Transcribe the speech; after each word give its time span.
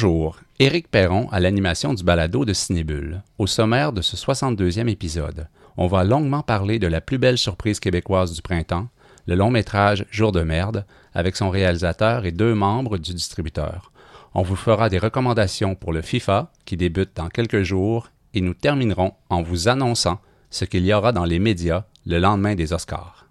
Bonjour, 0.00 0.38
Éric 0.60 0.88
Perron 0.92 1.28
à 1.32 1.40
l'animation 1.40 1.92
du 1.92 2.04
balado 2.04 2.44
de 2.44 2.52
Cinébule. 2.52 3.24
Au 3.36 3.48
sommaire 3.48 3.92
de 3.92 4.00
ce 4.00 4.14
62e 4.14 4.86
épisode, 4.86 5.48
on 5.76 5.88
va 5.88 6.04
longuement 6.04 6.42
parler 6.42 6.78
de 6.78 6.86
la 6.86 7.00
plus 7.00 7.18
belle 7.18 7.36
surprise 7.36 7.80
québécoise 7.80 8.32
du 8.32 8.40
printemps, 8.40 8.86
le 9.26 9.34
long 9.34 9.50
métrage 9.50 10.06
Jour 10.12 10.30
de 10.30 10.42
merde, 10.42 10.86
avec 11.14 11.34
son 11.34 11.50
réalisateur 11.50 12.26
et 12.26 12.30
deux 12.30 12.54
membres 12.54 12.96
du 12.96 13.12
distributeur. 13.12 13.90
On 14.34 14.42
vous 14.42 14.54
fera 14.54 14.88
des 14.88 14.98
recommandations 14.98 15.74
pour 15.74 15.92
le 15.92 16.00
FIFA, 16.02 16.52
qui 16.64 16.76
débute 16.76 17.16
dans 17.16 17.28
quelques 17.28 17.62
jours, 17.64 18.10
et 18.34 18.40
nous 18.40 18.54
terminerons 18.54 19.14
en 19.30 19.42
vous 19.42 19.66
annonçant 19.66 20.20
ce 20.50 20.64
qu'il 20.64 20.86
y 20.86 20.94
aura 20.94 21.10
dans 21.10 21.24
les 21.24 21.40
médias 21.40 21.86
le 22.06 22.20
lendemain 22.20 22.54
des 22.54 22.72
Oscars. 22.72 23.26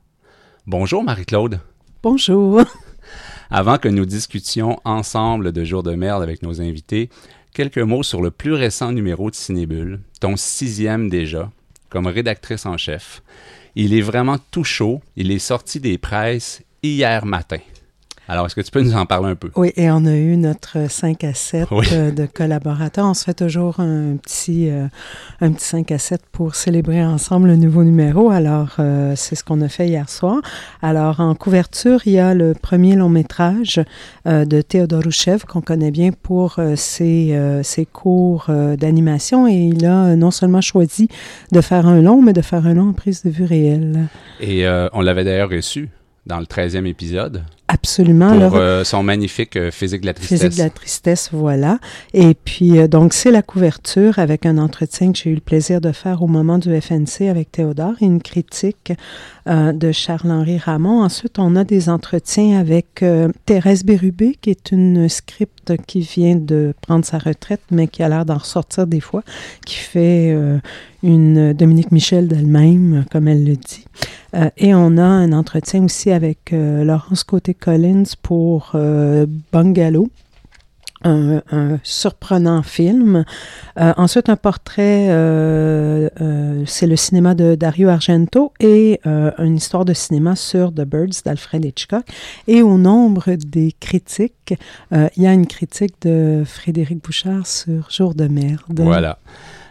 Bonjour 0.65 1.01
Marie-Claude. 1.01 1.61
Bonjour. 2.03 2.61
Avant 3.49 3.77
que 3.77 3.87
nous 3.87 4.05
discutions 4.05 4.79
ensemble 4.83 5.51
de 5.51 5.63
Jour 5.63 5.83
de 5.83 5.95
merde 5.95 6.21
avec 6.21 6.43
nos 6.43 6.61
invités, 6.61 7.09
quelques 7.53 7.77
mots 7.77 8.03
sur 8.03 8.21
le 8.21 8.31
plus 8.31 8.53
récent 8.53 8.91
numéro 8.91 9.29
de 9.29 9.35
Cinébule, 9.35 9.99
ton 10.19 10.35
sixième 10.35 11.09
déjà, 11.09 11.51
comme 11.89 12.07
rédactrice 12.07 12.65
en 12.65 12.77
chef. 12.77 13.21
Il 13.75 13.93
est 13.93 14.01
vraiment 14.01 14.37
tout 14.51 14.63
chaud. 14.63 15.01
Il 15.15 15.31
est 15.31 15.39
sorti 15.39 15.79
des 15.79 15.97
presses 15.97 16.63
hier 16.83 17.25
matin. 17.25 17.59
Alors, 18.29 18.45
est-ce 18.45 18.55
que 18.55 18.61
tu 18.61 18.71
peux 18.71 18.81
nous 18.81 18.95
en 18.95 19.05
parler 19.05 19.29
un 19.29 19.35
peu? 19.35 19.49
Oui, 19.55 19.71
et 19.77 19.89
on 19.89 20.05
a 20.05 20.13
eu 20.13 20.35
notre 20.35 20.89
5 20.89 21.23
à 21.23 21.33
7 21.33 21.69
euh, 21.71 22.11
de 22.11 22.25
collaborateurs. 22.25 23.05
On 23.05 23.13
se 23.13 23.23
fait 23.23 23.33
toujours 23.33 23.79
un 23.79 24.17
petit, 24.17 24.69
euh, 24.69 24.87
un 25.39 25.53
petit 25.53 25.63
5 25.63 25.91
à 25.93 25.97
7 25.97 26.21
pour 26.33 26.55
célébrer 26.55 27.05
ensemble 27.05 27.47
le 27.47 27.55
nouveau 27.55 27.85
numéro. 27.85 28.29
Alors, 28.29 28.75
euh, 28.79 29.13
c'est 29.15 29.35
ce 29.35 29.45
qu'on 29.45 29.61
a 29.61 29.69
fait 29.69 29.87
hier 29.87 30.09
soir. 30.09 30.41
Alors, 30.81 31.21
en 31.21 31.35
couverture, 31.35 32.01
il 32.05 32.13
y 32.13 32.19
a 32.19 32.33
le 32.33 32.53
premier 32.53 32.97
long 32.97 33.09
métrage 33.09 33.81
de 34.25 34.61
Théodore 34.61 35.03
Rouchev 35.03 35.45
qu'on 35.47 35.61
connaît 35.61 35.91
bien 35.91 36.11
pour 36.11 36.59
ses, 36.75 37.59
ses 37.63 37.85
cours 37.85 38.47
d'animation. 38.49 39.47
Et 39.47 39.53
il 39.53 39.85
a 39.85 40.15
non 40.15 40.31
seulement 40.31 40.61
choisi 40.61 41.07
de 41.51 41.61
faire 41.61 41.87
un 41.87 42.01
long, 42.01 42.21
mais 42.21 42.33
de 42.33 42.41
faire 42.41 42.65
un 42.67 42.73
long 42.73 42.89
en 42.89 42.93
prise 42.93 43.23
de 43.23 43.29
vue 43.29 43.45
réelle. 43.45 44.07
Et 44.41 44.67
on 44.93 45.01
l'avait 45.01 45.23
d'ailleurs 45.23 45.49
reçu 45.49 45.89
dans 46.25 46.39
le 46.39 46.45
13e 46.45 46.85
épisode. 46.85 47.43
Absolument. 47.69 48.39
Pour 48.39 48.55
euh, 48.55 48.85
son 48.85 49.03
magnifique 49.03 49.57
euh, 49.57 49.71
Physique 49.71 50.01
de 50.01 50.05
la 50.05 50.13
tristesse. 50.13 50.39
Physique 50.39 50.57
de 50.57 50.63
la 50.63 50.69
tristesse, 50.69 51.29
voilà. 51.33 51.79
Et 52.13 52.33
puis, 52.33 52.79
euh, 52.79 52.87
donc, 52.87 53.13
c'est 53.13 53.31
la 53.31 53.41
couverture 53.41 54.19
avec 54.19 54.45
un 54.45 54.57
entretien 54.57 55.11
que 55.11 55.19
j'ai 55.19 55.31
eu 55.31 55.35
le 55.35 55.41
plaisir 55.41 55.81
de 55.81 55.91
faire 55.91 56.23
au 56.23 56.27
moment 56.27 56.59
du 56.59 56.69
FNC 56.79 57.27
avec 57.29 57.51
Théodore 57.51 57.95
et 57.99 58.05
une 58.05 58.21
critique 58.21 58.93
de 59.47 59.93
Charles-Henri 59.93 60.57
Ramon. 60.57 61.03
Ensuite, 61.03 61.39
on 61.39 61.55
a 61.55 61.63
des 61.63 61.87
entretiens 61.87 62.59
avec 62.59 63.05
Thérèse 63.45 63.85
Bérubé, 63.85 64.37
qui 64.41 64.49
est 64.49 64.73
une 64.73 65.07
script 65.07 65.73
qui 65.87 66.01
vient 66.01 66.35
de 66.35 66.73
prendre 66.81 67.05
sa 67.05 67.17
retraite, 67.17 67.61
mais 67.71 67.87
qui 67.87 68.03
a 68.03 68.09
l'air 68.09 68.25
d'en 68.25 68.39
ressortir 68.39 68.87
des 68.87 68.99
fois, 68.99 69.23
qui 69.65 69.77
fait 69.77 70.35
une 71.01 71.53
Dominique 71.53 71.93
Michel 71.93 72.27
d'elle-même, 72.27 73.05
comme 73.09 73.29
elle 73.29 73.45
le 73.45 73.55
dit. 73.55 73.85
et 74.57 74.75
on 74.75 74.97
a 74.97 75.05
un 75.05 75.31
entretien 75.31 75.85
aussi 75.85 76.11
avec 76.11 76.51
Laurence 76.51 77.23
Côté 77.23 77.53
Collins 77.59 78.15
pour 78.21 78.71
euh, 78.75 79.25
Bungalow. 79.51 80.09
Un, 81.03 81.41
surprenant 81.83 82.63
film. 82.63 83.23
Euh, 83.79 83.93
ensuite, 83.95 84.27
un 84.27 84.35
portrait, 84.35 85.07
euh, 85.09 86.09
c'est 86.65 86.87
le 86.87 86.97
cinéma 86.97 87.33
de 87.33 87.55
Dario 87.55 87.87
Argento 87.87 88.51
et 88.59 88.99
une 89.05 89.55
histoire 89.55 89.85
de 89.85 89.93
cinéma 89.93 90.35
sur 90.35 90.73
The 90.73 90.81
Birds 90.81 91.21
d'Alfred 91.23 91.63
Hitchcock. 91.63 92.03
Et 92.47 92.61
au 92.61 92.77
nombre 92.77 93.35
des 93.35 93.73
critiques, 93.79 94.55
il 94.91 95.23
y 95.23 95.27
a 95.27 95.31
une 95.31 95.47
critique 95.47 95.95
de 96.01 96.43
Frédéric 96.45 97.01
Bouchard 97.01 97.47
sur 97.47 97.89
Jour 97.89 98.13
de 98.13 98.27
merde. 98.27 98.81
Voilà. 98.81 99.19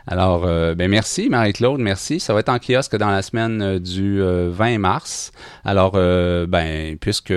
Alors, 0.08 0.44
euh, 0.44 0.76
ben 0.76 0.88
merci 0.88 1.28
Marie-Claude, 1.28 1.80
merci. 1.80 2.20
Ça 2.20 2.32
va 2.32 2.40
être 2.40 2.48
en 2.48 2.60
kiosque 2.60 2.96
dans 2.96 3.10
la 3.10 3.22
semaine 3.22 3.60
euh, 3.60 3.78
du 3.80 4.20
20 4.20 4.24
euh, 4.24 4.78
mars. 4.78 5.32
Alors, 5.64 5.92
ben 5.92 6.96
puisque 6.98 7.34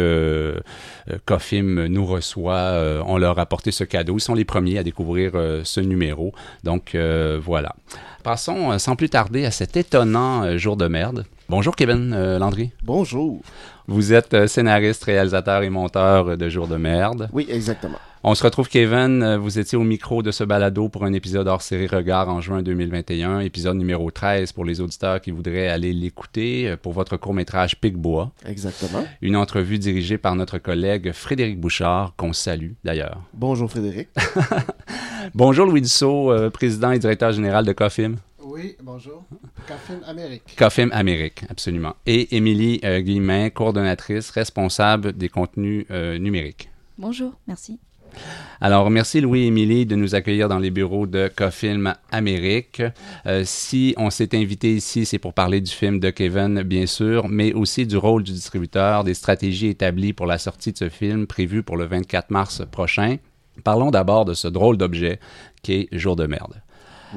Cofim 1.26 1.88
nous 1.88 2.06
reçoit, 2.06 3.04
on 3.06 3.18
leur 3.18 3.40
a 3.40 3.42
apporté 3.42 3.72
ce 3.72 3.84
cadeau. 3.84 4.18
Ils 4.18 4.22
sont 4.22 4.36
les 4.36 4.46
premiers 4.46 4.78
à 4.78 4.84
découvrir 4.84 5.32
ce 5.64 5.80
numéro. 5.80 6.34
Donc 6.64 6.96
voilà. 7.42 7.76
Passons 8.24 8.78
sans 8.78 8.96
plus 8.96 9.10
tarder 9.10 9.46
à 9.46 9.52
cet 9.52 9.76
étonnant 9.78 10.58
jour 10.58 10.78
de 10.78 10.88
merde. 10.88 11.26
Bonjour 11.48 11.76
Kevin 11.76 12.38
Landry. 12.38 12.72
Bonjour. 12.84 13.42
Vous 13.88 14.14
êtes 14.14 14.48
scénariste, 14.48 15.04
réalisateur 15.06 15.64
et 15.64 15.70
monteur 15.70 16.38
de 16.38 16.50
Jour 16.50 16.68
de 16.68 16.78
merde. 16.78 17.30
Oui, 17.34 17.48
exactement. 17.50 18.00
On 18.22 18.36
se 18.36 18.44
retrouve, 18.44 18.68
Kevin. 18.68 19.24
Euh, 19.24 19.38
vous 19.38 19.60
étiez 19.60 19.78
au 19.78 19.84
micro 19.84 20.22
de 20.22 20.32
ce 20.32 20.44
balado 20.44 20.90
pour 20.90 21.06
un 21.06 21.14
épisode 21.14 21.48
hors 21.48 21.62
série 21.62 21.88
Regard 21.88 22.28
en 22.28 22.42
juin 22.42 22.62
2021, 22.62 23.40
épisode 23.40 23.78
numéro 23.78 24.12
13 24.12 24.52
pour 24.52 24.66
les 24.66 24.82
auditeurs 24.82 25.22
qui 25.22 25.32
voudraient 25.32 25.70
aller 25.70 25.94
l'écouter 25.94 26.68
euh, 26.68 26.76
pour 26.76 26.92
votre 26.92 27.16
court-métrage 27.16 27.80
Picbois. 27.80 28.32
Exactement. 28.46 29.06
Une 29.22 29.38
entrevue 29.38 29.80
dirigée 29.80 30.18
par 30.18 30.36
notre 30.36 30.58
collègue 30.58 31.14
Frédéric 31.14 31.62
Bouchard, 31.62 32.14
qu'on 32.18 32.34
salue 32.34 32.72
d'ailleurs. 32.84 33.22
Bonjour 33.34 33.72
Frédéric. 33.72 34.10
bonjour 35.34 35.66
Louis 35.66 35.82
Dussault, 35.82 36.34
euh, 36.34 36.50
président 36.50 36.92
et 36.92 37.00
directeur 37.00 37.32
général 37.32 37.66
de 37.66 37.72
COFIM. 37.72 38.18
Oui, 38.42 38.76
bonjour. 38.84 39.24
COFIM 39.66 40.02
Amérique. 40.06 40.58
COFIM 40.58 40.90
Amérique, 40.92 41.44
absolument. 41.50 41.96
Et 42.06 42.36
Émilie 42.36 42.80
Guillemin, 42.80 43.50
coordonnatrice 43.50 44.30
responsable 44.32 45.14
des 45.14 45.30
contenus 45.30 45.86
numériques. 45.90 46.70
Bonjour, 46.98 47.32
merci. 47.48 47.80
Alors, 48.62 48.90
merci 48.90 49.22
Louis-Émilie 49.22 49.86
de 49.86 49.96
nous 49.96 50.16
accueillir 50.16 50.50
dans 50.50 50.60
les 50.60 50.70
bureaux 50.70 51.08
de 51.08 51.32
Cofilm 51.34 51.94
Amérique. 52.12 52.82
Euh, 53.26 53.44
si 53.46 53.94
on 53.98 54.10
s'est 54.10 54.36
invité 54.36 54.76
ici, 54.76 55.06
c'est 55.06 55.18
pour 55.18 55.34
parler 55.34 55.62
du 55.62 55.72
film 55.72 56.00
de 56.00 56.10
Kevin, 56.10 56.64
bien 56.64 56.86
sûr, 56.86 57.30
mais 57.30 57.54
aussi 57.54 57.88
du 57.88 57.96
rôle 57.96 58.24
du 58.24 58.34
distributeur, 58.34 59.06
des 59.06 59.14
stratégies 59.14 59.68
établies 59.68 60.12
pour 60.12 60.26
la 60.26 60.38
sortie 60.38 60.74
de 60.74 60.78
ce 60.78 60.90
film 60.90 61.26
prévu 61.26 61.64
pour 61.64 61.78
le 61.78 61.86
24 61.86 62.32
mars 62.32 62.62
prochain. 62.70 63.18
Parlons 63.64 63.92
d'abord 63.92 64.26
de 64.26 64.34
ce 64.34 64.50
drôle 64.50 64.78
d'objet 64.78 65.20
qui 65.62 65.74
est 65.74 65.88
Jour 65.92 66.18
de 66.18 66.26
merde. 66.28 66.62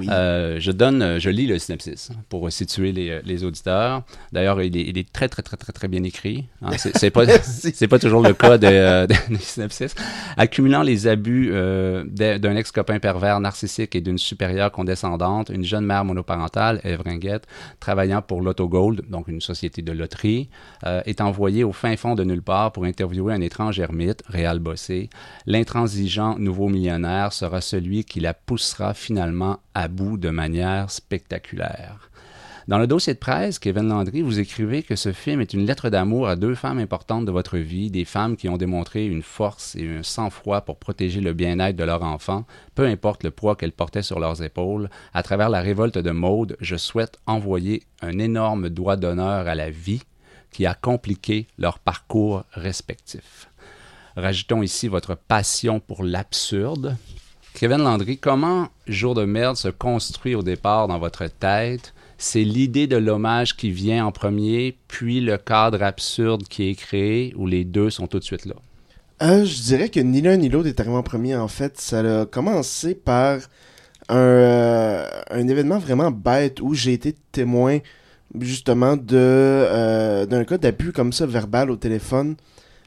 Euh, 0.08 0.56
je 0.58 0.72
donne, 0.72 1.18
je 1.18 1.30
lis 1.30 1.46
le 1.46 1.58
synopsis 1.58 2.10
pour 2.28 2.50
situer 2.50 2.92
les, 2.92 3.20
les 3.24 3.44
auditeurs. 3.44 4.02
D'ailleurs, 4.32 4.62
il 4.62 4.76
est, 4.76 4.82
il 4.82 4.98
est, 4.98 5.12
très, 5.12 5.28
très, 5.28 5.42
très, 5.42 5.56
très, 5.56 5.72
très 5.72 5.88
bien 5.88 6.02
écrit. 6.02 6.46
Hein. 6.62 6.70
C'est 6.76 7.10
pas, 7.10 7.26
c'est 7.42 7.88
pas 7.88 7.98
toujours 7.98 8.22
le 8.22 8.32
cas 8.32 8.58
de, 8.58 9.06
de, 9.30 9.36
synopsis. 9.38 9.94
Accumulant 10.36 10.82
les 10.82 11.06
abus 11.06 11.50
euh, 11.52 12.04
d'un 12.04 12.56
ex-copain 12.56 12.98
pervers 12.98 13.40
narcissique 13.40 13.94
et 13.94 14.00
d'une 14.00 14.18
supérieure 14.18 14.72
condescendante, 14.72 15.50
une 15.50 15.64
jeune 15.64 15.84
mère 15.84 16.04
monoparentale, 16.04 16.80
Eve 16.84 17.02
Ringuette, 17.02 17.46
travaillant 17.80 18.22
pour 18.22 18.40
Lotto 18.40 18.68
Gold, 18.68 19.02
donc 19.08 19.28
une 19.28 19.40
société 19.40 19.82
de 19.82 19.92
loterie, 19.92 20.48
euh, 20.86 21.02
est 21.06 21.20
envoyée 21.20 21.64
au 21.64 21.72
fin 21.72 21.96
fond 21.96 22.14
de 22.14 22.24
nulle 22.24 22.42
part 22.42 22.72
pour 22.72 22.84
interviewer 22.84 23.34
un 23.34 23.40
étrange 23.40 23.78
ermite, 23.78 24.22
Réal 24.26 24.58
Bossé. 24.58 25.10
L'intransigeant 25.46 26.38
nouveau 26.38 26.68
millionnaire 26.68 27.32
sera 27.32 27.60
celui 27.60 28.04
qui 28.04 28.20
la 28.20 28.34
poussera 28.34 28.94
finalement 28.94 29.58
à 29.74 29.88
bout 29.88 30.16
de 30.16 30.30
manière 30.30 30.90
spectaculaire. 30.90 32.10
Dans 32.68 32.78
le 32.78 32.86
dossier 32.86 33.12
de 33.12 33.18
presse, 33.18 33.58
Kevin 33.58 33.88
Landry, 33.88 34.22
vous 34.22 34.38
écrivez 34.38 34.84
que 34.84 34.94
ce 34.94 35.12
film 35.12 35.40
est 35.40 35.52
une 35.52 35.66
lettre 35.66 35.90
d'amour 35.90 36.28
à 36.28 36.36
deux 36.36 36.54
femmes 36.54 36.78
importantes 36.78 37.24
de 37.24 37.32
votre 37.32 37.58
vie, 37.58 37.90
des 37.90 38.04
femmes 38.04 38.36
qui 38.36 38.48
ont 38.48 38.56
démontré 38.56 39.04
une 39.04 39.22
force 39.22 39.74
et 39.74 39.88
un 39.88 40.04
sang-froid 40.04 40.60
pour 40.60 40.78
protéger 40.78 41.20
le 41.20 41.32
bien-être 41.32 41.74
de 41.74 41.82
leur 41.82 42.04
enfant, 42.04 42.44
peu 42.76 42.86
importe 42.86 43.24
le 43.24 43.32
poids 43.32 43.56
qu'elles 43.56 43.72
portaient 43.72 44.02
sur 44.02 44.20
leurs 44.20 44.44
épaules. 44.44 44.90
À 45.12 45.24
travers 45.24 45.50
la 45.50 45.60
révolte 45.60 45.98
de 45.98 46.10
Maude, 46.12 46.56
je 46.60 46.76
souhaite 46.76 47.18
envoyer 47.26 47.82
un 48.00 48.20
énorme 48.20 48.68
doigt 48.68 48.96
d'honneur 48.96 49.48
à 49.48 49.56
la 49.56 49.70
vie 49.70 50.02
qui 50.52 50.64
a 50.64 50.74
compliqué 50.74 51.48
leur 51.58 51.80
parcours 51.80 52.44
respectif. 52.52 53.48
Rajoutons 54.16 54.62
ici 54.62 54.86
votre 54.86 55.16
passion 55.16 55.80
pour 55.80 56.04
l'absurde, 56.04 56.96
Kevin 57.54 57.78
Landry, 57.78 58.18
comment 58.18 58.68
Jour 58.86 59.14
de 59.14 59.24
merde 59.24 59.56
se 59.56 59.68
construit 59.68 60.34
au 60.34 60.42
départ 60.42 60.88
dans 60.88 60.98
votre 60.98 61.26
tête? 61.26 61.92
C'est 62.16 62.44
l'idée 62.44 62.86
de 62.86 62.96
l'hommage 62.96 63.56
qui 63.56 63.70
vient 63.70 64.06
en 64.06 64.12
premier, 64.12 64.78
puis 64.88 65.20
le 65.20 65.36
cadre 65.36 65.82
absurde 65.82 66.44
qui 66.44 66.70
est 66.70 66.74
créé, 66.74 67.34
ou 67.36 67.46
les 67.46 67.64
deux 67.64 67.90
sont 67.90 68.06
tout 68.06 68.18
de 68.18 68.24
suite 68.24 68.46
là? 68.46 68.54
Euh, 69.22 69.44
je 69.44 69.62
dirais 69.62 69.88
que 69.90 70.00
ni 70.00 70.20
l'un 70.20 70.36
ni 70.36 70.48
l'autre 70.48 70.68
est 70.68 70.80
arrivé 70.80 70.96
en 70.96 71.02
premier. 71.02 71.36
En 71.36 71.46
fait, 71.46 71.78
ça 71.80 72.22
a 72.22 72.26
commencé 72.26 72.94
par 72.94 73.38
un, 74.08 74.16
euh, 74.16 75.06
événement 75.32 75.78
vraiment 75.78 76.10
bête 76.10 76.60
où 76.60 76.74
j'ai 76.74 76.94
été 76.94 77.14
témoin 77.30 77.78
justement 78.40 78.96
euh, 79.12 80.26
d'un 80.26 80.44
cas 80.44 80.58
d'abus 80.58 80.92
comme 80.92 81.12
ça 81.12 81.26
verbal 81.26 81.70
au 81.70 81.76
téléphone 81.76 82.36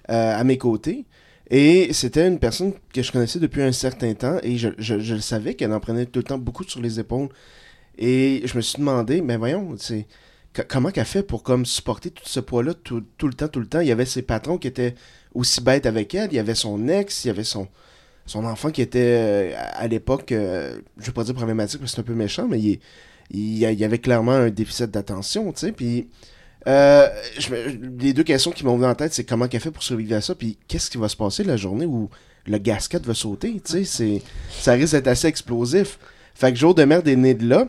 à 0.08 0.44
mes 0.44 0.58
côtés. 0.58 1.06
Et 1.50 1.94
c'était 1.94 2.28
une 2.28 2.40
personne 2.40 2.74
que 2.94 3.04
je 3.04 3.12
connaissais 3.12 3.40
depuis 3.40 3.62
un 3.62 3.72
certain 3.72 4.14
temps 4.14 4.38
et 4.42 4.58
je, 4.58 4.70
je, 4.80 5.18
savais 5.18 5.54
qu'elle 5.54 5.74
en 5.74 5.80
prenait 5.80 6.06
tout 6.06 6.20
le 6.20 6.24
temps 6.24 6.38
beaucoup 6.38 6.64
sur 6.64 6.82
les 6.82 7.00
épaules. 7.00 7.30
Et 7.98 8.42
je 8.46 8.56
me 8.58 8.62
suis 8.62 8.80
demandé, 8.80 9.22
mais 9.22 9.38
voyons, 9.38 9.76
c'est 9.78 10.08
comment 10.68 10.90
qu'elle 10.90 11.06
fait 11.06 11.24
pour 11.24 11.44
comme 11.44 11.66
supporter 11.66 12.10
tout 12.10 12.24
ce 12.26 12.40
poids-là 12.40 12.74
tout, 12.74 13.04
le 13.22 13.34
temps, 13.34 13.48
tout 13.48 13.60
le 13.60 13.68
temps? 13.68 13.80
Il 13.80 13.88
y 13.88 13.92
avait 13.92 14.06
ses 14.06 14.24
patrons 14.24 14.58
qui 14.58 14.68
étaient 14.68 14.96
aussi 15.34 15.62
bêtes 15.62 15.86
avec 15.86 16.14
elle, 16.16 16.30
il 16.32 16.36
y 16.36 16.40
avait 16.40 16.56
son 16.56 16.88
ex, 16.88 17.26
il 17.26 17.28
y 17.28 17.32
avait 17.32 17.44
son 17.44 17.68
enfant 18.34 18.72
qui 18.72 18.82
était 18.82 19.54
euh, 19.54 19.54
à 19.74 19.88
l'époque, 19.88 20.32
euh, 20.32 20.80
je 20.98 21.06
vais 21.06 21.12
pas 21.12 21.24
dire 21.24 21.36
problématique 21.36 21.80
parce 21.80 21.92
que 21.92 21.96
c'est 21.96 22.02
un 22.02 22.06
peu 22.06 22.16
méchant, 22.16 22.48
mais 22.48 22.60
il, 22.60 22.80
il, 23.32 23.58
y 23.58 23.84
avait 23.84 24.00
clairement 24.00 24.32
un 24.32 24.50
déficit 24.50 24.92
d'attention, 24.92 25.52
tu 25.54 25.60
sais. 25.60 25.72
Puis 25.72 26.08
euh, 26.68 27.08
les 28.00 28.14
deux 28.14 28.24
questions 28.24 28.52
qui 28.52 28.66
m'ont 28.66 28.76
venu 28.76 28.88
en 28.88 28.96
tête, 28.96 29.14
c'est 29.14 29.24
comment 29.24 29.48
qu'elle 29.48 29.62
fait 29.62 29.72
pour 29.72 29.84
survivre 29.84 30.16
à 30.16 30.22
ça, 30.22 30.36
puis 30.36 30.58
qu'est-ce 30.68 30.90
qui 30.90 30.98
va 30.98 31.10
se 31.10 31.16
passer 31.16 31.44
la 31.44 31.58
journée 31.58 31.86
où 31.86 32.10
le 32.48 32.58
gasket 32.58 33.06
va 33.06 33.14
sauter, 33.14 33.62
tu 33.64 33.86
sais. 33.86 34.22
Ça 34.52 34.74
risque 34.74 34.94
d'être 34.94 35.08
assez 35.08 35.28
explosif. 35.28 36.00
Fait 36.34 36.52
que 36.52 36.58
Jour 36.58 36.76
de 36.76 36.84
merde 36.84 37.08
est 37.08 37.16
né 37.16 37.34
de 37.34 37.48
là. 37.48 37.68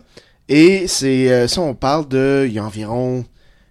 Et 0.49 0.87
c'est 0.87 1.49
ça, 1.49 1.61
on 1.63 1.75
parle 1.75 2.09
de. 2.09 2.45
Il 2.47 2.53
y 2.53 2.59
a 2.59 2.65
environ. 2.65 3.25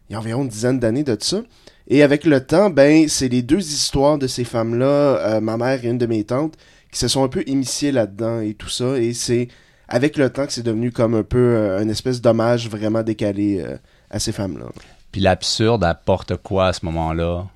Il 0.09 0.13
y 0.13 0.15
a 0.15 0.19
environ 0.19 0.43
une 0.43 0.49
dizaine 0.49 0.79
d'années 0.79 1.03
de 1.03 1.15
ça. 1.19 1.43
Et 1.87 2.01
avec 2.01 2.25
le 2.25 2.43
temps, 2.43 2.71
ben, 2.71 3.07
c'est 3.07 3.27
les 3.27 3.43
deux 3.43 3.59
histoires 3.59 4.17
de 4.17 4.25
ces 4.25 4.43
femmes-là, 4.43 5.39
ma 5.41 5.57
mère 5.57 5.85
et 5.85 5.87
une 5.87 5.99
de 5.99 6.07
mes 6.07 6.23
tantes, 6.23 6.55
qui 6.91 6.97
se 6.97 7.07
sont 7.07 7.23
un 7.23 7.27
peu 7.27 7.43
initiés 7.45 7.91
là-dedans 7.91 8.41
et 8.41 8.55
tout 8.55 8.69
ça. 8.69 8.97
Et 8.97 9.13
c'est 9.13 9.49
avec 9.87 10.17
le 10.17 10.29
temps 10.29 10.45
que 10.45 10.53
c'est 10.53 10.63
devenu 10.63 10.91
comme 10.91 11.15
un 11.15 11.23
peu 11.23 11.37
euh, 11.37 11.87
espèce 11.87 12.21
d'hommage 12.21 12.69
vraiment 12.69 13.03
décalé 13.03 13.59
euh, 13.59 13.77
à 14.09 14.19
ces 14.19 14.31
femmes-là. 14.31 14.67
Puis 15.15 15.21
l'absurde 15.21 15.81
apporte 15.85 16.35
quoi 16.35 16.67
à 16.67 16.73
ce 16.73 16.83
moment-là? 16.83 17.47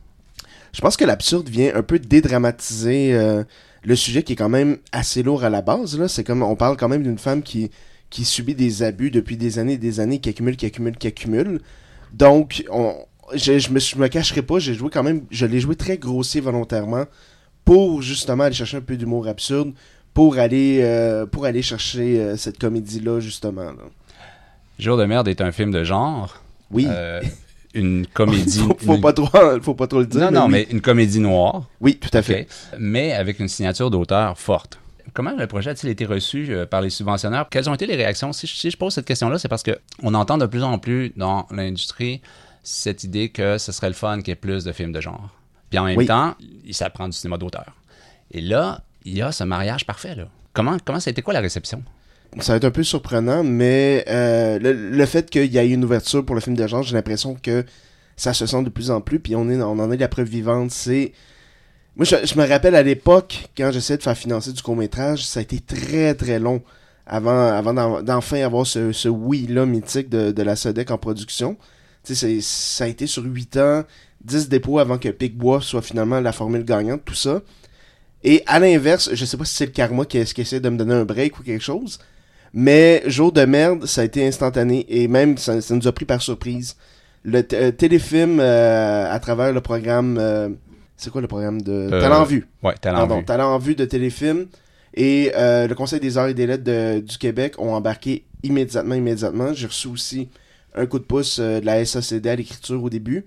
Je 0.72 0.80
pense 0.80 0.96
que 0.96 1.04
l'absurde 1.04 1.50
vient 1.50 1.76
un 1.76 1.84
peu 1.84 2.00
dédramatiser 2.00 3.14
euh, 3.14 3.44
le 3.84 3.96
sujet 3.98 4.24
qui 4.24 4.32
est 4.32 4.36
quand 4.38 4.48
même 4.48 4.78
assez 4.94 5.24
lourd 5.24 5.44
à 5.44 5.50
la 5.50 5.62
base. 5.62 6.00
Là. 6.00 6.08
C'est 6.08 6.24
comme 6.24 6.42
on 6.42 6.56
parle 6.56 6.78
quand 6.78 6.88
même 6.88 7.04
d'une 7.04 7.18
femme 7.18 7.44
qui, 7.44 7.70
qui 8.10 8.24
subit 8.24 8.56
des 8.56 8.82
abus 8.82 9.12
depuis 9.12 9.36
des 9.36 9.60
années 9.60 9.74
et 9.74 9.78
des 9.78 10.00
années, 10.00 10.20
qui 10.20 10.30
accumule, 10.30 10.56
qui 10.56 10.68
accumule, 10.68 10.96
qui 10.96 11.08
accumule. 11.08 11.60
Donc, 12.14 12.64
on, 12.72 12.96
je, 13.34 13.60
je, 13.60 13.72
me, 13.72 13.80
je 13.82 13.98
me 13.98 14.08
cacherai 14.08 14.42
pas, 14.42 14.60
j'ai 14.60 14.74
joué 14.74 14.90
quand 14.90 15.04
même, 15.04 15.24
je 15.30 15.46
l'ai 15.46 15.60
joué 15.60 15.76
très 15.76 15.98
grossier 15.98 16.40
volontairement 16.40 17.08
pour 17.66 18.02
justement 18.02 18.46
aller 18.46 18.56
chercher 18.56 18.78
un 18.78 18.82
peu 18.82 18.96
d'humour 18.96 19.28
absurde, 19.28 19.74
pour 20.14 20.38
aller, 20.38 20.80
euh, 20.82 21.26
pour 21.26 21.44
aller 21.44 21.62
chercher 21.62 22.22
euh, 22.22 22.38
cette 22.38 22.58
comédie-là, 22.58 23.20
justement. 23.20 23.74
Jour 24.80 24.96
de 24.96 25.04
merde 25.04 25.28
est 25.28 25.42
un 25.42 25.52
film 25.52 25.72
de 25.72 25.84
genre. 25.84 26.42
Oui. 26.72 26.86
Euh, 26.88 27.20
une 27.74 28.06
comédie. 28.08 28.60
faut, 28.68 28.78
faut, 28.78 28.98
pas 28.98 29.14
trop, 29.14 29.30
faut 29.62 29.76
pas 29.76 29.88
trop 29.88 30.00
le 30.00 30.06
dire. 30.06 30.32
Non, 30.32 30.42
non, 30.42 30.48
mais, 30.48 30.68
une 30.72 30.82
comédie 30.82 31.20
noire. 31.20 31.64
Oui, 31.82 31.98
tout 31.98 32.16
à 32.16 32.22
fait. 32.22 32.48
Mais 32.78 33.14
avec 33.14 33.40
une 33.40 33.48
signature 33.48 33.90
d'auteur 33.90 34.38
forte. 34.38 34.80
Comment 35.14 35.32
le 35.32 35.48
projet 35.48 35.72
a-t-il 35.72 35.90
été 35.90 36.06
reçu 36.06 36.56
par 36.70 36.82
les 36.82 36.92
subventionneurs? 36.92 37.50
Quelles 37.50 37.70
ont 37.70 37.74
été 37.74 37.88
les 37.88 37.96
réactions? 37.96 38.32
Si, 38.32 38.70
je 38.70 38.78
pose 38.78 38.94
cette 38.94 39.06
question-là, 39.06 39.40
c'est 39.40 39.48
parce 39.48 39.64
qu'on 39.64 40.14
entend 40.14 40.38
de 40.38 40.46
plus 40.46 40.64
en 40.64 40.78
plus 40.78 41.12
dans 41.16 41.48
l'industrie 41.52 42.22
cette 42.64 43.04
idée 43.04 43.30
que 43.30 43.58
ce 43.58 43.72
serait 43.72 43.88
le 43.88 43.96
fun 43.96 44.20
qu'il 44.20 44.30
y 44.30 44.32
ait 44.32 44.36
plus 44.36 44.64
de 44.64 44.72
films 44.72 44.92
de 44.92 45.02
genre. 45.02 45.30
Puis 45.70 45.80
en 45.80 45.86
même 45.86 46.06
temps, 46.06 46.36
il 46.66 46.74
s'apprend 46.74 47.08
du 47.08 47.18
cinéma 47.18 47.38
d'auteur. 47.38 47.76
Et 48.32 48.42
là, 48.42 48.82
il 49.06 49.18
y 49.18 49.22
a 49.22 49.32
ce 49.32 49.44
mariage 49.44 49.86
parfait. 49.86 50.16
Là. 50.16 50.26
Comment, 50.54 50.78
comment 50.84 51.00
ça 51.00 51.10
a 51.10 51.12
été 51.12 51.22
quoi 51.22 51.34
la 51.34 51.42
réception? 51.42 51.84
Ça 52.40 52.54
va 52.54 52.58
être 52.58 52.66
un 52.66 52.72
peu 52.72 52.84
surprenant, 52.84 53.44
mais 53.44 54.06
euh, 54.08 54.60
le, 54.62 55.06
fait 55.06 55.30
qu'il 55.30 55.52
y 55.52 55.58
ait 55.58 55.70
une 55.70 55.84
ouverture 55.84 56.24
pour 56.24 56.36
le 56.36 56.42
film 56.42 56.56
de 56.56 56.68
genre, 56.68 56.84
j'ai 56.84 56.94
l'impression 56.96 57.36
que 57.36 57.66
ça 58.16 58.34
se 58.34 58.46
sent 58.46 58.62
de 58.64 58.70
plus 58.70 58.92
en 58.92 59.02
plus, 59.02 59.20
puis 59.20 59.36
on, 59.36 59.50
est, 59.50 59.60
on 59.62 59.80
en 59.80 59.92
est 59.92 59.98
la 59.98 60.08
preuve 60.08 60.28
vivante. 60.28 60.72
C'est. 60.72 61.14
Moi, 61.96 62.06
je, 62.06 62.38
me 62.38 62.48
rappelle 62.48 62.76
à 62.76 62.84
l'époque, 62.84 63.50
quand 63.58 63.72
j'essayais 63.72 63.98
de 63.98 64.04
faire 64.04 64.18
financer 64.18 64.54
du 64.54 64.62
court-métrage, 64.62 65.26
ça 65.26 65.40
a 65.40 65.44
été 65.44 65.60
très 65.60 66.14
très 66.14 66.40
long 66.40 66.62
avant, 67.08 67.48
avant 67.48 68.02
d'enfin 68.04 68.44
avoir 68.44 68.68
ce, 68.68 68.92
ce 68.92 69.10
oui-là 69.10 69.66
mythique 69.66 70.10
de, 70.10 70.32
de 70.32 70.44
la 70.44 70.56
SODEC 70.56 70.92
en 70.92 70.98
production. 70.98 71.58
Ça 72.04 72.84
a 72.84 72.88
été 72.88 73.08
sur 73.08 73.24
8 73.24 73.58
ans, 73.58 73.84
10 74.24 74.50
dépôts 74.50 74.80
avant 74.80 74.98
que 74.98 75.10
Picbois 75.10 75.62
soit 75.62 75.82
finalement 75.82 76.20
la 76.20 76.32
formule 76.32 76.64
gagnante, 76.64 77.02
tout 77.04 77.16
ça. 77.16 77.42
Et 78.24 78.44
à 78.48 78.60
l'inverse, 78.60 79.10
je 79.14 79.26
sais 79.26 79.38
pas 79.38 79.46
si 79.46 79.56
c'est 79.56 79.66
le 79.66 79.72
karma 79.72 80.06
qui, 80.06 80.24
qui, 80.24 80.42
essaie 80.42 80.60
de 80.60 80.70
me 80.70 80.78
donner 80.78 80.94
un 80.94 81.06
break 81.06 81.40
ou 81.40 81.44
quelque 81.44 81.64
chose, 81.64 82.00
mais 82.54 83.04
Jour 83.06 83.32
de 83.32 83.46
merde, 83.46 83.86
ça 83.86 84.02
a 84.02 84.04
été 84.04 84.26
instantané 84.26 84.86
et 84.90 85.08
même 85.08 85.38
ça, 85.38 85.56
nous 85.72 85.88
a 85.88 85.92
pris 85.92 86.06
par 86.06 86.22
surprise. 86.22 86.76
Le 87.24 87.44
euh, 87.54 87.72
téléfilm 87.72 88.40
euh, 88.40 89.12
à 89.12 89.20
travers 89.20 89.52
le 89.52 89.62
programme. 89.62 90.18
Euh, 90.20 90.50
c'est 90.96 91.12
quoi 91.12 91.22
le 91.22 91.28
programme 91.28 91.62
de. 91.62 91.90
Talent 91.90 92.24
Vue. 92.24 92.48
Ouais, 92.64 92.76
Talent 92.80 93.08
Vue. 93.08 93.26
Talent 93.26 93.58
Vue 93.60 93.76
de 93.76 93.86
téléfilm. 93.86 94.48
Et 94.96 95.32
le 95.36 95.74
Conseil 95.74 96.00
des 96.00 96.18
arts 96.18 96.28
et 96.28 96.34
des 96.34 96.48
lettres 96.48 97.00
du 97.00 97.18
Québec 97.18 97.56
ont 97.58 97.74
embarqué 97.74 98.26
immédiatement, 98.44 98.96
immédiatement. 98.96 99.54
J'ai 99.54 99.68
reçu 99.68 99.88
aussi 99.88 100.30
un 100.76 100.86
coup 100.86 101.00
de 101.00 101.04
pouce 101.04 101.40
de 101.40 101.64
la 101.64 101.86
SACD 101.86 102.28
à 102.28 102.36
l'écriture 102.36 102.84
au 102.84 102.90
début. 102.90 103.26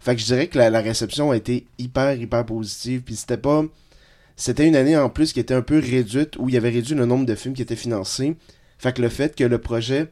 Fait 0.00 0.14
que 0.14 0.20
je 0.20 0.26
dirais 0.26 0.46
que 0.46 0.58
la, 0.58 0.80
réception 0.80 1.30
a 1.30 1.36
été 1.36 1.66
hyper, 1.78 2.14
hyper 2.14 2.44
positive. 2.46 3.02
Puis 3.02 3.16
c'était 3.16 3.36
pas. 3.36 3.64
C'était 4.36 4.68
une 4.68 4.76
année 4.76 4.96
en 4.96 5.08
plus 5.08 5.32
qui 5.32 5.40
était 5.40 5.54
un 5.54 5.62
peu 5.62 5.78
réduite, 5.78 6.36
où 6.38 6.48
il 6.48 6.54
y 6.54 6.58
avait 6.58 6.68
réduit 6.68 6.94
le 6.94 7.06
nombre 7.06 7.24
de 7.24 7.34
films 7.34 7.54
qui 7.54 7.62
étaient 7.62 7.76
financés. 7.76 8.36
Fait 8.78 8.94
que 8.94 9.00
le 9.00 9.08
fait 9.08 9.34
que 9.34 9.44
le 9.44 9.58
projet 9.58 10.08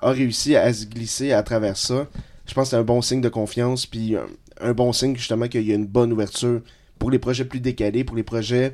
a 0.00 0.10
réussi 0.10 0.54
à 0.54 0.72
se 0.72 0.86
glisser 0.86 1.32
à 1.32 1.42
travers 1.42 1.76
ça, 1.76 2.06
je 2.46 2.54
pense 2.54 2.68
que 2.68 2.70
c'est 2.70 2.76
un 2.76 2.84
bon 2.84 3.02
signe 3.02 3.20
de 3.20 3.28
confiance. 3.28 3.86
Puis 3.86 4.14
un, 4.60 4.72
bon 4.72 4.92
signe 4.92 5.16
justement 5.16 5.48
qu'il 5.48 5.62
y 5.62 5.72
a 5.72 5.74
une 5.74 5.86
bonne 5.86 6.12
ouverture 6.12 6.60
pour 7.00 7.10
les 7.10 7.18
projets 7.18 7.44
plus 7.44 7.60
décalés, 7.60 8.04
pour 8.04 8.16
les 8.16 8.22
projets 8.22 8.72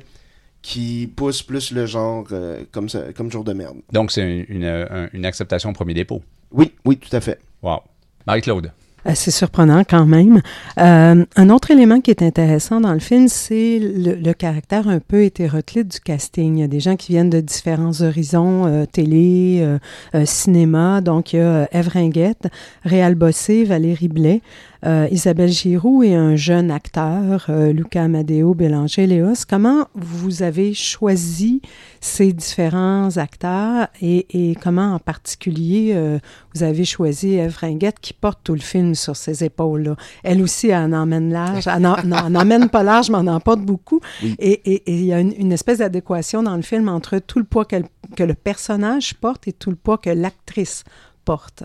qui 0.61 1.11
poussent 1.15 1.41
plus 1.41 1.71
le 1.71 1.87
genre 1.87 2.27
euh, 2.31 2.63
comme, 2.71 2.87
ça, 2.87 3.11
comme 3.13 3.31
jour 3.31 3.43
de 3.43 3.53
merde. 3.53 3.77
Donc 3.91 4.11
c'est 4.11 4.45
une, 4.47 5.09
une 5.13 5.25
acceptation 5.25 5.71
au 5.71 5.73
premier 5.73 5.95
dépôt. 5.95 6.21
Oui, 6.51 6.73
oui, 6.85 6.97
tout 6.97 7.15
à 7.15 7.21
fait. 7.21 7.39
Wow. 7.63 7.79
Marie-Claude. 8.27 8.71
C'est 9.15 9.31
surprenant 9.31 9.83
quand 9.83 10.05
même. 10.05 10.41
Euh, 10.77 11.25
un 11.35 11.49
autre 11.49 11.71
élément 11.71 12.01
qui 12.01 12.11
est 12.11 12.21
intéressant 12.21 12.79
dans 12.79 12.93
le 12.93 12.99
film, 12.99 13.27
c'est 13.27 13.79
le, 13.81 14.33
caractère 14.33 14.87
un 14.87 14.99
peu 14.99 15.23
hétéroclite 15.23 15.87
du 15.87 15.99
casting. 15.99 16.57
Il 16.57 16.61
y 16.61 16.63
a 16.63 16.67
des 16.67 16.79
gens 16.79 16.95
qui 16.95 17.13
viennent 17.13 17.29
de 17.29 17.41
différents 17.41 18.01
horizons, 18.01 18.67
euh, 18.67 18.85
télé, 18.85 19.59
euh, 19.61 19.79
euh, 20.13 20.25
cinéma. 20.25 21.01
Donc, 21.01 21.33
il 21.33 21.37
y 21.37 21.39
a 21.39 21.67
Ève 21.71 21.87
Ringuette, 21.87 22.47
Réal 22.83 23.15
Bossé, 23.15 23.63
Valérie 23.63 24.07
Blais, 24.07 24.41
euh, 24.85 25.07
Isabelle 25.11 25.51
Giroux 25.51 26.03
et 26.03 26.15
un 26.15 26.35
jeune 26.35 26.71
acteur, 26.71 27.45
euh, 27.49 27.71
Luca 27.71 28.03
Amadeo 28.03 28.53
Bélanger 28.53 29.07
Léos. 29.07 29.45
Comment 29.47 29.87
vous 29.93 30.43
avez 30.43 30.73
choisi 30.73 31.61
ces 31.99 32.33
différents 32.33 33.17
acteurs 33.17 33.87
et, 34.01 34.25
et 34.51 34.55
comment 34.55 34.93
en 34.95 34.99
particulier 34.99 35.91
euh, 35.93 36.17
vous 36.55 36.63
avez 36.63 36.85
choisi 36.85 37.35
Eve 37.35 37.57
Ringuette 37.57 37.99
qui 38.01 38.13
porte 38.13 38.39
tout 38.43 38.53
le 38.53 38.59
film 38.59 38.95
sur 38.95 39.15
ses 39.15 39.43
épaules-là? 39.43 39.95
Elle 40.23 40.41
aussi, 40.41 40.69
elle 40.69 40.93
en 40.93 41.03
emmène 41.03 41.31
large. 41.31 41.67
Elle 41.67 41.81
n'en 41.81 42.35
emmène 42.35 42.69
pas 42.69 42.83
large, 42.83 43.11
mais 43.11 43.19
elle 43.19 43.29
en 43.29 43.39
porte 43.39 43.61
beaucoup. 43.61 44.01
Et 44.39 44.83
il 44.87 45.05
y 45.05 45.13
a 45.13 45.19
une, 45.19 45.33
une 45.37 45.51
espèce 45.51 45.77
d'adéquation 45.77 46.43
dans 46.43 46.55
le 46.55 46.61
film 46.63 46.89
entre 46.89 47.19
tout 47.19 47.39
le 47.39 47.45
poids 47.45 47.65
que 47.65 48.23
le 48.23 48.33
personnage 48.33 49.13
porte 49.15 49.47
et 49.47 49.53
tout 49.53 49.69
le 49.69 49.75
poids 49.75 49.97
que 49.97 50.09
l'actrice 50.09 50.83
porte. 51.23 51.63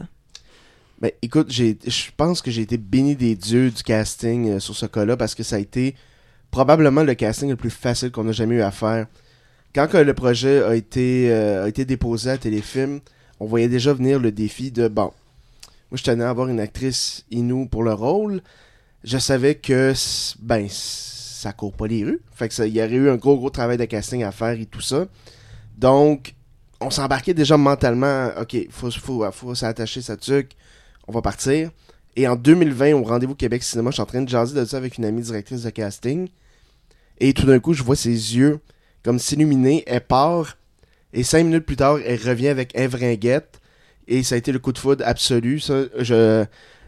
Ben, 1.00 1.10
écoute, 1.20 1.52
je 1.52 2.10
pense 2.16 2.40
que 2.40 2.50
j'ai 2.50 2.62
été 2.62 2.78
béni 2.78 3.16
des 3.16 3.36
dieux 3.36 3.70
du 3.70 3.82
casting 3.82 4.48
euh, 4.48 4.60
sur 4.60 4.74
ce 4.74 4.86
cas-là 4.86 5.16
parce 5.16 5.34
que 5.34 5.42
ça 5.42 5.56
a 5.56 5.58
été 5.58 5.94
probablement 6.50 7.02
le 7.02 7.14
casting 7.14 7.50
le 7.50 7.56
plus 7.56 7.70
facile 7.70 8.10
qu'on 8.10 8.26
a 8.28 8.32
jamais 8.32 8.56
eu 8.56 8.62
à 8.62 8.70
faire. 8.70 9.06
Quand 9.74 9.92
le 9.92 10.14
projet 10.14 10.62
a 10.62 10.74
été, 10.74 11.30
euh, 11.30 11.64
a 11.64 11.68
été 11.68 11.84
déposé 11.84 12.30
à 12.30 12.38
Téléfilm, 12.38 13.00
on 13.40 13.46
voyait 13.46 13.68
déjà 13.68 13.92
venir 13.92 14.18
le 14.18 14.32
défi 14.32 14.70
de 14.70 14.88
bon, 14.88 15.12
moi 15.90 15.98
je 15.98 16.02
tenais 16.02 16.24
à 16.24 16.30
avoir 16.30 16.48
une 16.48 16.60
actrice 16.60 17.26
Inou 17.30 17.66
pour 17.66 17.82
le 17.82 17.92
rôle. 17.92 18.40
Je 19.04 19.18
savais 19.18 19.56
que 19.56 19.92
ben 20.40 20.66
ça 20.70 21.52
court 21.52 21.74
pas 21.74 21.86
les 21.86 22.04
rues. 22.04 22.20
Fait 22.32 22.48
que 22.48 22.62
il 22.66 22.74
y 22.74 22.80
aurait 22.80 22.90
eu 22.90 23.10
un 23.10 23.16
gros 23.16 23.36
gros 23.36 23.50
travail 23.50 23.76
de 23.76 23.84
casting 23.84 24.22
à 24.24 24.32
faire 24.32 24.58
et 24.58 24.64
tout 24.64 24.80
ça. 24.80 25.06
Donc 25.76 26.34
on 26.80 26.88
s'embarquait 26.88 27.34
déjà 27.34 27.58
mentalement, 27.58 28.30
ok, 28.40 28.56
faut, 28.70 28.90
faut, 28.90 29.30
faut 29.30 29.54
s'attacher 29.54 30.00
sa 30.00 30.16
tuque, 30.16 30.56
on 31.08 31.12
va 31.12 31.22
partir. 31.22 31.70
Et 32.16 32.26
en 32.26 32.36
2020, 32.36 32.94
au 32.94 33.04
Rendez-vous 33.04 33.34
Québec 33.34 33.62
Cinéma, 33.62 33.90
je 33.90 33.94
suis 33.94 34.02
en 34.02 34.06
train 34.06 34.22
de 34.22 34.28
jaser 34.28 34.58
de 34.58 34.64
ça 34.64 34.78
avec 34.78 34.96
une 34.96 35.04
amie 35.04 35.22
directrice 35.22 35.62
de 35.62 35.70
casting. 35.70 36.28
Et 37.18 37.32
tout 37.34 37.46
d'un 37.46 37.58
coup, 37.58 37.75
je 37.75 37.82
vois 37.82 37.96
ses 37.96 38.10
yeux 38.10 38.58
comme 39.04 39.18
s'illuminer. 39.18 39.84
Elle 39.86 40.00
part. 40.00 40.56
Et 41.12 41.22
cinq 41.22 41.44
minutes 41.44 41.66
plus 41.66 41.76
tard, 41.76 41.98
elle 42.04 42.20
revient 42.20 42.48
avec 42.48 42.76
Eve 42.76 42.94
Ringuette. 42.94 43.60
Et 44.08 44.22
ça 44.22 44.34
a 44.34 44.38
été 44.38 44.52
le 44.52 44.58
coup 44.58 44.72
de 44.72 44.78
foudre 44.78 45.04
absolu. 45.06 45.60
Ça, 45.60 45.84
je, 45.98 46.44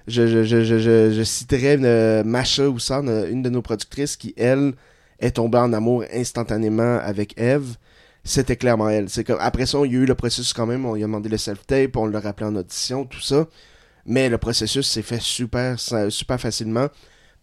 je, 0.07 0.45
je, 0.45 0.65
je, 0.65 1.13
je 1.13 1.23
citerai 1.23 1.75
une, 1.75 2.23
Masha 2.25 2.69
Oussard, 2.69 3.03
une 3.03 3.43
de 3.43 3.51
nos 3.51 3.63
productrices, 3.63 4.17
qui, 4.17 4.35
elle, 4.37 4.73
est 5.21 5.33
tombée 5.33 5.59
en 5.59 5.73
amour 5.73 6.05
instantanément 6.13 6.99
avec 7.03 7.39
Eve. 7.39 7.77
C'était 8.25 8.57
clairement 8.57 8.89
elle. 8.89 9.09
C'est 9.09 9.25
comme, 9.25 9.39
après 9.41 9.67
ça, 9.67 9.79
il 9.85 9.93
y 9.93 9.97
a 9.97 10.01
eu 10.01 10.05
le 10.05 10.15
processus 10.15 10.53
quand 10.53 10.67
même. 10.67 10.85
On 10.85 10.95
lui 10.95 11.03
a 11.03 11.07
demandé 11.07 11.29
le 11.29 11.39
self-tape, 11.39 11.97
on 11.97 12.07
l'a 12.07 12.21
rappelé 12.21 12.47
en 12.47 12.57
audition, 12.57 13.05
tout 13.05 13.21
ça. 13.21 13.47
Mais 14.09 14.29
le 14.31 14.39
processus 14.39 14.89
s'est 14.89 15.03
fait 15.03 15.21
super, 15.21 15.79
super 15.79 16.41
facilement 16.41 16.89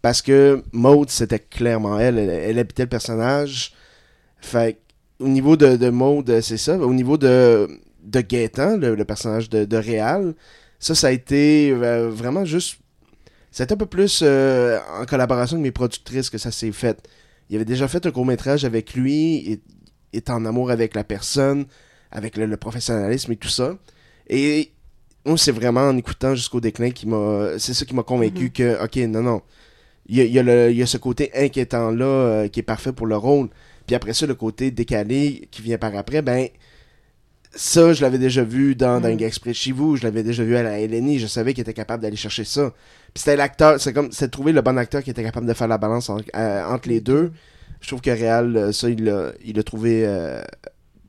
parce 0.02 0.20
que 0.20 0.62
Maud, 0.72 1.08
c'était 1.10 1.38
clairement 1.38 1.98
elle. 1.98 2.18
elle. 2.18 2.58
habitait 2.58 2.82
le 2.82 2.88
personnage. 2.88 3.72
Fait 4.40 4.78
au 5.18 5.28
niveau 5.28 5.56
de, 5.56 5.76
de 5.76 5.88
Maud, 5.90 6.40
c'est 6.40 6.58
ça. 6.58 6.76
Au 6.76 6.92
niveau 6.92 7.16
de, 7.16 7.68
de 8.02 8.20
le, 8.76 9.04
personnage 9.04 9.48
de, 9.48 9.64
de 9.64 9.76
Réal, 9.76 10.34
ça, 10.78 10.94
ça 10.94 11.06
a 11.06 11.10
été 11.12 11.70
euh, 11.70 12.10
vraiment 12.10 12.44
juste. 12.44 12.78
C'était 13.50 13.72
un 13.72 13.76
peu 13.76 13.86
plus 13.86 14.20
euh, 14.22 14.78
en 15.00 15.06
collaboration 15.06 15.56
avec 15.56 15.62
mes 15.62 15.72
productrices 15.72 16.28
que 16.28 16.38
ça 16.38 16.50
s'est 16.50 16.72
fait. 16.72 17.08
Il 17.48 17.56
avait 17.56 17.64
déjà 17.64 17.88
fait 17.88 18.04
un 18.04 18.10
court 18.10 18.26
métrage 18.26 18.64
avec 18.64 18.94
lui. 18.94 19.52
Et 19.52 19.62
est 20.12 20.30
en 20.30 20.44
amour 20.44 20.70
avec 20.70 20.94
la 20.94 21.04
personne, 21.04 21.66
avec 22.10 22.36
le, 22.36 22.46
le 22.46 22.56
professionnalisme 22.56 23.32
et 23.32 23.36
tout 23.36 23.48
ça. 23.48 23.76
Et 24.28 24.72
moi, 25.26 25.36
c'est 25.38 25.52
vraiment 25.52 25.82
en 25.88 25.96
écoutant 25.96 26.34
jusqu'au 26.34 26.60
déclin 26.60 26.90
qui 26.90 27.06
m'a. 27.06 27.58
C'est 27.58 27.74
ça 27.74 27.84
qui 27.84 27.94
m'a 27.94 28.02
convaincu 28.02 28.44
Mhm. 28.44 28.50
que, 28.52 28.84
ok, 28.84 28.96
non, 29.08 29.22
non. 29.22 29.42
Il 30.08 30.16
y 30.16 30.20
a, 30.20 30.24
y 30.24 30.38
a 30.38 30.42
le- 30.42 30.70
il 30.70 30.76
y 30.78 30.82
a 30.82 30.86
ce 30.86 30.98
côté 30.98 31.30
inquiétant-là 31.34 32.04
euh, 32.06 32.48
qui 32.48 32.60
est 32.60 32.62
parfait 32.62 32.92
pour 32.92 33.06
le 33.06 33.16
rôle. 33.16 33.48
Puis 33.86 33.94
après 33.96 34.14
ça, 34.14 34.26
le 34.26 34.34
côté 34.34 34.70
décalé 34.70 35.48
qui 35.50 35.62
vient 35.62 35.78
par 35.78 35.94
après, 35.96 36.22
ben. 36.22 36.48
Ça, 37.58 37.94
je 37.94 38.02
l'avais 38.02 38.18
déjà 38.18 38.44
vu 38.44 38.74
dans, 38.74 39.00
dans 39.00 39.08
Mhm. 39.08 39.14
Un 39.14 39.16
gars 39.16 39.26
exprès 39.28 39.50
de 39.50 39.54
chez 39.56 39.72
vous, 39.72 39.96
je 39.96 40.02
l'avais 40.02 40.22
déjà 40.22 40.44
vu 40.44 40.56
à 40.56 40.62
la 40.62 40.78
LNI, 40.78 41.18
je 41.18 41.26
savais 41.26 41.54
qu'il 41.54 41.62
était 41.62 41.72
capable 41.72 42.02
d'aller 42.02 42.16
chercher 42.16 42.44
ça. 42.44 42.70
Puis 43.14 43.22
c'était 43.22 43.36
l'acteur, 43.36 43.80
c'est 43.80 43.94
comme, 43.94 44.12
c'est 44.12 44.26
de 44.26 44.30
trouver 44.30 44.52
le 44.52 44.60
bon 44.60 44.76
acteur 44.76 45.02
qui 45.02 45.08
était 45.10 45.22
capable 45.22 45.46
de 45.46 45.54
faire 45.54 45.68
la 45.68 45.78
balance 45.78 46.10
en- 46.10 46.18
euh, 46.36 46.64
entre 46.66 46.88
les 46.90 47.00
deux. 47.00 47.32
Je 47.80 47.86
trouve 47.88 48.02
que 48.02 48.10
Réal, 48.10 48.56
euh, 48.56 48.72
ça, 48.72 48.90
il 48.90 49.04
l'a 49.04 49.32
il 49.44 49.62
trouvé, 49.64 50.02
euh, 50.06 50.42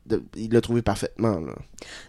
de- 0.07 0.23
il 0.35 0.51
l'a 0.53 0.61
trouvé 0.61 0.81
parfaitement, 0.81 1.39
là. 1.39 1.53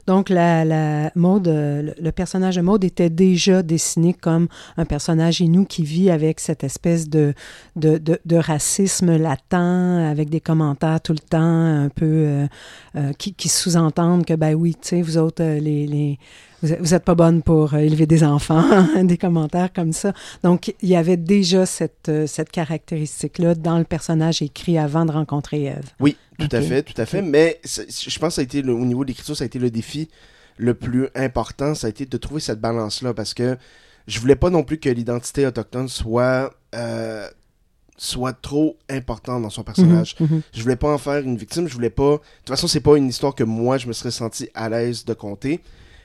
Donc, 0.07 0.31
la, 0.31 0.65
la 0.65 1.13
Maud, 1.15 1.47
euh, 1.47 1.83
le, 1.83 1.95
le 2.01 2.13
personnage 2.13 2.57
de 2.57 2.63
Maud 2.63 2.83
était 2.85 3.11
déjà 3.11 3.63
dessiné 3.63 4.15
comme 4.15 4.49
un 4.79 4.87
personnage 4.87 5.41
inou 5.41 5.65
qui 5.67 5.83
vit 5.85 6.11
avec 6.11 6.41
cette 6.41 6.65
espèce 6.65 7.09
de, 7.11 7.35
de, 7.77 7.99
de, 7.99 8.37
racisme 8.37 9.17
latent, 9.17 9.53
avec 10.11 10.31
des 10.31 10.41
commentaires 10.41 11.01
tout 11.03 11.13
le 11.13 11.19
temps 11.19 11.39
un 11.43 11.91
peu 11.91 12.07
euh, 12.07 12.47
euh, 12.97 13.13
qui, 13.19 13.35
qui 13.35 13.49
sous-entendent 13.51 14.25
que, 14.25 14.35
ben 14.35 14.55
oui, 14.55 14.73
tu 14.81 14.89
sais, 14.89 15.03
vous 15.03 15.19
autres, 15.19 15.43
les, 15.45 15.87
les, 15.87 16.19
vous 16.63 16.73
êtes- 16.73 16.81
vous 16.81 16.95
êtes 16.95 17.05
pas 17.05 17.15
bonnes 17.15 17.43
pour 17.43 17.75
élever 17.75 18.07
des 18.07 18.25
enfants, 18.25 18.65
des 19.03 19.19
commentaires 19.19 19.73
comme 19.73 19.93
ça. 19.93 20.13
Donc, 20.43 20.75
il 20.81 20.89
y 20.89 20.97
avait 20.97 21.19
déjà 21.19 21.67
cette, 21.67 22.11
cette 22.27 22.51
caractéristique-là 22.51 23.55
dans 23.55 23.77
le 23.79 23.85
personnage 23.85 24.41
écrit 24.41 24.79
avant 24.79 25.05
de 25.05 25.13
rencontrer 25.13 25.65
Eve. 25.67 25.91
Oui, 26.01 26.17
tout 26.39 26.49
à 26.57 26.61
fait, 26.63 26.83
tout 26.83 27.01
à 27.01 27.07
fait. 27.07 27.23
Mais 27.23 27.61
je 27.65 28.19
pense 28.19 28.31
que 28.31 28.35
ça 28.37 28.41
a 28.41 28.45
été, 28.45 28.63
le- 28.63 28.73
au 28.73 28.85
niveau 28.85 29.05
de 29.05 29.09
l'écriture, 29.09 29.37
ça 29.37 29.45
a 29.45 29.47
été 29.47 29.59
le 29.59 29.71
défi 29.71 30.09
le 30.57 30.75
plus 30.75 31.09
important. 31.15 31.75
Ça 31.75 31.87
a 31.87 31.91
été 31.91 32.07
de 32.07 32.17
trouver 32.17 32.41
cette 32.41 32.61
balance-là 32.61 33.15
parce 33.15 33.35
que 33.35 33.57
je 34.07 34.21
voulais 34.21 34.37
pas 34.37 34.51
non 34.51 34.63
plus 34.63 34.79
que 34.79 34.89
l'identité 34.89 35.47
autochtone 35.47 35.89
soit, 35.89 36.55
euh, 36.75 37.29
soit 37.97 38.33
trop 38.33 38.77
importante 38.89 39.43
dans 39.43 39.51
son 39.51 39.63
personnage. 39.65 40.15
Mhm, 40.21 40.29
mhm. 40.31 40.43
Je 40.55 40.63
voulais 40.63 40.77
pas 40.77 40.93
en 40.93 40.99
faire 40.99 41.19
une 41.19 41.37
victime. 41.37 41.69
Je 41.69 41.75
voulais 41.75 41.91
pas. 41.91 42.13
De 42.13 42.17
toute 42.19 42.49
façon, 42.49 42.67
c'est 42.69 42.81
pas 42.81 42.97
une 42.97 43.09
histoire 43.09 43.35
que 43.35 43.45
moi, 43.45 43.77
je 43.79 43.87
me 43.87 43.93
serais 43.93 44.11
senti 44.13 44.49
à 44.55 44.69
l'aise 44.69 45.05
de 45.05 45.15
conter. 45.15 45.61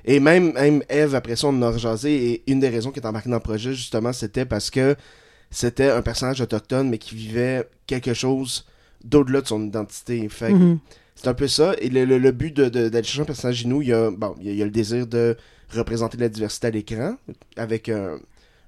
Et 0.05 0.19
même, 0.19 0.51
même 0.53 0.83
Eve, 0.89 1.15
après 1.15 1.35
ça, 1.35 1.47
on 1.47 1.51
en 1.51 1.61
a 1.61 1.69
rejasé. 1.69 2.31
Et 2.31 2.43
une 2.51 2.59
des 2.59 2.69
raisons 2.69 2.91
qui 2.91 2.99
est 2.99 3.05
embarquée 3.05 3.29
dans 3.29 3.35
le 3.37 3.41
projet, 3.41 3.73
justement, 3.73 4.11
c'était 4.11 4.45
parce 4.45 4.69
que 4.69 4.95
c'était 5.49 5.89
un 5.91 6.01
personnage 6.01 6.41
autochtone, 6.41 6.89
mais 6.89 6.97
qui 6.97 7.15
vivait 7.15 7.69
quelque 7.87 8.13
chose 8.13 8.65
d'au-delà 9.03 9.41
de 9.41 9.47
son 9.47 9.63
identité. 9.65 10.27
Fait 10.29 10.51
Mhm. 10.53 10.79
c'est 11.15 11.27
un 11.27 11.33
peu 11.33 11.47
ça. 11.47 11.73
Et 11.79 11.89
le, 11.89 12.05
le- 12.05 12.17
le 12.19 12.31
but 12.31 12.55
de- 12.55 12.69
de- 12.69 12.89
d'aller 12.89 13.03
chercher 13.05 13.21
un 13.21 13.25
personnage 13.25 13.61
inou, 13.61 13.81
il 13.81 13.89
y, 13.89 13.93
a, 13.93 14.11
bon, 14.11 14.35
il, 14.39 14.45
y 14.47 14.49
a, 14.49 14.51
il 14.53 14.57
y 14.57 14.61
a 14.61 14.65
le 14.65 14.71
désir 14.71 15.07
de 15.07 15.35
représenter 15.71 16.17
la 16.17 16.29
diversité 16.29 16.67
à 16.67 16.69
l'écran, 16.71 17.15
avec 17.57 17.89
un, 17.89 18.17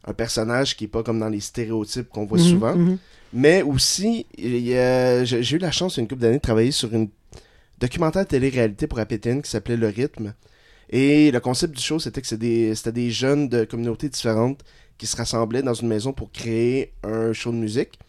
un 0.06 0.14
personnage 0.14 0.76
qui 0.76 0.86
est 0.86 0.88
pas 0.88 1.04
comme 1.04 1.20
dans 1.20 1.30
les 1.30 1.40
stéréotypes 1.40 2.10
qu'on 2.10 2.26
voit 2.26 2.38
Mhm, 2.40 2.44
souvent. 2.44 2.76
mhm. 2.76 2.98
Mais 3.34 3.62
aussi, 3.64 4.26
j'ai 4.38 5.56
eu 5.56 5.58
la 5.58 5.72
chance, 5.72 5.96
il 5.96 5.98
y 5.98 6.02
a 6.02 6.04
une 6.04 6.08
couple 6.08 6.22
d'années, 6.22 6.38
de 6.38 6.42
travailler 6.42 6.72
sur 6.72 6.94
une 6.94 7.10
documentaire 7.80 8.26
télé-réalité 8.26 8.88
pour 8.88 9.00
APTN 9.00 9.42
qui 9.42 9.50
s'appelait 9.50 9.76
Le 9.78 9.88
Rythme. 9.88 10.34
Et 10.90 11.32
le 11.32 11.40
concept 11.40 11.76
du 11.76 11.82
show, 11.82 12.00
c'était 12.00 12.22
que 12.22 12.28
c'est 12.28 12.38
des- 12.38 12.74
c'était 12.76 12.92
des 12.92 13.10
jeunes 13.12 13.50
de 13.50 13.66
communautés 13.66 14.08
différentes 14.08 14.62
qui 14.98 15.08
se 15.08 15.18
rassemblaient 15.18 15.64
dans 15.64 15.74
une 15.74 15.88
maison 15.88 16.14
pour 16.14 16.32
créer 16.32 16.94
un 17.04 17.34
show 17.34 17.52
de 17.52 17.58
musique. 17.58 18.00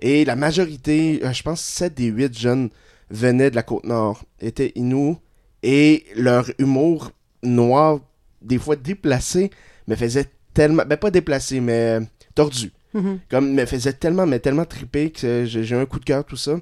Et 0.00 0.24
la 0.24 0.36
majorité, 0.36 1.20
euh, 1.24 1.32
je 1.32 1.42
pense 1.42 1.60
7 1.60 1.94
des 1.94 2.06
8 2.06 2.38
jeunes 2.38 2.70
venaient 3.10 3.50
de 3.50 3.56
la 3.56 3.62
Côte-Nord, 3.62 4.22
étaient 4.40 4.72
Inuits, 4.76 5.16
et 5.62 6.04
leur 6.14 6.48
humour 6.58 7.10
noir, 7.42 8.00
des 8.42 8.58
fois 8.58 8.76
déplacé, 8.76 9.50
me 9.88 9.96
faisait 9.96 10.26
tellement... 10.54 10.84
Ben 10.86 10.96
pas 10.96 11.10
déplacé, 11.10 11.60
mais 11.60 12.00
tordu. 12.34 12.70
Mhm. 12.94 13.18
comme 13.30 13.52
me 13.52 13.66
faisait 13.66 13.92
tellement 13.92 14.24
mais 14.26 14.38
tellement 14.38 14.64
triper 14.64 15.10
que 15.10 15.44
j'ai 15.46 15.74
un 15.76 15.84
coup 15.84 16.00
de 16.00 16.06
cœur 16.06 16.24
tout 16.24 16.38
ça. 16.38 16.56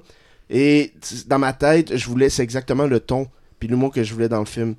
Et 0.49 0.91
dans 1.27 1.39
ma 1.39 1.53
tête 1.53 1.95
je 1.95 2.05
voulais 2.09 2.29
c'est 2.29 2.43
exactement 2.43 2.85
le 2.85 2.99
ton 2.99 3.27
puis 3.59 3.69
l'humour 3.69 3.93
que 3.93 4.03
je 4.03 4.13
voulais 4.13 4.27
dans 4.27 4.39
le 4.41 4.45
film. 4.45 4.75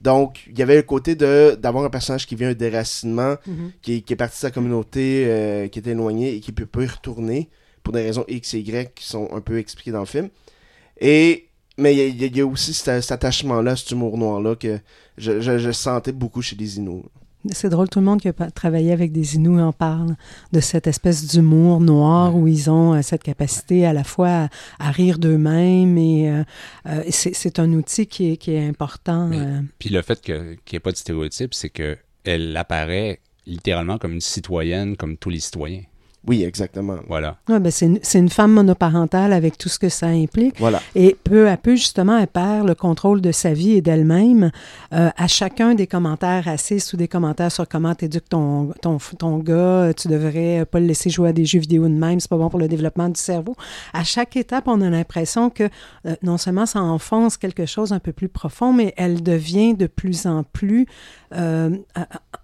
Donc 0.00 0.40
il 0.48 0.58
y 0.58 0.62
avait 0.62 0.74
le 0.74 0.82
côté 0.82 1.14
de 1.14 1.56
d'avoir 1.56 1.84
un 1.84 1.88
personnage 1.90 2.26
qui 2.26 2.34
vient 2.34 2.48
un 2.50 2.54
déracinement 2.54 3.36
Mhm. 3.46 3.70
qui, 3.80 3.94
est- 3.94 4.00
qui 4.00 4.12
est 4.12 4.16
parti 4.16 4.34
de 4.36 4.40
sa 4.40 4.50
communauté 4.50 5.24
euh, 5.28 5.68
qui 5.68 5.78
était 5.78 5.90
éloigné 5.92 6.34
et 6.34 6.40
qui 6.40 6.50
peut 6.50 6.66
pas 6.66 6.82
y 6.82 6.86
retourner 6.86 7.48
pour 7.88 7.94
des 7.94 8.02
raisons 8.02 8.26
X 8.28 8.52
et 8.52 8.58
Y 8.60 8.92
qui 8.94 9.06
sont 9.06 9.30
un 9.32 9.40
peu 9.40 9.56
expliquées 9.58 9.92
dans 9.92 10.00
le 10.00 10.04
film 10.04 10.28
et 11.00 11.46
mais 11.78 11.94
il 11.94 12.20
y, 12.20 12.24
a- 12.24 12.26
y 12.26 12.36
y 12.36 12.42
aussi 12.42 12.74
cet, 12.74 13.00
cet 13.02 13.12
attachement 13.12 13.62
là 13.62 13.76
cet 13.76 13.90
humour 13.92 14.18
noir 14.18 14.42
là 14.42 14.54
que 14.56 14.78
je, 15.16 15.40
je- 15.40 15.56
je 15.58 15.70
sentais 15.72 16.12
beaucoup 16.12 16.42
chez 16.42 16.54
les 16.56 16.76
Inuits 16.76 17.04
C'est 17.50 17.70
drôle, 17.70 17.88
tout 17.88 18.00
le 18.00 18.04
monde 18.04 18.20
qui 18.20 18.28
a 18.28 18.32
travaillé 18.50 18.92
avec 18.92 19.10
des 19.10 19.36
Inuits 19.36 19.62
en 19.62 19.72
parle 19.72 20.16
de 20.52 20.60
cette 20.60 20.86
espèce 20.86 21.24
d'humour 21.26 21.80
noir 21.80 22.36
où 22.36 22.46
ils 22.46 22.68
ont 22.68 22.92
euh, 22.92 23.00
cette 23.00 23.22
capacité 23.22 23.86
à 23.86 23.94
la 23.94 24.04
fois 24.04 24.28
à, 24.28 24.48
à 24.88 24.90
rire 24.90 25.18
d'eux-mêmes 25.18 25.96
et 25.96 26.30
euh, 26.30 26.44
euh, 26.88 27.02
c'est 27.08 27.58
un 27.58 27.72
outil 27.72 28.06
qui 28.06 28.32
est, 28.32 28.36
qui 28.36 28.50
est 28.52 28.66
important. 28.68 29.28
Mais- 29.28 29.38
euh. 29.38 29.60
Puis 29.78 29.88
le 29.88 30.02
fait 30.02 30.20
qu'il 30.20 30.34
n'y 30.72 30.76
ait 30.76 30.80
pas 30.80 30.92
de 30.92 30.96
stéréotype, 30.98 31.54
c'est 31.54 31.70
qu'elle 31.70 32.54
apparaît 32.54 33.20
littéralement 33.46 33.96
comme 33.96 34.12
une 34.12 34.20
citoyenne, 34.20 34.94
comme 34.96 35.16
tous 35.16 35.30
les 35.30 35.40
citoyens. 35.40 35.84
Oui 36.26 36.42
exactement 36.42 36.96
Voilà. 37.08 37.36
Ouais, 37.48 37.60
ben 37.60 37.70
c'est 37.70 37.86
une, 37.86 37.98
c'est 38.02 38.18
une 38.18 38.28
femme 38.28 38.52
monoparentale 38.52 39.32
avec 39.32 39.56
tout 39.56 39.68
ce 39.68 39.78
que 39.78 39.88
ça 39.88 40.06
implique. 40.08 40.58
voilà 40.58 40.80
Et 40.94 41.16
peu 41.22 41.48
à 41.48 41.56
peu, 41.56 41.76
justement, 41.76 42.18
elle 42.18 42.26
perd 42.26 42.66
le 42.66 42.74
contrôle 42.74 43.20
de 43.20 43.32
sa 43.32 43.52
vie 43.52 43.72
et 43.72 43.80
d'elle-même 43.80 44.50
euh, 44.92 45.10
à 45.16 45.28
chacun 45.28 45.74
des 45.74 45.86
commentaires 45.86 46.44
racistes 46.44 46.92
ou 46.92 46.96
des 46.96 47.08
commentaires 47.08 47.52
sur 47.52 47.66
comment 47.68 47.94
t'éduques 47.94 48.28
ton, 48.28 48.72
ton, 48.82 48.98
ton 49.18 49.38
gars, 49.38 49.92
tu 49.96 50.08
devrais 50.08 50.66
pas 50.66 50.80
le 50.80 50.86
laisser 50.86 51.08
jouer 51.10 51.30
à 51.30 51.32
des 51.32 51.44
jeux 51.44 51.60
vidéo 51.60 51.84
de 51.84 51.94
même, 51.94 52.20
c'est 52.20 52.30
pas 52.30 52.36
bon 52.36 52.48
pour 52.48 52.58
le 52.58 52.68
développement 52.68 53.08
du 53.08 53.20
cerveau. 53.20 53.54
À 53.92 54.04
chaque 54.04 54.36
étape, 54.36 54.64
on 54.66 54.80
a 54.80 54.90
l'impression 54.90 55.50
que 55.50 55.64
euh, 56.06 56.14
non 56.22 56.36
seulement 56.36 56.66
ça 56.66 56.80
enfonce 56.80 57.36
quelque 57.36 57.66
chose 57.66 57.92
un 57.92 58.00
peu 58.00 58.12
plus 58.12 58.28
profond, 58.28 58.72
mais 58.72 58.92
elle 58.96 59.22
devient 59.22 59.74
de 59.74 59.86
plus 59.86 60.26
en 60.26 60.42
plus 60.42 60.86
euh, 61.34 61.70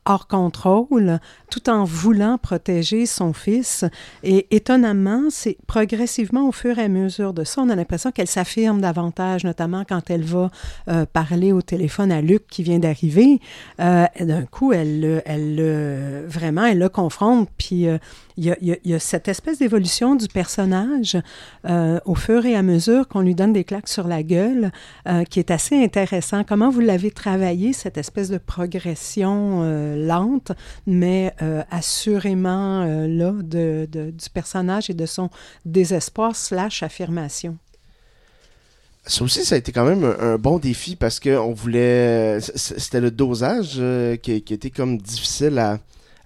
hors 0.04 0.26
contrôle, 0.28 1.18
tout 1.50 1.70
en 1.70 1.84
voulant 1.84 2.38
protéger 2.38 3.06
son 3.06 3.32
fils. 3.32 3.84
Et 4.22 4.46
étonnamment, 4.54 5.22
c'est 5.30 5.56
progressivement 5.66 6.48
au 6.48 6.52
fur 6.52 6.78
et 6.78 6.84
à 6.84 6.88
mesure 6.88 7.32
de 7.32 7.44
ça, 7.44 7.62
on 7.62 7.68
a 7.70 7.76
l'impression 7.76 8.10
qu'elle 8.10 8.26
s'affirme 8.26 8.80
davantage, 8.80 9.44
notamment 9.44 9.84
quand 9.88 10.10
elle 10.10 10.22
va 10.24 10.50
euh, 10.88 11.06
parler 11.12 11.52
au 11.52 11.62
téléphone 11.62 12.12
à 12.12 12.20
Luc 12.20 12.46
qui 12.48 12.62
vient 12.62 12.78
d'arriver. 12.78 13.40
Euh, 13.80 14.04
D'un 14.20 14.42
coup, 14.44 14.72
elle, 14.72 15.00
le- 15.00 15.22
elle 15.24 15.56
le- 15.56 16.24
vraiment, 16.26 16.64
elle 16.64 16.78
le 16.78 16.88
confronte. 16.88 17.48
Puis 17.56 17.86
euh, 17.88 17.98
il 18.36 18.78
y, 18.84 18.94
a, 18.94 18.98
cette 18.98 19.28
espèce 19.28 19.58
d'évolution 19.58 20.16
du 20.16 20.26
personnage 20.26 21.16
euh, 21.66 22.00
au 22.04 22.16
fur 22.16 22.44
et 22.46 22.56
à 22.56 22.62
mesure 22.62 23.06
qu'on 23.06 23.20
lui 23.20 23.36
donne 23.36 23.52
des 23.52 23.62
claques 23.62 23.88
sur 23.88 24.08
la 24.08 24.24
gueule, 24.24 24.72
euh, 25.06 25.22
qui 25.24 25.38
est 25.38 25.52
assez 25.52 25.76
intéressant. 25.82 26.42
Comment 26.42 26.68
vous 26.68 26.80
l'avez 26.80 27.12
travaillé, 27.12 27.72
cette 27.72 27.96
espèce 27.96 28.30
de 28.30 28.38
progression 28.38 29.60
euh, 29.62 30.04
lente, 30.04 30.50
mais 30.86 31.34
assurément 31.70 32.84
là, 32.84 33.32
de, 33.42 33.86
du 33.90 34.30
personnage 34.32 34.90
et 34.90 34.94
de 34.94 35.06
son 35.06 35.30
désespoir 35.64 36.34
slash 36.34 36.82
affirmation? 36.82 37.56
Ça 39.06 39.22
aussi, 39.22 39.44
ça 39.44 39.54
a 39.54 39.58
été 39.58 39.70
quand 39.70 39.84
même 39.84 40.04
un, 40.18 40.38
bon 40.38 40.58
défi 40.58 40.96
parce 40.96 41.20
que 41.20 41.36
on 41.36 41.52
voulait. 41.52 42.38
C'était 42.40 43.00
le 43.00 43.10
dosage 43.10 43.80
qui 44.22 44.32
était 44.32 44.70
comme 44.70 44.98
difficile 44.98 45.58
à, 45.58 45.78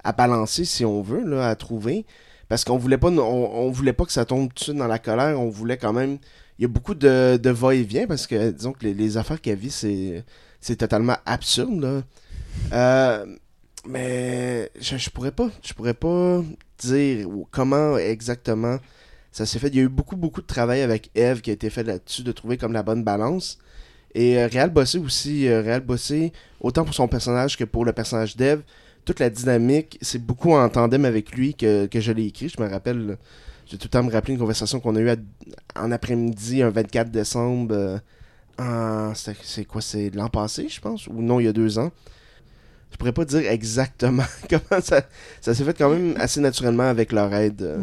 à 0.08 0.12
balancer, 0.12 0.64
si 0.64 0.84
on 0.84 1.02
veut, 1.02 1.40
à 1.40 1.54
trouver. 1.54 2.06
Parce 2.48 2.64
qu'on 2.64 2.78
voulait 2.78 2.98
pas 2.98 3.10
on, 3.10 3.70
voulait 3.70 3.92
pas 3.92 4.06
que 4.06 4.12
ça 4.12 4.24
tombe 4.24 4.52
tout 4.54 4.72
dans 4.72 4.86
la 4.86 4.98
colère. 4.98 5.38
On 5.38 5.50
voulait 5.50 5.76
quand 5.76 5.92
même. 5.92 6.18
Il 6.58 6.62
y 6.62 6.64
a 6.64 6.68
beaucoup 6.68 6.94
de, 6.94 7.50
va-et-vient 7.50 8.06
parce 8.06 8.26
que 8.26 8.50
disons 8.50 8.72
que 8.72 8.86
les, 8.86 9.16
affaires 9.16 9.40
qu'elle 9.40 9.58
vit, 9.58 9.70
c'est. 9.70 10.24
C'est 10.60 10.76
totalement 10.76 11.16
absurde, 11.24 11.80
là. 11.80 12.02
Euh, 12.72 13.36
mais 13.86 14.72
je, 14.80 14.96
je 14.96 15.08
pourrais 15.10 15.30
pas. 15.30 15.50
Je 15.62 15.72
pourrais 15.72 15.94
pas 15.94 16.42
dire 16.78 17.28
comment 17.52 17.96
exactement 17.96 18.78
ça 19.30 19.46
s'est 19.46 19.58
fait. 19.58 19.68
Il 19.68 19.76
y 19.76 19.80
a 19.80 19.82
eu 19.82 19.88
beaucoup, 19.88 20.16
beaucoup 20.16 20.40
de 20.40 20.46
travail 20.46 20.82
avec 20.82 21.10
Eve 21.14 21.42
qui 21.42 21.50
a 21.50 21.52
été 21.52 21.70
fait 21.70 21.84
là-dessus, 21.84 22.22
de 22.22 22.32
trouver 22.32 22.56
comme 22.56 22.72
la 22.72 22.82
bonne 22.82 23.04
balance. 23.04 23.58
Et 24.14 24.38
euh, 24.38 24.46
Réal 24.46 24.70
Bossé 24.70 24.98
aussi, 24.98 25.46
euh, 25.46 25.60
Réal 25.60 25.80
Bossé, 25.80 26.32
autant 26.60 26.84
pour 26.84 26.94
son 26.94 27.08
personnage 27.08 27.56
que 27.56 27.64
pour 27.64 27.84
le 27.84 27.92
personnage 27.92 28.36
d'Eve, 28.36 28.62
toute 29.08 29.20
la 29.20 29.30
dynamique, 29.30 29.98
c'est 30.02 30.22
beaucoup 30.22 30.52
en 30.52 30.68
tandem 30.68 31.06
avec 31.06 31.32
lui 31.32 31.54
que, 31.54 31.88
je 31.90 32.12
l'ai 32.12 32.26
écrit. 32.26 32.50
Je 32.50 32.62
me 32.62 32.68
rappelle, 32.68 33.16
j'ai 33.64 33.78
tout 33.78 33.86
le 33.86 33.88
temps 33.88 34.02
me 34.02 34.12
rappeler 34.12 34.34
une 34.34 34.38
conversation 34.38 34.80
qu'on 34.80 34.96
a 34.96 35.00
eue 35.00 35.16
en 35.74 35.90
après-midi, 35.90 36.62
un 36.62 36.68
24 36.68 37.10
décembre. 37.10 38.00
euh, 38.60 39.12
c'est 39.14 39.64
quoi, 39.64 39.80
c'est 39.80 40.10
l'an 40.10 40.28
passé, 40.28 40.68
je 40.68 40.78
pense, 40.78 41.06
ou 41.06 41.22
non, 41.22 41.40
il 41.40 41.44
y 41.44 41.48
a 41.48 41.54
deux 41.54 41.78
ans. 41.78 41.90
Je 42.90 42.98
pourrais 42.98 43.12
pas 43.12 43.24
dire 43.24 43.50
exactement 43.50 44.24
comment 44.50 44.82
ça, 44.82 45.00
ça 45.40 45.54
s'est 45.54 45.64
fait 45.64 45.76
quand 45.78 45.88
même 45.88 46.14
assez 46.18 46.40
naturellement 46.40 46.90
avec 46.90 47.10
leur 47.10 47.32
aide. 47.32 47.62
euh. 47.62 47.82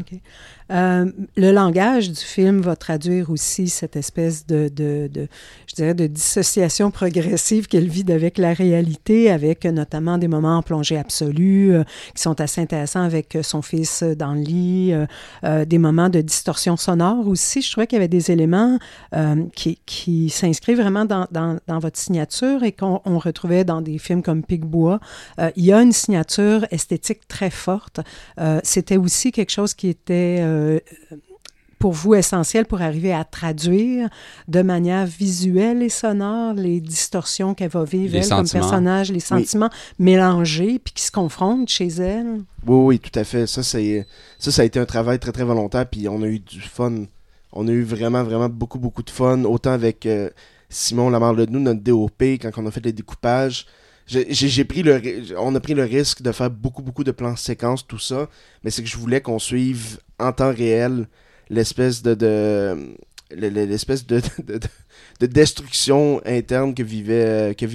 Euh, 0.72 1.12
le 1.38 1.52
langage 1.52 2.10
du 2.10 2.20
film 2.20 2.62
va 2.62 2.76
traduire 2.76 3.30
aussi 3.30 3.70
cette 3.70 3.96
espèce 3.96 4.48
de, 4.48 4.72
je 4.76 5.76
dirais, 5.76 5.94
de 5.94 6.08
dissociation 6.08 6.90
progressive 6.90 7.68
qu'elle 7.68 7.88
vit 7.88 8.12
avec 8.12 8.38
la 8.38 8.54
réalité, 8.54 9.30
avec 9.30 9.66
notamment 9.66 10.18
des 10.18 10.28
moments 10.28 10.58
en 10.58 10.64
plongée 10.64 10.98
absolue 10.98 11.74
euh, 11.74 11.84
qui 12.16 12.22
sont 12.22 12.42
assez 12.42 12.62
intéressants 12.62 13.04
avec 13.04 13.38
son 13.44 13.62
fils 13.62 14.02
dans 14.04 14.34
le 14.34 14.42
lit, 14.42 14.94
euh, 15.44 15.66
des 15.66 15.78
moments 15.78 16.10
de 16.10 16.22
distorsion 16.22 16.78
sonore 16.78 17.28
aussi. 17.28 17.62
Je 17.62 17.72
trouvais 17.72 17.88
qu'il 17.88 17.98
y 17.98 18.00
avait 18.00 18.08
des 18.08 18.32
éléments 18.32 18.80
qui, 19.56 20.30
s'inscrivent 20.30 20.82
vraiment 20.82 21.06
dans, 21.06 21.28
dans, 21.32 21.80
votre 21.80 21.98
signature 21.98 22.64
et 22.64 22.72
qu'on 22.72 23.20
retrouvait 23.20 23.64
dans 23.64 23.82
des 23.82 23.98
films 23.98 24.24
comme 24.24 24.44
Pigbois. 24.44 25.00
il 25.56 25.66
y 25.66 25.72
a 25.72 25.82
une 25.82 25.92
signature 25.92 26.66
esthétique 26.72 27.28
très 27.28 27.50
forte. 27.50 28.00
C'était 28.64 28.98
aussi 28.98 29.32
quelque 29.32 29.52
chose 29.52 29.74
qui 29.74 29.88
était 29.90 30.42
euh, 30.56 30.80
pour 31.80 31.92
vous 31.92 32.16
essentiel 32.16 32.66
pour 32.66 32.82
arriver 32.82 33.14
à 33.14 33.24
traduire 33.24 34.10
de 34.48 34.62
manière 34.62 35.06
visuelle 35.06 35.84
et 35.84 35.90
sonore 35.90 36.54
les 36.54 36.80
distorsions 36.80 37.54
qu'elle 37.54 37.70
va 37.70 37.84
vivre 37.84 38.16
elle, 38.16 38.28
comme 38.28 38.50
personnage, 38.50 39.12
les 39.12 39.20
sentiments 39.20 39.70
mélangés 40.00 40.80
puis 40.80 40.94
qui 40.94 41.04
se 41.04 41.12
confrontent 41.12 41.70
chez 41.70 41.88
elle. 41.88 42.42
Oui, 42.66 42.86
oui, 42.86 43.00
tout 43.00 43.20
à 43.20 43.24
fait. 43.24 43.46
Ça, 43.46 43.62
ça, 43.62 43.80
ça 44.40 44.62
a 44.62 44.66
été 44.66 44.80
un 44.80 44.86
travail 44.86 45.20
très, 45.20 45.32
très 45.32 45.44
volontaire 45.44 45.86
puis 45.86 46.08
on 46.08 46.22
a 46.24 46.28
eu 46.28 46.40
du 46.40 46.62
fun. 46.62 47.04
On 47.54 47.68
a 47.68 47.72
eu 47.72 47.84
vraiment, 47.84 48.24
vraiment 48.24 48.50
beaucoup, 48.50 48.80
beaucoup 48.80 49.04
de 49.04 49.10
fun. 49.10 49.44
Autant 49.44 49.72
avec 49.72 50.06
euh, 50.06 50.30
Simon 50.70 51.10
Lamar 51.10 51.36
de 51.36 51.46
nous, 51.46 51.60
notre 51.60 51.82
DOP, 51.82 52.22
quand 52.42 52.52
on 52.58 52.66
a 52.66 52.72
fait 52.72 52.84
les 52.84 52.94
découpages 52.94 53.66
j'ai 54.08 54.64
pris 54.66 54.84
le 54.84 55.02
on 55.38 55.56
a 55.56 55.60
pris 55.60 55.74
le 55.74 55.84
risque 55.84 56.22
de 56.22 56.32
faire 56.32 56.52
beaucoup 56.52 56.84
beaucoup 56.84 57.04
de 57.04 57.12
plans 57.12 57.36
séquences 57.36 57.88
tout 57.88 58.00
ça 58.00 58.30
mais 58.64 58.70
c'est 58.70 58.84
que 58.84 58.90
je 58.90 58.98
voulais 58.98 59.22
qu'on 59.22 59.40
suive 59.40 60.00
en 60.20 60.32
temps 60.32 60.54
réel 60.54 61.08
l'espèce 61.50 62.04
de, 62.04 62.14
de 62.14 62.78
de, 63.32 64.60
de, 65.20 65.26
destruction 65.26 66.22
interne 66.26 66.76
que 66.76 66.84
vivait 66.84 67.56
que 67.58 67.66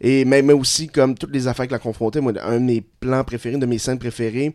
et 0.00 0.24
mais, 0.24 0.42
aussi 0.52 0.88
comme 0.88 1.14
toutes 1.14 1.32
les 1.32 1.46
affaires 1.46 1.66
qui 1.66 1.72
la 1.72 1.78
confrontaient 1.78 2.20
moi 2.20 2.32
un 2.42 2.58
de 2.60 2.64
mes 2.64 2.80
plans 2.80 3.24
préférés 3.24 3.58
de 3.58 3.66
mes 3.66 3.78
scènes 3.78 3.98
préférées. 3.98 4.54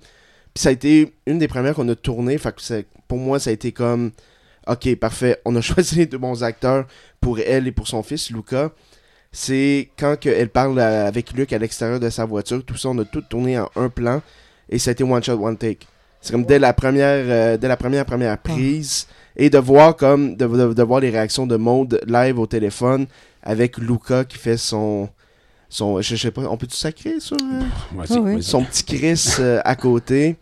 Puis 0.53 0.61
ça 0.61 0.69
a 0.69 0.71
été 0.71 1.13
une 1.27 1.37
des 1.37 1.47
premières 1.47 1.75
qu'on 1.75 1.87
a 1.89 1.95
tourné 1.95 2.37
fait 2.37 2.55
que 2.55 2.83
pour 3.07 3.17
moi 3.17 3.39
ça 3.39 3.49
a 3.49 3.53
été 3.53 3.71
comme 3.71 4.11
ok 4.67 4.95
parfait 4.95 5.39
on 5.45 5.55
a 5.55 5.61
choisi 5.61 6.07
deux 6.07 6.17
bons 6.17 6.43
acteurs 6.43 6.87
pour 7.21 7.39
elle 7.39 7.67
et 7.67 7.71
pour 7.71 7.87
son 7.87 8.01
fils 8.01 8.31
Luca 8.31 8.71
c'est 9.37 9.89
quand 9.99 10.15
elle 10.25 10.47
parle 10.47 10.79
avec 10.79 11.33
Luc 11.33 11.51
à 11.51 11.57
l'extérieur 11.57 11.99
de 11.99 12.09
sa 12.09 12.23
voiture, 12.23 12.63
tout 12.63 12.77
ça, 12.77 12.87
on 12.87 12.97
a 12.99 13.03
tout 13.03 13.19
tourné 13.19 13.59
en 13.59 13.69
un 13.75 13.89
plan 13.89 14.21
et 14.69 14.79
ça 14.79 14.91
a 14.91 14.93
été 14.93 15.03
one 15.03 15.21
shot, 15.21 15.33
one 15.33 15.57
take. 15.57 15.85
C'est 16.21 16.31
comme 16.31 16.45
dès 16.45 16.57
la 16.57 16.71
première, 16.71 17.25
euh, 17.27 17.57
dès 17.57 17.67
la 17.67 17.75
première 17.75 18.05
première 18.05 18.37
prise 18.37 19.07
et 19.35 19.49
de 19.49 19.57
voir 19.57 19.97
comme 19.97 20.37
de, 20.37 20.73
de, 20.73 20.83
voir 20.83 21.01
les 21.01 21.09
réactions 21.09 21.45
de 21.45 21.57
Maude 21.57 21.99
live 22.07 22.39
au 22.39 22.47
téléphone 22.47 23.07
avec 23.43 23.77
Luca 23.77 24.23
qui 24.23 24.37
fait 24.37 24.55
son 24.55 25.09
son 25.67 26.01
je, 26.01 26.15
sais 26.15 26.31
pas, 26.31 26.43
on 26.43 26.55
peut 26.55 26.67
tout 26.67 26.75
sacrer 26.77 27.19
sur 27.19 27.35
euh, 27.35 28.39
son 28.39 28.63
petit 28.63 28.85
Chris 28.85 29.35
euh, 29.39 29.59
à 29.65 29.75
côté. 29.75 30.37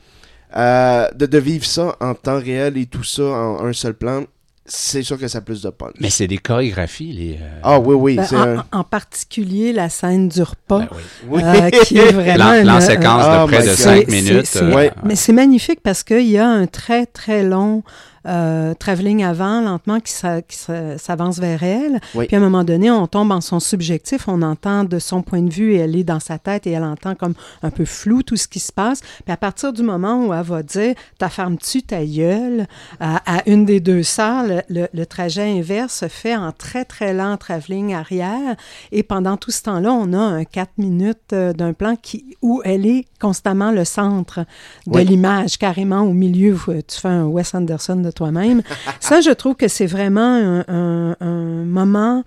de, 0.55 1.25
de 1.25 1.37
vivre 1.39 1.65
ça 1.65 1.95
en 1.99 2.13
temps 2.13 2.39
réel 2.39 2.77
et 2.77 2.85
tout 2.85 3.03
ça 3.03 3.23
en 3.23 3.65
un 3.65 3.73
seul 3.73 3.95
plan, 3.95 4.25
c'est 4.65 5.03
sûr 5.03 5.19
que 5.19 5.27
ça 5.27 5.39
a 5.39 5.41
plus 5.41 5.61
de 5.61 5.69
punch. 5.69 5.95
Mais 5.99 6.09
c'est 6.09 6.27
des 6.27 6.37
chorégraphies, 6.37 7.11
les. 7.11 7.37
Euh, 7.41 7.59
ah 7.63 7.79
oui, 7.79 7.95
oui. 7.95 8.15
Ben, 8.31 8.63
en, 8.71 8.83
particulier 8.85 9.73
la 9.73 9.89
scène 9.89 10.29
du 10.29 10.41
repas, 10.41 10.87
ben 11.29 11.43
euh, 11.43 11.69
qui 11.69 11.97
est 11.97 12.11
vraiment. 12.13 12.63
L'enséquence 12.63 13.25
de 13.25 13.45
près 13.47 13.67
de 13.67 13.75
5 13.75 14.07
minutes. 14.07 14.57
Euh, 14.61 14.89
mais 15.03 15.15
c'est 15.15 15.33
magnifique 15.33 15.81
parce 15.83 16.03
qu'il 16.03 16.29
y 16.29 16.37
a 16.37 16.47
un 16.47 16.65
très, 16.67 17.05
très 17.05 17.43
long 17.43 17.83
euh, 18.25 18.73
travelling 18.73 19.23
avant, 19.23 19.61
lentement, 19.61 19.99
qui, 19.99 20.13
s'avance 20.13 21.39
vers 21.39 21.63
elle. 21.63 21.99
Puis 22.17 22.35
à 22.35 22.37
un 22.37 22.41
moment 22.41 22.63
donné, 22.63 22.89
on 22.91 23.07
tombe 23.07 23.31
en 23.31 23.41
son 23.41 23.59
subjectif, 23.59 24.27
on 24.27 24.41
entend 24.41 24.83
de 24.83 24.99
son 24.99 25.21
point 25.21 25.41
de 25.41 25.51
vue 25.51 25.73
et 25.73 25.77
elle 25.77 25.95
est 25.95 26.03
dans 26.03 26.19
sa 26.19 26.37
tête 26.37 26.67
et 26.67 26.71
elle 26.71 26.83
entend 26.83 27.15
comme 27.15 27.33
un 27.61 27.69
peu 27.69 27.85
flou 27.85 28.23
tout 28.23 28.37
ce 28.37 28.47
qui 28.47 28.59
se 28.59 28.71
passe. 28.71 29.01
Puis 29.01 29.33
à 29.33 29.37
partir 29.37 29.73
du 29.73 29.83
moment 29.83 30.25
où 30.25 30.33
elle 30.33 30.43
va 30.43 30.63
dire 30.63 30.95
«ta 31.17 31.29
ferme-tu 31.29 31.83
ta 31.83 32.03
gueule 32.05 32.67
à, 32.99 33.43
une 33.45 33.65
des 33.65 33.79
deux 33.79 34.03
sœurs, 34.03 34.45
le, 34.69 35.05
trajet 35.05 35.43
inverse 35.59 35.93
se 35.93 36.07
fait 36.07 36.35
en 36.35 36.51
très, 36.51 36.85
très 36.85 37.13
lent 37.13 37.37
travelling 37.37 37.93
arrière. 37.93 38.55
Et 38.91 39.03
pendant 39.03 39.37
tout 39.37 39.51
ce 39.51 39.63
temps-là, 39.63 39.91
on 39.93 40.13
a 40.13 40.19
un 40.19 40.43
4 40.43 40.71
minutes 40.77 41.33
euh, 41.33 41.53
d'un 41.53 41.73
plan 41.73 41.95
qui, 41.95 42.37
où 42.41 42.61
elle 42.63 42.85
est 42.85 43.05
constamment 43.19 43.71
le 43.71 43.85
centre 43.85 44.45
de 44.87 44.99
l'image, 44.99 45.57
carrément 45.57 46.01
au 46.01 46.13
milieu. 46.13 46.57
Tu 46.87 46.99
fais 46.99 47.09
un 47.09 47.25
Wes 47.25 47.53
Anderson 47.53 47.97
de 47.97 48.11
toi-même. 48.13 48.61
Ça, 48.99 49.21
je 49.21 49.31
trouve 49.31 49.55
que 49.55 49.67
c'est 49.67 49.85
vraiment 49.85 50.63
un, 50.67 51.15
moment. 51.65 52.23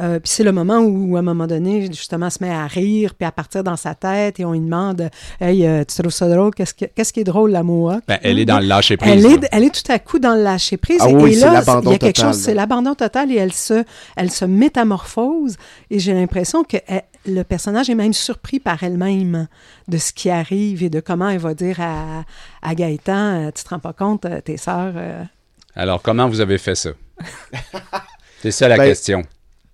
Euh, 0.00 0.18
puis 0.18 0.30
c'est 0.30 0.44
le 0.44 0.52
moment 0.52 0.78
où, 0.78 1.16
à 1.16 1.20
un 1.20 1.22
moment 1.22 1.46
donné, 1.46 1.86
justement, 1.86 2.26
elle 2.26 2.32
se 2.32 2.42
met 2.42 2.50
à 2.50 2.66
rire, 2.66 3.14
puis 3.14 3.26
à 3.26 3.32
partir 3.32 3.62
dans 3.62 3.76
sa 3.76 3.94
tête, 3.94 4.40
et 4.40 4.44
on 4.44 4.52
lui 4.52 4.60
demande 4.60 5.10
Hey, 5.40 5.66
euh, 5.66 5.84
tu 5.84 6.00
trouves 6.00 6.12
ça 6.12 6.28
drôle? 6.28 6.54
Qu'est-ce, 6.54 7.12
qui 7.12 7.20
est 7.20 7.24
drôle, 7.24 7.50
la 7.50 7.62
Moa 7.62 8.00
ben, 8.08 8.18
Elle 8.22 8.38
est 8.38 8.44
dans 8.44 8.58
le 8.58 8.66
lâcher 8.66 8.96
prise. 8.96 9.12
Elle 9.12 9.26
est, 9.26 9.48
elle 9.52 9.64
est 9.64 9.74
tout 9.74 9.92
à 9.92 9.98
coup 9.98 10.18
dans 10.18 10.34
le 10.34 10.42
lâcher 10.42 10.76
prise. 10.76 10.98
Ah 11.00 11.08
et, 11.08 11.12
là, 11.12 11.62
il 11.84 11.90
y 11.90 11.94
a 11.94 11.98
quelque 11.98 12.20
chose, 12.20 12.36
c'est 12.36 12.54
l'abandon 12.54 12.94
total, 12.94 13.30
et 13.30 13.36
elle 13.36 13.52
se, 13.52 13.84
elle 14.16 14.30
se 14.30 14.44
métamorphose. 14.44 15.56
Et 15.90 15.98
j'ai 15.98 16.14
l'impression 16.14 16.64
que 16.64 16.76
le 17.26 17.42
personnage 17.42 17.90
est 17.90 17.94
même 17.94 18.14
surpris 18.14 18.60
par 18.60 18.82
elle-même 18.82 19.48
de 19.88 19.98
ce 19.98 20.12
qui 20.12 20.30
arrive 20.30 20.82
et 20.82 20.88
de 20.88 21.00
comment 21.00 21.28
elle 21.28 21.38
va 21.38 21.54
dire 21.54 21.80
à, 21.80 22.24
à 22.62 22.74
Gaëtan 22.74 23.48
euh, 23.48 23.50
Tu 23.54 23.62
te 23.64 23.68
rends 23.68 23.78
pas 23.78 23.92
compte, 23.92 24.26
tes 24.44 24.56
sœurs 24.56 24.94
alors, 25.76 26.02
comment 26.02 26.28
vous 26.28 26.40
avez 26.40 26.58
fait 26.58 26.74
ça? 26.74 26.90
c'est 28.42 28.50
ça 28.50 28.68
la 28.68 28.76
ben, 28.76 28.84
question. 28.86 29.22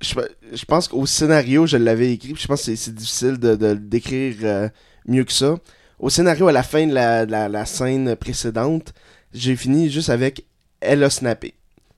Je, 0.00 0.64
pense 0.66 0.88
qu'au 0.88 1.06
scénario, 1.06 1.66
je 1.66 1.76
l'avais 1.76 2.12
écrit. 2.12 2.34
Je 2.36 2.46
pense 2.46 2.64
que 2.64 2.76
c'est 2.76 2.94
difficile 2.94 3.38
de, 3.38 3.54
de 3.54 3.74
décrire 3.74 4.36
euh, 4.42 4.68
mieux 5.06 5.24
que 5.24 5.32
ça. 5.32 5.56
Au 5.98 6.10
scénario, 6.10 6.48
à 6.48 6.52
la 6.52 6.62
fin 6.62 6.86
de 6.86 6.92
la, 6.92 7.66
scène 7.66 8.14
précédente, 8.16 8.92
j'ai 9.32 9.56
fini 9.56 9.88
juste 9.88 10.10
avec 10.10 10.44
Elle 10.80 11.02
a 11.02 11.10
snappé. 11.10 11.54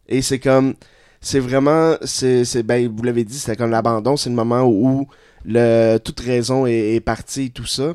Et 0.09 0.23
c'est 0.23 0.39
comme. 0.39 0.75
C'est 1.21 1.41
vraiment. 1.41 1.97
ben, 2.65 2.89
Vous 2.95 3.03
l'avez 3.03 3.25
dit, 3.25 3.39
c'était 3.39 3.57
comme 3.57 3.71
l'abandon. 3.71 4.17
C'est 4.17 4.31
le 4.31 4.37
moment 4.37 4.63
où 4.63 5.09
le, 5.45 5.99
toute 5.99 6.21
raison 6.21 6.67
est, 6.67 7.01
partie 7.01 7.47
et 7.47 7.51
tout 7.51 7.67
ça. 7.67 7.95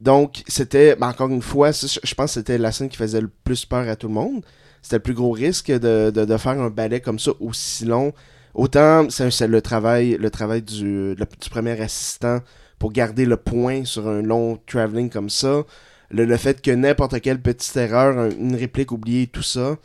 Donc, 0.00 0.42
c'était. 0.48 0.96
Ben, 0.96 1.08
encore 1.08 1.28
une 1.28 1.42
fois, 1.42 1.72
je 1.72 2.14
pense 2.14 2.30
que 2.30 2.40
c'était 2.40 2.56
la 2.56 2.72
scène 2.72 2.88
qui 2.88 2.96
faisait 2.96 3.20
le 3.20 3.30
plus 3.44 3.66
peur 3.66 3.86
à 3.88 3.96
tout 3.96 4.08
le 4.08 4.14
monde 4.14 4.42
c'était 4.84 4.96
le 4.96 5.02
plus 5.02 5.14
gros 5.14 5.30
risque 5.30 5.72
de, 5.72 6.10
de, 6.10 6.36
faire 6.36 6.60
un 6.60 6.68
ballet 6.68 7.00
comme 7.00 7.18
ça 7.18 7.32
aussi 7.40 7.86
long. 7.86 8.12
Autant 8.54 9.08
c'est 9.10 9.48
le 9.48 9.60
travail, 9.60 10.16
le 10.18 10.30
travail 10.30 10.62
du, 10.62 11.14
du, 11.16 11.50
premier 11.50 11.80
assistant 11.80 12.40
pour 12.78 12.92
garder 12.92 13.26
le 13.26 13.36
point 13.36 13.84
sur 13.84 14.08
un 14.08 14.22
long 14.22 14.58
traveling 14.66 15.10
comme 15.10 15.30
ça. 15.30 15.64
Le, 16.10 16.36
fait 16.36 16.60
que 16.62 16.70
n'importe 16.70 17.20
quelle 17.20 17.40
petite 17.40 17.76
erreur, 17.76 18.30
une 18.38 18.54
réplique 18.54 18.92
oubliée, 18.92 19.26
tout 19.26 19.42
ça, 19.42 19.76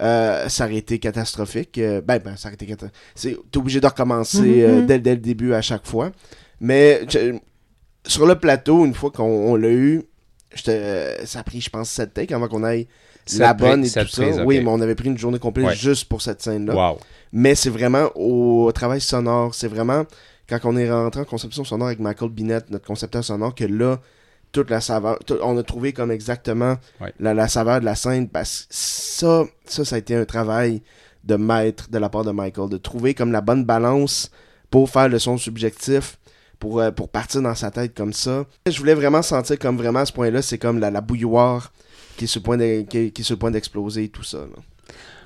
euh, 0.00 0.48
ça 0.48 0.64
aurait 0.64 0.76
été 0.76 0.98
catastrophique. 0.98 1.76
Euh, 1.78 2.00
ben, 2.00 2.18
ben, 2.18 2.36
ça 2.36 2.48
aurait 2.48 2.54
été 2.54 2.66
catastrophique. 2.66 3.40
T'es 3.50 3.58
obligé 3.58 3.80
de 3.80 3.86
recommencer 3.86 4.38
mm-hmm, 4.38 4.62
euh, 4.62 4.80
mm-hmm. 4.80 4.86
dès, 4.86 4.98
dès, 4.98 5.14
le 5.14 5.20
début 5.20 5.52
à 5.52 5.62
chaque 5.62 5.86
fois. 5.86 6.10
Mais 6.60 7.02
sur 8.06 8.26
le 8.26 8.38
plateau, 8.38 8.84
une 8.84 8.94
fois 8.94 9.10
qu'on 9.10 9.56
l'a 9.56 9.70
eu, 9.70 10.02
ça 10.54 11.40
a 11.40 11.42
pris, 11.42 11.60
je 11.60 11.70
pense, 11.70 11.90
7 11.90 12.14
takes 12.14 12.32
avant 12.32 12.48
qu'on 12.48 12.64
aille 12.64 12.86
la 13.36 13.54
bonne 13.54 13.84
et 13.84 13.90
tout 13.90 14.06
ça. 14.06 14.44
Oui, 14.44 14.60
mais 14.60 14.68
on 14.68 14.80
avait 14.80 14.94
pris 14.94 15.08
une 15.08 15.18
journée 15.18 15.38
complète 15.38 15.70
juste 15.72 16.08
pour 16.08 16.22
cette 16.22 16.42
scène-là. 16.42 16.94
Mais 17.32 17.54
c'est 17.54 17.70
vraiment 17.70 18.10
au 18.14 18.70
travail 18.72 19.00
sonore. 19.00 19.54
C'est 19.54 19.68
vraiment 19.68 20.04
quand 20.48 20.58
on 20.64 20.76
est 20.76 20.90
rentré 20.90 21.20
en 21.20 21.24
conception 21.24 21.64
sonore 21.64 21.88
avec 21.88 22.00
Michael 22.00 22.30
Binet, 22.30 22.60
notre 22.70 22.86
concepteur 22.86 23.24
sonore, 23.24 23.54
que 23.54 23.64
là, 23.64 23.98
toute 24.52 24.70
la 24.70 24.80
saveur, 24.80 25.18
on 25.42 25.56
a 25.56 25.62
trouvé 25.62 25.92
comme 25.92 26.10
exactement 26.10 26.76
la, 27.18 27.48
saveur 27.48 27.80
de 27.80 27.84
la 27.84 27.94
scène. 27.94 28.28
Parce 28.28 28.66
ça, 28.70 29.44
ça, 29.64 29.84
ça 29.84 29.96
a 29.96 29.98
été 29.98 30.14
un 30.14 30.24
travail 30.24 30.82
de 31.24 31.36
maître 31.36 31.88
de 31.90 31.98
la 31.98 32.08
part 32.08 32.24
de 32.24 32.30
Michael, 32.30 32.68
de 32.68 32.76
trouver 32.76 33.14
comme 33.14 33.32
la 33.32 33.40
bonne 33.40 33.64
balance 33.64 34.30
pour 34.70 34.90
faire 34.90 35.08
le 35.08 35.18
son 35.18 35.38
subjectif. 35.38 36.18
Pour, 36.60 36.80
euh, 36.80 36.92
pour 36.92 37.10
partir 37.10 37.42
dans 37.42 37.54
sa 37.54 37.70
tête 37.70 37.94
comme 37.94 38.14
ça. 38.14 38.46
Je 38.66 38.78
voulais 38.78 38.94
vraiment 38.94 39.20
sentir 39.20 39.58
comme 39.58 39.76
vraiment 39.76 39.98
à 39.98 40.06
ce 40.06 40.12
point-là, 40.12 40.40
c'est 40.40 40.56
comme 40.56 40.78
la, 40.78 40.90
la 40.90 41.02
bouilloire 41.02 41.72
qui 42.16 42.24
est 42.24 42.28
sur 42.28 42.40
le 42.40 42.44
point 42.44 42.84
qui, 42.84 43.12
qui 43.12 43.36
point 43.36 43.50
d'exploser 43.50 44.04
et 44.04 44.08
tout 44.08 44.22
ça. 44.22 44.46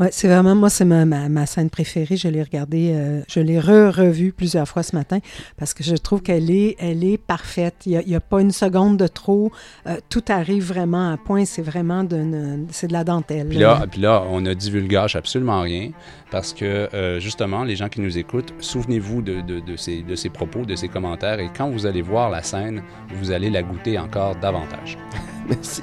Ouais, 0.00 0.10
c'est 0.12 0.28
vraiment, 0.28 0.54
moi, 0.54 0.70
c'est 0.70 0.84
ma, 0.84 1.04
ma, 1.04 1.46
scène 1.46 1.70
préférée. 1.70 2.16
Je 2.16 2.28
l'ai 2.28 2.42
regardée, 2.42 2.92
euh, 2.94 3.20
je 3.28 3.40
l'ai 3.40 3.58
re-revue 3.58 4.32
plusieurs 4.32 4.68
fois 4.68 4.84
ce 4.84 4.94
matin 4.94 5.18
parce 5.56 5.74
que 5.74 5.82
je 5.82 5.96
trouve 5.96 6.22
qu'elle 6.22 6.52
est, 6.52 6.76
elle 6.78 7.02
est 7.02 7.18
parfaite. 7.18 7.74
Il 7.84 8.00
n'y 8.06 8.14
a, 8.14 8.18
a, 8.18 8.20
pas 8.20 8.40
une 8.40 8.52
seconde 8.52 8.96
de 8.96 9.08
trop. 9.08 9.50
Euh, 9.88 9.96
tout 10.08 10.22
arrive 10.28 10.64
vraiment 10.64 11.12
à 11.12 11.16
point. 11.16 11.44
C'est 11.44 11.62
vraiment 11.62 12.04
de, 12.04 12.64
c'est 12.70 12.86
de 12.86 12.92
la 12.92 13.02
dentelle. 13.02 13.48
Puis 13.48 13.58
là, 13.58 13.86
puis 13.90 14.00
là, 14.00 14.24
on 14.30 14.46
a 14.46 14.54
divulgage 14.54 15.16
absolument 15.16 15.62
rien 15.62 15.90
parce 16.30 16.52
que, 16.52 16.88
euh, 16.94 17.18
justement, 17.18 17.64
les 17.64 17.74
gens 17.74 17.88
qui 17.88 18.00
nous 18.00 18.18
écoutent, 18.18 18.54
souvenez-vous 18.60 19.22
de, 19.22 19.40
de, 19.40 19.58
de, 19.58 19.76
ces, 19.76 20.02
de 20.02 20.14
ces 20.14 20.28
propos, 20.28 20.64
de 20.64 20.76
ces 20.76 20.88
commentaires 20.88 21.40
et 21.40 21.50
quand 21.56 21.70
vous 21.70 21.86
allez 21.86 22.02
voir 22.02 22.30
la 22.30 22.44
scène, 22.44 22.82
vous 23.14 23.32
allez 23.32 23.50
la 23.50 23.64
goûter 23.64 23.98
encore 23.98 24.36
davantage. 24.36 24.96
Merci. 25.48 25.82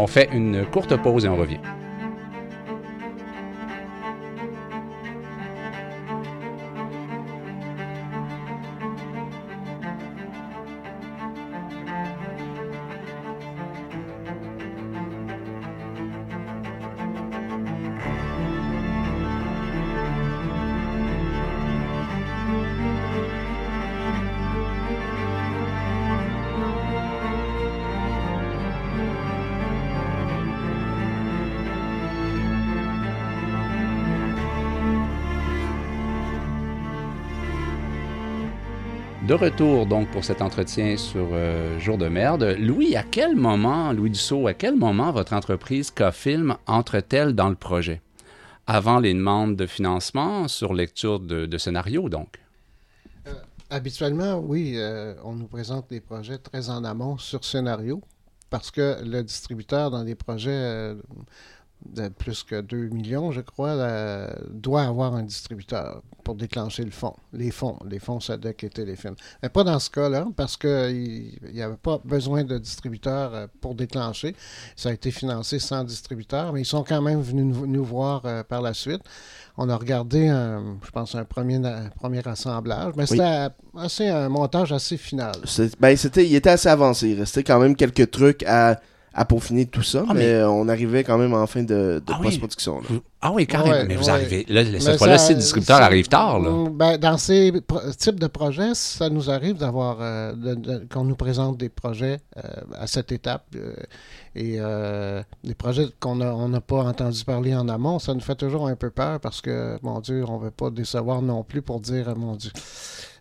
On 0.00 0.06
fait 0.06 0.28
une 0.32 0.64
courte 0.64 0.96
pause 0.96 1.24
et 1.24 1.28
on 1.28 1.36
revient. 1.36 1.58
De 39.28 39.34
retour 39.34 39.84
donc 39.84 40.10
pour 40.10 40.24
cet 40.24 40.40
entretien 40.40 40.96
sur 40.96 41.28
euh, 41.32 41.78
Jour 41.78 41.98
de 41.98 42.08
merde. 42.08 42.56
Louis, 42.58 42.96
à 42.96 43.02
quel 43.02 43.36
moment, 43.36 43.92
Louis 43.92 44.08
Dussault, 44.08 44.46
à 44.46 44.54
quel 44.54 44.74
moment 44.74 45.12
votre 45.12 45.34
entreprise 45.34 45.90
Cofilm 45.90 46.56
entre-t-elle 46.66 47.34
dans 47.34 47.50
le 47.50 47.54
projet? 47.54 48.00
Avant 48.66 48.98
les 48.98 49.12
demandes 49.12 49.54
de 49.54 49.66
financement, 49.66 50.48
sur 50.48 50.72
lecture 50.72 51.20
de, 51.20 51.58
scénario 51.58 52.08
donc? 52.08 52.40
Euh, 53.26 53.34
habituellement, 53.68 54.38
oui, 54.38 54.76
euh, 54.76 55.14
on 55.22 55.34
nous 55.34 55.46
présente 55.46 55.90
des 55.90 56.00
projets 56.00 56.38
très 56.38 56.70
en 56.70 56.82
amont 56.82 57.18
sur 57.18 57.44
scénario 57.44 58.00
parce 58.48 58.70
que 58.70 59.04
le 59.04 59.22
distributeur 59.22 59.90
dans 59.90 60.04
des 60.04 60.14
projets 60.14 60.94
de 61.86 62.08
plus 62.08 62.42
que 62.42 62.60
2 62.60 62.88
millions, 62.88 63.30
je 63.30 63.40
crois, 63.40 63.70
euh, 63.70 64.28
doit 64.50 64.82
avoir 64.82 65.14
un 65.14 65.22
distributeur 65.22 66.02
pour 66.24 66.34
déclencher 66.34 66.84
le 66.84 66.90
fonds, 66.90 67.14
les 67.32 67.50
fonds, 67.50 67.78
les 67.88 67.98
fonds 67.98 68.20
SADEC 68.20 68.64
et 68.64 68.68
Téléfilm. 68.68 69.14
Mais 69.42 69.48
pas 69.48 69.64
dans 69.64 69.78
ce 69.78 69.88
cas-là, 69.90 70.26
parce 70.36 70.56
qu'il 70.56 71.38
n'y 71.52 71.62
avait 71.62 71.76
pas 71.76 72.00
besoin 72.04 72.44
de 72.44 72.58
distributeur 72.58 73.34
euh, 73.34 73.46
pour 73.60 73.74
déclencher. 73.74 74.34
Ça 74.76 74.90
a 74.90 74.92
été 74.92 75.10
financé 75.10 75.58
sans 75.58 75.84
distributeur, 75.84 76.52
mais 76.52 76.62
ils 76.62 76.66
sont 76.66 76.84
quand 76.84 77.00
même 77.00 77.22
venus 77.22 77.46
nous, 77.46 77.66
nous 77.66 77.84
voir 77.84 78.22
euh, 78.24 78.42
par 78.42 78.60
la 78.60 78.74
suite. 78.74 79.00
On 79.56 79.68
a 79.68 79.76
regardé, 79.76 80.28
un, 80.28 80.78
je 80.84 80.90
pense, 80.90 81.14
un 81.14 81.24
premier, 81.24 81.56
un 81.56 81.90
premier 81.96 82.26
assemblage, 82.26 82.94
mais 82.96 83.06
c'était 83.06 83.48
assez 83.76 84.08
un 84.08 84.28
montage 84.28 84.72
assez 84.72 84.96
final. 84.96 85.34
Ben, 85.80 85.96
c'était, 85.96 86.26
il 86.26 86.34
était 86.34 86.50
assez 86.50 86.68
avancé. 86.68 87.08
Il 87.08 87.18
restait 87.18 87.42
quand 87.42 87.58
même 87.58 87.74
quelques 87.74 88.10
trucs 88.10 88.44
à, 88.44 88.78
à 89.14 89.24
peaufiner 89.24 89.66
tout 89.66 89.82
ça, 89.82 90.04
Ah, 90.08 90.14
mais, 90.14 90.34
mais- 90.38 90.42
on 90.44 90.68
arrivait 90.68 91.02
quand 91.04 91.18
même 91.18 91.34
en 91.34 91.46
fin 91.46 91.62
de, 91.62 92.00
Ah 92.08 92.18
post-production. 92.22 92.80
Ah 93.20 93.32
oui, 93.32 93.46
quand 93.48 93.64
même. 93.64 93.70
Ouais, 93.72 93.84
mais 93.84 93.96
vous 93.96 94.04
ouais. 94.04 94.10
arrivez. 94.10 94.46
Là, 94.48 94.62
cette 94.78 94.98
fois-là, 94.98 95.18
ça- 95.18 95.26
si 95.26 95.32
le 95.34 95.40
distributeur 95.40 95.78
ça- 95.78 95.84
arrive 95.84 96.06
tard, 96.08 96.38
là. 96.38 96.68
Ben, 96.70 96.96
dans 96.98 97.18
ces 97.18 97.52
types 97.98 98.20
de 98.20 98.26
projets, 98.28 98.74
ça 98.74 99.08
nous 99.10 99.28
arrive 99.30 99.56
d'avoir 99.56 99.98
euh, 100.00 100.32
qu'on 100.92 101.04
nous 101.04 101.16
présente 101.16 101.56
des 101.58 101.68
projets 101.68 102.20
euh, 102.36 102.42
à 102.78 102.86
cette 102.86 103.10
étape 103.10 103.44
euh, 103.56 103.74
et 104.36 104.56
euh, 104.60 105.20
des 105.42 105.54
projets 105.54 105.86
qu'on 105.98 106.16
n'a 106.16 106.32
on 106.34 106.48
n'a 106.48 106.60
pas 106.60 106.84
entendu 106.84 107.24
parler 107.24 107.54
en 107.56 107.68
amont. 107.68 107.98
Ça 107.98 108.14
nous 108.14 108.20
fait 108.20 108.36
toujours 108.36 108.68
un 108.68 108.76
peu 108.76 108.90
peur 108.90 109.18
parce 109.18 109.40
que, 109.40 109.78
mon 109.82 109.98
Dieu, 110.00 110.24
on 110.28 110.38
ne 110.38 110.44
veut 110.44 110.50
pas 110.52 110.70
décevoir 110.70 111.20
non 111.22 111.42
plus 111.42 111.60
pour 111.62 111.80
dire, 111.80 112.14
mon 112.16 112.36
Dieu. 112.36 112.52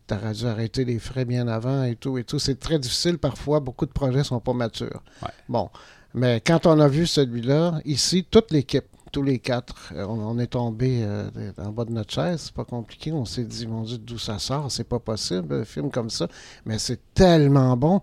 T'aurais 0.07 0.31
dû 0.33 0.45
arrêter 0.45 0.85
les 0.85 0.99
frais 0.99 1.25
bien 1.25 1.47
avant 1.49 1.83
et 1.83 1.95
tout 1.95 2.17
et 2.17 2.23
tout. 2.23 2.39
C'est 2.39 2.59
très 2.59 2.79
difficile 2.79 3.17
parfois. 3.17 3.59
Beaucoup 3.59 3.85
de 3.85 3.91
projets 3.91 4.23
sont 4.23 4.39
pas 4.39 4.53
matures. 4.53 5.03
Ouais. 5.21 5.29
Bon, 5.49 5.69
mais 6.13 6.41
quand 6.45 6.65
on 6.65 6.79
a 6.79 6.87
vu 6.87 7.05
celui-là, 7.05 7.79
ici, 7.83 8.25
toute 8.29 8.51
l'équipe, 8.51 8.85
tous 9.11 9.21
les 9.23 9.39
quatre, 9.39 9.91
euh, 9.95 10.05
on, 10.07 10.19
on 10.19 10.39
est 10.39 10.47
tombé 10.47 11.01
euh, 11.03 11.29
en 11.57 11.71
bas 11.71 11.83
de 11.85 11.91
notre 11.91 12.13
chaise. 12.13 12.41
C'est 12.45 12.53
pas 12.53 12.63
compliqué. 12.65 13.11
On 13.11 13.25
s'est 13.25 13.43
dit, 13.43 13.67
mon 13.67 13.81
Dieu, 13.83 13.97
d'où 13.97 14.17
ça 14.17 14.39
sort? 14.39 14.71
C'est 14.71 14.83
pas 14.87 14.99
possible, 14.99 15.53
un 15.61 15.65
film 15.65 15.89
comme 15.91 16.09
ça. 16.09 16.27
Mais 16.65 16.77
c'est 16.79 16.99
tellement 17.13 17.75
bon. 17.75 18.01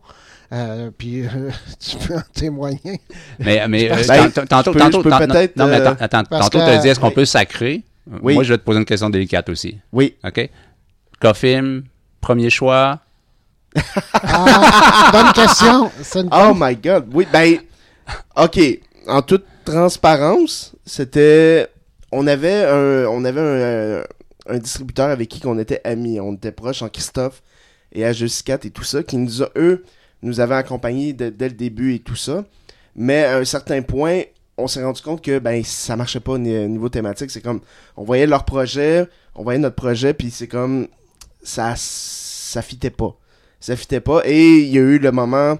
Euh, 0.52 0.90
puis 0.96 1.26
euh, 1.26 1.50
tu 1.80 1.96
peux 1.96 2.16
en 2.16 2.22
témoigner. 2.34 3.00
Mais, 3.38 3.66
mais 3.68 3.88
Ben, 4.08 4.30
tant- 4.30 4.44
tantôt, 4.46 4.72
peut-être, 5.02 5.56
Non, 5.56 5.66
mais 5.66 5.76
attends, 5.76 6.24
tantôt, 6.24 6.58
tu 6.58 6.64
as 6.64 6.78
dit 6.78 6.88
est-ce 6.88 7.00
qu'on 7.00 7.10
peut 7.10 7.24
sacrer? 7.24 7.82
Oui. 8.22 8.34
Moi, 8.34 8.42
je 8.44 8.52
vais 8.52 8.58
te 8.58 8.64
poser 8.64 8.78
une 8.78 8.84
question 8.84 9.08
délicate 9.08 9.48
aussi. 9.48 9.78
Oui. 9.92 10.16
OK? 10.24 10.50
Cofilm, 11.20 11.84
premier 12.24 12.48
choix. 12.48 13.00
Ah, 14.14 15.10
bonne 15.12 15.32
question. 15.34 15.90
Une 16.14 16.28
Oh 16.32 16.52
my 16.56 16.74
god. 16.76 17.06
Oui, 17.12 17.26
ben, 17.30 17.58
ok. 18.36 18.58
En 19.06 19.20
toute 19.20 19.44
transparence, 19.66 20.74
c'était, 20.86 21.68
on 22.12 22.26
avait 22.26 22.64
un, 22.64 23.06
on 23.08 23.24
avait 23.26 23.40
un, 23.40 24.02
un 24.54 24.58
distributeur 24.58 25.10
avec 25.10 25.28
qui 25.28 25.46
on 25.46 25.58
était 25.58 25.82
amis, 25.84 26.18
on 26.20 26.32
était 26.34 26.52
proches 26.52 26.80
en 26.82 26.88
Christophe 26.88 27.42
et 27.92 28.04
à 28.04 28.12
Justicat 28.14 28.58
et 28.64 28.70
tout 28.70 28.84
ça, 28.84 29.02
qui 29.02 29.18
nous 29.18 29.42
a, 29.42 29.48
eux, 29.56 29.84
nous 30.22 30.40
avaient 30.40 30.54
accompagnés 30.54 31.12
de- 31.12 31.28
dès 31.28 31.48
le 31.48 31.54
début 31.54 31.94
et 31.94 31.98
tout 31.98 32.16
ça. 32.16 32.44
Mais 32.96 33.24
à 33.24 33.36
un 33.36 33.44
certain 33.44 33.82
point, 33.82 34.22
on 34.56 34.66
s'est 34.68 34.82
rendu 34.82 35.02
compte 35.02 35.20
que 35.22 35.38
ben 35.38 35.62
ça 35.64 35.96
marchait 35.96 36.20
pas 36.20 36.32
au 36.32 36.38
ni- 36.38 36.66
niveau 36.68 36.88
thématique. 36.88 37.30
C'est 37.30 37.42
comme, 37.42 37.60
on 37.98 38.04
voyait 38.04 38.26
leur 38.26 38.44
projet, 38.44 39.06
on 39.34 39.42
voyait 39.42 39.58
notre 39.58 39.76
projet, 39.76 40.14
puis 40.14 40.30
c'est 40.30 40.48
comme, 40.48 40.86
ça, 41.44 41.74
ça 41.76 42.62
fitait 42.62 42.90
pas. 42.90 43.16
Ça 43.60 43.76
fitait 43.76 44.00
pas. 44.00 44.22
Et 44.24 44.60
il 44.60 44.68
y 44.68 44.78
a 44.78 44.82
eu 44.82 44.98
le 44.98 45.12
moment 45.12 45.58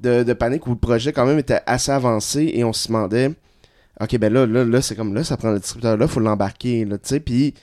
de, 0.00 0.32
panique 0.32 0.66
où 0.66 0.70
le 0.70 0.76
projet 0.76 1.12
quand 1.12 1.26
même 1.26 1.38
était 1.38 1.60
assez 1.66 1.90
avancé 1.90 2.52
et 2.54 2.64
on 2.64 2.72
se 2.72 2.88
demandait 2.88 3.30
ok 4.00 4.18
ben 4.18 4.30
là 4.30 4.44
là 4.44 4.64
là 4.64 4.82
c'est 4.82 4.96
comme 4.96 5.14
là 5.14 5.24
ça 5.24 5.38
prend 5.38 5.50
le 5.50 5.60
distributeur 5.60 5.96
là 5.96 6.06
faut 6.06 6.20
l'embarquer 6.20 6.84
là 6.84 6.98
tu 6.98 7.08
sais 7.08 7.20
puis 7.20 7.54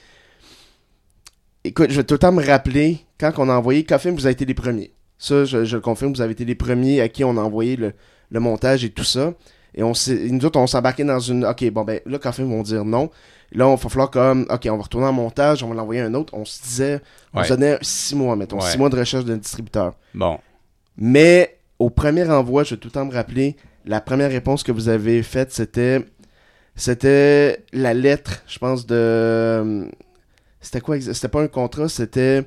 écoute 1.62 1.90
je 1.90 1.96
vais 1.96 2.04
tout 2.04 2.14
le 2.14 2.18
temps 2.18 2.32
me 2.32 2.44
rappeler 2.44 3.00
quand 3.20 3.32
on 3.36 3.48
a 3.48 3.54
envoyé 3.54 3.84
Coffin 3.84 4.10
vous 4.10 4.26
avez 4.26 4.32
été 4.32 4.44
les 4.44 4.54
premiers 4.54 4.92
ça 5.18 5.44
je, 5.44 5.58
le 5.58 5.80
confirme 5.80 6.12
vous 6.14 6.22
avez 6.22 6.32
été 6.32 6.44
les 6.44 6.56
premiers 6.56 7.00
à 7.00 7.08
qui 7.08 7.22
on 7.22 7.36
a 7.36 7.40
envoyé 7.40 7.76
le 7.76 8.40
montage 8.40 8.84
et 8.84 8.90
tout 8.90 9.04
ça 9.04 9.34
et 9.74 9.82
on 9.82 9.94
s'est 9.94 10.28
nous 10.30 10.44
autres 10.44 10.58
on 10.58 10.66
s'embarquait 10.66 11.04
dans 11.04 11.18
une 11.20 11.44
ok 11.44 11.70
bon 11.70 11.82
ben 11.84 12.00
là 12.06 12.18
Coffin 12.18 12.44
vont 12.44 12.62
dire 12.62 12.84
non 12.84 13.10
là 13.52 13.66
on 13.68 13.74
va 13.74 13.88
falloir 13.88 14.10
comme 14.10 14.46
ok 14.50 14.68
on 14.70 14.76
va 14.76 14.82
retourner 14.82 15.06
en 15.06 15.12
montage 15.12 15.62
on 15.62 15.68
va 15.68 15.74
l'envoyer 15.74 16.00
à 16.02 16.06
un 16.06 16.14
autre 16.14 16.32
on 16.34 16.44
se 16.44 16.62
disait 16.62 17.00
on 17.34 17.38
Ouais. 17.40 17.44
se 17.44 17.48
donnait 17.54 17.78
six 17.82 18.14
mois 18.14 18.36
mettons 18.36 18.56
Ouais. 18.60 18.70
six 18.70 18.78
mois 18.78 18.88
de 18.90 18.98
recherche 18.98 19.24
d'un 19.24 19.36
distributeur 19.38 19.94
Bon. 20.14 20.38
mais 20.96 21.58
au 21.78 21.90
premier 21.90 22.28
envoi, 22.30 22.62
je 22.62 22.74
vais 22.74 22.80
tout 22.80 22.86
le 22.88 22.92
temps 22.92 23.04
me 23.04 23.12
rappeler, 23.12 23.56
la 23.86 24.00
première 24.00 24.30
réponse 24.30 24.62
que 24.62 24.70
vous 24.70 24.88
avez 24.88 25.20
faite, 25.24 25.50
c'était 25.52 26.04
c'était 26.76 27.64
la 27.72 27.92
lettre, 27.92 28.42
je 28.46 28.58
pense, 28.58 28.86
de... 28.86 29.88
C'était 30.60 30.80
quoi? 30.80 31.00
C'était 31.00 31.26
pas 31.28 31.42
un 31.42 31.48
contrat, 31.48 31.88
c'était 31.88 32.44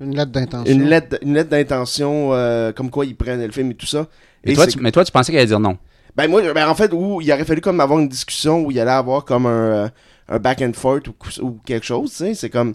Une 0.00 0.16
lettre 0.16 0.32
d'intention. 0.32 0.74
une 0.74 0.84
lettre, 0.88 1.18
une 1.22 1.34
lettre 1.34 1.50
d'intention, 1.50 2.30
euh, 2.34 2.72
comme 2.72 2.90
quoi 2.90 3.06
ils 3.06 3.14
prennent 3.16 3.40
le 3.44 3.52
film 3.52 3.70
et 3.70 3.74
tout 3.74 3.86
ça. 3.86 4.08
Et 4.42 4.50
Et 4.50 4.54
toi, 4.54 4.66
tu, 4.66 4.80
mais 4.80 4.90
toi, 4.90 5.04
tu 5.04 5.12
pensais 5.12 5.30
qu'elle 5.30 5.38
allait 5.40 5.46
dire 5.46 5.60
non. 5.60 5.78
Ben 6.16 6.28
moi, 6.28 6.42
ben 6.52 6.68
en 6.68 6.74
fait, 6.74 6.92
où 6.92 7.20
il 7.20 7.32
aurait 7.32 7.44
fallu 7.44 7.60
comme 7.60 7.80
avoir 7.80 7.98
une 7.98 8.08
discussion 8.08 8.60
où 8.64 8.70
il 8.70 8.78
allait 8.78 8.90
avoir 8.90 9.24
comme 9.24 9.46
un, 9.46 9.50
euh, 9.84 9.88
un 10.28 10.38
back 10.38 10.60
and 10.62 10.72
forth 10.74 11.08
ou, 11.08 11.14
ou 11.40 11.58
quelque 11.64 11.86
chose, 11.86 12.10
tu 12.10 12.16
sais, 12.16 12.34
c'est 12.34 12.50
comme... 12.50 12.74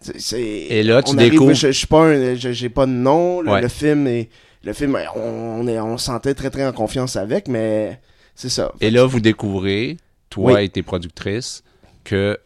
c'est- 0.00 0.40
Et 0.40 0.82
là, 0.82 1.02
tu 1.02 1.14
arrive, 1.16 1.30
découvres- 1.32 1.54
Je, 1.54 1.68
je 1.68 1.72
suis 1.72 1.86
pas 1.86 2.04
un- 2.04 2.34
je- 2.34 2.52
j'ai 2.52 2.68
pas 2.70 2.86
de 2.86 2.92
nom, 2.92 3.40
le, 3.42 3.50
Ouais. 3.52 3.60
le 3.60 3.68
film 3.68 4.06
est... 4.06 4.28
Le 4.64 4.72
film, 4.72 4.98
on, 5.14 5.20
on, 5.20 5.66
est, 5.68 5.78
on 5.78 5.98
se 5.98 6.06
sentait 6.06 6.32
très 6.32 6.48
très 6.48 6.66
en 6.66 6.72
confiance 6.72 7.16
avec, 7.16 7.48
mais 7.48 8.00
c'est 8.34 8.48
ça. 8.48 8.72
Et 8.80 8.90
là, 8.90 9.04
vous 9.04 9.20
découvrez, 9.20 9.98
toi 10.30 10.54
Oui. 10.54 10.64
et 10.64 10.68
tes 10.70 10.82
productrices, 10.82 11.62
que 12.02 12.38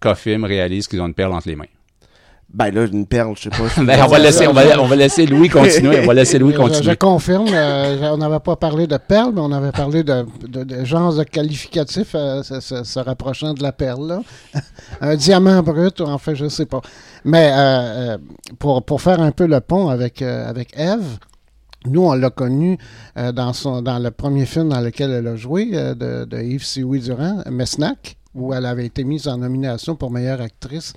Cofilm 0.00 0.44
réalise 0.44 0.86
qu'ils 0.88 1.00
ont 1.00 1.06
une 1.06 1.14
perle 1.14 1.32
entre 1.32 1.48
les 1.48 1.56
mains. 1.56 1.64
Ben 2.52 2.70
là, 2.74 2.86
une 2.86 3.06
perle, 3.06 3.34
je 3.36 3.42
sais 3.42 3.50
pas. 3.50 3.68
je- 3.76 3.82
Ben, 3.84 4.02
on, 4.02 4.06
va 4.08 4.18
laisser, 4.18 4.46
on, 4.46 4.54
va, 4.54 4.62
on 4.80 4.86
va 4.86 4.96
laisser 4.96 5.26
Louis 5.26 5.48
continuer. 5.50 6.00
On 6.02 6.06
va 6.06 6.14
laisser 6.14 6.38
Louis 6.38 6.52
Je- 6.54 6.56
Je, 6.58 6.62
continuer. 6.62 6.96
confirme, 6.96 7.46
euh, 7.52 8.10
on 8.12 8.16
n'avait 8.16 8.40
pas 8.40 8.56
parlé 8.56 8.86
de 8.86 8.96
perle, 8.96 9.32
mais 9.34 9.40
on 9.42 9.52
avait 9.52 9.70
parlé 9.72 10.02
de, 10.02 10.24
de, 10.46 10.64
de 10.64 10.84
genres 10.84 11.14
de 11.14 11.24
qualificatifs 11.24 12.12
euh, 12.14 12.42
se, 12.42 12.60
se- 12.60 12.84
se 12.84 12.98
rapprochant 13.00 13.52
de 13.52 13.62
la 13.62 13.72
perle. 13.72 14.08
Là. 14.08 14.22
un 15.02 15.14
diamant 15.16 15.62
brut, 15.62 16.00
en 16.00 16.16
fait, 16.16 16.36
je 16.36 16.48
sais 16.48 16.64
pas. 16.66 16.80
Mais 17.24 17.50
euh, 17.52 18.16
pour, 18.58 18.82
pour 18.82 19.02
faire 19.02 19.20
un 19.20 19.30
peu 19.30 19.46
le 19.46 19.60
pont 19.60 19.88
avec, 19.88 20.22
euh, 20.22 20.48
avec 20.48 20.70
Eve, 20.78 21.18
nous, 21.86 22.02
on 22.02 22.14
l'a 22.14 22.30
connue 22.30 22.78
euh, 23.18 23.30
dans, 23.30 23.52
son, 23.52 23.82
dans 23.82 23.98
le 23.98 24.10
premier 24.10 24.46
film 24.46 24.70
dans 24.70 24.80
lequel 24.80 25.10
elle 25.10 25.26
a 25.28 25.36
joué, 25.36 25.68
euh, 25.74 25.94
de, 25.94 26.24
de 26.24 26.42
Yves 26.42 26.64
Sioui 26.64 27.00
Durand, 27.00 27.42
Mesnac, 27.50 28.16
où 28.34 28.54
elle 28.54 28.64
avait 28.66 28.86
été 28.86 29.04
mise 29.04 29.28
en 29.28 29.36
nomination 29.36 29.96
pour 29.96 30.10
meilleure 30.10 30.40
actrice 30.40 30.94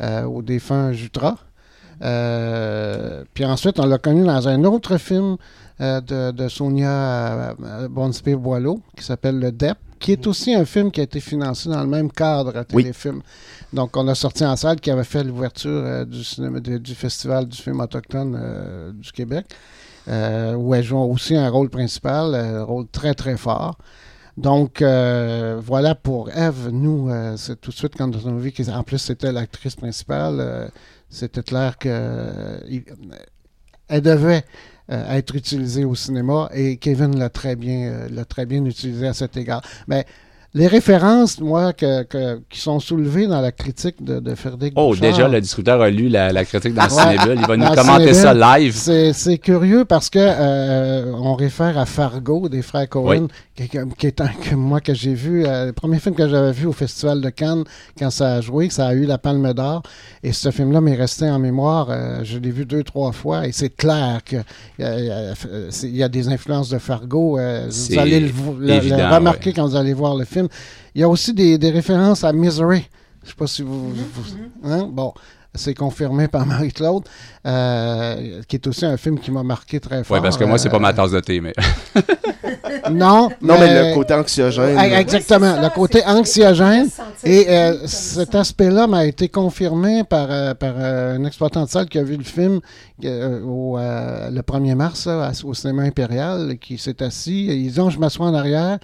au 0.00 0.42
défunt 0.42 0.92
Jutra. 0.92 1.36
Euh, 2.02 3.24
puis 3.34 3.44
ensuite, 3.44 3.78
on 3.78 3.86
l'a 3.86 3.98
connue 3.98 4.24
dans 4.24 4.48
un 4.48 4.64
autre 4.64 4.96
film 4.98 5.36
euh, 5.80 6.00
de, 6.00 6.30
de 6.32 6.48
Sonia 6.48 6.88
euh, 7.62 7.88
Bonspire-Boileau 7.88 8.80
qui 8.96 9.04
s'appelle 9.04 9.38
Le 9.38 9.52
DEP, 9.52 9.76
qui 10.00 10.12
est 10.12 10.26
aussi 10.26 10.54
un 10.54 10.64
film 10.64 10.90
qui 10.90 11.00
a 11.00 11.04
été 11.04 11.20
financé 11.20 11.68
dans 11.68 11.80
le 11.80 11.86
même 11.88 12.10
cadre 12.10 12.56
à 12.56 12.64
Oui. 12.72 12.82
téléfilm. 12.82 13.22
Donc, 13.72 13.96
on 13.96 14.06
a 14.08 14.14
sorti 14.14 14.44
en 14.44 14.56
salle 14.56 14.80
qui 14.80 14.90
avait 14.90 15.04
fait 15.04 15.24
l'ouverture 15.24 15.70
euh, 15.84 16.04
du, 16.04 16.22
cinéma, 16.24 16.60
de- 16.60 16.78
du 16.78 16.94
Festival 16.94 17.46
du 17.46 17.56
film 17.56 17.80
autochtone 17.80 18.38
euh, 18.40 18.92
du 18.92 19.10
Québec. 19.12 19.46
euh, 20.08 20.54
où 20.54 20.74
elle 20.74 20.84
joue 20.84 20.98
aussi 20.98 21.34
un 21.34 21.48
rôle 21.48 21.70
principal, 21.70 22.34
un 22.34 22.62
rôle 22.62 22.86
très 22.88 23.14
très 23.14 23.36
fort. 23.38 23.78
Donc 24.36 24.82
euh, 24.82 25.60
voilà 25.62 25.94
pour 25.94 26.30
Eve, 26.30 26.70
nous, 26.72 27.08
euh, 27.08 27.36
c'est 27.36 27.60
tout 27.60 27.70
de 27.70 27.76
suite 27.76 27.94
quand 27.96 28.10
on 28.26 28.36
a 28.36 28.40
vu 28.40 28.50
qu'en 28.52 28.82
plus 28.82 28.98
c'était 28.98 29.30
l'actrice 29.30 29.76
principale, 29.76 30.36
euh, 30.40 30.68
c'était 31.08 31.42
clair 31.42 31.78
que 31.78 31.88
euh, 31.90 32.58
il- 32.68 32.84
elle 33.88 34.00
devait 34.02 34.44
être 34.88 35.34
utilisée 35.34 35.84
au 35.84 35.94
cinéma 35.94 36.50
et 36.52 36.76
Kevin 36.76 37.18
l'a 37.18 37.30
très 37.30 37.56
bien 37.56 38.06
l'a 38.10 38.24
très 38.26 38.44
bien 38.44 38.62
utilisée 38.66 39.06
à 39.06 39.14
cet 39.14 39.36
égard. 39.36 39.62
Mais 39.88 40.04
les 40.56 40.66
références, 40.68 41.40
moi, 41.40 41.72
que, 41.72 42.04
que- 42.04 42.40
qui 42.48 42.60
sont 42.60 42.78
soulevées 42.78 43.26
dans 43.26 43.40
la 43.40 43.50
critique 43.50 44.02
de, 44.04 44.20
de 44.20 44.34
Frédéric 44.36 44.74
Oh, 44.76 44.90
Bouchard, 44.90 45.00
déjà, 45.10 45.28
le 45.28 45.40
distributeur 45.40 45.80
a 45.82 45.90
lu 45.90 46.08
la, 46.08 46.32
la 46.32 46.44
critique 46.44 46.74
dans. 46.74 46.88
Cinébule. 46.88 47.38
Il 47.40 47.46
va 47.46 47.56
nous 47.56 47.74
commenter 47.74 48.14
ça 48.14 48.32
live. 48.34 48.72
C'est, 48.76 49.12
c'est 49.12 49.38
curieux 49.38 49.84
parce 49.84 50.08
que 50.10 50.18
euh, 50.20 51.12
on 51.16 51.34
réfère 51.34 51.76
à 51.78 51.86
Fargo 51.86 52.48
des 52.48 52.62
frères 52.62 52.88
Cohen, 52.88 53.26
qui, 53.56 53.68
qui 53.98 54.06
est 54.06 54.20
un 54.20 54.28
que 54.28 54.54
moi 54.54 54.80
que 54.80 54.94
j'ai 54.94 55.14
vu, 55.14 55.44
euh, 55.44 55.66
le 55.66 55.72
premier 55.72 55.98
film 55.98 56.14
que 56.14 56.28
j'avais 56.28 56.52
vu 56.52 56.66
au 56.66 56.72
Festival 56.72 57.20
de 57.20 57.30
Cannes 57.30 57.64
quand 57.98 58.10
ça 58.10 58.34
a 58.34 58.40
joué, 58.40 58.70
ça 58.70 58.86
a 58.86 58.94
eu 58.94 59.06
la 59.06 59.18
Palme 59.18 59.52
d'Or. 59.54 59.82
Et 60.22 60.32
ce 60.32 60.50
film-là 60.52 60.80
m'est 60.80 60.94
resté 60.94 61.28
en 61.28 61.38
mémoire. 61.38 61.88
euh, 61.90 62.20
je 62.22 62.38
l'ai 62.38 62.50
vu 62.50 62.64
deux, 62.64 62.82
trois 62.84 63.10
fois 63.12 63.46
et 63.46 63.52
c'est 63.52 63.70
clair 63.74 64.20
que 64.24 64.36
euh, 64.36 64.42
euh, 65.46 65.66
c'est- 65.70 65.88
il 65.88 65.96
y 65.96 66.02
a 66.02 66.08
des 66.08 66.28
influences 66.28 66.68
de 66.68 66.78
Fargo. 66.78 67.38
euh, 67.38 67.68
vous 67.68 67.98
allez 67.98 68.20
le, 68.20 68.28
le- 68.58 69.14
remarquer 69.14 69.50
ouais. 69.50 69.52
quand 69.54 69.66
vous 69.66 69.76
allez 69.76 69.94
voir 69.94 70.14
le 70.16 70.24
film. 70.24 70.43
Il 70.94 71.00
y 71.00 71.04
a 71.04 71.08
aussi 71.08 71.32
des, 71.34 71.58
des 71.58 71.70
références 71.70 72.24
à 72.24 72.32
Misery. 72.32 72.88
Je 73.24 73.30
sais 73.30 73.34
pas 73.36 73.46
si 73.46 73.62
vous... 73.62 73.90
vous- 73.90 74.36
hein? 74.64 74.88
Bon, 74.90 75.12
c'est 75.54 75.74
confirmé 75.74 76.28
par 76.28 76.44
Marie-Claude, 76.52 77.04
euh, 77.46 78.42
qui 78.48 78.56
est 78.56 78.66
aussi 78.66 78.84
un 78.84 78.96
film 78.96 79.18
qui 79.18 79.30
m'a 79.30 79.42
marqué 79.42 79.80
très 79.80 80.02
fort. 80.04 80.16
Oui, 80.16 80.22
parce 80.22 80.36
que 80.36 80.44
moi, 80.44 80.58
c'est 80.58 80.68
pas 80.68 80.76
Euh, 80.76 80.80
ma 80.80 80.92
tasse 80.92 81.10
de 81.12 81.20
thé, 81.20 81.40
mais. 81.40 81.52
Non, 82.90 83.30
Non, 83.40 83.58
mais 83.58 83.90
le 83.90 83.94
côté 83.94 84.14
anxiogène. 84.14 84.78
Exactement, 84.78 85.60
le 85.60 85.68
côté 85.70 86.02
anxiogène. 86.04 86.88
Et 87.24 87.46
euh, 87.48 87.86
cet 87.86 88.34
aspect-là 88.34 88.86
m'a 88.86 89.06
été 89.06 89.28
confirmé 89.28 90.04
par, 90.04 90.26
euh, 90.30 90.54
par 90.54 90.74
euh, 90.76 91.16
un 91.16 91.24
exploitant 91.24 91.64
de 91.64 91.68
salle 91.70 91.86
qui 91.88 91.98
a 91.98 92.02
vu 92.02 92.16
le 92.16 92.24
film 92.24 92.60
euh, 93.04 93.40
au, 93.42 93.78
euh, 93.78 94.30
le 94.30 94.40
1er 94.42 94.74
mars 94.74 95.06
là, 95.06 95.32
au 95.44 95.54
cinéma 95.54 95.82
impérial, 95.82 96.56
qui 96.60 96.76
s'est 96.78 97.02
assis. 97.02 97.46
Ils 97.46 97.70
disent, 97.72 97.80
je 97.90 97.98
m'assois 97.98 98.26
en 98.26 98.34
arrière. 98.34 98.78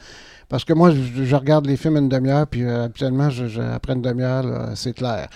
Parce 0.50 0.64
que 0.66 0.74
moi, 0.74 0.90
je, 0.90 1.24
je 1.24 1.36
regarde 1.36 1.64
les 1.66 1.76
films 1.78 1.96
une 1.96 2.08
demi-heure, 2.10 2.46
puis 2.46 2.64
euh, 2.64 2.84
habituellement, 2.84 3.30
je, 3.30 3.46
je- 3.46 3.60
après 3.62 3.94
une 3.94 4.02
demi-heure, 4.02 4.70
c'est 4.74 4.92
clair. 4.92 5.28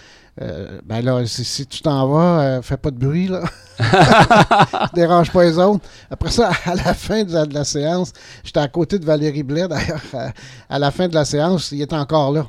Euh, 0.43 0.81
ben 0.85 1.03
là, 1.05 1.25
si, 1.27 1.45
si 1.45 1.65
tu 1.67 1.81
t'en 1.81 2.07
vas, 2.09 2.41
euh, 2.43 2.63
fais 2.63 2.77
pas 2.77 2.91
de 2.91 2.99
bruit, 2.99 3.29
là. 3.29 3.43
Dérange 4.95 5.31
pas 5.31 5.45
les 5.45 5.59
autres. 5.59 5.85
Après 6.11 6.31
ça, 6.31 6.51
à 6.65 6.75
la 6.75 6.95
fin 6.95 7.23
de 7.25 7.33
la, 7.33 7.47
de 7.47 7.55
la 7.55 7.65
séance, 7.65 8.13
j'étais 8.43 8.61
à 8.61 8.69
côté 8.69 8.99
de 8.99 9.05
Valérie 9.05 9.43
Blais, 9.43 9.69
d'ailleurs. 9.69 10.03
À, 10.13 10.33
à 10.69 10.79
la 10.79 10.91
fin 10.91 11.09
de 11.09 11.15
la 11.15 11.25
séance, 11.25 11.71
il 11.73 11.83
était 11.83 11.95
encore 11.97 12.33
là. 12.33 12.47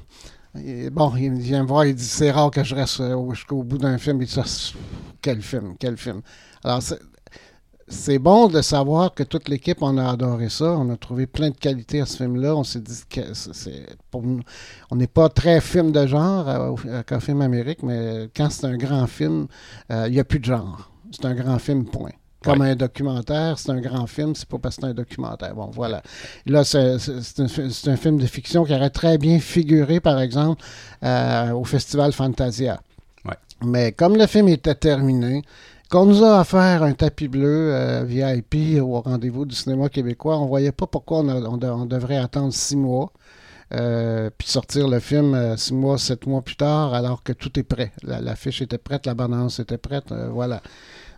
Et 0.58 0.90
bon, 0.90 1.14
il 1.18 1.34
vient 1.34 1.64
me 1.64 1.68
voir, 1.68 1.86
il 1.86 1.94
dit 1.96 2.04
c'est 2.06 2.32
rare 2.32 2.50
que 2.50 2.64
je 2.64 2.74
reste 2.76 3.02
euh, 3.02 3.14
au- 3.14 3.34
jusqu'au 3.34 3.62
bout 3.64 3.78
d'un 3.78 3.98
film. 3.98 4.22
Il 4.22 4.26
dit 4.28 4.34
ça, 4.34 4.44
c'est- 4.46 4.74
quel 5.22 5.42
film, 5.42 5.76
quel 5.80 5.98
film. 5.98 6.22
Alors, 6.64 6.82
c'est- 7.88 8.20
bon 8.20 8.48
de 8.48 8.62
savoir 8.62 9.14
que 9.14 9.24
toute 9.24 9.50
l'équipe, 9.50 9.78
on 9.82 9.98
a 9.98 10.10
adoré 10.12 10.50
ça. 10.50 10.72
On 10.78 10.90
a 10.90 10.98
trouvé 10.98 11.28
plein 11.28 11.50
de 11.50 11.58
qualités 11.58 12.02
à 12.02 12.06
ce 12.06 12.18
film-là. 12.18 12.56
On 12.56 12.64
s'est 12.64 12.82
dit 12.82 13.02
que 13.10 13.34
c'est- 13.34 13.86
pour 14.12 14.24
nous- 14.24 14.42
on 14.92 14.96
n'est 14.96 15.08
pas 15.08 15.30
très 15.30 15.62
film 15.62 15.92
de 15.92 16.06
genre 16.08 16.48
à, 16.48 16.72
au- 16.72 16.80
à 16.92 17.04
Café 17.04 17.32
Amérique, 17.34 17.84
mais 17.84 18.30
quand 18.36 18.50
c'est 18.50 18.66
un 18.66 18.78
grand 18.78 19.08
film, 19.08 19.48
euh, 19.92 20.06
il 20.08 20.14
n'y 20.14 20.20
a 20.20 20.24
plus 20.24 20.40
de 20.40 20.46
genre. 20.46 20.90
C'est 21.12 21.26
un 21.26 21.36
grand 21.36 21.60
film, 21.60 21.86
point. 21.86 22.12
Comme 22.44 22.62
un 22.62 22.76
documentaire, 22.76 23.58
c'est 23.58 23.72
un 23.72 23.82
grand 23.82 24.06
film, 24.06 24.36
c'est 24.36 24.48
pas 24.48 24.60
parce 24.60 24.76
que 24.76 24.84
c'est 24.84 24.88
un 24.88 24.94
documentaire. 24.94 25.56
Bon, 25.56 25.72
voilà. 25.74 26.04
Là, 26.46 26.64
c'est 26.64 26.78
un, 26.78 27.98
film 27.98 28.18
de 28.20 28.28
fiction 28.28 28.64
qui 28.66 28.74
aurait 28.76 28.92
très 28.92 29.18
bien 29.18 29.40
figuré, 29.40 30.00
par 30.00 30.20
exemple, 30.20 30.64
euh, 31.04 31.52
au 31.54 31.64
Festival 31.64 32.12
Fantasia. 32.12 32.80
Ouais. 33.26 33.34
Mais 33.66 33.94
comme 33.94 34.16
le 34.16 34.28
film 34.28 34.48
était 34.50 34.76
terminé, 34.76 35.42
qu'on 35.90 36.06
nous 36.06 36.24
a 36.24 36.42
offert 36.42 36.84
un 36.84 36.94
tapis 36.94 37.28
bleu 37.28 37.72
euh, 37.74 38.04
VIP 38.06 38.82
au 38.82 39.02
rendez-vous 39.02 39.46
du 39.46 39.56
cinéma 39.56 39.90
québécois, 39.90 40.38
on 40.40 40.46
voyait 40.48 40.72
pas 40.72 40.88
pourquoi 40.88 41.20
on, 41.20 41.30
a- 41.30 41.42
on 41.50 41.58
de- 41.58 41.68
on 41.68 41.86
devrait 41.86 42.18
attendre 42.18 42.54
six 42.54 42.76
mois. 42.76 43.12
euh, 43.74 44.30
puis 44.38 44.48
sortir 44.48 44.88
le 44.88 45.00
film 45.00 45.34
euh, 45.36 45.58
six 45.58 45.74
mois, 45.74 45.98
sept 45.98 46.28
mois 46.28 46.42
plus 46.44 46.56
tard, 46.56 46.94
alors 46.94 47.24
que 47.24 47.34
tout 47.34 47.60
est 47.60 47.64
prêt. 47.64 47.92
La- 48.04 48.22
L'affiche 48.22 48.62
était 48.62 48.78
prête, 48.78 49.06
la 49.08 49.16
bande-annonce 49.16 49.60
était 49.60 49.80
prête, 49.80 50.12
euh, 50.12 50.30
voilà. 50.32 50.62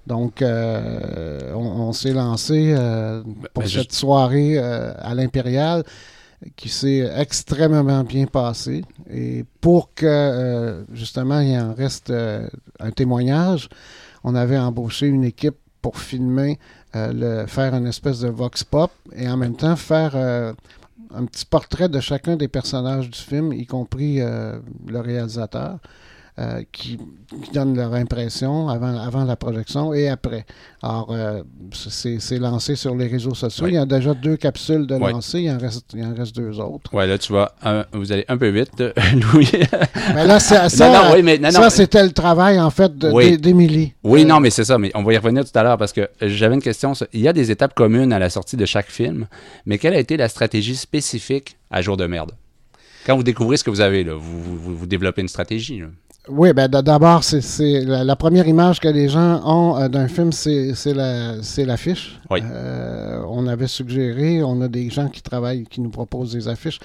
Donc, 0.07 0.41
euh, 0.41 1.53
on, 1.55 1.59
on 1.89 1.93
s'est 1.93 2.13
lancé 2.13 2.73
euh, 2.77 3.21
pour 3.53 3.63
ben, 3.63 3.69
je- 3.69 3.79
cette 3.81 3.93
soirée 3.93 4.57
euh, 4.57 4.93
à 4.99 5.13
l'Impérial 5.15 5.83
qui 6.55 6.69
s'est 6.69 7.09
extrêmement 7.17 8.03
bien 8.03 8.25
passée. 8.27 8.83
Et 9.11 9.43
pour 9.61 9.93
que, 9.95 10.05
euh, 10.05 10.83
justement, 10.93 11.39
il 11.41 11.57
en 11.59 11.73
reste 11.73 12.11
euh, 12.11 12.47
un 12.79 12.91
témoignage, 12.91 13.69
on 14.27 14.35
avait 14.35 14.57
embauché 14.57 15.07
une 15.07 15.23
équipe 15.23 15.55
pour 15.81 15.99
filmer, 15.99 16.59
euh, 16.97 17.47
faire 17.47 17.73
une 17.73 17.87
espèce 17.87 18.19
de 18.19 18.27
vox 18.27 18.65
pop 18.65 18.91
et 19.15 19.29
en 19.29 19.37
même 19.37 19.55
temps 19.55 19.77
faire 19.77 20.11
euh, 20.15 20.51
un 21.15 21.23
petit 21.25 21.45
portrait 21.45 21.87
de 21.87 22.01
chacun 22.01 22.35
des 22.35 22.49
personnages 22.49 23.09
du 23.09 23.17
film, 23.17 23.53
y 23.53 23.65
compris 23.65 24.19
euh, 24.19 24.59
le 24.85 24.99
réalisateur. 24.99 25.77
Euh, 26.39 26.61
qui, 26.71 26.99
qui 27.43 27.51
donnent 27.51 27.75
leur 27.75 27.93
impression 27.95 28.69
avant, 28.69 28.95
avant 28.99 29.23
la 29.25 29.35
projection 29.35 29.91
et 29.93 30.07
après. 30.07 30.45
Alors, 30.83 31.07
euh, 31.11 31.41
c'est 31.73 32.37
lancé 32.37 32.75
sur 32.75 32.95
les 32.95 33.07
réseaux 33.07 33.33
sociaux. 33.33 33.65
Il 33.67 33.73
y 33.73 33.77
a 33.77 33.85
déjà 33.87 34.13
deux 34.13 34.37
capsules 34.37 34.85
de 34.85 34.95
Ouais. 34.95 35.11
lancées. 35.11 35.39
Il 35.41 35.49
en 35.51 35.57
reste, 35.57 35.85
il 35.95 36.03
en 36.05 36.13
reste 36.13 36.35
deux 36.35 36.59
autres. 36.59 36.93
Ouais, 36.93 37.07
là, 37.07 37.17
tu 37.17 37.31
vois, 37.31 37.53
un- 37.63 37.85
vous 37.91 38.11
allez 38.11 38.23
un 38.27 38.37
peu 38.37 38.49
vite, 38.49 38.83
Louis. 39.33 39.49
Mais 40.13 40.25
là, 40.27 40.39
ça, 40.39 40.69
ça, 40.69 40.87
non, 40.93 41.09
non, 41.09 41.15
oui, 41.15 41.23
mais 41.23 41.39
non, 41.39 41.49
ça, 41.49 41.69
c'était 41.71 42.03
le 42.03 42.11
travail, 42.11 42.59
en 42.59 42.69
fait, 42.69 42.91
Oui. 43.11 43.37
d'Émilie. 43.39 43.93
Oui, 44.03 44.21
Euh, 44.21 44.25
non, 44.25 44.39
mais 44.39 44.51
c'est 44.51 44.65
ça. 44.65 44.77
Mais 44.77 44.91
on 44.93 45.01
va 45.03 45.13
y 45.13 45.17
revenir 45.17 45.43
tout 45.43 45.57
à 45.57 45.63
l'heure 45.63 45.77
parce 45.79 45.91
que 45.93 46.07
j'avais 46.21 46.53
une 46.55 46.61
question. 46.61 46.93
Il 47.13 47.21
y 47.21 47.27
a 47.27 47.33
des 47.33 47.49
étapes 47.49 47.73
communes 47.73 48.13
à 48.13 48.19
la 48.19 48.29
sortie 48.29 48.57
de 48.57 48.65
chaque 48.65 48.89
film, 48.91 49.25
mais 49.65 49.79
quelle 49.79 49.93
a 49.95 49.99
été 49.99 50.17
la 50.17 50.29
stratégie 50.29 50.75
spécifique 50.75 51.57
à 51.71 51.81
Jour 51.81 51.97
de 51.97 52.05
merde? 52.05 52.31
Quand 53.07 53.15
vous 53.15 53.23
découvrez 53.23 53.55
ce 53.57 53.63
que 53.63 53.69
vous 53.69 53.79
avez, 53.81 54.03
là, 54.03 54.13
vous, 54.15 54.41
vous, 54.57 54.75
vous 54.77 54.85
développez 54.85 55.21
une 55.21 55.29
stratégie. 55.29 55.79
là. 55.79 55.87
Oui, 56.29 56.51
ben 56.51 56.67
d'abord, 56.67 57.23
c'est- 57.23 57.39
c'est 57.41 57.85
la, 57.85 58.03
la 58.03 58.15
première 58.17 58.47
image 58.47 58.79
que 58.81 58.87
les 58.89 59.07
gens 59.07 59.41
ont 59.45 59.77
euh, 59.77 59.87
d'un 59.87 60.07
film, 60.09 60.31
c'est 60.33 60.73
c'est 60.75 60.93
la- 60.93 61.41
c'est 61.41 61.63
l'affiche. 61.63 62.19
Oui. 62.29 62.39
Euh, 62.43 63.21
on 63.29 63.47
avait 63.47 63.67
suggéré, 63.67 64.43
on 64.43 64.59
a 64.61 64.67
des 64.67 64.89
gens 64.89 65.07
qui 65.07 65.21
travaillent, 65.21 65.63
qui 65.63 65.79
nous 65.79 65.89
proposent 65.89 66.33
des 66.33 66.47
affiches. 66.49 66.79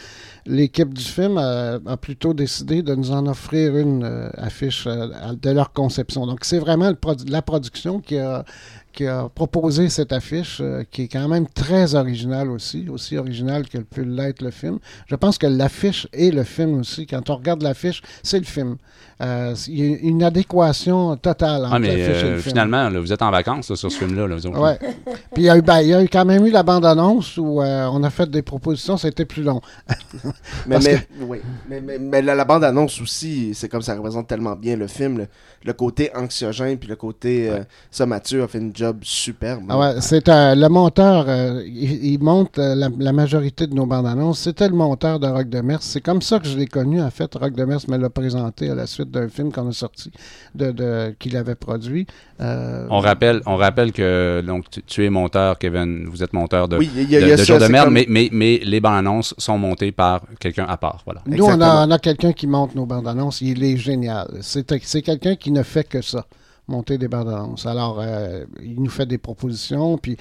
L'équipe 0.47 0.95
du 0.95 1.03
film 1.03 1.39
euh, 1.39 1.79
a 1.87 1.97
plutôt 1.97 2.35
décidé 2.35 2.83
de 2.83 2.95
nous 2.95 3.11
en 3.11 3.27
offrir 3.27 3.77
une 3.77 4.05
euh, 4.05 4.29
affiche 4.37 4.87
de 4.87 5.51
leur 5.51 5.73
conception. 5.73 6.27
Donc, 6.27 6.41
c'est 6.45 6.59
vraiment 6.61 6.89
le 6.89 6.95
produ- 6.97 7.29
la 7.29 7.43
production 7.43 8.01
qui 8.01 8.19
a, 8.19 8.45
qui 8.93 9.07
a 9.07 9.29
proposé 9.35 9.89
cette 9.89 10.13
affiche, 10.13 10.59
euh, 10.61 10.85
qui 10.91 11.03
est 11.03 11.09
quand 11.09 11.29
même 11.29 11.47
très 11.49 11.95
originale 11.95 12.51
aussi, 12.51 12.89
aussi 12.89 13.17
originale 13.17 13.69
que 13.69 13.79
peut 13.79 14.03
l'être 14.03 14.43
le 14.43 14.51
film. 14.51 14.79
Je 15.07 15.17
pense 15.17 15.39
que 15.39 15.47
l'affiche 15.47 16.07
et 16.13 16.31
le 16.31 16.45
film 16.45 16.81
aussi, 16.81 17.07
quand 17.07 17.31
on 17.31 17.37
regarde 17.37 17.63
l'affiche, 17.63 18.03
c'est 18.23 18.39
le 18.39 18.45
film. 18.45 18.77
Euh, 19.21 19.55
il 19.69 19.79
y 19.79 19.95
a 19.95 19.99
une 20.03 20.23
adéquation 20.23 21.17
totale 21.17 21.65
entre 21.65 21.75
Ah, 21.75 21.79
mais 21.79 21.97
l'affiche 21.97 22.23
et 22.23 22.27
euh, 22.27 22.31
le 22.33 22.39
film. 22.39 22.51
finalement, 22.51 22.89
là, 22.89 23.01
vous 23.01 23.13
êtes 23.13 23.23
en 23.23 23.31
vacances 23.31 23.71
là, 23.71 23.77
sur 23.77 23.91
ce 23.91 23.99
film-là. 23.99 24.27
là. 24.27 24.37
Ouais. 24.37 24.79
Puis 25.35 25.43
il 25.43 25.45
y, 25.45 25.51
a 25.51 25.57
eu, 25.57 25.63
ben, 25.63 25.81
il 25.81 25.89
y 25.89 25.95
a 25.95 26.03
eu 26.03 26.09
quand 26.09 26.25
même 26.25 26.45
eu 26.45 26.51
la 26.51 26.63
bande-annonce 26.63 27.37
où 27.37 27.63
euh, 27.63 27.89
on 27.93 28.03
a 28.03 28.11
fait 28.11 28.29
des 28.29 28.43
propositions, 28.43 28.97
c'était 28.97 29.25
plus 29.25 29.43
long. 29.43 29.61
Mais, 30.67 31.07
oui. 31.21 31.41
mais, 31.69 31.81
mais, 31.81 31.99
mais 31.99 32.23
la, 32.23 32.35
la 32.35 32.45
bande-annonce 32.45 33.01
aussi, 33.01 33.55
c'est 33.55 33.69
comme 33.69 33.83
ça 33.83 33.95
représente 33.95 34.27
tellement 34.29 34.57
bien 34.57 34.77
le 34.77 34.87
film. 34.87 35.19
Le, 35.19 35.27
le 35.65 35.73
côté 35.73 36.11
anxiogène 36.15 36.79
puis 36.79 36.89
le 36.89 36.97
côté 36.97 37.49
euh, 37.49 37.61
ça, 37.91 38.07
Mathieu 38.07 38.43
a 38.43 38.49
fait 38.49 38.59
une 38.59 38.75
job 38.83 38.97
superbe. 39.03 39.63
Ah 39.69 39.79
ouais, 39.79 39.95
c'est 40.01 40.29
euh, 40.29 40.55
le 40.55 40.69
monteur, 40.69 41.25
euh, 41.29 41.63
il, 41.67 42.05
il 42.13 42.23
monte 42.23 42.59
euh, 42.59 42.75
la, 42.75 42.89
la 42.99 43.13
majorité 43.13 43.67
de 43.67 43.75
nos 43.75 43.87
bandes 43.87 44.07
annonces. 44.07 44.41
C'était 44.41 44.69
le 44.69 44.75
monteur 44.75 45.19
de 45.21 45.27
Rock 45.27 45.49
de 45.49 45.61
Mers. 45.61 45.83
C'est 45.83 46.01
comme 46.01 46.23
ça 46.23 46.39
que 46.41 46.47
je 46.47 46.57
l'ai 46.59 46.67
connu, 46.67 47.01
en 47.01 47.11
fait. 47.11 47.31
Rock 47.35 47.55
de 47.55 47.65
Mers 47.65 47.81
me 47.89 47.97
l'a 47.97 48.11
présenté 48.11 48.71
à 48.71 48.75
la 48.75 48.87
suite 48.87 49.11
d'un 49.11 49.29
film 49.29 49.53
qu'on 49.53 49.69
a 49.69 49.73
sorti, 49.73 50.11
de, 50.55 50.71
de, 50.73 51.15
qu'il 51.19 51.37
avait 51.37 51.55
produit. 51.55 52.07
Euh, 52.41 52.87
On 52.91 52.99
rappelle, 52.99 53.41
on 53.47 53.57
rappelle 53.57 53.93
que 53.93 54.43
donc 54.47 54.69
tu, 54.71 54.83
tu 54.83 55.05
es 55.05 55.11
monteur, 55.11 55.59
Kevin. 55.59 56.07
Vous 56.11 56.23
êtes 56.23 56.33
monteur 56.33 56.67
de, 56.69 56.77
Oui, 56.79 56.91
il 56.97 57.11
y 57.11 57.17
a, 57.17 57.21
de, 57.21 57.27
y 57.29 57.33
a 57.33 57.37
de 57.37 57.41
ça, 57.41 57.45
Jour 57.45 57.59
de 57.59 57.65
c'est 57.67 57.73
merde, 57.73 57.87
comme- 57.87 57.95
mais, 57.95 58.07
mais, 58.09 58.29
mais 58.33 58.61
les 58.65 58.81
bandes 58.81 58.99
annonces 58.99 59.35
sont 59.39 59.59
montées 59.59 59.93
par 59.93 60.23
quelqu'un 60.41 60.67
à 60.69 60.77
part. 60.77 61.03
Voilà. 61.05 61.21
Nous, 61.27 61.45
on 61.45 61.61
a, 61.61 61.87
on 61.87 61.91
a 61.91 61.99
quelqu'un 61.99 62.33
qui 62.33 62.47
monte 62.47 62.75
nos 62.75 62.87
bandes 62.87 63.07
annonces. 63.07 63.41
Il 63.41 63.63
est 63.63 63.77
génial. 63.77 64.29
C'est 64.41 64.67
c'est 64.83 65.03
quelqu'un 65.03 65.35
qui 65.37 65.51
ne 65.53 65.63
fait 65.63 65.87
que 65.89 66.01
ça, 66.03 66.25
monter 66.69 66.99
des 66.99 67.09
bandes 67.09 67.29
annonces. 67.29 67.67
Alors, 67.67 67.99
euh, 68.01 68.45
il 68.63 68.81
nous 68.83 68.91
fait 68.91 69.07
des 69.07 69.19
propositions, 69.19 69.99
puis 69.99 70.17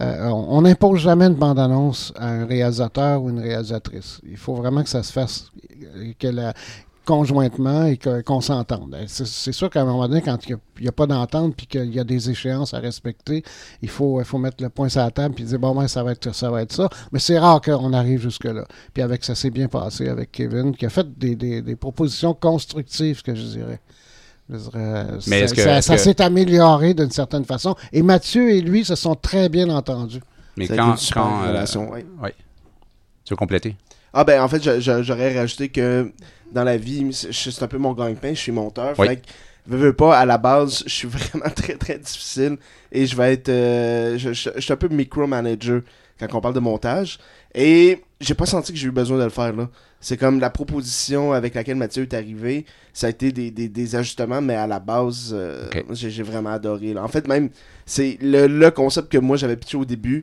euh, 0.00 0.26
on 0.28 0.62
n'impose 0.62 1.00
jamais 1.00 1.26
une 1.26 1.34
bande 1.34 1.58
annonce 1.58 2.12
à 2.16 2.28
un 2.28 2.46
réalisateur 2.46 3.22
ou 3.22 3.30
une 3.30 3.40
réalisatrice. 3.40 4.20
Il 4.28 4.36
faut 4.36 4.54
vraiment 4.54 4.82
que 4.82 4.88
ça 4.88 5.02
se 5.02 5.12
fasse, 5.12 5.50
euh, 5.96 6.12
que 6.18 6.52
conjointement 7.04 7.84
et 7.84 7.98
qu'on 7.98 8.40
s'entende. 8.40 8.90
Ben, 8.90 9.04
C'est 9.06 9.52
sûr 9.52 9.68
qu'à 9.68 9.82
un 9.82 9.84
moment 9.84 10.08
donné, 10.08 10.22
quand 10.22 10.38
il 10.48 10.56
n'y 10.80 10.88
a, 10.88 10.92
pas 10.92 11.06
d'entente 11.06 11.54
puis 11.54 11.66
qu'il 11.66 11.94
y 11.94 12.00
a 12.00 12.04
des 12.04 12.30
échéances 12.30 12.72
à 12.72 12.78
respecter, 12.78 13.42
il 13.82 13.90
faut, 13.90 14.20
il 14.20 14.24
faut 14.24 14.38
mettre 14.38 14.62
le 14.62 14.70
point 14.70 14.88
sur 14.88 15.02
la 15.02 15.10
table 15.10 15.34
puis 15.34 15.44
dire 15.44 15.58
bon, 15.58 15.74
ben, 15.74 15.86
ça 15.86 16.02
va 16.02 16.12
être 16.12 16.34
ça, 16.34 16.50
va 16.50 16.62
être 16.62 16.72
ça. 16.72 16.88
Mais 17.12 17.18
c'est 17.18 17.38
rare 17.38 17.60
qu'on 17.60 17.92
arrive 17.92 18.20
jusque-là. 18.20 18.64
Puis 18.92 19.02
avec 19.02 19.24
ça 19.24 19.34
s'est 19.34 19.50
bien 19.50 19.68
passé 19.68 20.08
avec 20.08 20.32
Kevin, 20.32 20.74
qui 20.74 20.86
a 20.86 20.90
fait 20.90 21.06
des, 21.18 21.36
des- 21.36 21.62
des 21.62 21.76
propositions 21.76 22.32
constructives, 22.34 23.22
que 23.22 23.34
je 23.34 23.42
dirais. 23.42 23.80
Je 24.50 24.56
dirais, 24.56 25.04
Mais 25.26 25.38
ça- 25.38 25.44
est-ce 25.44 25.54
que- 25.54 25.62
ça, 25.62 25.78
est-ce 25.78 25.86
ça 25.88 25.94
que- 25.96 26.00
s'est 26.02 26.20
amélioré 26.22 26.92
d'une 26.94 27.10
certaine 27.10 27.44
façon. 27.44 27.74
Et 27.92 28.02
Mathieu 28.02 28.50
et 28.50 28.60
lui 28.60 28.84
se 28.84 28.94
sont 28.94 29.14
très 29.14 29.48
bien 29.48 29.70
entendus. 29.70 30.20
Mais 30.56 30.66
Ça 30.66 30.72
a 30.72 30.76
été 30.76 30.82
quand, 30.84 30.90
une 30.92 30.96
super 30.98 31.22
quand 31.22 31.42
euh, 31.44 31.48
relation, 31.48 31.90
ouais. 31.90 32.04
ouais. 32.22 32.34
Tu 33.24 33.32
veux 33.32 33.36
compléter? 33.36 33.74
Ah 34.12 34.22
ben 34.24 34.42
en 34.42 34.48
fait, 34.48 34.62
je- 34.62 34.80
je- 34.80 35.02
j'aurais 35.02 35.36
rajouté 35.36 35.70
que 35.70 36.12
dans 36.52 36.62
la 36.62 36.76
vie, 36.76 37.08
c'est 37.12 37.32
c'est 37.32 37.62
un 37.62 37.66
peu 37.68 37.78
mon 37.78 37.92
gagne-pain, 37.94 38.34
je 38.34 38.38
suis 38.40 38.52
monteur. 38.52 38.94
Oui. 38.98 39.08
Fait 39.08 39.16
que, 39.16 39.22
veux, 39.66 39.78
veux 39.78 39.92
pas, 39.94 40.16
à 40.18 40.24
la 40.26 40.38
base, 40.38 40.84
je 40.86 40.92
suis 40.92 41.08
vraiment 41.08 41.50
très 41.56 41.74
très 41.76 41.98
difficile 41.98 42.58
et 42.92 43.06
je 43.06 43.16
vais 43.16 43.32
être... 43.32 43.48
euh, 43.48 44.16
je, 44.18 44.32
je- 44.32 44.50
je 44.54 44.60
suis 44.60 44.72
un 44.72 44.76
peu 44.76 44.88
micromanager 44.88 45.80
quand 46.20 46.28
on 46.34 46.40
parle 46.40 46.54
de 46.54 46.60
montage. 46.60 47.18
Et 47.54 48.02
j'ai 48.20 48.34
pas 48.34 48.46
senti 48.46 48.72
que 48.72 48.78
j'ai 48.78 48.88
eu 48.88 48.92
besoin 48.92 49.18
de 49.18 49.24
le 49.24 49.30
faire 49.30 49.52
là. 49.54 49.68
C'est 50.06 50.18
comme 50.18 50.38
la 50.38 50.50
proposition 50.50 51.32
avec 51.32 51.54
laquelle 51.54 51.76
Mathieu 51.76 52.02
est 52.02 52.12
arrivé, 52.12 52.66
ça 52.92 53.06
a 53.06 53.10
été 53.10 53.32
des, 53.32 53.50
des, 53.50 53.68
des 53.70 53.96
ajustements, 53.96 54.42
mais 54.42 54.54
à 54.54 54.66
la 54.66 54.78
base, 54.78 55.30
euh, 55.32 55.66
j'ai 55.92 56.10
j'ai 56.10 56.22
vraiment 56.22 56.50
adoré. 56.50 56.92
là. 56.92 57.02
En 57.02 57.08
fait, 57.08 57.26
même, 57.26 57.48
c'est 57.86 58.18
le, 58.20 58.46
le 58.46 58.70
concept 58.70 59.10
que 59.10 59.16
moi 59.16 59.38
j'avais 59.38 59.56
pitché 59.56 59.78
au 59.78 59.86
début 59.86 60.22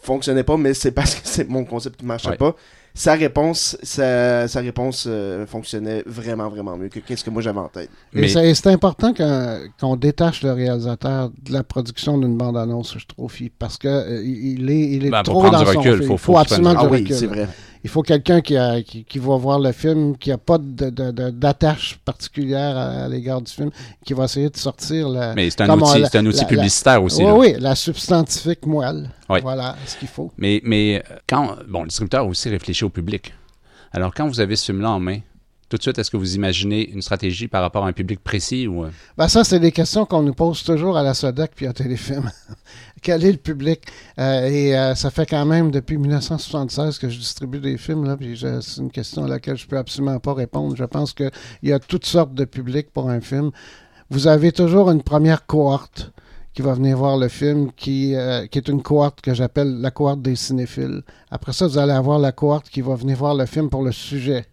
fonctionnait 0.00 0.42
pas, 0.42 0.56
mais 0.56 0.74
c'est 0.74 0.90
parce 0.90 1.14
que 1.14 1.20
c'est 1.24 1.48
mon 1.48 1.64
concept 1.64 2.00
qui 2.00 2.04
marchait 2.04 2.30
Ouais. 2.30 2.36
pas. 2.36 2.56
Sa 2.94 3.14
réponse, 3.14 3.78
sa, 3.82 4.46
sa 4.48 4.60
réponse 4.60 5.06
euh, 5.08 5.46
fonctionnait 5.46 6.02
vraiment, 6.04 6.48
vraiment 6.50 6.76
mieux 6.76 6.88
que 6.90 6.98
qu'est-ce 7.00 7.24
que 7.24 7.30
moi 7.30 7.40
j'avais 7.40 7.60
en 7.60 7.68
tête. 7.68 7.88
Et 8.12 8.20
Mais- 8.22 8.28
c'est 8.28 8.50
et 8.50 8.54
c'est 8.54 8.66
important 8.66 9.14
qu'un- 9.14 9.60
qu'on 9.80 9.96
détache 9.96 10.42
le 10.42 10.52
réalisateur 10.52 11.30
de 11.42 11.52
la 11.52 11.62
production 11.62 12.18
d'une 12.18 12.36
bande-annonce, 12.36 12.98
je 12.98 13.06
trouve, 13.06 13.32
parce 13.58 13.78
que 13.78 13.88
euh, 13.88 14.22
il 14.22 14.68
est, 14.68 14.90
il 14.90 15.06
est 15.06 15.10
Ben, 15.10 15.22
pour 15.22 15.34
trop 15.34 15.40
prendre 15.42 15.58
dans 15.58 15.64
du 15.64 15.72
son 15.72 15.78
recul, 15.80 15.92
film. 15.98 16.06
faut- 16.08 16.14
il 16.14 16.18
faut 16.18 16.32
faut 16.32 16.38
absolument 16.38 16.72
du- 16.72 16.78
Ah 16.80 16.88
oui, 16.90 16.98
recul. 17.02 17.16
c'est 17.16 17.26
vrai. 17.26 17.48
Il 17.84 17.90
faut 17.90 18.02
quelqu'un 18.02 18.40
qui, 18.40 18.56
qui, 18.86 19.04
qui 19.04 19.18
va 19.18 19.36
voir 19.36 19.58
le 19.58 19.72
film, 19.72 20.16
qui 20.16 20.30
n'a 20.30 20.38
pas 20.38 20.56
d'attache 20.58 21.98
particulière 22.04 22.76
à, 22.76 23.04
à 23.04 23.08
l'égard 23.08 23.40
du 23.42 23.50
film, 23.52 23.70
qui 24.04 24.12
va 24.14 24.24
essayer 24.24 24.48
de 24.50 24.56
sortir 24.56 25.08
la, 25.08 25.34
Mais 25.34 25.50
c'est 25.50 25.62
un 25.62 25.70
outil, 25.70 26.04
un 26.16 26.26
outil 26.26 26.36
la- 26.38 26.42
la- 26.42 26.48
publicitaire 26.48 27.02
aussi. 27.02 27.18
oui, 27.22 27.26
là. 27.26 27.34
oui, 27.36 27.54
la 27.58 27.74
substantifique 27.74 28.66
moelle. 28.66 29.10
Oui. 29.28 29.40
Voilà 29.42 29.76
ce 29.86 29.96
qu'il 29.96 30.08
faut. 30.08 30.30
Mais, 30.38 30.60
mais 30.64 31.02
euh, 31.10 31.16
quand. 31.28 31.56
Bon, 31.68 31.82
le 31.82 31.88
distributeur 31.88 32.20
a 32.22 32.24
aussi 32.24 32.48
réfléchi 32.48 32.84
au 32.84 32.88
public. 32.90 33.32
Alors, 33.92 34.14
quand 34.14 34.26
vous 34.28 34.40
avez 34.40 34.56
ce 34.56 34.66
film-là 34.66 34.90
en 34.90 35.00
main, 35.00 35.18
tout 35.68 35.76
de 35.78 35.82
suite, 35.82 35.98
est-ce 35.98 36.10
que 36.10 36.16
vous 36.18 36.34
imaginez 36.34 36.88
une 36.90 37.00
stratégie 37.02 37.48
par 37.48 37.62
rapport 37.62 37.84
à 37.84 37.88
un 37.88 37.92
public 37.92 38.20
précis 38.22 38.66
ou. 38.68 38.84
euh, 38.84 38.90
Ben 39.16 39.26
ça, 39.28 39.42
c'est 39.42 39.58
des 39.58 39.72
questions 39.72 40.04
qu'on 40.06 40.22
nous 40.22 40.34
pose 40.34 40.62
toujours 40.62 40.96
à 40.96 41.02
la 41.02 41.14
SODEC 41.14 41.52
puis 41.56 41.66
à 41.66 41.72
Téléfilm. 41.72 42.30
Quel 43.02 43.24
est 43.24 43.32
le 43.32 43.38
public? 43.38 43.82
Euh, 44.20 44.46
et 44.46 44.78
euh, 44.78 44.94
ça 44.94 45.10
fait 45.10 45.26
quand 45.26 45.44
même 45.44 45.72
depuis 45.72 45.98
1976 45.98 46.98
que 46.98 47.08
je 47.08 47.18
distribue 47.18 47.58
des 47.58 47.76
films, 47.76 48.04
là, 48.04 48.16
puis 48.16 48.38
c'est 48.38 48.80
une 48.80 48.92
question 48.92 49.24
à 49.24 49.28
laquelle 49.28 49.56
je 49.56 49.66
peux 49.66 49.76
absolument 49.76 50.20
pas 50.20 50.34
répondre. 50.34 50.76
Je 50.76 50.84
pense 50.84 51.12
qu'il 51.12 51.30
y 51.64 51.72
a 51.72 51.80
toutes 51.80 52.06
sortes 52.06 52.32
de 52.32 52.44
publics 52.44 52.92
pour 52.92 53.10
un 53.10 53.20
film. 53.20 53.50
Vous 54.08 54.28
avez 54.28 54.52
toujours 54.52 54.90
une 54.90 55.02
première 55.02 55.46
cohorte 55.46 56.12
qui 56.54 56.62
va 56.62 56.74
venir 56.74 56.96
voir 56.96 57.16
le 57.16 57.28
film, 57.28 57.72
qui, 57.72 58.14
euh, 58.14 58.46
qui 58.46 58.58
est 58.58 58.68
une 58.68 58.82
cohorte 58.82 59.20
que 59.20 59.34
j'appelle 59.34 59.80
la 59.80 59.90
cohorte 59.90 60.22
des 60.22 60.36
cinéphiles. 60.36 61.02
Après 61.30 61.52
ça, 61.52 61.66
vous 61.66 61.78
allez 61.78 61.92
avoir 61.92 62.20
la 62.20 62.30
cohorte 62.30 62.68
qui 62.68 62.82
va 62.82 62.94
venir 62.94 63.16
voir 63.16 63.34
le 63.34 63.46
film 63.46 63.68
pour 63.68 63.82
le 63.82 63.92
sujet. 63.92 64.46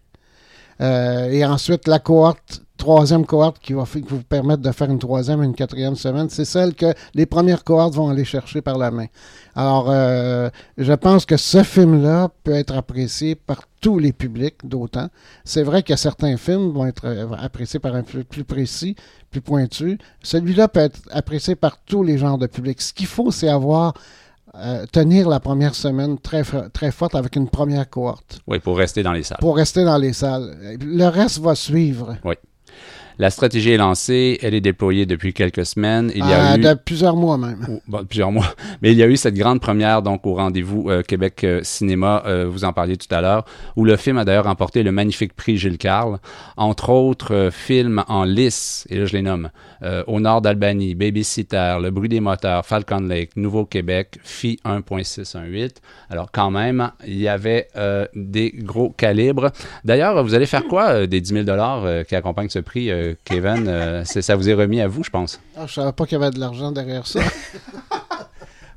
Et 0.82 1.44
ensuite, 1.44 1.86
la 1.86 1.98
cohorte, 1.98 2.62
troisième 2.80 3.24
cohorte 3.26 3.58
qui 3.60 3.74
va 3.74 3.84
vous 3.84 4.22
permettre 4.22 4.62
de 4.62 4.72
faire 4.72 4.90
une 4.90 4.98
troisième 4.98 5.42
et 5.42 5.46
une 5.46 5.54
quatrième 5.54 5.94
semaine, 5.94 6.28
c'est 6.30 6.44
celle 6.44 6.74
que 6.74 6.92
les 7.14 7.26
premières 7.26 7.62
cohortes 7.62 7.94
vont 7.94 8.08
aller 8.08 8.24
chercher 8.24 8.62
par 8.62 8.78
la 8.78 8.90
main. 8.90 9.06
Alors, 9.54 9.86
euh, 9.90 10.48
je 10.78 10.92
pense 10.94 11.26
que 11.26 11.36
ce 11.36 11.62
film-là 11.62 12.30
peut 12.42 12.54
être 12.54 12.74
apprécié 12.74 13.34
par 13.34 13.62
tous 13.80 13.98
les 13.98 14.12
publics, 14.12 14.56
d'autant. 14.64 15.08
C'est 15.44 15.62
vrai 15.62 15.82
que 15.82 15.94
certains 15.94 16.36
films 16.36 16.70
vont 16.72 16.86
être 16.86 17.04
euh, 17.04 17.28
appréciés 17.38 17.78
par 17.80 17.94
un 17.94 18.02
plus, 18.02 18.24
plus 18.24 18.44
précis, 18.44 18.96
plus 19.30 19.40
pointu. 19.42 19.98
Celui-là 20.22 20.68
peut 20.68 20.80
être 20.80 21.00
apprécié 21.10 21.54
par 21.54 21.78
tous 21.84 22.02
les 22.02 22.16
genres 22.18 22.38
de 22.38 22.46
publics. 22.46 22.80
Ce 22.80 22.92
qu'il 22.92 23.06
faut, 23.06 23.30
c'est 23.30 23.48
avoir 23.48 23.92
euh, 24.56 24.84
tenir 24.90 25.28
la 25.28 25.38
première 25.38 25.74
semaine 25.74 26.18
très, 26.18 26.42
très 26.72 26.90
forte 26.90 27.14
avec 27.14 27.36
une 27.36 27.48
première 27.48 27.88
cohorte 27.88 28.40
Oui, 28.48 28.58
pour 28.58 28.76
rester 28.78 29.02
dans 29.02 29.12
les 29.12 29.22
salles. 29.22 29.38
pour 29.40 29.56
rester 29.56 29.84
dans 29.84 29.98
les 29.98 30.12
salles. 30.12 30.76
Le 30.80 31.06
reste 31.06 31.38
va 31.38 31.54
suivre. 31.54 32.16
La 33.20 33.28
stratégie 33.28 33.72
est 33.72 33.76
lancée, 33.76 34.38
elle 34.40 34.54
est 34.54 34.62
déployée 34.62 35.04
depuis 35.04 35.34
quelques 35.34 35.66
semaines. 35.66 36.10
Il 36.14 36.20
y 36.26 36.32
a 36.32 36.52
Ah, 36.52 36.56
eu. 36.56 36.60
de 36.62 36.72
plusieurs 36.72 37.16
mois 37.16 37.36
même. 37.36 37.78
bon, 37.86 38.02
plusieurs 38.06 38.32
mois. 38.32 38.46
Mais 38.80 38.92
il 38.92 38.96
y 38.96 39.02
a 39.02 39.06
eu 39.06 39.18
cette 39.18 39.34
grande 39.34 39.60
première 39.60 40.00
donc 40.00 40.26
au 40.26 40.32
rendez-vous 40.36 40.88
euh, 40.88 41.02
Québec 41.02 41.44
euh, 41.44 41.60
Cinéma, 41.62 42.22
euh, 42.24 42.46
vous 42.48 42.64
en 42.64 42.72
parliez 42.72 42.96
tout 42.96 43.14
à 43.14 43.20
l'heure, 43.20 43.44
où 43.76 43.84
le 43.84 43.96
film 43.98 44.16
a 44.16 44.24
d'ailleurs 44.24 44.44
remporté 44.46 44.82
le 44.82 44.90
magnifique 44.90 45.34
prix 45.34 45.58
Gilles 45.58 45.76
Carle, 45.76 46.16
entre 46.56 46.88
autres 46.88 47.34
euh, 47.34 47.50
films 47.50 48.02
en 48.08 48.24
lice, 48.24 48.86
et 48.88 48.96
là 48.98 49.04
je 49.04 49.12
les 49.12 49.20
nomme, 49.22 49.50
euh, 49.82 50.02
Au 50.06 50.18
nord 50.18 50.40
d'Albanie, 50.40 50.94
Babysitter, 50.94 51.76
Le 51.82 51.90
bruit 51.90 52.08
des 52.08 52.20
moteurs, 52.20 52.64
Falcon 52.64 53.00
Lake, 53.00 53.36
Nouveau-Québec, 53.36 54.18
FI 54.24 54.58
1.618. 54.64 55.76
Alors 56.08 56.30
quand 56.32 56.50
même, 56.50 56.90
il 57.06 57.18
y 57.18 57.28
avait 57.28 57.68
euh, 57.76 58.06
des 58.14 58.50
gros 58.56 58.88
calibres. 58.90 59.50
D'ailleurs, 59.84 60.24
vous 60.24 60.34
allez 60.34 60.46
faire 60.46 60.64
quoi 60.64 60.88
euh, 60.90 61.06
des 61.06 61.20
10 61.20 61.32
000 61.32 61.44
dollars 61.44 61.84
qui 62.06 62.16
accompagnent 62.16 62.48
ce 62.48 62.58
prix, 62.60 62.90
euh, 63.10 63.14
Kevin? 63.24 63.66
Euh, 63.68 64.04
ça 64.04 64.36
vous 64.36 64.48
est 64.48 64.54
remis 64.54 64.80
à 64.80 64.88
vous, 64.88 65.04
je 65.04 65.10
pense. 65.10 65.40
Ah, 65.56 65.66
je 65.66 65.74
savais 65.74 65.92
pas 65.92 66.06
qu'il 66.06 66.18
y 66.18 66.22
avait 66.22 66.30
de 66.30 66.40
l'argent 66.40 66.72
derrière 66.72 67.06
ça. 67.06 67.20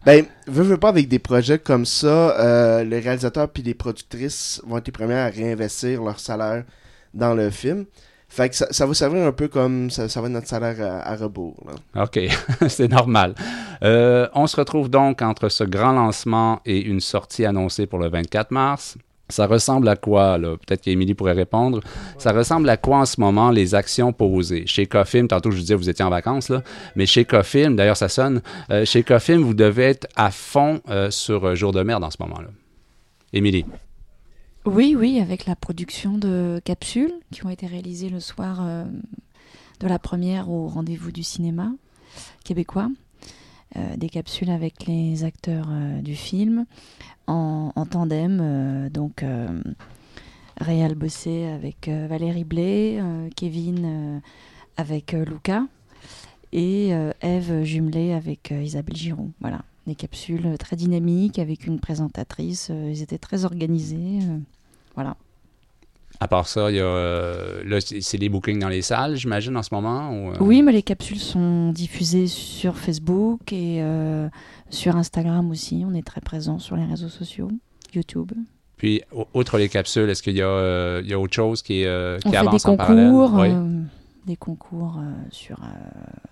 Ben, 0.06 0.26
veux, 0.48 0.64
veux 0.64 0.78
pas, 0.78 0.90
avec 0.90 1.08
des 1.08 1.20
projets 1.20 1.60
comme 1.60 1.86
ça, 1.86 2.38
euh, 2.38 2.84
les 2.84 3.00
réalisateurs 3.00 3.48
puis 3.48 3.64
les 3.64 3.74
productrices 3.74 4.62
vont 4.68 4.78
être 4.78 4.88
les 4.88 4.92
premiers 4.92 5.14
à 5.14 5.28
réinvestir 5.28 6.04
leur 6.04 6.20
salaire 6.20 6.66
dans 7.14 7.34
le 7.34 7.50
film. 7.50 7.86
Fait 8.28 8.50
que 8.50 8.56
ça, 8.56 8.68
ça 8.72 8.86
va 8.86 8.94
servir 8.94 9.26
un 9.26 9.32
peu 9.32 9.48
comme 9.48 9.90
ça, 9.92 10.10
ça 10.10 10.20
va 10.20 10.28
être 10.28 10.34
notre 10.34 10.48
salaire 10.48 10.76
à, 10.82 11.10
à 11.10 11.16
rebours. 11.16 11.56
là. 11.66 12.04
OK, 12.04 12.20
c'est 12.68 12.90
normal. 12.90 13.34
Euh, 13.82 14.28
on 14.34 14.46
se 14.48 14.58
retrouve 14.58 14.90
donc 14.90 15.22
entre 15.22 15.48
ce 15.48 15.64
grand 15.64 15.94
lancement 15.94 16.60
et 16.66 16.82
une 16.82 17.00
sortie 17.00 17.46
annoncée 17.46 17.86
pour 17.86 18.00
le 18.00 18.10
24 18.10 18.52
mars. 18.52 18.98
Ça 19.30 19.48
ressemble 19.48 19.88
à 19.88 19.96
quoi, 19.96 20.38
là? 20.38 20.58
Peut-être 20.58 20.82
qu'Émilie 20.82 21.14
pourrait 21.14 21.32
répondre. 21.32 21.80
Ça 22.18 22.34
ressemble 22.34 22.70
à 22.70 22.78
quoi 22.78 22.98
en 23.00 23.06
ce 23.06 23.20
moment 23.22 23.52
les 23.52 23.74
actions 23.74 24.12
posées? 24.12 24.68
Chez 24.68 24.86
Cofilm, 24.86 25.28
tantôt 25.28 25.50
je 25.50 25.56
vous 25.56 25.62
disais 25.62 25.76
vous 25.76 25.90
étiez 25.90 26.04
en 26.04 26.10
vacances, 26.10 26.50
là, 26.50 26.62
mais 26.96 27.06
chez 27.06 27.24
Cofilm, 27.24 27.76
d'ailleurs 27.76 27.98
ça 27.98 28.10
sonne, 28.10 28.42
euh, 28.70 28.86
chez 28.86 29.02
Cofilm, 29.02 29.42
vous 29.42 29.54
devez 29.54 29.84
être 29.84 30.08
à 30.16 30.30
fond 30.30 30.82
euh, 30.90 31.10
sur 31.10 31.46
euh, 31.46 31.56
Jour 31.56 31.72
de 31.72 31.82
merde 31.84 32.04
en 32.04 32.12
ce 32.12 32.18
moment-là. 32.20 32.50
Émilie. 33.32 33.66
Oui, 34.66 34.96
oui, 34.98 35.20
avec 35.20 35.46
la 35.46 35.56
production 35.56 36.18
de 36.18 36.62
capsules 36.64 37.14
qui 37.32 37.46
ont 37.46 37.50
été 37.50 37.66
réalisées 37.66 38.10
le 38.10 38.20
soir 38.20 38.60
euh, 38.62 38.84
de 39.80 39.88
la 39.88 40.00
première 40.00 40.50
au 40.50 40.68
rendez-vous 40.68 41.12
du 41.12 41.24
cinéma 41.24 41.72
québécois. 42.44 42.90
Des 43.98 44.08
capsules 44.08 44.52
avec 44.52 44.86
les 44.86 45.24
acteurs 45.24 45.66
du 46.04 46.14
film 46.14 46.68
en, 47.28 47.72
en 47.76 47.86
tandem. 47.86 48.40
euh, 48.42 48.90
donc, 48.90 49.24
euh, 49.24 49.48
Réal 50.60 50.96
Bossé 50.96 51.46
avec 51.46 51.88
euh, 51.88 52.08
Valérie 52.08 52.44
Blé, 52.44 53.02
Kevin 53.36 54.22
avec 54.78 55.14
Luca 55.14 55.66
et 56.52 56.92
Eve 57.22 57.64
jumelée 57.64 58.14
avec 58.14 58.52
Isabelle 58.52 58.96
Giroud. 58.96 59.32
Voilà, 59.42 59.62
des 59.88 59.96
capsules 59.96 60.56
très 60.60 60.76
dynamiques 60.76 61.40
avec 61.40 61.66
une 61.66 61.80
présentatrice. 61.80 62.70
ils 62.70 63.02
étaient 63.02 63.18
très 63.18 63.46
organisés. 63.46 64.20
voilà. 64.96 65.16
À 66.20 66.28
part 66.28 66.48
ça, 66.48 66.70
il 66.70 66.76
y 66.78 66.80
a, 66.80 66.84
euh, 66.84 67.64
là, 67.66 67.82
c'est 67.82 68.00
c'est 68.02 68.18
les 68.18 68.30
bookings 68.30 68.60
dans 68.60 68.70
les 68.70 68.84
salles, 68.84 69.16
j'imagine, 69.16 69.58
en 69.58 69.64
ce 69.64 69.74
moment? 69.74 70.12
ou, 70.12 70.32
euh? 70.32 70.38
Oui, 70.40 70.62
mais 70.62 70.72
les 70.72 70.84
capsules 70.84 71.20
sont 71.20 71.72
diffusées 71.72 72.28
sur 72.28 72.78
Facebook 72.78 73.52
et 73.52 73.80
euh, 73.82 74.30
sur 74.74 74.96
Instagram 74.96 75.50
aussi. 75.52 75.84
On 75.88 75.94
est 75.94 76.06
très 76.06 76.22
présent 76.22 76.60
sur 76.60 76.76
les 76.76 76.86
réseaux 76.86 77.10
sociaux, 77.10 77.50
YouTube. 77.94 78.32
Puis, 78.78 79.02
outre 79.34 79.58
les 79.58 79.70
capsules, 79.70 80.10
est-ce 80.10 80.22
qu'il 80.24 80.36
y, 80.36 80.42
a, 80.42 80.48
euh, 80.48 81.02
il 81.04 81.10
y 81.10 81.14
a 81.14 81.20
autre 81.20 81.34
chose 81.34 81.62
qui, 81.62 81.86
euh, 81.86 82.18
qui 82.20 82.28
On 82.28 82.32
fait 82.32 82.38
des 82.42 82.48
avance 82.48 82.64
parallèle? 82.64 83.10
concours, 83.12 83.34
Oui. 83.40 83.48
euh, 83.52 83.82
des 84.26 84.36
concours 84.36 84.98
euh, 85.00 85.12
sur, 85.32 85.58
euh, 85.64 85.68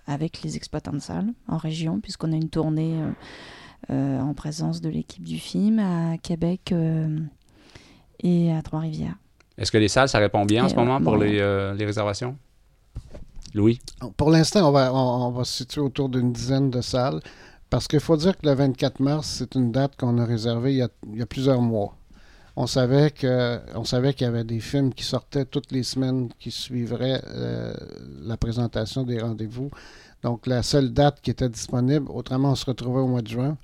avec 0.08 0.42
les 0.42 0.58
exploitants 0.58 0.92
de 0.92 1.00
salles 1.00 1.30
en 1.48 1.58
région, 1.58 2.00
puisqu'on 2.02 2.34
a 2.34 2.36
une 2.36 2.50
tournée 2.50 2.96
euh, 3.02 3.12
euh, 3.92 4.20
en 4.20 4.34
présence 4.34 4.82
de 4.82 4.90
l'équipe 4.90 5.24
du 5.24 5.38
film 5.38 5.80
à 5.80 6.18
Québec 6.18 6.72
euh, 6.74 7.20
et 8.22 8.52
à 8.52 8.62
Trois-Rivières. 8.62 9.16
Est-ce 9.58 9.72
que 9.72 9.78
les 9.78 9.88
salles, 9.88 10.10
ça 10.10 10.18
répond 10.20 10.44
bien 10.46 10.66
en 10.66 10.70
ce 10.70 10.76
moment 10.76 11.00
pour 11.00 11.14
bon. 11.14 11.22
les, 11.22 11.40
euh, 11.40 11.74
les 11.76 11.86
réservations? 11.86 12.36
Louis? 13.54 13.80
Pour 14.18 14.30
l'instant, 14.32 14.68
on 14.68 14.72
va, 14.72 14.94
on, 14.94 15.28
on 15.28 15.32
va 15.32 15.44
se 15.44 15.58
situer 15.58 15.82
autour 15.82 16.10
d'une 16.10 16.32
dizaine 16.34 16.70
de 16.70 16.82
salles. 16.82 17.20
Parce 17.72 17.88
qu'il 17.88 18.02
faut 18.02 18.18
dire 18.18 18.38
que 18.38 18.46
le 18.46 18.54
24 18.54 19.00
mars, 19.00 19.28
c'est 19.40 19.56
une 19.56 19.72
date 19.72 19.96
qu'on 19.98 20.18
a 20.20 20.26
réservée 20.26 20.74
il 20.74 20.78
y 20.78 20.82
a, 20.84 20.90
il 21.12 21.18
y 21.18 21.22
a 21.22 21.26
plusieurs 21.26 21.62
mois. 21.62 21.96
on 22.58 22.68
savait 22.68 23.12
que 23.12 23.60
on 23.76 23.86
savait 23.86 24.14
qu'il 24.14 24.26
y 24.26 24.28
avait 24.28 24.44
des 24.44 24.60
films 24.60 24.94
qui 24.94 25.06
sortaient 25.06 25.46
toutes 25.46 25.72
les 25.72 25.84
semaines 25.84 26.30
qui 26.38 26.52
suivraient 26.52 27.22
euh, 27.30 27.74
la 28.24 28.36
présentation 28.38 29.04
des 29.04 29.20
rendez-vous. 29.20 29.72
Donc 30.22 30.48
la 30.48 30.62
seule 30.64 30.92
date 30.92 31.20
qui 31.22 31.32
était 31.32 31.48
disponible, 31.50 32.12
autrement 32.12 32.52
on 32.52 32.56
se 32.56 32.66
retrouvait 32.66 33.00
au 33.00 33.08
mois 33.08 33.22
de 33.22 33.30
juin, 33.30 33.58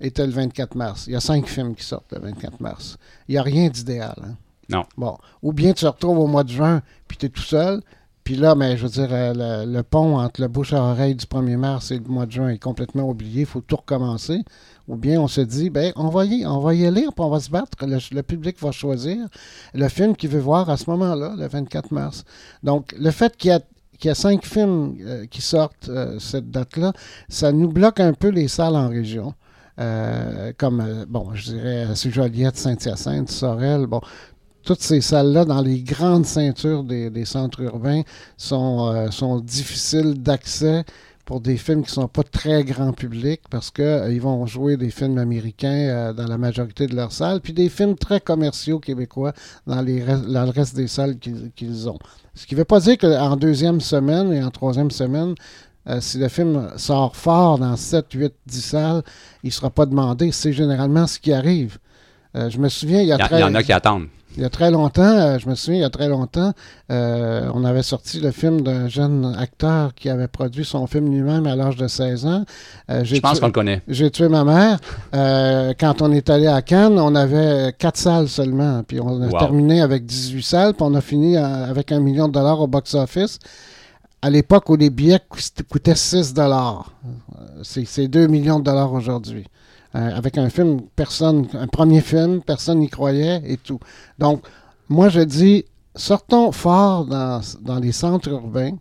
était 0.00 0.26
le 0.26 0.32
24 0.32 0.74
mars. 0.76 1.06
Il 1.06 1.14
y 1.14 1.16
a 1.16 1.20
cinq 1.20 1.46
films 1.48 1.74
qui 1.74 1.84
sortent 1.84 2.12
le 2.12 2.20
24 2.20 2.60
mars. 2.60 2.98
Il 3.26 3.32
n'y 3.32 3.38
a 3.38 3.42
rien 3.42 3.68
d'idéal. 3.70 4.14
hein. 4.22 4.36
Non. 4.68 4.84
Bon. 4.98 5.16
Ou 5.42 5.52
bien 5.54 5.72
tu 5.72 5.80
te 5.82 5.86
retrouves 5.86 6.18
au 6.18 6.26
mois 6.26 6.44
de 6.44 6.50
juin, 6.50 6.82
puis 7.08 7.16
tu 7.16 7.26
es 7.26 7.28
tout 7.30 7.40
seul. 7.56 7.80
Puis 8.26 8.34
là, 8.34 8.56
mais 8.56 8.76
je 8.76 8.82
veux 8.82 8.88
dire, 8.88 9.08
euh, 9.12 9.64
le, 9.64 9.82
pont 9.84 10.18
entre 10.18 10.40
le 10.40 10.48
bouche 10.48 10.72
à 10.72 10.82
oreille 10.82 11.14
du 11.14 11.26
1er 11.26 11.56
mars 11.56 11.92
et 11.92 11.98
le 12.00 12.08
mois 12.08 12.26
de 12.26 12.32
juin 12.32 12.48
est 12.48 12.58
complètement 12.58 13.08
oublié. 13.08 13.42
Il 13.42 13.46
faut 13.46 13.60
tout 13.60 13.76
recommencer. 13.76 14.42
Ou 14.88 14.96
bien 14.96 15.20
on 15.20 15.28
se 15.28 15.40
dit, 15.40 15.70
ben, 15.70 15.92
on 15.94 16.08
va 16.08 16.24
y, 16.24 16.44
on 16.44 16.58
va 16.58 16.74
y 16.74 16.84
aller, 16.84 17.02
puis 17.02 17.12
on 17.18 17.30
va 17.30 17.38
se 17.38 17.50
battre. 17.50 17.76
Le, 17.82 18.22
public 18.22 18.60
va 18.60 18.72
choisir 18.72 19.18
le 19.74 19.88
film 19.88 20.16
qu'il 20.16 20.30
veut 20.30 20.40
voir 20.40 20.68
à 20.70 20.76
ce 20.76 20.90
moment-là, 20.90 21.36
le 21.38 21.46
24 21.46 21.92
mars. 21.92 22.24
Donc, 22.64 22.96
le 22.98 23.12
fait 23.12 23.36
qu'il 23.36 23.60
y 24.02 24.08
a 24.08 24.14
cinq 24.16 24.44
films 24.44 24.96
euh, 25.02 25.26
qui 25.26 25.40
sortent 25.40 25.88
euh, 25.88 26.18
cette 26.18 26.50
date-là, 26.50 26.94
ça 27.28 27.52
nous 27.52 27.68
bloque 27.68 28.00
un 28.00 28.12
peu 28.12 28.30
les 28.30 28.48
salles 28.48 28.74
en 28.74 28.88
région. 28.88 29.34
Comme, 30.56 31.04
bon, 31.06 31.32
je 31.34 31.52
dirais, 31.52 31.86
Joliette, 31.94 32.56
Saint-Hyacinthe, 32.56 33.30
Sorel, 33.30 33.86
bon, 33.86 34.00
toutes 34.66 34.82
ces 34.82 35.00
salles-là, 35.00 35.44
dans 35.46 35.62
les 35.62 35.80
grandes 35.80 36.26
ceintures 36.26 36.82
des, 36.84 37.08
des 37.08 37.24
centres 37.24 37.60
urbains, 37.62 38.02
sont, 38.36 38.92
euh, 38.92 39.10
sont 39.10 39.38
difficiles 39.40 40.14
d'accès 40.22 40.84
pour 41.24 41.40
des 41.40 41.56
films 41.56 41.82
qui 41.84 41.90
sont 41.90 42.06
pas 42.08 42.22
très 42.22 42.62
grand 42.64 42.92
public 42.92 43.40
parce 43.50 43.70
que 43.70 43.82
euh, 43.82 44.12
ils 44.12 44.20
vont 44.20 44.44
jouer 44.46 44.76
des 44.76 44.90
films 44.90 45.18
américains 45.18 45.68
euh, 45.88 46.12
dans 46.12 46.26
la 46.26 46.36
majorité 46.38 46.86
de 46.86 46.94
leurs 46.94 47.12
salles, 47.12 47.40
puis 47.40 47.52
des 47.52 47.68
films 47.68 47.96
très 47.96 48.20
commerciaux 48.20 48.78
québécois 48.78 49.32
dans, 49.66 49.80
les 49.82 50.00
re- 50.04 50.30
dans 50.32 50.44
le 50.44 50.50
reste 50.50 50.76
des 50.76 50.86
salles 50.88 51.18
qu'ils 51.18 51.50
qu'ils 51.56 51.88
ont. 51.88 51.98
Ce 52.34 52.46
qui 52.46 52.54
ne 52.54 52.58
veut 52.60 52.64
pas 52.64 52.80
dire 52.80 52.98
qu'en 52.98 53.36
deuxième 53.36 53.80
semaine 53.80 54.32
et 54.32 54.42
en 54.42 54.50
troisième 54.50 54.90
semaine, 54.90 55.34
euh, 55.88 56.00
si 56.00 56.18
le 56.18 56.28
film 56.28 56.70
sort 56.76 57.14
fort 57.16 57.58
dans 57.58 57.76
7, 57.76 58.06
8, 58.12 58.32
10 58.46 58.60
salles, 58.60 59.02
il 59.42 59.48
ne 59.48 59.52
sera 59.52 59.70
pas 59.70 59.86
demandé. 59.86 60.30
C'est 60.32 60.52
généralement 60.52 61.06
ce 61.06 61.18
qui 61.20 61.32
arrive. 61.32 61.78
Je 62.34 62.58
me 62.58 62.68
souviens, 62.68 63.00
il 63.00 63.08
y 63.08 63.12
a, 63.12 63.16
Il 63.16 63.18
y, 63.18 63.22
a- 63.22 63.26
très, 63.28 63.36
il 63.38 63.40
y 63.40 63.44
en 63.44 63.54
a 63.54 63.62
qui 63.62 63.72
attendent. 63.72 64.08
Il 64.36 64.42
y 64.42 64.44
a 64.44 64.50
très 64.50 64.70
longtemps, 64.70 65.02
euh, 65.02 65.38
je 65.38 65.48
me 65.48 65.54
souviens, 65.54 65.78
il 65.78 65.82
y 65.82 65.84
a 65.84 65.90
très 65.90 66.08
longtemps, 66.08 66.52
euh, 66.90 67.48
on 67.54 67.64
avait 67.64 67.82
sorti 67.82 68.20
le 68.20 68.30
film 68.32 68.60
d'un 68.60 68.86
jeune 68.88 69.34
acteur 69.38 69.94
qui 69.94 70.10
avait 70.10 70.28
produit 70.28 70.64
son 70.64 70.86
film 70.86 71.10
lui-même 71.10 71.46
à 71.46 71.56
l'âge 71.56 71.76
de 71.76 71.86
16 71.88 72.26
ans. 72.26 72.44
Euh, 72.90 73.02
Je 73.04 73.16
pense 73.20 73.40
qu'on 73.40 73.46
le 73.46 73.52
connaît. 73.52 73.82
j'ai 73.88 74.10
tué 74.10 74.28
ma 74.28 74.44
mère. 74.44 74.78
Euh, 75.14 75.72
quand 75.78 76.02
on 76.02 76.12
est 76.12 76.28
allé 76.28 76.48
à 76.48 76.60
Cannes, 76.60 76.98
on 76.98 77.14
avait 77.14 77.72
quatre 77.78 77.96
salles 77.96 78.28
seulement. 78.28 78.82
Puis 78.86 79.00
on 79.00 79.22
a 79.22 79.26
Wow. 79.28 79.38
terminé 79.38 79.80
avec 79.80 80.04
18 80.04 80.42
salles. 80.42 80.74
Puis 80.74 80.82
on 80.86 80.94
a 80.94 81.00
fini 81.00 81.36
avec 81.38 81.90
un 81.92 82.00
million 82.00 82.28
de 82.28 82.32
dollars 82.34 82.60
au 82.60 82.66
box-office. 82.66 83.38
À 84.22 84.28
l'époque 84.30 84.68
où 84.70 84.76
les 84.76 84.90
billets 84.90 85.20
coût- 85.28 85.38
coûtaient 85.70 85.94
6 85.94 86.34
dollars. 86.34 86.92
C'est 87.62 87.86
c'est 87.86 88.08
2 88.08 88.26
millions 88.26 88.58
de 88.58 88.64
dollars 88.64 88.92
aujourd'hui. 88.92 89.46
Euh, 89.94 90.16
avec 90.16 90.36
un 90.36 90.50
film, 90.50 90.80
personne, 90.94 91.46
un 91.54 91.68
premier 91.68 92.00
film, 92.00 92.42
personne 92.42 92.80
n'y 92.80 92.88
croyait 92.88 93.42
et 93.46 93.56
tout. 93.56 93.78
Donc, 94.18 94.42
moi, 94.88 95.08
je 95.08 95.20
dis, 95.20 95.64
sortons 95.94 96.52
fort 96.52 97.06
dans, 97.06 97.40
les 97.80 97.92
centres 97.92 98.28
urbains. 98.28 98.76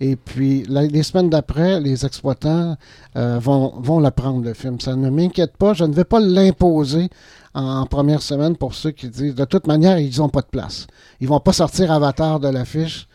Et 0.00 0.16
puis, 0.16 0.64
les 0.68 1.02
semaines 1.04 1.30
d'après, 1.30 1.80
les 1.80 2.04
exploitants 2.04 2.76
euh, 3.16 3.38
vont, 3.38 3.74
vont 3.78 4.00
le 4.00 4.10
prendre, 4.10 4.44
le 4.44 4.52
film. 4.52 4.80
Ça 4.80 4.96
ne 4.96 5.10
m'inquiète 5.10 5.56
pas. 5.56 5.74
Je 5.74 5.84
ne 5.84 5.92
vais 5.92 6.04
pas 6.04 6.20
l'imposer 6.20 7.08
en, 7.54 7.86
première 7.86 8.22
semaine 8.22 8.56
pour 8.56 8.74
ceux 8.74 8.90
qui 8.90 9.08
disent, 9.08 9.34
de 9.34 9.44
toute 9.44 9.66
manière, 9.66 9.98
ils 9.98 10.18
n'ont 10.18 10.28
pas 10.28 10.40
de 10.40 10.46
place. 10.46 10.86
Ils 11.20 11.28
vont 11.28 11.40
pas 11.40 11.52
sortir 11.52 11.92
Avatar 11.92 12.40
de 12.40 12.48
l'affiche 12.48 13.06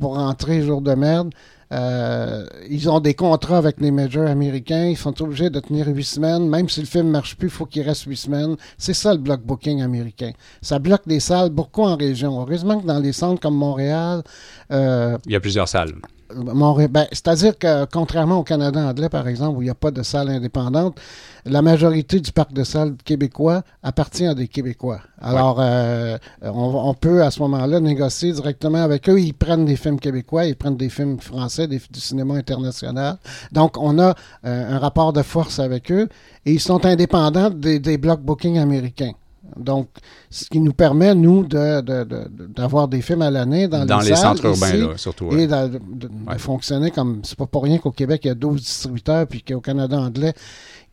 pour 0.00 0.16
rentrer 0.16 0.62
jour 0.62 0.80
de 0.80 0.94
merde. 0.94 1.32
Euh, 1.72 2.46
ils 2.68 2.88
ont 2.88 3.00
des 3.00 3.14
contrats 3.14 3.58
avec 3.58 3.80
les 3.80 3.90
majors 3.90 4.28
américains. 4.28 4.86
Ils 4.86 4.96
sont 4.96 5.20
obligés 5.22 5.50
de 5.50 5.60
tenir 5.60 5.86
huit 5.88 6.04
semaines. 6.04 6.48
Même 6.48 6.68
si 6.68 6.80
le 6.80 6.86
film 6.86 7.08
marche 7.08 7.36
plus, 7.36 7.48
il 7.48 7.52
faut 7.52 7.66
qu'il 7.66 7.82
reste 7.82 8.04
huit 8.04 8.16
semaines. 8.16 8.56
C'est 8.78 8.94
ça 8.94 9.12
le 9.12 9.18
block 9.18 9.42
booking 9.42 9.82
américain. 9.82 10.32
Ça 10.62 10.78
bloque 10.78 11.06
des 11.06 11.20
salles 11.20 11.50
beaucoup 11.50 11.82
en 11.82 11.96
région? 11.96 12.40
Heureusement 12.40 12.80
que 12.80 12.86
dans 12.86 12.98
les 12.98 13.12
centres 13.12 13.40
comme 13.40 13.56
Montréal, 13.56 14.22
euh, 14.70 15.18
Il 15.26 15.32
y 15.32 15.36
a 15.36 15.40
plusieurs 15.40 15.68
salles. 15.68 15.94
Ben, 16.34 17.06
C'est-à-dire 17.12 17.58
que, 17.58 17.84
contrairement 17.86 18.38
au 18.38 18.42
Canada 18.42 18.80
anglais, 18.80 19.08
par 19.08 19.28
exemple, 19.28 19.58
où 19.58 19.62
il 19.62 19.66
n'y 19.66 19.70
a 19.70 19.74
pas 19.74 19.90
de 19.90 20.02
salle 20.02 20.28
indépendante, 20.28 20.98
la 21.46 21.62
majorité 21.62 22.20
du 22.20 22.32
parc 22.32 22.52
de 22.52 22.64
salles 22.64 22.96
québécois 23.04 23.62
appartient 23.82 24.26
à 24.26 24.34
des 24.34 24.48
Québécois. 24.48 25.00
Alors, 25.20 25.58
euh, 25.60 26.16
on, 26.42 26.88
on 26.88 26.94
peut 26.94 27.22
à 27.22 27.30
ce 27.30 27.40
moment-là 27.40 27.80
négocier 27.80 28.32
directement 28.32 28.82
avec 28.82 29.08
eux. 29.08 29.20
Ils 29.20 29.34
prennent 29.34 29.64
des 29.64 29.76
films 29.76 30.00
québécois, 30.00 30.46
ils 30.46 30.56
prennent 30.56 30.76
des 30.76 30.88
films 30.88 31.18
français, 31.20 31.66
des, 31.66 31.80
du 31.90 32.00
cinéma 32.00 32.34
international. 32.34 33.18
Donc, 33.52 33.76
on 33.78 33.98
a 33.98 34.14
euh, 34.44 34.76
un 34.76 34.78
rapport 34.78 35.12
de 35.12 35.22
force 35.22 35.58
avec 35.58 35.92
eux 35.92 36.08
et 36.46 36.52
ils 36.52 36.60
sont 36.60 36.84
indépendants 36.86 37.50
des, 37.50 37.78
des 37.78 37.98
booking 37.98 38.58
américains. 38.58 39.12
Donc, 39.56 39.88
ce 40.30 40.46
qui 40.46 40.60
nous 40.60 40.72
permet, 40.72 41.14
nous, 41.14 41.44
de- 41.44 41.80
de- 41.80 42.04
de- 42.04 42.28
de- 42.28 42.46
d'avoir 42.46 42.88
des 42.88 43.00
films 43.02 43.22
à 43.22 43.30
l'année 43.30 43.68
dans, 43.68 43.84
Dans, 43.86 43.98
les, 44.00 44.10
les, 44.10 44.16
salles 44.16 44.36
centres 44.38 44.44
urbains, 44.46 44.72
là, 44.88 44.96
surtout. 44.96 45.26
ouais. 45.26 45.42
et 45.44 45.46
de, 45.46 45.80
Ouais. 46.26 46.38
fonctionner 46.38 46.90
comme. 46.90 47.20
C'est 47.24 47.38
pas 47.38 47.46
pour 47.46 47.62
rien 47.64 47.78
qu'au 47.78 47.90
Québec, 47.92 48.22
il 48.24 48.28
y 48.28 48.30
a 48.30 48.34
12 48.34 48.60
distributeurs, 48.60 49.26
puis 49.26 49.42
qu'au 49.42 49.60
Canada 49.60 49.96
anglais, 49.98 50.32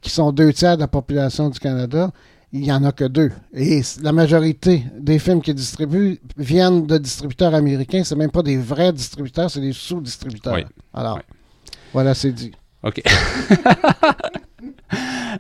qui 0.01 0.09
sont 0.09 0.32
deux 0.32 0.51
tiers 0.53 0.76
de 0.76 0.82
la 0.82 0.88
population 0.88 1.49
du 1.49 1.59
Canada, 1.59 2.12
il 2.53 2.62
n'y 2.62 2.72
en 2.72 2.84
a 2.84 2.91
que 2.91 3.05
deux. 3.05 3.32
Et 3.53 3.82
la 4.01 4.12
majorité 4.12 4.84
des 4.99 5.20
films 5.20 5.41
qu'ils 5.41 5.55
distribuent 5.55 6.20
viennent 6.38 6.86
de 6.86 6.97
distributeurs 6.97 7.53
américains. 7.55 8.03
C'est 8.03 8.16
même 8.18 8.32
pas 8.32 8.43
des 8.43 8.57
vrais 8.57 8.91
distributeurs, 8.91 9.49
c'est 9.49 9.62
des 9.62 9.72
sous-distributeurs. 9.74 10.55
Oui. 10.55 10.66
Alors, 10.93 11.16
Oui. 11.18 11.22
voilà, 11.93 12.14
c'est 12.14 12.32
dit. 12.34 12.51
OK. 12.84 13.01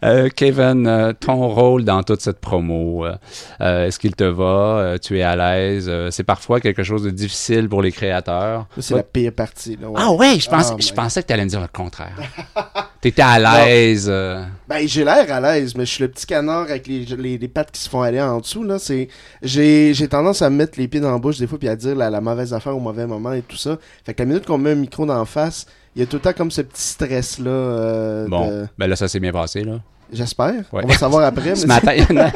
Euh, 0.03 0.29
Kevin, 0.33 0.87
euh, 0.87 1.13
ton 1.13 1.49
rôle 1.49 1.83
dans 1.83 2.01
toute 2.01 2.21
cette 2.21 2.39
promo, 2.39 3.05
euh, 3.05 3.85
est-ce 3.85 3.99
qu'il 3.99 4.15
te 4.15 4.23
va? 4.23 4.95
Tu 5.01 5.19
es 5.19 5.21
à 5.21 5.35
l'aise? 5.35 5.91
C'est 6.11 6.23
parfois 6.23 6.59
quelque 6.61 6.81
chose 6.81 7.03
de 7.03 7.09
difficile 7.09 7.67
pour 7.67 7.81
les 7.81 7.91
créateurs. 7.91 8.67
C'est 8.79 8.95
la 8.95 9.03
pire 9.03 9.33
partie. 9.33 9.77
Là, 9.79 9.89
ouais. 9.89 9.99
Ah 10.01 10.11
ouais, 10.11 10.39
je, 10.39 10.49
pense, 10.49 10.71
Ah, 10.71 10.75
je 10.79 10.93
pensais 10.93 11.21
que 11.21 11.27
tu 11.27 11.33
allais 11.33 11.43
me 11.43 11.49
dire 11.49 11.61
le 11.61 11.67
contraire. 11.67 12.15
T'étais 13.01 13.21
à 13.21 13.39
l'aise. 13.39 14.07
Ben, 14.07 14.87
j'ai 14.87 15.03
l'air 15.03 15.31
à 15.31 15.41
l'aise, 15.41 15.75
mais 15.75 15.85
je 15.85 15.91
suis 15.91 16.03
le 16.03 16.07
petit 16.07 16.25
canard 16.25 16.61
avec 16.61 16.87
les, 16.87 17.03
les, 17.05 17.37
les 17.37 17.47
pattes 17.47 17.71
qui 17.71 17.81
se 17.81 17.89
font 17.89 18.01
aller 18.01 18.21
en 18.21 18.39
dessous, 18.39 18.63
là. 18.63 18.79
C'est, 18.79 19.09
j'ai, 19.41 19.93
j'ai 19.93 20.07
tendance 20.07 20.41
à 20.41 20.49
me 20.49 20.55
mettre 20.55 20.79
les 20.79 20.87
pieds 20.87 21.01
dans 21.01 21.11
la 21.11 21.17
bouche 21.17 21.37
des 21.37 21.47
fois 21.47 21.59
puis 21.59 21.67
à 21.67 21.75
dire 21.75 21.95
la, 21.95 22.09
la 22.09 22.21
mauvaise 22.21 22.53
affaire 22.53 22.75
au 22.75 22.79
mauvais 22.79 23.07
moment 23.07 23.33
et 23.33 23.41
tout 23.41 23.57
ça. 23.57 23.77
Fait 24.05 24.13
que 24.13 24.21
la 24.21 24.25
minute 24.27 24.45
qu'on 24.45 24.57
met 24.57 24.71
un 24.71 24.75
micro 24.75 25.05
d'en 25.05 25.25
face, 25.25 25.65
il 25.95 25.99
y 25.99 26.03
a 26.03 26.05
tout 26.05 26.17
le 26.17 26.21
temps 26.21 26.33
comme 26.33 26.51
ce 26.51 26.61
petit 26.61 26.81
stress-là. 26.81 27.49
euh, 27.49 28.27
Bon, 28.27 28.47
de- 28.47 28.67
ben 28.77 28.87
là, 28.87 28.95
ça 28.95 29.07
s'est 29.07 29.19
bien 29.19 29.31
passé, 29.31 29.63
là. 29.63 29.79
J'espère. 30.13 30.65
Ouais. 30.73 30.81
On 30.83 30.87
va 30.87 30.93
savoir 30.97 31.23
après. 31.25 31.49
mais 31.51 31.55
Ce 31.55 31.65
matin, 31.67 31.93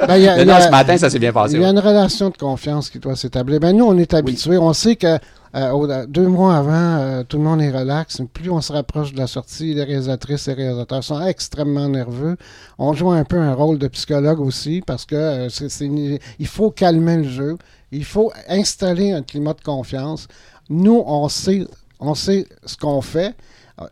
Ben, 0.07 0.15
il 0.15 0.23
y 0.23 0.27
a- 0.29 0.37
non, 0.37 0.43
il 0.43 0.47
y 0.47 0.51
a- 0.51 0.61
ce 0.61 0.69
matin, 0.71 0.97
ça 0.97 1.09
s'est 1.09 1.19
bien 1.19 1.33
passé. 1.33 1.55
Il 1.55 1.61
y 1.61 1.63
a 1.63 1.67
ouais. 1.67 1.73
une 1.73 1.79
relation 1.79 2.29
de 2.29 2.37
confiance 2.37 2.89
qui 2.89 2.99
doit 2.99 3.17
s'établir. 3.17 3.59
Ben, 3.59 3.75
nous, 3.75 3.83
on 3.85 3.97
est 3.97 4.13
habitués. 4.13 4.57
On 4.57 4.71
sait 4.71 4.95
que 4.95 5.17
euh, 5.55 6.05
deux 6.07 6.27
mois 6.27 6.55
avant, 6.57 6.71
euh, 6.73 7.23
tout 7.27 7.37
le 7.37 7.43
monde 7.43 7.61
est 7.61 7.71
relax. 7.71 8.21
Plus 8.33 8.49
on 8.49 8.61
se 8.61 8.71
rapproche 8.71 9.11
de 9.13 9.17
la 9.17 9.27
sortie, 9.27 9.73
les 9.73 9.83
réalisatrices 9.83 10.47
et 10.47 10.55
les 10.55 10.63
réalisateurs 10.63 11.03
sont 11.03 11.25
extrêmement 11.25 11.89
nerveux. 11.89 12.37
On 12.77 12.93
joue 12.93 13.11
un 13.11 13.25
peu 13.25 13.37
un 13.39 13.53
rôle 13.53 13.77
de 13.77 13.87
psychologue 13.89 14.39
aussi 14.39 14.81
parce 14.85 15.05
que 15.05 15.15
euh, 15.15 15.49
c'est 15.49 15.83
une- 15.85 16.17
il 16.39 16.47
faut 16.47 16.71
calmer 16.71 17.17
le 17.17 17.23
jeu. 17.29 17.57
Il 17.91 18.05
faut 18.05 18.31
installer 18.47 19.11
un 19.11 19.21
climat 19.21 19.53
de 19.53 19.61
confiance. 19.61 20.27
Nous, 20.69 21.03
on 21.05 21.27
sait, 21.29 21.65
on 21.99 22.15
sait 22.15 22.47
ce 22.65 22.77
qu'on 22.77 23.01
fait. 23.01 23.35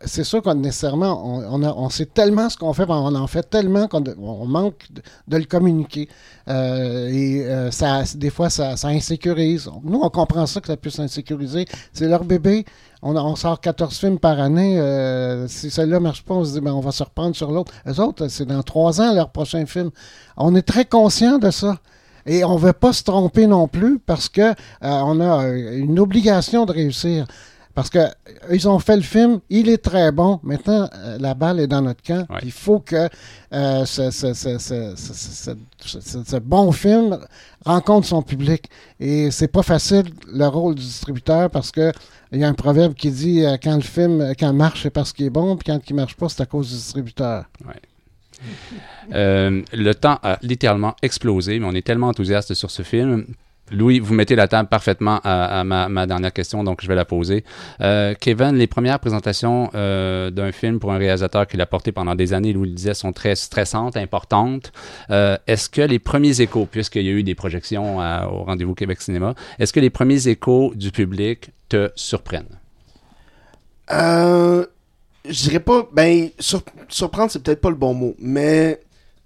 C'est 0.06 0.24
sûr 0.24 0.40
qu'on 0.40 0.54
nécessairement, 0.54 1.22
on, 1.26 1.90
sait 1.90 2.06
tellement 2.06 2.48
ce 2.48 2.56
qu'on 2.56 2.72
fait, 2.72 2.86
on 2.88 3.14
en 3.14 3.26
fait 3.26 3.42
tellement 3.42 3.86
qu'on 3.86 4.02
on 4.18 4.46
manque 4.46 4.86
de, 5.28 5.36
le 5.36 5.44
communiquer. 5.44 6.08
Euh, 6.48 7.08
et 7.08 7.44
euh, 7.44 7.70
ça, 7.70 8.02
des 8.14 8.30
fois, 8.30 8.48
ça, 8.48 8.74
insécurise. 8.84 9.68
Nous, 9.82 10.00
on 10.02 10.08
comprend 10.08 10.46
ça 10.46 10.62
que 10.62 10.68
ça 10.68 10.78
puisse 10.78 10.98
insécuriser. 10.98 11.66
C'est 11.92 12.08
leur 12.08 12.24
bébé. 12.24 12.64
On, 13.02 13.36
sort 13.36 13.60
14 13.60 13.98
films 13.98 14.18
par 14.18 14.40
année. 14.40 14.80
Euh, 14.80 15.46
si 15.48 15.70
celui-là 15.70 16.00
marche 16.00 16.22
pas, 16.24 16.32
on 16.32 16.44
se 16.46 16.54
dit, 16.54 16.60
ben, 16.62 16.72
on 16.72 16.80
va 16.80 16.90
se 16.90 17.02
reprendre 17.02 17.36
sur 17.36 17.52
l'autre. 17.52 17.70
Les 17.84 18.00
autres, 18.00 18.28
c'est 18.28 18.46
dans 18.46 18.62
trois 18.62 19.02
ans 19.02 19.12
leur 19.12 19.28
prochain 19.28 19.66
film. 19.66 19.90
On 20.38 20.54
est 20.54 20.62
très 20.62 20.86
conscient 20.86 21.36
de 21.36 21.50
ça. 21.50 21.76
Et 22.26 22.42
on 22.44 22.54
ne 22.54 22.58
veut 22.58 22.72
pas 22.72 22.94
se 22.94 23.02
tromper 23.02 23.46
non 23.46 23.68
plus 23.68 23.98
parce 23.98 24.30
que 24.30 24.40
euh, 24.40 24.54
on 24.80 25.20
a 25.20 25.46
une 25.48 25.98
obligation 25.98 26.64
de 26.64 26.72
réussir. 26.72 27.26
Parce 27.74 27.90
que 27.90 27.98
euh, 27.98 28.10
ils 28.52 28.68
ont 28.68 28.78
fait 28.78 28.96
le 28.96 29.02
film, 29.02 29.40
il 29.50 29.68
est 29.68 29.78
très 29.78 30.12
bon. 30.12 30.38
Maintenant, 30.42 30.88
euh, 30.94 31.18
la 31.18 31.34
balle 31.34 31.58
est 31.60 31.66
dans 31.66 31.82
notre 31.82 32.02
camp. 32.02 32.26
Il 32.42 32.52
faut 32.52 32.78
que 32.80 33.08
euh, 33.52 33.84
ce, 33.84 35.28
bon 36.38 36.72
film 36.72 37.18
rencontre 37.64 38.06
son 38.06 38.22
public. 38.22 38.70
Et 39.00 39.30
c'est 39.30 39.48
pas 39.48 39.62
facile 39.62 40.04
le 40.32 40.46
rôle 40.46 40.74
du 40.76 40.82
distributeur 40.82 41.50
parce 41.50 41.70
que 41.70 41.92
il 42.34 42.40
y 42.40 42.44
a 42.44 42.48
un 42.48 42.54
proverbe 42.54 42.94
qui 42.94 43.10
dit 43.10 43.44
euh, 43.44 43.56
quand 43.62 43.76
le 43.76 43.82
film 43.82 44.34
quand 44.38 44.50
il 44.50 44.56
marche, 44.56 44.82
c'est 44.82 44.90
parce 44.90 45.12
qu'il 45.12 45.26
est 45.26 45.30
bon, 45.30 45.56
puis 45.56 45.72
quand 45.72 45.80
il 45.88 45.94
marche 45.94 46.16
pas, 46.16 46.28
c'est 46.28 46.42
à 46.42 46.46
cause 46.46 46.68
du 46.68 46.74
distributeur. 46.74 47.44
Euh, 49.12 49.62
le 49.72 49.94
temps 49.94 50.18
a 50.22 50.38
littéralement 50.42 50.94
explosé, 51.02 51.58
mais 51.58 51.66
on 51.66 51.74
est 51.74 51.86
tellement 51.86 52.08
enthousiaste 52.08 52.54
sur 52.54 52.70
ce 52.70 52.82
film. 52.82 53.26
Louis, 53.70 53.98
vous 53.98 54.12
mettez 54.12 54.36
la 54.36 54.46
table 54.46 54.68
parfaitement 54.68 55.20
à, 55.24 55.64
ma, 55.64 56.06
dernière 56.06 56.32
question, 56.32 56.64
donc 56.64 56.82
je 56.82 56.88
vais 56.88 56.94
la 56.94 57.06
poser. 57.06 57.44
Euh, 57.80 58.14
Kevin, 58.18 58.56
les 58.56 58.66
premières 58.66 58.98
présentations 59.00 59.70
euh, 59.74 60.30
d'un 60.30 60.52
film 60.52 60.78
pour 60.78 60.92
un 60.92 60.98
réalisateur 60.98 61.46
qu'il 61.46 61.60
a 61.62 61.66
porté 61.66 61.90
pendant 61.90 62.14
des 62.14 62.34
années, 62.34 62.52
Louis 62.52 62.68
le 62.68 62.74
disait, 62.74 62.94
sont 62.94 63.12
très 63.12 63.34
stressantes, 63.34 63.96
importantes. 63.96 64.72
Euh, 65.10 65.38
est-ce 65.46 65.70
que 65.70 65.80
les 65.80 65.98
premiers 65.98 66.40
échos, 66.42 66.66
puisqu'il 66.70 67.02
y 67.04 67.08
a 67.08 67.12
eu 67.12 67.22
des 67.22 67.34
projections 67.34 67.98
au 67.98 68.44
Rendez-vous 68.44 68.74
Québec 68.74 69.00
Cinéma, 69.00 69.34
est-ce 69.58 69.72
que 69.72 69.80
les 69.80 69.90
premiers 69.90 70.28
échos 70.28 70.72
du 70.74 70.90
public 70.90 71.50
te 71.68 71.90
surprennent? 71.94 72.58
Je 75.26 75.42
dirais 75.44 75.60
pas, 75.60 75.88
ben, 75.90 76.28
sur- 76.38 76.62
surprendre, 76.88 77.30
c'est 77.30 77.42
peut-être 77.42 77.62
pas 77.62 77.70
le 77.70 77.76
bon 77.76 77.94
mot, 77.94 78.14
mais 78.18 78.80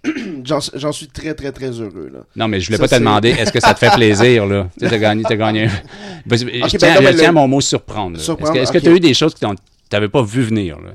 j'en 0.44 0.92
suis 0.92 1.08
très, 1.08 1.34
très, 1.34 1.50
très 1.52 1.70
heureux, 1.70 2.10
là. 2.12 2.20
Non, 2.36 2.48
mais 2.48 2.60
je 2.60 2.66
voulais 2.66 2.78
Ça, 2.78 2.84
pas 2.84 2.88
te 2.88 2.94
demander, 3.00 3.30
est-ce 3.30 3.52
que 3.52 3.60
ça 3.60 3.74
te 3.74 3.78
fait 3.80 3.90
plaisir, 3.94 4.46
là? 4.46 4.68
Tu 4.78 4.84
sais, 4.84 4.90
t'as 4.90 4.98
gagné, 4.98 5.22
t'as 5.28 5.36
gagné. 5.36 5.68
je 5.68 5.74
ben 6.26 6.36
tiens, 6.36 6.46
non, 6.46 6.50
mais 6.52 6.68
je 6.68 6.76
tiens 7.18 7.22
le- 7.22 7.24
à 7.28 7.32
mon 7.32 7.48
mot 7.48 7.60
surprendre. 7.60 8.18
Est-ce 8.18 8.72
que 8.72 8.78
tu 8.78 8.88
as 8.88 8.92
eu 8.92 9.00
des 9.00 9.14
choses 9.14 9.34
que 9.34 9.40
tu 9.40 9.46
n'avais 9.92 10.08
pas 10.08 10.22
vu 10.22 10.42
venir, 10.42 10.78
là? 10.80 10.90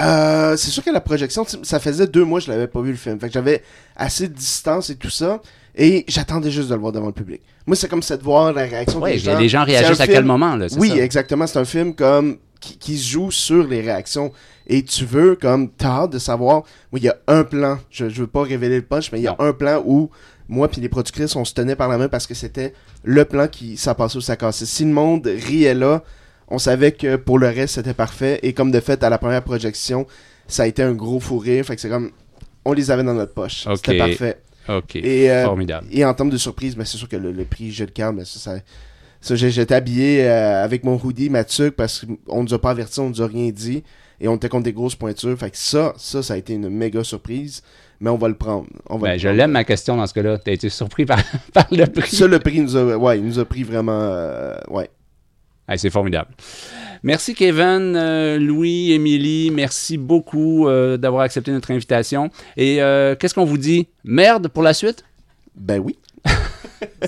Euh, 0.00 0.56
c'est 0.56 0.70
sûr 0.70 0.84
que 0.84 0.90
la 0.90 1.00
projection, 1.00 1.44
ça 1.62 1.80
faisait 1.80 2.06
deux 2.06 2.24
mois 2.24 2.38
que 2.38 2.46
je 2.46 2.50
l'avais 2.52 2.68
pas 2.68 2.80
vu 2.80 2.92
le 2.92 2.96
film. 2.96 3.18
Fait 3.18 3.26
que 3.26 3.32
j'avais 3.32 3.62
assez 3.96 4.28
de 4.28 4.32
distance 4.34 4.90
et 4.90 4.96
tout 4.96 5.10
ça. 5.10 5.40
Et 5.76 6.04
j'attendais 6.08 6.50
juste 6.50 6.68
de 6.68 6.74
le 6.74 6.80
voir 6.80 6.92
devant 6.92 7.06
le 7.06 7.12
public. 7.12 7.40
Moi, 7.66 7.74
c'est 7.76 7.88
comme 7.88 8.02
ça 8.02 8.16
de 8.16 8.22
voir 8.22 8.52
la 8.52 8.62
réaction 8.62 9.00
Ouais, 9.00 9.12
des 9.14 9.18
gens. 9.18 9.38
les 9.38 9.48
gens 9.48 9.64
réagissent 9.64 10.00
à 10.00 10.04
film- 10.04 10.14
quel 10.16 10.24
moment, 10.24 10.56
là? 10.56 10.66
Oui, 10.78 10.90
ça? 10.90 10.96
exactement. 11.04 11.46
C'est 11.46 11.58
un 11.58 11.64
film 11.64 11.94
comme 11.94 12.38
qui, 12.60 12.78
qui 12.78 12.98
se 12.98 13.08
joue 13.08 13.30
sur 13.30 13.66
les 13.66 13.80
réactions. 13.80 14.32
Et 14.66 14.82
tu 14.82 15.04
veux, 15.04 15.36
comme, 15.36 15.70
t'as 15.70 16.02
hâte 16.02 16.12
de 16.12 16.18
savoir. 16.18 16.62
Oui, 16.92 17.00
il 17.00 17.04
y 17.04 17.08
a 17.08 17.16
un 17.26 17.44
plan. 17.44 17.78
Je, 17.90 18.08
je 18.08 18.20
veux 18.20 18.26
pas 18.26 18.42
révéler 18.42 18.76
le 18.76 18.82
punch, 18.82 19.12
mais 19.12 19.20
il 19.20 19.24
y 19.24 19.28
a 19.28 19.36
un 19.38 19.52
plan 19.52 19.82
où 19.86 20.10
moi 20.48 20.68
puis 20.68 20.80
les 20.80 20.88
productrices, 20.88 21.36
on 21.36 21.44
se 21.44 21.54
tenait 21.54 21.76
par 21.76 21.88
la 21.88 21.98
main 21.98 22.08
parce 22.08 22.26
que 22.26 22.34
c'était 22.34 22.72
le 23.04 23.24
plan 23.24 23.48
qui 23.48 23.76
ça 23.76 23.94
passait 23.94 24.16
ou 24.16 24.20
ça 24.20 24.36
cassait. 24.36 24.66
Si 24.66 24.84
le 24.84 24.90
monde 24.90 25.26
riait 25.26 25.74
là, 25.74 26.02
on 26.48 26.58
savait 26.58 26.92
que 26.92 27.16
pour 27.16 27.38
le 27.38 27.48
reste, 27.48 27.74
c'était 27.74 27.94
parfait. 27.94 28.40
Et 28.42 28.52
comme 28.52 28.70
de 28.70 28.80
fait, 28.80 29.02
à 29.02 29.10
la 29.10 29.18
première 29.18 29.42
projection, 29.44 30.06
ça 30.46 30.62
a 30.62 30.66
été 30.66 30.82
un 30.82 30.92
gros 30.92 31.20
fou 31.20 31.38
rire. 31.38 31.64
Fait 31.64 31.74
que 31.74 31.80
c'est 31.80 31.90
comme, 31.90 32.10
on 32.64 32.72
les 32.72 32.90
avait 32.90 33.02
dans 33.02 33.14
notre 33.14 33.34
poche. 33.34 33.66
C'était 33.76 33.98
parfait. 33.98 34.40
OK, 34.68 34.96
Et, 34.96 35.30
euh, 35.30 35.44
formidable. 35.44 35.86
Et 35.90 36.04
en 36.04 36.12
termes 36.12 36.30
de 36.30 36.36
surprise, 36.36 36.76
ben, 36.76 36.84
c'est 36.84 36.98
sûr 36.98 37.08
que 37.08 37.16
le, 37.16 37.32
le 37.32 37.44
prix 37.44 37.70
Jeu 37.70 37.86
de 37.86 37.90
cartes, 37.90 38.16
ben, 38.16 38.24
ça, 38.24 38.38
ça, 38.38 38.60
ça, 39.20 39.34
j'ai- 39.34 39.50
j'étais 39.50 39.74
habillé 39.74 40.24
euh, 40.28 40.62
avec 40.64 40.84
mon 40.84 40.98
hoodie, 41.02 41.30
ma 41.30 41.44
tuque, 41.44 41.74
parce 41.76 42.04
qu'on 42.28 42.42
nous 42.42 42.54
a 42.54 42.58
pas 42.60 42.70
avertis, 42.70 43.00
on 43.00 43.08
nous 43.10 43.22
a 43.22 43.26
rien 43.26 43.50
dit. 43.50 43.82
Et 44.20 44.26
on 44.26 44.34
était 44.36 44.48
contre 44.48 44.64
des 44.64 44.72
grosses 44.72 44.96
pointures. 44.96 45.38
Fait 45.38 45.50
que 45.50 45.56
ça, 45.56 45.92
ça, 45.96 46.22
ça 46.24 46.34
a 46.34 46.36
été 46.36 46.54
une 46.54 46.68
méga 46.68 47.04
surprise. 47.04 47.62
Mais 48.00 48.10
on 48.10 48.16
va 48.16 48.28
le 48.28 48.34
prendre. 48.34 48.66
On 48.88 48.96
va 48.98 49.08
Ben, 49.08 49.12
le 49.14 49.18
je 49.18 49.28
l'aime 49.28 49.52
ma 49.52 49.64
question 49.64 49.96
dans 49.96 50.06
ce 50.06 50.14
cas-là. 50.14 50.38
Tu 50.38 50.50
as 50.50 50.54
été 50.54 50.68
surpris 50.68 51.04
par, 51.06 51.18
par 51.54 51.66
le 51.70 51.84
prix? 51.86 52.14
Ça, 52.16 52.26
le 52.26 52.38
prix 52.40 52.60
nous 52.60 52.76
a, 52.76 52.96
ouais, 52.96 53.18
il 53.18 53.24
nous 53.24 53.38
a 53.38 53.44
pris 53.44 53.62
vraiment, 53.64 54.00
euh, 54.00 54.56
ouais. 54.70 54.88
Hey, 55.68 55.78
c'est 55.78 55.90
formidable. 55.90 56.30
Merci 57.02 57.34
Kevin, 57.34 57.94
euh, 57.94 58.38
Louis, 58.38 58.90
Émilie, 58.92 59.50
merci 59.52 59.98
beaucoup 59.98 60.66
euh, 60.66 60.96
d'avoir 60.96 61.22
accepté 61.22 61.52
notre 61.52 61.70
invitation. 61.70 62.30
Et 62.56 62.82
euh, 62.82 63.14
qu'est-ce 63.14 63.34
qu'on 63.34 63.44
vous 63.44 63.58
dit? 63.58 63.86
Merde 64.02 64.48
pour 64.48 64.62
la 64.64 64.74
suite? 64.74 65.04
Ben 65.54 65.78
oui. 65.78 65.96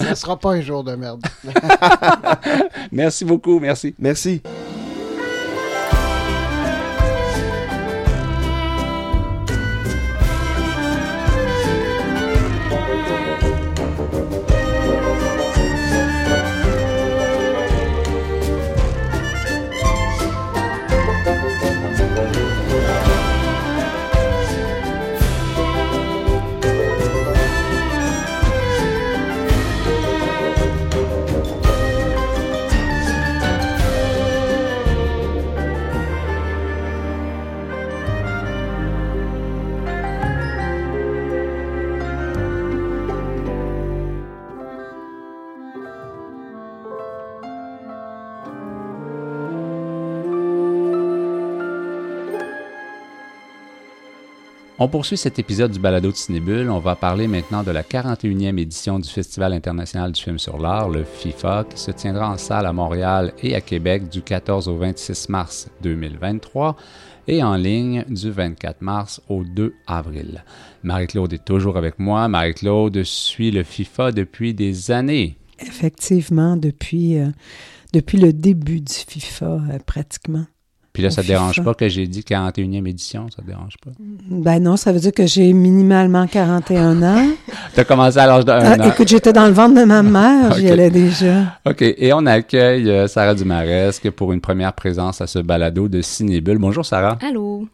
Ça 0.00 0.14
sera 0.14 0.38
pas 0.38 0.50
un 0.50 0.60
jour 0.60 0.84
de 0.84 0.94
merde. 0.94 1.22
Merci 2.92 3.24
beaucoup, 3.24 3.60
merci. 3.60 3.94
Merci. 3.98 4.42
On 54.82 54.88
poursuit 54.88 55.18
cet 55.18 55.38
épisode 55.38 55.72
du 55.72 55.78
balado 55.78 56.10
de 56.10 56.16
Cinébule. 56.16 56.70
On 56.70 56.78
va 56.78 56.96
parler 56.96 57.28
maintenant 57.28 57.62
de 57.62 57.70
la 57.70 57.82
41e 57.82 58.58
édition 58.58 58.98
du 58.98 59.10
Festival 59.10 59.52
international 59.52 60.12
du 60.12 60.22
film 60.22 60.38
sur 60.38 60.56
l'art, 60.56 60.88
le 60.88 61.04
FIFA, 61.04 61.66
qui 61.68 61.78
se 61.78 61.90
tiendra 61.90 62.30
en 62.30 62.38
salle 62.38 62.64
à 62.64 62.72
Montréal 62.72 63.34
et 63.42 63.54
à 63.54 63.60
Québec 63.60 64.08
du 64.08 64.22
14 64.22 64.68
au 64.68 64.78
26 64.78 65.28
mars 65.28 65.68
2023 65.82 66.78
et 67.28 67.42
en 67.42 67.56
ligne 67.56 68.06
du 68.08 68.30
24 68.30 68.80
mars 68.80 69.20
au 69.28 69.44
2 69.44 69.74
avril. 69.86 70.44
Marie-Claude 70.82 71.34
est 71.34 71.44
toujours 71.44 71.76
avec 71.76 71.98
moi. 71.98 72.26
Marie-Claude 72.28 73.02
suit 73.04 73.50
le 73.50 73.64
FIFA 73.64 74.12
depuis 74.12 74.54
des 74.54 74.90
années. 74.90 75.36
Effectivement, 75.58 76.56
depuis, 76.56 77.18
euh, 77.18 77.28
le 77.92 78.30
début 78.32 78.80
du 78.80 78.94
FIFA, 78.94 79.60
euh, 79.72 79.78
pratiquement. 79.84 80.46
Puis 81.00 81.04
là, 81.06 81.10
ça 81.10 81.22
ne 81.22 81.26
dérange 81.28 81.54
FIFA. 81.54 81.64
pas 81.64 81.74
que 81.74 81.88
j'ai 81.88 82.06
dit 82.06 82.20
41e 82.20 82.86
édition, 82.86 83.26
ça 83.34 83.40
ne 83.40 83.46
dérange 83.46 83.74
pas. 83.82 83.90
Ben 84.28 84.62
non, 84.62 84.76
ça 84.76 84.92
veut 84.92 85.00
dire 85.00 85.12
que 85.12 85.26
j'ai 85.26 85.50
minimalement 85.54 86.26
41 86.26 87.02
ans. 87.02 87.26
Tu 87.74 87.80
as 87.80 87.84
commencé 87.84 88.18
à 88.18 88.26
l'âge 88.26 88.44
d'un 88.44 88.58
Ah, 88.62 88.76
an. 88.84 88.88
écoute, 88.90 89.08
j'étais 89.08 89.32
dans 89.32 89.46
le 89.46 89.52
ventre 89.52 89.80
de 89.80 89.84
ma 89.84 90.02
mère, 90.04 90.52
j'y 90.58 90.68
allais 90.68 90.90
déjà. 90.90 91.56
OK. 91.64 91.80
Et 91.82 92.12
on 92.12 92.26
accueille 92.26 92.90
euh, 92.90 93.06
Sarah 93.06 93.34
Dumaresque 93.34 94.10
pour 94.10 94.32
une 94.34 94.40
première 94.40 94.72
présence 94.74 95.20
à 95.22 95.26
ce 95.26 95.38
balado 95.38 95.88
de 95.88 96.02
Cinébule. 96.02 96.58
Bonjour 96.58 96.84
Sarah. 96.84 97.16
Allô? 97.26 97.66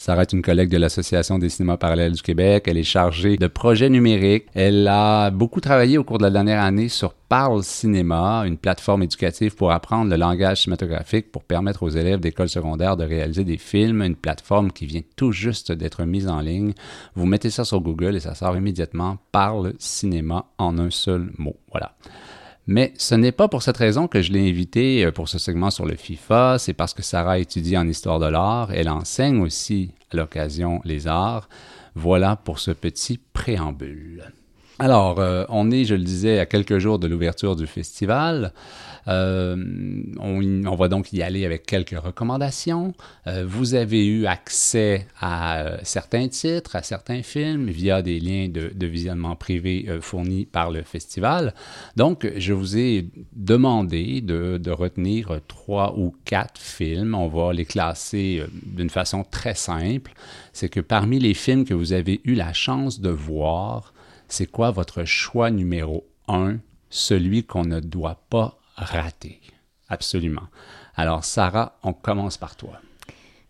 Sarah 0.00 0.22
est 0.22 0.32
une 0.32 0.40
collègue 0.40 0.70
de 0.70 0.78
l'Association 0.78 1.38
des 1.38 1.50
cinémas 1.50 1.76
parallèles 1.76 2.12
du 2.12 2.22
Québec. 2.22 2.64
Elle 2.66 2.78
est 2.78 2.84
chargée 2.84 3.36
de 3.36 3.46
projets 3.48 3.90
numériques. 3.90 4.46
Elle 4.54 4.88
a 4.88 5.30
beaucoup 5.30 5.60
travaillé 5.60 5.98
au 5.98 6.04
cours 6.04 6.16
de 6.16 6.22
la 6.22 6.30
dernière 6.30 6.62
année 6.62 6.88
sur 6.88 7.12
Parle 7.12 7.62
Cinéma, 7.62 8.44
une 8.46 8.56
plateforme 8.56 9.02
éducative 9.02 9.54
pour 9.54 9.72
apprendre 9.72 10.10
le 10.10 10.16
langage 10.16 10.62
cinématographique 10.62 11.30
pour 11.30 11.44
permettre 11.44 11.82
aux 11.82 11.90
élèves 11.90 12.18
d'école 12.18 12.48
secondaire 12.48 12.96
de 12.96 13.04
réaliser 13.04 13.44
des 13.44 13.58
films. 13.58 14.00
Une 14.00 14.16
plateforme 14.16 14.72
qui 14.72 14.86
vient 14.86 15.02
tout 15.16 15.32
juste 15.32 15.70
d'être 15.70 16.02
mise 16.04 16.28
en 16.28 16.40
ligne. 16.40 16.72
Vous 17.14 17.26
mettez 17.26 17.50
ça 17.50 17.66
sur 17.66 17.82
Google 17.82 18.16
et 18.16 18.20
ça 18.20 18.34
sort 18.34 18.56
immédiatement 18.56 19.18
Parle 19.32 19.74
Cinéma 19.78 20.46
en 20.56 20.78
un 20.78 20.88
seul 20.88 21.30
mot. 21.36 21.56
Voilà. 21.72 21.92
Mais 22.70 22.94
ce 22.98 23.16
n'est 23.16 23.32
pas 23.32 23.48
pour 23.48 23.64
cette 23.64 23.78
raison 23.78 24.06
que 24.06 24.22
je 24.22 24.30
l'ai 24.30 24.48
invitée 24.48 25.04
euh, 25.04 25.10
pour 25.10 25.28
ce 25.28 25.40
segment 25.40 25.70
sur 25.70 25.86
le 25.86 25.96
FIFA, 25.96 26.56
c'est 26.60 26.72
parce 26.72 26.94
que 26.94 27.02
Sarah 27.02 27.40
étudie 27.40 27.76
en 27.76 27.88
histoire 27.88 28.20
de 28.20 28.26
l'art, 28.26 28.70
elle 28.72 28.88
enseigne 28.88 29.40
aussi 29.40 29.90
à 30.12 30.16
l'occasion 30.16 30.80
les 30.84 31.08
arts. 31.08 31.48
Voilà 31.96 32.36
pour 32.36 32.60
ce 32.60 32.70
petit 32.70 33.18
préambule. 33.32 34.32
Alors, 34.78 35.18
euh, 35.18 35.44
on 35.48 35.72
est, 35.72 35.84
je 35.84 35.96
le 35.96 36.04
disais, 36.04 36.38
à 36.38 36.46
quelques 36.46 36.78
jours 36.78 37.00
de 37.00 37.08
l'ouverture 37.08 37.56
du 37.56 37.66
festival. 37.66 38.52
Euh, 39.08 39.56
on, 40.18 40.74
va 40.74 40.88
donc 40.88 41.12
y 41.12 41.22
aller 41.22 41.44
avec 41.44 41.66
quelques 41.66 41.98
recommandations. 41.98 42.94
Euh, 43.26 43.44
vous 43.46 43.74
avez 43.74 44.06
eu 44.06 44.26
accès 44.26 45.06
à 45.20 45.60
euh, 45.60 45.78
certains 45.82 46.28
titres, 46.28 46.76
à 46.76 46.82
certains 46.82 47.22
films 47.22 47.68
via 47.68 48.02
des 48.02 48.20
liens 48.20 48.48
de, 48.48 48.86
visionnement 48.86 49.36
privé 49.36 49.86
fournis 50.00 50.46
par 50.46 50.70
le 50.70 50.82
festival. 50.82 51.54
Donc, 51.96 52.28
je 52.36 52.52
vous 52.52 52.76
ai 52.76 53.08
demandé 53.32 54.20
de, 54.20 54.70
retenir 54.70 55.40
trois 55.48 55.94
ou 55.96 56.14
quatre 56.24 56.60
films. 56.60 57.14
On 57.14 57.28
va 57.28 57.52
les 57.52 57.64
classer 57.64 58.42
d'une 58.64 58.90
façon 58.90 59.24
très 59.24 59.54
simple. 59.54 60.12
C'est 60.52 60.68
que 60.68 60.80
parmi 60.80 61.18
les 61.18 61.34
films 61.34 61.64
que 61.64 61.74
vous 61.74 61.92
avez 61.92 62.20
eu 62.24 62.34
la 62.34 62.52
chance 62.52 63.00
de 63.00 63.10
voir, 63.10 63.92
c'est 64.28 64.46
quoi 64.46 64.70
votre 64.70 65.04
choix 65.04 65.50
numéro 65.50 66.06
un, 66.28 66.58
celui 66.88 67.44
qu'on 67.44 67.64
ne 67.64 67.80
doit 67.80 68.22
pas 68.30 68.59
rater? 68.84 69.40
Absolument. 69.88 70.48
Alors, 70.96 71.24
Sarah, 71.24 71.78
on 71.82 71.92
commence 71.92 72.36
par 72.36 72.56
toi. 72.56 72.80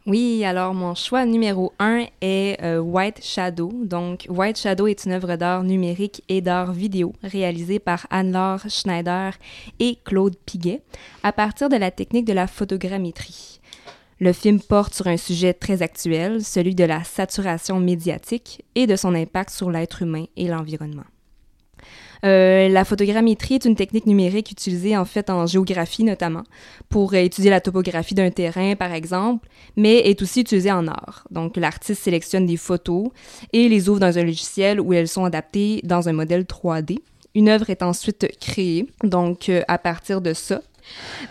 Oui, 0.07 0.45
alors 0.45 0.73
mon 0.73 0.95
choix 0.95 1.27
numéro 1.27 1.75
un 1.79 2.07
est 2.23 2.61
euh, 2.63 2.79
White 2.79 3.23
Shadow. 3.23 3.71
Donc, 3.85 4.27
White 4.31 4.59
Shadow 4.59 4.87
est 4.87 5.05
une 5.05 5.13
œuvre 5.13 5.37
d'art 5.37 5.63
numérique 5.63 6.23
et 6.29 6.41
d'art 6.41 6.73
vidéo 6.73 7.13
réalisée 7.23 7.79
par 7.79 8.07
Anne-Laure 8.09 8.63
Schneider 8.69 9.35
et 9.79 9.99
Claude 10.03 10.37
Piguet 10.47 10.83
à 11.23 11.33
partir 11.33 11.69
de 11.69 11.77
la 11.77 11.91
technique 11.91 12.25
de 12.25 12.33
la 12.33 12.47
photogrammétrie. 12.47 13.61
Le 14.21 14.33
film 14.33 14.61
porte 14.61 14.95
sur 14.95 15.07
un 15.07 15.17
sujet 15.17 15.53
très 15.53 15.83
actuel, 15.83 16.43
celui 16.45 16.75
de 16.75 16.85
la 16.85 17.05
saturation 17.05 17.79
médiatique 17.79 18.65
et 18.75 18.87
de 18.87 18.97
son 18.97 19.15
impact 19.15 19.51
sur 19.51 19.71
l'être 19.71 20.03
humain 20.03 20.25
et 20.37 20.49
l'environnement. 20.49 21.05
Euh, 22.25 22.69
la 22.69 22.85
photogrammétrie 22.85 23.55
est 23.55 23.65
une 23.65 23.77
technique 23.77 24.07
numérique 24.07 24.51
utilisée 24.51 24.97
en 24.97 25.05
fait 25.05 25.31
en 25.31 25.47
géographie 25.47 26.05
notamment 26.05 26.43
pour 26.89 27.15
étudier 27.15 27.51
la 27.51 27.61
topographie 27.61 28.15
d'un 28.15 28.31
terrain 28.31 28.75
par 28.77 28.93
exemple, 28.93 29.49
mais 29.77 29.99
est 29.99 30.21
aussi 30.23 30.41
utilisée 30.41 30.73
en 30.73 30.87
art. 30.87 31.27
Donc 31.31 31.57
l'artiste 31.57 32.03
sélectionne 32.03 32.47
des 32.47 32.57
photos 32.57 33.09
et 33.53 33.69
les 33.69 33.89
ouvre 33.89 34.01
dans 34.01 34.19
un 34.19 34.25
logiciel 34.25 34.81
où 34.81 34.93
elles 34.93 35.09
sont 35.09 35.25
adaptées 35.25 35.81
dans 35.85 36.09
un 36.09 36.13
modèle 36.13 36.43
3D. 36.43 36.99
Une 37.35 37.49
œuvre 37.49 37.71
est 37.71 37.83
ensuite 37.83 38.27
créée, 38.41 38.87
donc 39.05 39.49
euh, 39.49 39.63
à 39.69 39.79
partir 39.79 40.21
de 40.21 40.35
ça. 40.35 40.63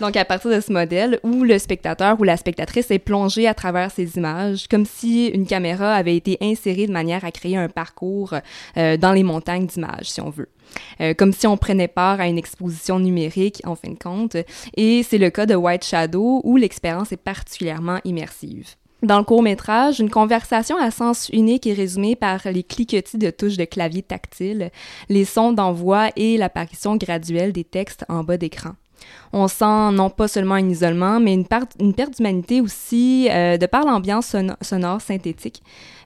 Donc, 0.01 0.15
à 0.15 0.25
partir 0.25 0.51
de 0.51 0.59
ce 0.59 0.71
modèle 0.71 1.19
où 1.23 1.43
le 1.43 1.57
spectateur 1.59 2.19
ou 2.19 2.23
la 2.23 2.37
spectatrice 2.37 2.91
est 2.91 2.99
plongé 2.99 3.47
à 3.47 3.53
travers 3.53 3.91
ces 3.91 4.17
images, 4.17 4.67
comme 4.67 4.85
si 4.85 5.27
une 5.27 5.45
caméra 5.45 5.93
avait 5.93 6.15
été 6.15 6.37
insérée 6.41 6.87
de 6.87 6.91
manière 6.91 7.25
à 7.25 7.31
créer 7.31 7.57
un 7.57 7.69
parcours 7.69 8.35
euh, 8.77 8.97
dans 8.97 9.11
les 9.11 9.23
montagnes 9.23 9.65
d'images, 9.65 10.11
si 10.11 10.21
on 10.21 10.29
veut. 10.29 10.49
Euh, 11.01 11.13
comme 11.13 11.33
si 11.33 11.47
on 11.47 11.57
prenait 11.57 11.87
part 11.87 12.19
à 12.19 12.27
une 12.27 12.37
exposition 12.37 12.99
numérique, 12.99 13.61
en 13.65 13.75
fin 13.75 13.89
de 13.89 13.97
compte. 13.97 14.37
Et 14.77 15.03
c'est 15.03 15.17
le 15.17 15.29
cas 15.29 15.45
de 15.45 15.55
White 15.55 15.83
Shadow, 15.83 16.41
où 16.43 16.57
l'expérience 16.57 17.11
est 17.11 17.17
particulièrement 17.17 17.99
immersive. 18.05 18.75
Dans 19.01 19.17
le 19.17 19.23
court 19.23 19.41
métrage, 19.41 20.01
une 20.01 20.09
conversation 20.09 20.77
à 20.77 20.91
sens 20.91 21.29
unique 21.29 21.65
est 21.65 21.73
résumée 21.73 22.17
par 22.17 22.41
les 22.51 22.63
cliquetis 22.63 23.17
de 23.17 23.29
touches 23.29 23.55
de 23.55 23.63
clavier 23.63 24.01
tactile, 24.01 24.71
les 25.07 25.23
sons 25.23 25.53
d'envoi 25.53 26.09
et 26.17 26.35
l'apparition 26.35 26.97
graduelle 26.97 27.53
des 27.53 27.63
textes 27.63 28.03
en 28.09 28.25
bas 28.25 28.35
d'écran. 28.35 28.71
On 29.31 29.47
sent 29.47 29.91
non 29.91 30.09
pas 30.09 30.27
seulement 30.27 30.55
un 30.55 30.67
isolement, 30.69 31.19
mais 31.19 31.33
une, 31.33 31.45
perte 31.45 31.77
d'humanité 32.17 32.61
aussi 32.61 33.27
euh, 33.29 33.57
de 33.57 33.65
par 33.65 33.85
l'ambiance 33.85 34.35
sonore 34.61 35.01
synthétique 35.01 35.61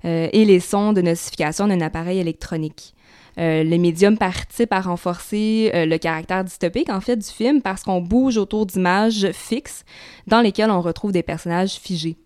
euh, 0.05 0.27
et 0.33 0.45
les 0.45 0.59
sons 0.59 0.93
de 0.93 1.01
notification 1.01 1.67
d'un 1.67 1.81
appareil 1.81 2.19
électronique. 2.19 2.93
Euh, 3.39 3.63
les 3.63 3.77
médiums 3.77 4.17
participent 4.17 4.73
à 4.73 4.81
renforcer 4.81 5.71
le 5.73 5.97
caractère 5.97 6.43
dystopique 6.43 6.89
en 6.89 7.01
fait 7.01 7.15
du 7.15 7.27
film 7.27 7.61
parce 7.61 7.83
qu'on 7.83 7.99
bouge 7.99 8.37
autour 8.37 8.65
d'images 8.65 9.31
fixes 9.31 9.85
dans 10.27 10.41
lesquelles 10.41 10.69
on 10.69 10.81
retrouve 10.81 11.11
des 11.11 11.23
personnages 11.23 11.73
figés. 11.75 12.17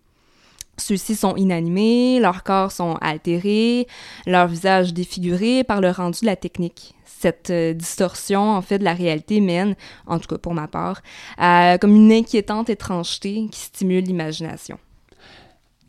Ceux-ci 0.78 1.14
sont 1.14 1.36
inanimés, 1.36 2.18
leurs 2.20 2.42
corps 2.42 2.72
sont 2.72 2.96
altérés, 3.00 3.86
leurs 4.26 4.48
visages 4.48 4.94
défigurés 4.94 5.64
par 5.64 5.80
le 5.80 5.90
rendu 5.90 6.20
de 6.20 6.26
la 6.26 6.36
technique. 6.36 6.94
Cette 7.04 7.50
euh, 7.50 7.74
distorsion, 7.74 8.52
en 8.52 8.62
fait, 8.62 8.78
de 8.78 8.84
la 8.84 8.94
réalité 8.94 9.40
mène, 9.40 9.74
en 10.06 10.18
tout 10.18 10.28
cas 10.28 10.38
pour 10.38 10.54
ma 10.54 10.68
part, 10.68 11.02
à 11.36 11.78
comme 11.78 11.94
une 11.96 12.12
inquiétante 12.12 12.70
étrangeté 12.70 13.48
qui 13.50 13.60
stimule 13.60 14.04
l'imagination. 14.04 14.78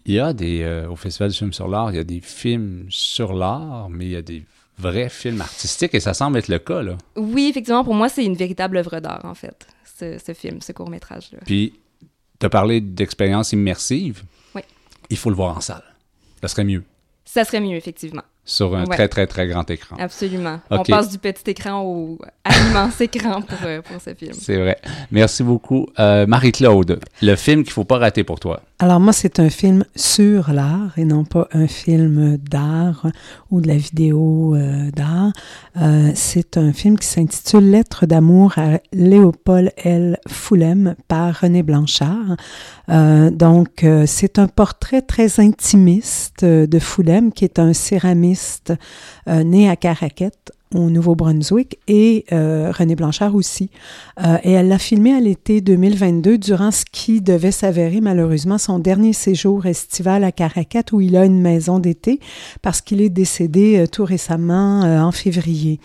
Il 0.05 0.15
y 0.15 0.19
a 0.19 0.33
des, 0.33 0.85
au 0.89 0.95
Festival 0.95 1.29
du 1.29 1.37
film 1.37 1.53
sur 1.53 1.67
l'art, 1.67 1.91
il 1.91 1.97
y 1.97 1.99
a 1.99 2.03
des 2.03 2.19
films 2.19 2.87
sur 2.89 3.33
l'art, 3.33 3.89
mais 3.91 4.05
il 4.05 4.11
y 4.11 4.15
a 4.15 4.23
des 4.23 4.43
vrai 4.79 5.09
film 5.09 5.41
artistique 5.41 5.93
et 5.93 5.99
ça 5.99 6.13
semble 6.13 6.37
être 6.37 6.47
le 6.47 6.59
cas, 6.59 6.81
là. 6.81 6.97
Oui, 7.15 7.47
effectivement, 7.49 7.83
pour 7.83 7.93
moi, 7.93 8.09
c'est 8.09 8.23
une 8.23 8.35
véritable 8.35 8.77
œuvre 8.77 8.99
d'art, 8.99 9.25
en 9.25 9.35
fait, 9.35 9.67
ce, 9.83 10.33
film, 10.33 10.61
ce 10.61 10.71
court-métrage-là. 10.71 11.39
Puis, 11.45 11.73
tu 12.39 12.45
as 12.45 12.49
parlé 12.49 12.79
d'expérience 12.79 13.51
immersive. 13.51 14.23
Il 15.09 15.17
faut 15.17 15.29
le 15.29 15.35
voir 15.35 15.57
en 15.57 15.61
salle. 15.61 15.83
Ça 16.41 16.47
serait 16.47 16.63
mieux. 16.63 16.83
Ça 17.25 17.43
serait 17.43 17.61
mieux, 17.61 17.75
effectivement 17.75 18.23
sur 18.49 18.75
un 18.75 18.85
très, 18.85 19.07
très, 19.07 19.27
très 19.27 19.47
grand 19.47 19.69
écran. 19.69 19.95
Absolument. 19.99 20.59
On 20.69 20.83
passe 20.83 21.09
du 21.09 21.19
petit 21.19 21.51
écran 21.51 21.81
au 21.83 22.17
à 22.43 22.57
l'immense 22.57 22.99
écran 23.01 23.41
pour, 23.41 23.57
euh, 23.63 23.81
pour, 23.81 24.01
ce 24.01 24.13
film. 24.13 24.33
C'est 24.33 24.57
vrai. 24.57 24.77
Merci 25.11 25.43
beaucoup. 25.43 25.87
Euh, 25.99 26.25
Marie-Claude, 26.25 26.99
le 27.21 27.35
film 27.35 27.61
qu'il 27.63 27.69
ne 27.69 27.73
faut 27.73 27.83
pas 27.83 27.99
rater 27.99 28.23
pour 28.23 28.39
toi. 28.39 28.61
Alors 28.81 29.01
moi, 29.01 29.11
c'est 29.11 29.41
un 29.41 29.49
film 29.49 29.83
sur 29.93 30.53
l'art 30.53 30.97
et 30.97 31.03
non 31.03 31.25
pas 31.25 31.49
un 31.51 31.67
film 31.67 32.37
d'art 32.37 33.07
ou 33.51 33.59
de 33.59 33.67
la 33.67 33.75
vidéo 33.75 34.55
euh, 34.55 34.89
d'art. 34.91 35.33
c'est 36.15 36.55
un 36.55 36.71
film 36.71 36.97
qui 36.97 37.05
s'intitule 37.05 37.71
Lettre 37.71 38.05
d'amour 38.05 38.53
à 38.57 38.79
Léopold 38.93 39.73
L. 39.75 40.17
Foulem 40.29 40.95
par 41.09 41.41
René 41.41 41.61
Blanchard. 41.61 42.37
donc, 42.87 43.85
c'est 44.05 44.39
un 44.39 44.47
portrait 44.47 45.01
très 45.01 45.41
intimiste 45.41 46.45
de 46.45 46.79
Foulem, 46.79 47.33
qui 47.33 47.43
est 47.43 47.59
un 47.59 47.73
céramiste 47.73 48.73
euh, 49.27 49.43
né 49.43 49.69
à 49.69 49.75
Caraquette 49.75 50.51
au 50.75 50.89
Nouveau-Brunswick 50.89 51.79
et 51.87 52.25
euh, 52.31 52.71
René 52.71 52.95
Blanchard 52.95 53.35
aussi. 53.35 53.69
Euh, 54.23 54.37
et 54.43 54.51
elle 54.51 54.67
l'a 54.67 54.77
filmé 54.77 55.13
à 55.13 55.19
l'été 55.19 55.61
2022 55.61 56.37
durant 56.37 56.71
ce 56.71 56.85
qui 56.91 57.21
devait 57.21 57.51
s'avérer 57.51 58.01
malheureusement 58.01 58.57
son 58.57 58.79
dernier 58.79 59.13
séjour 59.13 59.65
estival 59.65 60.23
à 60.23 60.31
Caracat 60.31 60.83
où 60.91 61.01
il 61.01 61.15
a 61.15 61.25
une 61.25 61.41
maison 61.41 61.79
d'été 61.79 62.19
parce 62.61 62.81
qu'il 62.81 63.01
est 63.01 63.09
décédé 63.09 63.85
tout 63.91 64.05
récemment 64.05 64.81
en 64.81 65.11
février. 65.11 65.79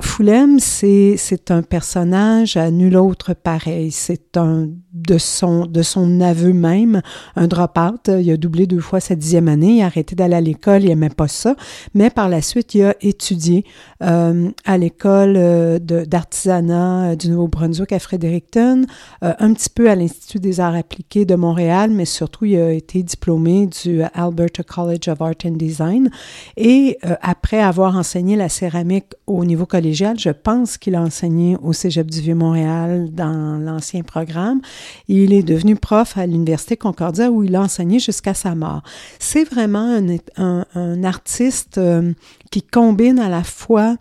Foulem, 0.00 0.58
c'est 0.60 1.50
un 1.50 1.62
personnage 1.62 2.56
à 2.56 2.70
nul 2.70 2.96
autre 2.96 3.34
pareil. 3.34 3.90
C'est 3.90 4.36
un 4.36 4.68
de 4.94 5.18
son, 5.18 5.66
de 5.66 5.82
son 5.82 6.20
aveu 6.20 6.52
même, 6.52 7.02
un 7.34 7.48
drop-out. 7.48 8.08
Il 8.08 8.30
a 8.30 8.36
doublé 8.36 8.66
deux 8.66 8.80
fois 8.80 9.00
sa 9.00 9.16
dixième 9.16 9.48
année, 9.48 9.78
il 9.78 9.82
a 9.82 9.86
arrêté 9.86 10.14
d'aller 10.14 10.36
à 10.36 10.40
l'école, 10.40 10.82
il 10.82 10.88
n'aimait 10.88 11.08
pas 11.08 11.28
ça, 11.28 11.56
mais 11.94 12.10
par 12.10 12.28
la 12.28 12.40
suite, 12.40 12.74
il 12.74 12.84
a 12.84 12.94
étudié 13.00 13.64
euh, 14.02 14.50
à 14.64 14.78
l'école 14.78 15.34
euh, 15.36 15.78
d'artisanat 15.78 17.10
euh, 17.10 17.16
du 17.16 17.30
Nouveau-Brunswick 17.30 17.92
à 17.92 17.98
Fredericton, 17.98 18.86
un 19.22 19.52
petit 19.54 19.70
peu 19.70 19.90
à 19.90 19.96
l'Institut 19.96 20.38
des 20.38 20.60
arts 20.60 20.74
appliqués 20.74 21.24
de 21.24 21.34
Montréal, 21.34 21.90
mais 21.90 22.04
surtout, 22.04 22.44
il 22.44 22.56
a 22.56 22.72
été 22.72 23.02
diplômé 23.02 23.66
du 23.66 24.02
Alberta 24.14 24.62
College 24.62 25.08
of 25.08 25.20
Art 25.20 25.34
and 25.44 25.52
Design. 25.52 26.10
Et 26.56 26.98
après 27.20 27.60
avoir 27.60 27.96
enseigné 27.96 28.36
la 28.36 28.48
céramique 28.48 29.06
au 29.26 29.44
niveau 29.44 29.66
collégial, 29.66 30.18
je 30.18 30.30
pense 30.30 30.78
qu'il 30.78 30.94
a 30.94 31.02
enseigné 31.02 31.56
au 31.62 31.72
Cégep 31.72 32.10
du 32.10 32.20
Vieux-Montréal 32.20 33.08
dans 33.12 33.58
l'ancien 33.58 34.02
programme. 34.02 34.60
Il 35.08 35.32
est 35.32 35.42
devenu 35.42 35.76
prof 35.76 36.16
à 36.16 36.26
l'Université 36.26 36.76
Concordia 36.76 37.30
où 37.30 37.42
il 37.42 37.54
a 37.56 37.62
enseigné 37.62 37.98
jusqu'à 37.98 38.34
sa 38.34 38.54
mort. 38.54 38.82
C'est 39.18 39.44
vraiment 39.44 40.00
un, 40.36 41.04
artiste 41.04 41.78
euh, 41.78 42.12
qui 42.50 42.62
combine 42.62 43.18
à 43.18 43.28
la 43.28 43.44
fois 43.44 43.96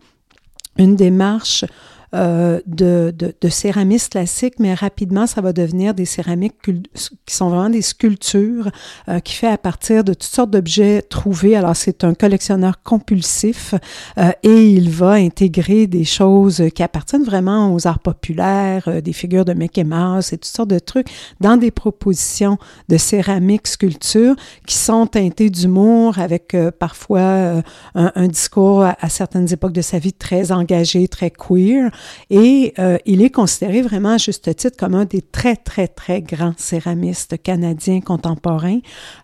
une 0.78 0.96
démarche 0.96 1.66
euh, 2.14 2.60
de, 2.68 3.14
de, 3.16 3.34
de, 3.40 3.50
céramistes 3.50 4.12
classiques, 4.12 4.56
mais 4.60 4.74
rapidement, 4.74 5.28
ça 5.28 5.42
va 5.42 5.54
devenir 5.54 5.94
des 5.94 6.06
céramiques 6.06 6.56
qui 6.62 7.36
sont 7.36 7.50
vraiment 7.50 7.70
des 7.70 7.82
sculptures 7.82 8.70
euh, 9.10 9.20
qui 9.20 9.34
fait 9.34 9.48
à 9.48 9.58
partir 9.58 10.04
de 10.04 10.14
toutes 10.14 10.24
sortes 10.24 10.52
d'objets 10.52 11.02
trouvés. 11.02 11.56
Alors, 11.56 11.76
c'est 11.76 12.04
un 12.04 12.14
collectionneur 12.14 12.84
compulsif 12.84 13.74
euh, 14.18 14.32
et 14.44 14.70
il 14.70 14.90
va 14.90 15.14
intégrer 15.14 15.88
des 15.88 16.04
choses 16.04 16.64
qui 16.76 16.84
appartiennent 16.84 17.24
vraiment 17.24 17.74
aux 17.74 17.88
arts 17.88 18.00
populaires, 18.00 18.84
euh, 18.88 19.02
des 19.02 19.14
figures 19.14 19.46
de 19.46 19.54
Mickey 19.54 19.84
Mouse 19.84 20.34
et 20.34 20.38
toutes 20.38 20.46
sortes 20.46 20.70
de 20.70 20.80
trucs 20.80 21.08
dans 21.40 21.58
des 21.58 21.72
propositions 21.72 22.58
de 22.90 22.98
céramique 22.98 23.68
sculpture 23.68 24.36
qui 24.66 24.76
sont 24.76 25.08
teintées 25.08 25.50
d'humour 25.50 26.20
avec 26.20 26.54
euh, 26.54 26.72
parfois 26.72 27.64
un, 27.96 28.12
un, 28.16 28.28
discours 28.28 28.84
à 28.84 29.10
certaines 29.10 29.52
époques 29.52 29.74
de 29.74 29.82
sa 29.82 30.00
vie 30.00 30.14
très 30.14 30.52
engagé, 30.52 31.08
très 31.08 31.32
queer. 31.32 31.92
Et 32.30 32.74
euh, 32.80 32.98
il 33.06 33.22
est 33.22 33.30
considéré 33.30 33.82
vraiment 33.82 34.14
à 34.14 34.18
juste 34.18 34.56
titre 34.56 34.78
comme 34.78 34.96
un 34.96 35.06
des 35.06 35.22
très, 35.22 35.56
très, 35.56 35.88
très 35.88 36.22
grands 36.22 36.54
céramistes 36.58 37.42
canadiens 37.42 38.02
contemporains. 38.02 38.80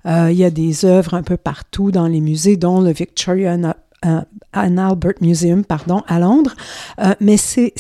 Euh, 0.06 0.30
il 0.32 0.38
y 0.38 0.44
a 0.44 0.50
des 0.50 0.86
œuvres 0.86 1.14
un 1.14 1.24
peu 1.24 1.38
partout 1.38 1.92
dans 1.92 2.08
les 2.08 2.22
musées, 2.22 2.58
dont 2.58 2.82
le 2.82 2.92
Victoria 2.92 3.58
euh, 4.06 4.22
Anne 4.54 4.80
Albert 4.80 5.16
Museum, 5.22 5.64
pardon, 5.64 6.02
à 6.08 6.20
Londres. 6.20 6.56
Euh, 7.00 7.14
mais 7.20 7.38
c'est, 7.38 7.74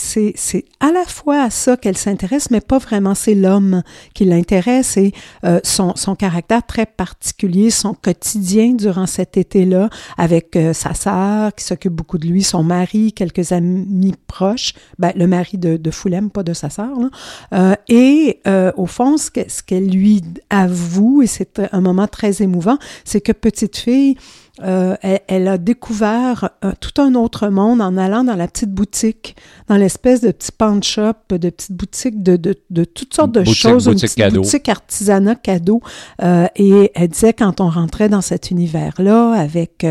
à 0.80 0.92
la 0.92 1.04
fois 1.06 1.44
à 1.44 1.50
ça 1.50 1.78
qu'elle 1.78 1.98
s'intéresse, 1.98 2.52
mais 2.52 2.62
pas 2.62 2.78
vraiment. 2.78 3.16
C'est 3.16 3.34
l'homme 3.34 3.82
qui 4.14 4.26
l'intéresse 4.26 4.98
et 4.98 5.14
euh, 5.46 5.60
son, 5.64 5.96
son 5.96 6.16
caractère 6.16 6.66
très 6.66 6.86
particulier, 6.86 7.70
son 7.72 7.94
quotidien 7.94 8.74
durant 8.74 9.08
cet 9.08 9.38
été-là, 9.38 9.90
avec 10.18 10.56
euh, 10.56 10.74
sa 10.74 10.94
sœur 10.94 11.56
qui 11.56 11.64
s'occupe 11.64 11.94
beaucoup 11.94 12.18
de 12.18 12.28
lui, 12.28 12.44
son 12.44 12.64
mari, 12.64 13.14
quelques 13.14 13.52
amis 13.52 14.14
proches, 14.28 14.74
ben, 15.00 15.12
le 15.16 15.26
mari 15.26 15.58
de, 15.58 15.78
de 15.78 15.92
Foulem, 15.92 16.30
pas 16.30 16.44
de 16.44 16.54
sa 16.54 16.70
sœur. 16.70 16.90
Là. 17.00 17.78
et 17.88 18.42
au 18.78 18.86
fond, 18.86 19.18
ce 19.18 19.64
qu'elle 19.64 19.90
lui 19.90 20.22
avoue, 20.50 21.22
et 21.22 21.28
c'est 21.28 21.62
un 21.72 21.82
moment 21.82 22.08
très 22.08 22.42
émouvant, 22.42 22.78
c'est 23.06 23.22
que 23.22 23.32
petite 23.32 23.78
fille, 23.78 24.16
euh, 24.64 24.96
elle, 25.28 25.48
a 25.48 25.58
découvert 25.58 26.50
euh, 26.66 26.72
tout 26.80 27.02
un 27.02 27.16
autre 27.16 27.48
monde 27.48 27.82
en 27.82 27.98
allant 27.98 28.24
dans 28.24 28.36
la 28.36 28.48
petite 28.48 28.72
boutique, 28.72 29.36
dans 29.68 29.78
l'espèce 29.78 30.22
de 30.22 30.32
petit 30.32 30.52
pawn 30.52 30.84
shop, 30.84 31.14
de 31.30 31.50
petites 31.50 31.72
boutiques 31.72 32.22
de, 32.22 32.36
de, 32.36 32.56
de 32.70 32.84
toutes 32.84 33.14
sortes 33.14 33.32
de 33.32 33.44
choses, 33.46 33.86
boutique 33.88 34.18
une 34.18 34.26
petite 34.26 34.36
boutique 34.36 34.70
artisanat 34.70 35.36
cadeau. 35.36 35.82
Euh, 36.22 36.48
et 36.56 36.92
elle 36.94 37.08
disait 37.08 37.34
quand 37.34 37.62
on 37.62 37.70
rentrait 37.70 38.10
dans 38.10 38.22
cet 38.22 38.52
univers-là 38.52 39.32
avec 39.34 39.86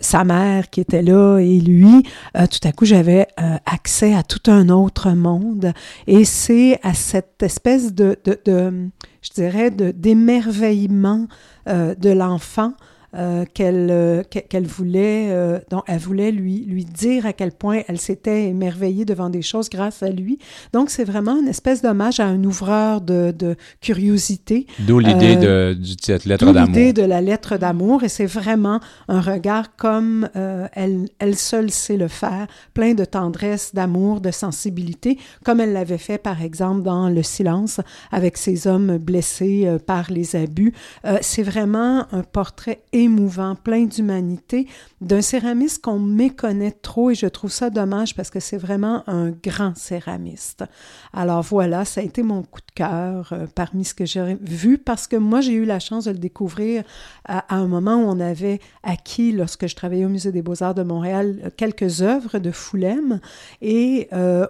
sa 0.00 0.24
mère 0.24 0.68
qui 0.70 0.80
était 0.80 1.02
là 1.02 1.38
et 1.38 1.58
lui, 1.58 2.04
tout 2.34 2.68
à 2.68 2.72
coup 2.72 2.84
j'avais 2.84 3.26
accès 3.66 4.14
à 4.14 4.22
tout 4.22 4.50
un 4.50 4.68
autre 4.68 5.10
monde. 5.10 5.72
Et 6.06 6.24
c'est 6.24 6.78
à 6.82 6.94
cette 6.94 7.42
espèce 7.42 7.94
de, 7.94 8.16
de, 8.24 8.38
de 8.44 8.88
je 9.22 9.30
dirais, 9.34 9.70
d'émerveillement 9.70 11.26
de 11.66 12.10
l'enfant 12.10 12.74
euh, 13.14 13.44
qu'elle 13.52 13.88
euh, 13.90 14.22
qu'elle 14.22 14.66
voulait, 14.66 15.26
euh, 15.28 15.58
donc 15.68 15.82
elle 15.86 15.98
voulait 15.98 16.32
lui, 16.32 16.64
lui 16.66 16.86
dire 16.86 17.26
à 17.26 17.34
quel 17.34 17.52
point 17.52 17.82
elle 17.86 17.98
s'était 17.98 18.44
émerveillée 18.44 19.04
devant 19.04 19.28
des 19.28 19.42
choses 19.42 19.68
grâce 19.68 20.02
à 20.02 20.08
lui. 20.08 20.38
Donc, 20.72 20.88
c'est 20.88 21.04
vraiment 21.04 21.38
une 21.38 21.46
espèce 21.46 21.82
d'hommage 21.82 22.20
à 22.20 22.24
un 22.24 22.42
ouvreur 22.42 23.02
de, 23.02 23.34
de 23.38 23.56
curiosité. 23.82 24.66
D'où 24.78 24.98
l'idée 24.98 25.36
de, 25.36 25.74
du 25.74 25.96
titre 25.96 26.26
Lettre 26.26 26.52
d'amour. 26.52 26.68
l'idée 26.68 26.94
de 26.94 27.02
la 27.02 27.20
lettre 27.20 27.58
d'amour, 27.58 28.02
et 28.02 28.08
c'est 28.08 28.24
vraiment 28.24 28.80
un 29.08 29.20
regard 29.20 29.76
comme 29.76 30.30
elle, 30.34 31.06
elle 31.18 31.36
seule 31.36 31.70
sait 31.70 31.98
le 31.98 32.08
faire, 32.08 32.46
plein 32.72 32.94
de 32.94 33.04
tendresse, 33.04 33.74
d'amour, 33.74 34.22
de 34.22 34.30
sensibilité, 34.30 35.18
comme 35.44 35.60
elle 35.60 35.74
l'avait 35.74 35.98
fait, 35.98 36.16
par 36.18 36.40
exemple, 36.40 36.82
dans 36.82 37.10
Le 37.10 37.22
silence, 37.22 37.80
avec 38.10 38.38
ces 38.38 38.66
hommes 38.66 38.96
blessés 38.96 39.68
par 39.86 40.10
les 40.10 40.34
abus. 40.34 40.72
c'est 41.20 41.42
vraiment 41.42 42.06
un 42.12 42.22
portrait 42.22 42.80
émouvant, 43.02 43.54
plein 43.54 43.84
d'humanité, 43.84 44.66
d'un 45.00 45.22
céramiste 45.22 45.82
qu'on 45.82 45.98
méconnaît 45.98 46.72
trop 46.72 47.10
et 47.10 47.14
je 47.14 47.26
trouve 47.26 47.50
ça 47.50 47.70
dommage 47.70 48.14
parce 48.14 48.30
que 48.30 48.40
c'est 48.40 48.56
vraiment 48.56 49.02
un 49.08 49.30
grand 49.30 49.76
céramiste. 49.76 50.64
Alors 51.12 51.42
voilà, 51.42 51.84
ça 51.84 52.00
a 52.00 52.04
été 52.04 52.22
mon 52.22 52.42
coup 52.42 52.60
de 52.60 52.72
cœur 52.74 53.32
euh, 53.32 53.46
parmi 53.54 53.84
ce 53.84 53.94
que 53.94 54.06
j'ai 54.06 54.36
vu 54.40 54.78
parce 54.78 55.06
que 55.06 55.16
moi 55.16 55.40
j'ai 55.40 55.52
eu 55.52 55.64
la 55.64 55.78
chance 55.78 56.04
de 56.04 56.10
le 56.10 56.18
découvrir 56.18 56.84
à, 57.24 57.54
un 57.54 57.66
moment 57.66 57.96
où 57.96 58.06
on 58.06 58.20
avait 58.20 58.60
acquis, 58.82 59.32
lorsque 59.32 59.66
je 59.66 59.76
travaillais 59.76 60.04
au 60.04 60.08
Musée 60.08 60.32
des 60.32 60.42
beaux-arts 60.42 60.74
de 60.74 60.82
Montréal, 60.82 61.52
quelques 61.56 62.02
œuvres 62.02 62.38
de 62.38 62.50
Foulem 62.50 63.20
et 63.60 64.08
euh, 64.12 64.46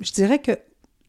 je 0.00 0.12
dirais 0.12 0.38
que 0.38 0.52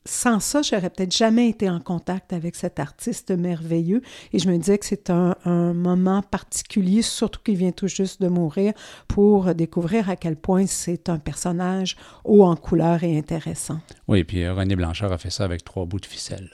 sans 0.07 0.39
ça, 0.39 0.61
j'aurais 0.61 0.89
peut-être 0.89 1.15
jamais 1.15 1.49
été 1.49 1.69
en 1.69 1.79
contact 1.79 2.33
avec 2.33 2.55
cet 2.55 2.79
artiste 2.79 3.31
merveilleux. 3.31 4.01
Et 4.33 4.39
je 4.39 4.49
me 4.49 4.57
disais 4.57 4.77
que 4.77 4.85
c'est 4.85 5.09
un, 5.09 5.35
moment 5.73 6.21
particulier, 6.21 7.01
surtout 7.01 7.41
qu'il 7.43 7.55
vient 7.55 7.71
tout 7.71 7.87
juste 7.87 8.21
de 8.21 8.27
mourir, 8.27 8.73
pour 9.07 9.53
découvrir 9.53 10.09
à 10.09 10.15
quel 10.15 10.35
point 10.35 10.65
c'est 10.65 11.09
un 11.09 11.19
personnage 11.19 11.95
haut 12.23 12.43
en 12.43 12.55
couleur 12.55 13.03
et 13.03 13.17
intéressant. 13.17 13.79
Oui, 14.07 14.23
puis 14.23 14.47
René 14.47 14.75
Blanchard 14.75 15.11
a 15.11 15.17
fait 15.17 15.29
ça 15.29 15.43
avec 15.43 15.63
trois 15.63 15.85
bouts 15.85 15.99
de 15.99 16.05
ficelle. 16.05 16.49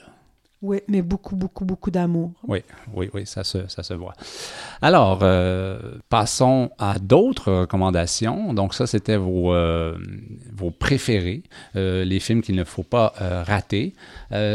Oui, 0.64 0.80
mais 0.88 1.02
beaucoup, 1.02 1.36
beaucoup, 1.36 1.66
beaucoup 1.66 1.90
d'amour. 1.90 2.32
Oui, 2.48 2.60
oui, 2.94 3.10
oui, 3.12 3.26
ça 3.26 3.44
se, 3.44 3.68
ça 3.68 3.82
se 3.82 3.92
voit. 3.92 4.14
Alors, 4.80 5.18
euh, 5.20 5.98
passons 6.08 6.70
à 6.78 6.98
d'autres 6.98 7.52
recommandations. 7.52 8.54
Donc, 8.54 8.72
ça, 8.72 8.86
c'était 8.86 9.18
vos, 9.18 9.52
euh, 9.52 9.94
vos 10.54 10.70
préférés, 10.70 11.42
euh, 11.76 12.06
les 12.06 12.18
films 12.18 12.40
qu'il 12.40 12.56
ne 12.56 12.64
faut 12.64 12.82
pas 12.82 13.12
rater. 13.46 13.92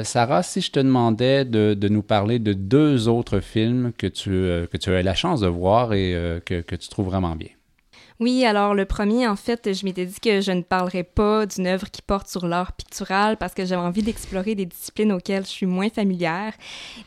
Sarah, 0.04 0.42
si 0.42 0.62
je 0.62 0.72
te 0.72 0.80
demandais 0.80 1.46
de, 1.46 1.88
nous 1.90 2.02
parler 2.02 2.40
de 2.40 2.54
deux 2.54 3.08
autres 3.08 3.40
films 3.40 3.92
que 3.96 4.08
tu, 4.08 4.32
que 4.32 4.78
tu 4.78 4.92
as 4.92 5.02
eu 5.02 5.04
la 5.04 5.14
chance 5.14 5.42
de 5.42 5.48
voir 5.48 5.94
et 5.94 6.42
que, 6.44 6.62
que 6.62 6.76
tu 6.76 6.90
trouves 6.90 7.06
vraiment 7.06 7.36
bien. 7.36 7.50
Oui, 8.20 8.44
alors 8.44 8.74
le 8.76 8.84
premier, 8.84 9.30
en 9.30 9.38
fait, 9.38 9.74
je 9.74 9.86
m'étais 9.86 10.06
dit 10.06 10.20
que 10.20 10.42
je 10.42 10.52
ne 10.52 10.62
parlerais 10.62 11.06
pas 11.06 11.46
d'une 11.46 11.68
œuvre 11.68 11.90
qui 11.90 12.02
porte 12.02 12.28
sur 12.28 12.48
l'art 12.48 12.74
pictural 12.74 13.38
parce 13.38 13.54
que 13.54 13.64
j'avais 13.64 13.82
envie 13.82 14.04
d'explorer 14.04 14.56
des 14.56 14.66
disciplines 14.66 15.14
auxquelles 15.14 15.46
je 15.46 15.52
suis 15.52 15.66
moins 15.66 15.90
familière 15.90 16.52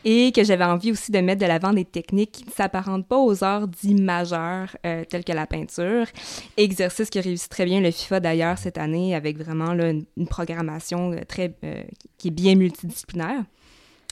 et 0.06 0.32
que 0.32 0.42
j'avais 0.42 0.64
envie 0.64 0.90
aussi 0.90 1.12
de 1.12 1.18
mettre 1.18 1.42
de 1.42 1.46
l'avant 1.46 1.74
des 1.74 1.84
techniques 1.84 2.32
qui 2.32 2.46
ne 2.46 2.50
s'apparentent 2.50 3.06
pas 3.06 3.18
aux 3.18 3.44
arts 3.44 3.68
dits 3.68 3.94
majeurs 3.94 4.74
euh, 4.86 5.04
tels 5.04 5.22
que 5.22 5.32
la 5.32 5.46
peinture. 5.46 6.06
Exercice 6.56 7.10
qui 7.10 7.20
réussit 7.20 7.50
très 7.50 7.66
bien 7.66 7.82
le 7.82 7.90
FIFA 7.90 8.20
d'ailleurs 8.20 8.56
cette 8.56 8.78
année 8.78 9.14
avec 9.14 9.36
vraiment 9.36 9.72
une, 9.72 10.06
programmation 10.30 11.12
euh, 11.12 11.20
très, 11.28 11.54
euh, 11.62 11.82
qui 12.16 12.28
est 12.28 12.30
bien 12.30 12.54
multidisciplinaire. 12.54 13.44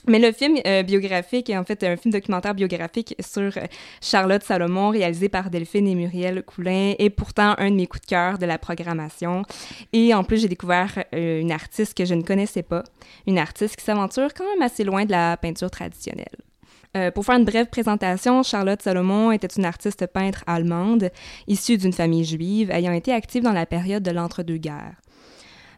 Mais 0.07 0.19
le 0.19 0.31
film 0.31 0.57
euh, 0.65 0.83
biographique 0.83 1.49
est 1.49 1.57
en 1.57 1.63
fait 1.63 1.83
un 1.83 1.95
film 1.95 2.11
documentaire 2.11 2.55
biographique 2.55 3.15
sur 3.19 3.41
euh, 3.57 3.67
Charlotte 4.01 4.43
Salomon, 4.43 4.89
réalisé 4.89 5.29
par 5.29 5.49
Delphine 5.49 5.87
et 5.87 5.95
Muriel 5.95 6.43
Coulin, 6.43 6.93
est 6.97 7.09
pourtant 7.09 7.53
un 7.57 7.69
de 7.69 7.75
mes 7.75 7.87
coups 7.87 8.01
de 8.01 8.07
cœur 8.07 8.37
de 8.39 8.45
la 8.45 8.57
programmation. 8.57 9.43
Et 9.93 10.13
en 10.13 10.23
plus, 10.23 10.41
j'ai 10.41 10.47
découvert 10.47 11.03
euh, 11.13 11.39
une 11.39 11.51
artiste 11.51 11.95
que 11.95 12.05
je 12.05 12.15
ne 12.15 12.23
connaissais 12.23 12.63
pas, 12.63 12.83
une 13.27 13.37
artiste 13.37 13.75
qui 13.75 13.85
s'aventure 13.85 14.33
quand 14.33 14.45
même 14.45 14.61
assez 14.63 14.83
loin 14.83 15.05
de 15.05 15.11
la 15.11 15.37
peinture 15.37 15.69
traditionnelle. 15.69 16.27
pour 17.13 17.23
faire 17.25 17.37
une 17.37 17.45
brève 17.45 17.67
présentation, 17.67 18.43
Charlotte 18.43 18.81
Salomon 18.81 19.31
était 19.31 19.47
une 19.47 19.65
artiste 19.65 20.07
peintre 20.07 20.43
allemande, 20.45 21.09
issue 21.47 21.77
d'une 21.77 21.93
famille 21.93 22.25
juive, 22.25 22.69
ayant 22.71 22.91
été 22.91 23.13
active 23.13 23.43
dans 23.43 23.53
la 23.53 23.65
période 23.65 24.03
de 24.03 24.11
l'entre-deux-guerres. 24.11 25.00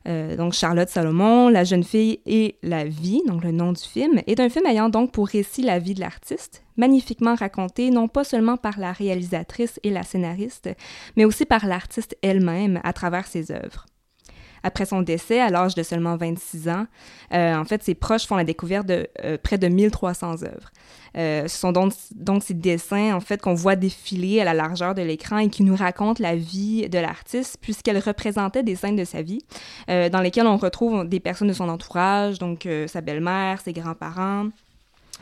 Euh, 0.07 0.35
donc 0.35 0.53
Charlotte 0.53 0.89
Salomon, 0.89 1.49
La 1.49 1.63
jeune 1.63 1.83
fille 1.83 2.19
et 2.25 2.57
la 2.61 2.83
vie, 2.83 3.21
donc 3.27 3.43
le 3.43 3.51
nom 3.51 3.71
du 3.71 3.81
film, 3.81 4.21
est 4.27 4.39
un 4.39 4.49
film 4.49 4.65
ayant 4.65 4.89
donc 4.89 5.11
pour 5.11 5.27
récit 5.27 5.61
la 5.61 5.79
vie 5.79 5.93
de 5.93 6.01
l'artiste, 6.01 6.63
magnifiquement 6.77 7.35
raconté 7.35 7.89
non 7.89 8.07
pas 8.07 8.23
seulement 8.23 8.57
par 8.57 8.79
la 8.79 8.91
réalisatrice 8.91 9.79
et 9.83 9.89
la 9.89 10.03
scénariste, 10.03 10.69
mais 11.15 11.25
aussi 11.25 11.45
par 11.45 11.65
l'artiste 11.65 12.17
elle-même 12.21 12.81
à 12.83 12.93
travers 12.93 13.27
ses 13.27 13.51
œuvres. 13.51 13.85
Après 14.63 14.85
son 14.85 15.01
décès, 15.01 15.39
à 15.39 15.49
l'âge 15.49 15.75
de 15.75 15.83
seulement 15.83 16.15
26 16.15 16.69
ans, 16.69 16.85
euh, 17.33 17.55
en 17.55 17.65
fait, 17.65 17.83
ses 17.83 17.95
proches 17.95 18.25
font 18.25 18.35
la 18.35 18.43
découverte 18.43 18.87
de 18.87 19.07
euh, 19.23 19.37
près 19.41 19.57
de 19.57 19.67
1300 19.67 20.43
œuvres. 20.43 20.71
Euh, 21.15 21.47
ce 21.47 21.57
sont 21.57 21.71
donc, 21.71 21.93
donc, 22.15 22.43
ces 22.43 22.53
dessins, 22.53 23.13
en 23.13 23.19
fait, 23.19 23.41
qu'on 23.41 23.53
voit 23.53 23.75
défiler 23.75 24.39
à 24.39 24.45
la 24.45 24.53
largeur 24.53 24.95
de 24.95 25.01
l'écran 25.01 25.37
et 25.37 25.49
qui 25.49 25.63
nous 25.63 25.75
racontent 25.75 26.23
la 26.23 26.35
vie 26.35 26.89
de 26.89 26.97
l'artiste, 26.97 27.57
puisqu'elle 27.61 27.99
représentait 27.99 28.63
des 28.63 28.75
scènes 28.75 28.95
de 28.95 29.03
sa 29.03 29.21
vie, 29.21 29.41
dans 29.87 30.21
lesquelles 30.21 30.47
on 30.47 30.57
retrouve 30.57 31.07
des 31.07 31.19
personnes 31.19 31.49
de 31.49 31.53
son 31.53 31.69
entourage, 31.69 32.39
donc 32.39 32.67
sa 32.87 33.01
belle-mère, 33.01 33.61
ses 33.61 33.73
grands-parents, 33.73 34.47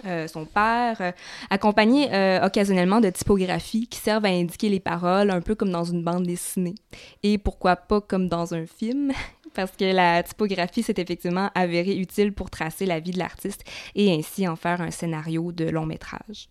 euh, 0.06 0.28
son 0.28 0.46
père, 0.46 0.98
euh, 1.02 1.12
accompagné 1.50 2.14
euh, 2.14 2.46
occasionnellement 2.46 3.02
de 3.02 3.10
typographies 3.10 3.88
qui 3.88 4.00
servent 4.00 4.26
à 4.26 4.30
indiquer 4.30 4.70
les 4.70 4.80
paroles, 4.80 5.30
un 5.30 5.42
peu 5.42 5.56
comme 5.56 5.72
dans 5.72 5.84
une 5.84 6.04
bande 6.04 6.26
dessinée. 6.26 6.76
Et 7.24 7.38
pourquoi 7.38 7.76
pas 7.76 8.02
comme 8.02 8.28
dans 8.28 8.54
un 8.54 8.66
film, 8.66 9.12
parce 9.54 9.72
que 9.72 9.86
la 9.86 10.24
typographie 10.24 10.84
s'est 10.84 10.96
effectivement 10.98 11.50
avérée 11.56 11.98
utile 11.98 12.34
pour 12.34 12.50
tracer 12.50 12.86
la 12.86 13.00
vie 13.00 13.12
de 13.12 13.20
l'artiste 13.20 13.64
et 13.96 14.14
ainsi 14.14 14.48
en 14.48 14.56
faire 14.56 14.82
un 14.82 14.92
scénario 14.92 15.52
de 15.52 15.66
long 15.66 15.86
métrage. 15.86 16.50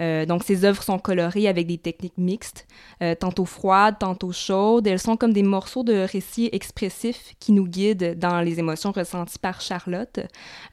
Euh, 0.00 0.26
donc, 0.26 0.44
ces 0.44 0.64
œuvres 0.64 0.82
sont 0.82 0.98
colorées 0.98 1.48
avec 1.48 1.66
des 1.66 1.78
techniques 1.78 2.18
mixtes, 2.18 2.66
euh, 3.02 3.14
tantôt 3.14 3.44
froides, 3.44 3.98
tantôt 3.98 4.32
chaudes. 4.32 4.86
Elles 4.86 4.98
sont 4.98 5.16
comme 5.16 5.32
des 5.32 5.42
morceaux 5.42 5.84
de 5.84 5.94
récits 5.94 6.48
expressifs 6.52 7.34
qui 7.38 7.52
nous 7.52 7.66
guident 7.66 8.18
dans 8.18 8.40
les 8.40 8.58
émotions 8.58 8.92
ressenties 8.92 9.38
par 9.38 9.60
Charlotte, 9.60 10.20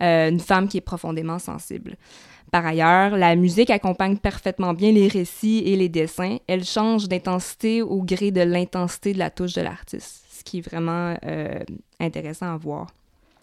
euh, 0.01 0.29
une 0.29 0.39
femme 0.39 0.67
qui 0.67 0.77
est 0.77 0.81
profondément 0.81 1.39
sensible. 1.39 1.97
Par 2.51 2.65
ailleurs, 2.65 3.15
la 3.15 3.35
musique 3.35 3.69
accompagne 3.69 4.17
parfaitement 4.17 4.73
bien 4.73 4.91
les 4.91 5.07
récits 5.07 5.63
et 5.65 5.77
les 5.77 5.87
dessins. 5.87 6.37
Elle 6.47 6.65
change 6.65 7.07
d'intensité 7.07 7.81
au 7.81 8.01
gré 8.03 8.31
de 8.31 8.41
l'intensité 8.41 9.13
de 9.13 9.19
la 9.19 9.29
touche 9.29 9.53
de 9.53 9.61
l'artiste, 9.61 10.25
ce 10.29 10.43
qui 10.43 10.57
est 10.57 10.61
vraiment 10.61 11.15
intéressant 11.99 12.53
à 12.53 12.57
voir. 12.57 12.87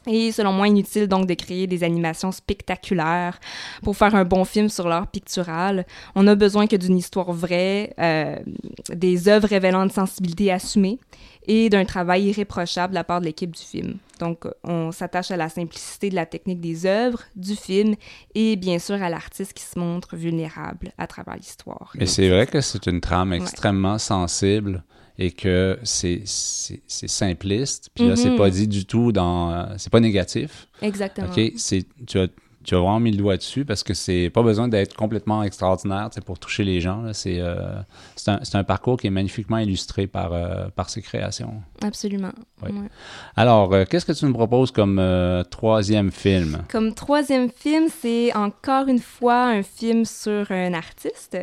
Et 0.08 0.32
selon 0.32 0.52
moi, 0.52 0.68
inutile 0.68 1.06
donc 1.06 1.26
de 1.26 1.34
créer 1.34 1.66
des 1.66 1.84
animations 1.84 2.32
spectaculaires 2.32 3.38
pour 3.82 3.96
faire 3.96 4.14
un 4.14 4.24
bon 4.24 4.44
film 4.44 4.68
sur 4.68 4.88
l'art 4.88 5.06
pictural. 5.06 5.86
On 6.14 6.26
a 6.26 6.34
besoin 6.34 6.66
que 6.66 6.76
d'une 6.76 6.96
histoire 6.96 7.32
vraie, 7.32 7.94
euh, 8.00 8.36
des 8.88 9.28
œuvres 9.28 9.48
révélant 9.48 9.82
une 9.82 9.90
sensibilité 9.90 10.50
assumée 10.50 10.98
et 11.46 11.70
d'un 11.70 11.84
travail 11.84 12.24
irréprochable 12.24 12.92
de 12.92 12.94
la 12.94 13.04
part 13.04 13.20
de 13.20 13.26
l'équipe 13.26 13.50
du 13.50 13.62
film. 13.62 13.96
Donc, 14.20 14.44
on 14.64 14.92
s'attache 14.92 15.30
à 15.30 15.36
la 15.36 15.48
simplicité 15.48 16.10
de 16.10 16.14
la 16.14 16.26
technique 16.26 16.60
des 16.60 16.86
œuvres, 16.86 17.22
du 17.36 17.54
film 17.54 17.94
et 18.34 18.56
bien 18.56 18.78
sûr 18.78 19.02
à 19.02 19.08
l'artiste 19.08 19.52
qui 19.52 19.64
se 19.64 19.78
montre 19.78 20.16
vulnérable 20.16 20.92
à 20.98 21.06
travers 21.06 21.36
l'histoire. 21.36 21.92
Mais 21.94 22.06
c'est 22.06 22.28
vrai 22.28 22.46
que 22.46 22.60
c'est 22.60 22.86
une 22.86 23.00
trame 23.00 23.32
extrêmement 23.32 23.98
sensible 23.98 24.82
et 25.18 25.32
que 25.32 25.78
c'est 25.82 26.22
simpliste. 26.86 27.90
Puis 27.94 28.08
là, 28.08 28.16
c'est 28.16 28.36
pas 28.36 28.46
mhm. 28.46 28.52
dit 28.52 28.68
du 28.68 28.86
tout 28.86 29.12
dans. 29.12 29.76
c'est 29.76 29.90
pas 29.90 30.00
négatif. 30.00 30.68
Exactement. 30.80 31.28
OK? 31.28 31.52
Tu 32.06 32.18
as, 32.18 32.28
tu 32.68 32.74
as 32.74 32.78
vraiment 32.78 33.00
mis 33.00 33.12
le 33.12 33.16
doigt 33.16 33.38
dessus 33.38 33.64
parce 33.64 33.82
que 33.82 33.94
c'est 33.94 34.28
pas 34.28 34.42
besoin 34.42 34.68
d'être 34.68 34.94
complètement 34.94 35.42
extraordinaire 35.42 36.10
pour 36.26 36.38
toucher 36.38 36.64
les 36.64 36.82
gens. 36.82 37.02
C'est 37.14 37.40
euh, 37.40 37.80
un, 38.26 38.40
un, 38.52 38.64
parcours 38.64 38.98
qui 38.98 39.06
est 39.06 39.10
magnifiquement 39.10 39.56
illustré 39.56 40.06
par, 40.06 40.34
euh, 40.34 40.68
par 40.76 40.90
ses 40.90 41.00
créations. 41.00 41.62
Absolument. 41.80 42.32
Ouais. 42.62 42.70
Alors, 43.36 43.72
euh, 43.72 43.86
qu'est-ce 43.88 44.04
que 44.04 44.12
tu 44.12 44.26
nous 44.26 44.34
proposes 44.34 44.70
comme 44.70 45.02
troisième 45.50 46.10
film? 46.10 46.64
Comme 46.70 46.92
troisième 46.92 47.50
film, 47.50 47.86
c'est 47.88 48.34
encore 48.34 48.86
une 48.88 48.98
fois 48.98 49.44
un 49.44 49.62
film 49.62 50.04
sur 50.04 50.50
un 50.50 50.74
artiste. 50.74 51.38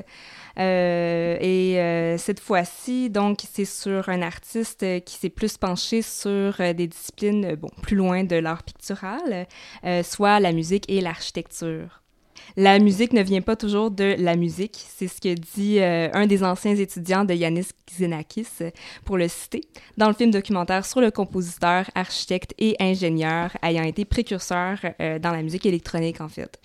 Euh, 0.58 1.38
et 1.42 1.80
euh, 1.80 2.18
cette 2.18 2.40
fois-ci, 2.40 3.10
donc, 3.10 3.40
c'est 3.52 3.66
sur 3.66 4.10
un 4.10 4.22
artiste 4.22 4.86
qui 5.04 5.16
s'est 5.16 5.30
plus 5.30 5.58
penché 5.58 6.02
sur 6.02 6.56
euh, 6.60 6.74
des 6.74 6.88
disciplines 6.88 7.56
bon, 7.56 7.70
plus 7.82 7.96
loin 7.96 8.24
de 8.24 8.38
l'art 8.38 8.64
pictural, 8.64 9.48
soit 10.04 10.40
la 10.40 10.52
musique 10.52 10.86
et 10.90 11.02
l'architecture. 11.16 12.02
La 12.58 12.80
musique 12.80 13.14
ne 13.14 13.24
vient 13.24 13.42
pas 13.42 13.56
toujours 13.56 13.90
de 13.90 14.16
la 14.20 14.36
musique, 14.36 14.86
c'est 14.88 15.08
ce 15.08 15.20
que 15.20 15.34
dit 15.34 15.80
un 15.82 16.28
des 16.28 16.44
anciens 16.44 16.76
étudiants 16.76 17.26
de 17.26 17.34
Yanis 17.34 17.70
Xenakis, 17.90 18.72
pour 19.04 19.18
le 19.18 19.28
citer, 19.28 19.62
dans 19.98 20.08
le 20.08 20.14
film 20.14 20.32
documentaire 20.32 20.86
sur 20.86 21.02
le 21.02 21.12
compositeur, 21.12 21.90
architecte 21.96 22.54
et 22.60 22.76
ingénieur 22.80 23.58
ayant 23.64 23.84
été 23.84 24.06
précurseur 24.06 24.78
dans 25.00 25.32
la 25.32 25.42
musique 25.42 25.66
électronique 25.66 26.22
en 26.22 26.30
fait. 26.30 26.60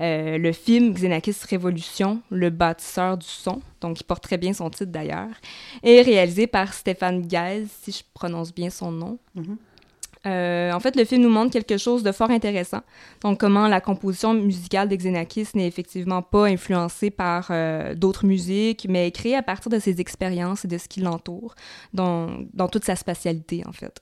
Euh, 0.00 0.38
le 0.38 0.52
film 0.52 0.92
Xenakis 0.92 1.36
Révolution, 1.48 2.20
le 2.30 2.50
bâtisseur 2.50 3.16
du 3.16 3.26
son, 3.26 3.62
donc 3.80 4.00
il 4.00 4.04
porte 4.04 4.22
très 4.22 4.38
bien 4.38 4.52
son 4.52 4.68
titre 4.70 4.90
d'ailleurs, 4.90 5.34
est 5.82 6.02
réalisé 6.02 6.46
par 6.46 6.74
Stéphane 6.74 7.26
Gaze, 7.26 7.68
si 7.82 7.92
je 7.92 8.02
prononce 8.12 8.52
bien 8.52 8.70
son 8.70 8.90
nom. 8.90 9.18
Mm-hmm. 9.36 9.56
Euh, 10.26 10.72
en 10.72 10.80
fait, 10.80 10.96
le 10.96 11.04
film 11.04 11.22
nous 11.22 11.28
montre 11.28 11.52
quelque 11.52 11.76
chose 11.76 12.02
de 12.02 12.12
fort 12.12 12.30
intéressant. 12.30 12.80
Donc, 13.22 13.40
comment 13.40 13.68
la 13.68 13.80
composition 13.80 14.34
musicale 14.34 14.88
de 14.88 14.96
Xenakis 14.96 15.48
n'est 15.54 15.66
effectivement 15.66 16.22
pas 16.22 16.46
influencée 16.46 17.10
par 17.10 17.48
euh, 17.50 17.94
d'autres 17.94 18.24
musiques, 18.24 18.86
mais 18.88 19.10
créée 19.10 19.36
à 19.36 19.42
partir 19.42 19.70
de 19.70 19.78
ses 19.78 20.00
expériences 20.00 20.64
et 20.64 20.68
de 20.68 20.78
ce 20.78 20.88
qui 20.88 21.00
l'entoure, 21.00 21.54
dans, 21.92 22.30
dans 22.54 22.68
toute 22.68 22.84
sa 22.84 22.96
spatialité, 22.96 23.62
en 23.66 23.72
fait. 23.72 24.00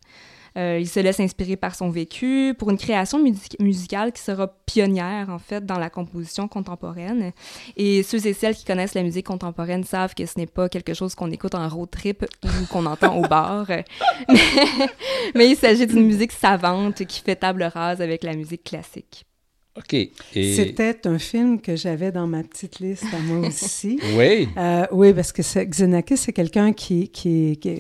Euh, 0.59 0.79
il 0.81 0.89
se 0.89 1.01
laisse 1.01 1.21
inspirer 1.21 1.57
par 1.57 1.75
son 1.75 1.91
vécu 1.91 2.55
pour 2.59 2.71
une 2.71 2.79
création 2.79 3.23
musicale 3.59 4.13
qui 4.13 4.23
sera 4.23 4.49
pionnière, 4.67 5.31
en 5.31 5.39
fait, 5.39 5.65
dans 5.65 5.79
la 5.79 5.91
composition 5.91 6.49
contemporaine. 6.49 7.33
Et 7.77 8.03
ceux 8.03 8.27
et 8.27 8.33
celles 8.33 8.55
qui 8.55 8.65
connaissent 8.65 8.95
la 8.95 9.03
musique 9.03 9.27
contemporaine 9.27 9.85
savent 9.85 10.15
que 10.15 10.27
ce 10.27 10.39
n'est 10.39 10.47
pas 10.47 10.69
quelque 10.69 10.95
chose 10.95 11.15
qu'on 11.15 11.31
écoute 11.31 11.55
en 11.55 11.69
road 11.69 11.91
trip 11.91 12.25
ou 12.45 12.67
qu'on 12.71 12.87
entend 12.87 13.17
au 13.17 13.23
bar. 13.23 13.67
Mais, 14.29 14.89
mais 15.35 15.49
il 15.51 15.57
s'agit 15.57 15.87
d'une 15.87 16.07
musique 16.07 16.33
savante 16.33 17.05
qui 17.05 17.21
fait 17.21 17.37
table 17.37 17.63
rase 17.63 18.01
avec 18.01 18.23
la 18.23 18.35
musique 18.35 18.65
classique. 18.65 19.27
OK. 19.77 19.95
Et... 19.95 20.11
C'était 20.55 21.07
un 21.07 21.19
film 21.19 21.61
que 21.61 21.77
j'avais 21.77 22.13
dans 22.13 22.27
ma 22.27 22.43
petite 22.43 22.81
liste 22.81 23.07
à 23.13 23.19
moi 23.21 23.47
aussi. 23.47 23.99
oui. 24.17 24.49
Euh, 24.57 24.87
oui, 24.93 25.15
parce 25.15 25.33
que 25.33 25.43
Xenakis, 25.43 26.19
c'est 26.19 26.33
quelqu'un 26.33 26.73
qui, 26.73 27.09
qui, 27.09 27.59
qui, 27.59 27.79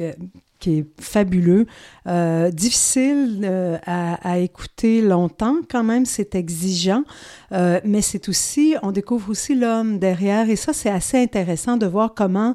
qui 0.62 0.78
est 0.78 0.86
fabuleux, 1.00 1.66
euh, 2.06 2.52
difficile 2.52 3.40
euh, 3.42 3.78
à, 3.84 4.14
à, 4.30 4.38
écouter 4.38 5.02
longtemps 5.02 5.56
quand 5.68 5.82
même, 5.82 6.06
c'est 6.06 6.36
exigeant, 6.36 7.02
euh, 7.50 7.80
mais 7.84 8.00
c'est 8.00 8.28
aussi, 8.28 8.76
on 8.84 8.92
découvre 8.92 9.30
aussi 9.30 9.56
l'homme 9.56 9.98
derrière, 9.98 10.48
et 10.48 10.54
ça 10.54 10.72
c'est 10.72 10.88
assez 10.88 11.20
intéressant 11.20 11.76
de 11.76 11.86
voir 11.86 12.14
comment 12.14 12.54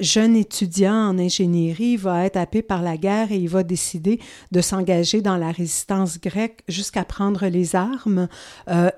jeune 0.00 0.34
étudiant 0.34 1.10
en 1.10 1.18
ingénierie 1.18 1.96
va 1.96 2.24
être 2.24 2.36
happé 2.36 2.62
par 2.62 2.82
la 2.82 2.96
guerre 2.96 3.30
et 3.30 3.36
il 3.36 3.48
va 3.48 3.62
décider 3.62 4.18
de 4.50 4.60
s'engager 4.60 5.20
dans 5.20 5.36
la 5.36 5.52
résistance 5.52 6.20
grecque 6.20 6.62
jusqu'à 6.66 7.04
prendre 7.04 7.46
les 7.46 7.76
armes 7.76 8.26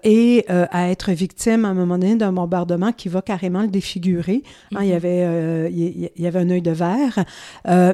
et 0.03 0.47
à 0.49 0.89
être 0.89 1.13
victime 1.13 1.67
à 1.67 1.69
un 1.69 1.75
moment 1.75 1.99
donné 1.99 2.17
d'un 2.17 2.33
bombardement 2.33 2.93
qui 2.93 3.11
va 3.11 3.21
carrément 3.21 3.61
le 3.61 3.69
défigurer. 3.69 4.43
Hein, 4.75 4.81
il, 4.83 4.89
y 4.89 4.95
avait, 4.95 5.71
il, 5.71 6.11
y 6.17 6.27
avait 6.27 6.39
un 6.39 6.49
œil 6.49 6.63
de 6.63 6.71
verre, 6.71 7.25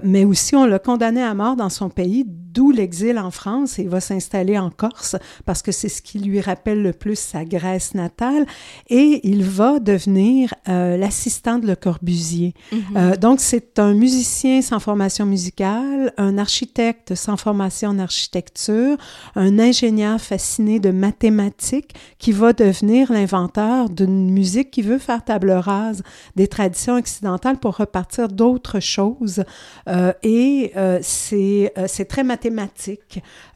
mais 0.05 0.25
aussi 0.25 0.36
si 0.37 0.55
on 0.55 0.65
l'a 0.67 0.79
condamné 0.79 1.23
à 1.23 1.35
mort 1.35 1.57
dans 1.57 1.69
son 1.69 1.89
pays, 1.89 2.25
d'où 2.57 2.71
l'exil 2.71 3.19
en 3.19 3.31
France, 3.31 3.79
et 3.79 3.83
il 3.83 3.91
va 3.91 4.01
s'installer 4.01 4.59
en 4.59 4.71
Corse 4.71 5.17
parce 5.45 5.61
que 5.61 5.73
c'est 5.73 5.91
ce 5.91 6.01
qui 6.01 6.19
lui 6.19 6.41
rappelle 6.41 6.83
le 6.83 6.95
plus 6.95 7.19
sa 7.19 7.45
Grèce 7.45 7.95
natale, 7.95 8.47
et 8.89 9.21
il 9.25 9.45
va 9.45 9.79
devenir 9.79 10.55
euh, 10.69 10.97
l'assistant 10.97 11.59
de 11.59 11.67
Le 11.67 11.77
Corbusier. 11.77 12.55
Mhm. 12.73 12.81
euh, 12.97 13.17
donc, 13.17 13.41
c'est 13.41 13.79
un 13.79 13.93
musicien 13.93 14.63
sans 14.63 14.81
formation 14.81 15.27
musicale, 15.27 16.15
un 16.17 16.39
architecte 16.39 17.15
sans 17.15 17.37
formation 17.37 17.91
en 17.91 17.99
architecture, 17.99 18.97
un 19.35 19.59
ingénieur 19.59 20.19
fasciné 20.19 20.81
de 20.81 20.91
mathématiques 20.91 21.95
qui 22.19 22.33
va 22.33 22.55
devenir 22.55 23.13
l'inventeur 23.13 23.91
d'une 23.91 24.31
musique 24.31 24.71
qui 24.71 24.81
veut 24.81 24.99
faire 24.99 25.23
table 25.23 25.51
rase 25.51 26.03
des 26.37 26.49
traditions 26.49 26.95
occidentales 26.95 27.59
pour 27.59 27.77
repartir 27.77 28.29
d'autres 28.29 28.81
choses. 28.81 29.45
Euh, 29.89 30.13
et 30.23 30.73
c'est 31.03 32.09
très 32.09 32.25
mathématique, 32.25 32.46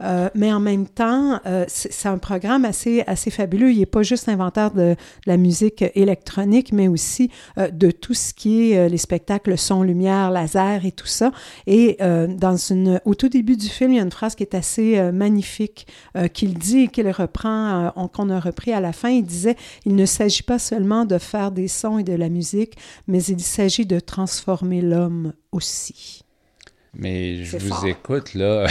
euh, 0.03 0.29
mais 0.35 0.53
en 0.53 0.61
même 0.61 0.87
temps, 0.87 1.41
euh, 1.47 1.65
c'est 1.69 2.09
un 2.09 2.19
programme 2.19 2.65
assez, 2.65 3.03
assez 3.07 3.31
fabuleux. 3.31 3.73
Il 3.73 3.79
n'est 3.79 3.87
pas 3.87 4.03
juste 4.03 4.29
inventeur 4.29 4.71
de, 4.71 4.81
de, 4.81 4.97
la 5.27 5.37
musique 5.37 5.85
électronique, 5.95 6.73
mais 6.73 6.89
aussi 6.89 7.31
euh, 7.59 7.71
de 7.71 7.91
tout 7.91 8.15
ce 8.15 8.33
qui 8.35 8.73
est 8.73 8.89
les 8.89 8.99
spectacles 8.99 9.57
son, 9.59 9.83
lumière, 9.83 10.31
laser 10.31 10.85
et 10.85 10.93
tout 10.93 11.07
ça. 11.07 11.33
Et 11.67 11.99
dans 12.01 12.57
une, 12.57 13.01
au 13.05 13.15
tout 13.15 13.29
début 13.29 13.57
du 13.57 13.69
film, 13.69 13.93
il 13.93 13.97
y 13.97 14.01
a 14.01 14.03
une 14.03 14.11
phrase 14.11 14.35
qui 14.35 14.43
est 14.43 14.55
assez 14.55 15.01
magnifique 15.13 15.87
qu'il 16.33 16.55
dit 16.55 16.81
et 16.81 16.89
qu'il 16.89 17.11
reprend, 17.11 17.93
qu'on 18.13 18.31
a 18.31 18.41
repris 18.41 18.73
à 18.73 18.81
la 18.81 18.93
fin. 18.93 19.11
Il 19.11 19.25
disait, 19.25 19.57
il 19.85 19.95
ne 19.95 20.07
s'agit 20.07 20.43
pas 20.43 20.59
seulement 20.59 21.05
de 21.05 21.19
faire 21.19 21.51
des 21.51 21.69
sons 21.69 21.99
et 21.99 22.05
de 22.05 22.15
la 22.15 22.29
musique, 22.29 22.77
mais 23.07 23.23
il 23.23 23.41
s'agit 23.41 23.87
de 23.87 24.01
transformer 24.01 24.81
l'homme 24.81 25.33
aussi. 25.53 26.25
Mais 26.95 27.45
je 27.45 27.57
vous 27.57 27.69
fort. 27.69 27.87
écoute, 27.87 28.35
là, 28.35 28.67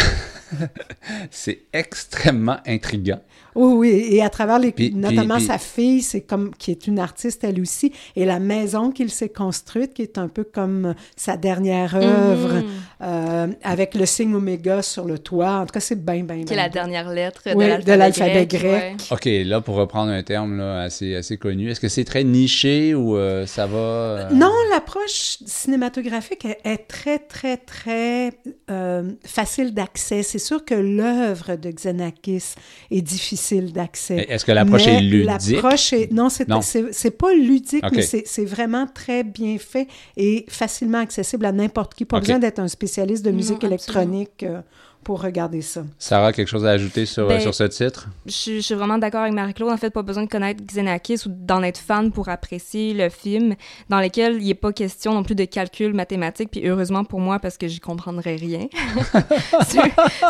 c'est 1.32 1.64
extrêmement 1.74 2.60
intriguant. 2.66 3.22
Oui, 3.60 3.74
oui, 3.74 4.08
et 4.16 4.22
à 4.24 4.30
travers 4.30 4.58
les, 4.58 4.72
puis, 4.72 4.94
notamment 4.96 5.36
puis, 5.36 5.46
sa 5.46 5.58
fille, 5.58 6.02
c'est 6.02 6.22
comme 6.22 6.52
qui 6.56 6.72
est 6.72 6.88
une 6.88 6.98
artiste 6.98 7.44
elle 7.44 7.60
aussi, 7.60 7.92
et 8.16 8.24
la 8.24 8.40
maison 8.40 8.92
qu'il 8.92 9.10
s'est 9.10 9.34
construite, 9.44 9.94
qui 9.94 10.02
est 10.02 10.18
un 10.18 10.30
peu 10.30 10.46
comme 10.46 10.96
sa 11.18 11.36
dernière 11.36 11.94
œuvre, 11.96 12.54
mm 12.54 12.62
-hmm. 12.62 13.04
euh, 13.04 13.48
avec 13.64 13.96
le 13.96 14.06
signe 14.06 14.34
oméga 14.34 14.82
sur 14.82 15.06
le 15.12 15.18
toit. 15.20 15.56
En 15.62 15.66
tout 15.66 15.74
cas, 15.74 15.86
c'est 15.90 16.02
bien, 16.10 16.24
bien. 16.24 16.44
Qui 16.46 16.54
est 16.54 16.64
la 16.68 16.70
dernière 16.70 17.10
lettre 17.20 17.42
oui, 17.54 17.66
de 17.90 17.94
l'alphabet 18.02 18.46
grec. 18.46 18.62
grec. 18.62 18.96
Ouais. 19.12 19.16
Ok, 19.16 19.26
là 19.52 19.58
pour 19.66 19.76
reprendre 19.76 20.12
un 20.20 20.24
terme 20.24 20.52
là, 20.62 20.70
assez 20.88 21.10
assez 21.22 21.38
connu, 21.46 21.70
est-ce 21.70 21.82
que 21.86 21.92
c'est 21.96 22.08
très 22.14 22.24
niché 22.24 22.96
ou 22.96 23.18
euh, 23.18 23.46
ça 23.56 23.66
va 23.74 23.78
euh... 23.78 24.30
Non, 24.44 24.56
l'approche 24.72 25.20
cinématographique 25.60 26.44
est, 26.46 26.60
est, 26.64 26.84
très 26.96 27.20
très 27.34 27.58
très 27.58 28.32
euh, 28.72 29.04
facile 29.26 29.70
d'accès. 29.74 30.22
C'est 30.32 30.44
sûr 30.50 30.60
que 30.70 30.78
l'œuvre 31.00 31.50
de 31.64 31.70
Xenakis 31.80 32.50
est 32.92 33.02
difficile 33.16 33.49
d'accès. 33.58 34.26
Est-ce 34.30 34.46
que 34.46 34.52
l'approche 34.52 34.88
est 34.88 35.02
ludique? 35.02 35.62
L'approche 35.62 35.94
est... 35.94 36.12
Non, 36.12 36.30
c'est 36.30 37.18
pas 37.18 37.34
ludique, 37.34 37.84
okay. 37.84 37.96
mais 37.96 38.24
c'est 38.26 38.46
vraiment 38.46 38.88
très 38.88 39.24
bien 39.24 39.58
fait 39.58 39.88
et 40.18 40.46
facilement 40.48 41.00
accessible 41.00 41.46
à 41.46 41.52
n'importe 41.52 41.94
qui. 41.94 42.06
Pas 42.06 42.18
okay. 42.18 42.28
besoin 42.28 42.40
d'être 42.40 42.60
un 42.60 42.68
spécialiste 42.68 43.26
de 43.26 43.32
musique 43.32 43.62
non, 43.64 43.70
électronique 43.70 44.44
euh, 44.44 44.62
pour 45.04 45.22
regarder 45.22 45.62
ça. 45.62 45.84
Sarah, 45.98 46.34
quelque 46.34 46.48
chose 46.48 46.66
à 46.66 46.72
ajouter 46.72 47.06
sur, 47.06 47.28
ben, 47.28 47.40
sur 47.40 47.56
ce 47.56 47.64
titre? 47.64 48.10
Je, 48.26 48.56
je 48.56 48.60
suis 48.60 48.76
vraiment 48.76 48.98
d'accord 48.98 49.22
avec 49.22 49.34
Marie-Claude. 49.34 49.72
En 49.72 49.78
fait, 49.78 49.90
pas 49.90 50.02
besoin 50.02 50.24
de 50.24 50.30
connaître 50.30 50.64
Xenakis 50.64 51.24
ou 51.26 51.30
d'en 51.30 51.64
être 51.64 51.78
fan 51.78 52.12
pour 52.12 52.30
apprécier 52.30 52.94
le 52.94 53.10
film, 53.10 53.56
dans 53.90 54.00
lequel 54.00 54.42
il 54.42 54.48
n'est 54.48 54.54
pas 54.54 54.74
question 54.74 55.14
non 55.14 55.24
plus 55.24 55.36
de 55.36 55.46
calcul 55.46 55.94
mathématique, 55.94 56.50
puis 56.52 56.68
heureusement 56.68 57.04
pour 57.04 57.20
moi, 57.20 57.40
parce 57.40 57.58
que 57.58 57.68
j'y 57.68 57.80
comprendrais 57.80 58.36
rien. 58.36 58.68
ceux, 59.68 59.80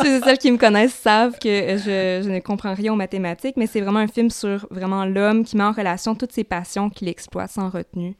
ceux 0.01 0.17
et 0.17 0.21
celles 0.21 0.37
qui 0.37 0.51
me 0.51 0.57
connaissent 0.57 0.93
savent 0.93 1.37
que 1.39 1.77
je, 1.77 2.21
je 2.23 2.29
ne 2.29 2.39
comprends 2.39 2.73
rien 2.73 2.93
aux 2.93 2.97
mathématiques, 2.97 3.57
mais 3.57 3.67
c'est 3.67 3.81
vraiment 3.81 3.99
un 3.99 4.07
film 4.07 4.29
sur 4.29 4.67
vraiment 4.71 5.05
l'homme 5.05 5.43
qui 5.43 5.57
met 5.57 5.63
en 5.63 5.71
relation 5.71 6.15
toutes 6.15 6.31
ses 6.31 6.43
passions 6.43 6.89
qu'il 6.89 7.07
exploite 7.07 7.51
sans 7.51 7.69
retenue. 7.69 8.15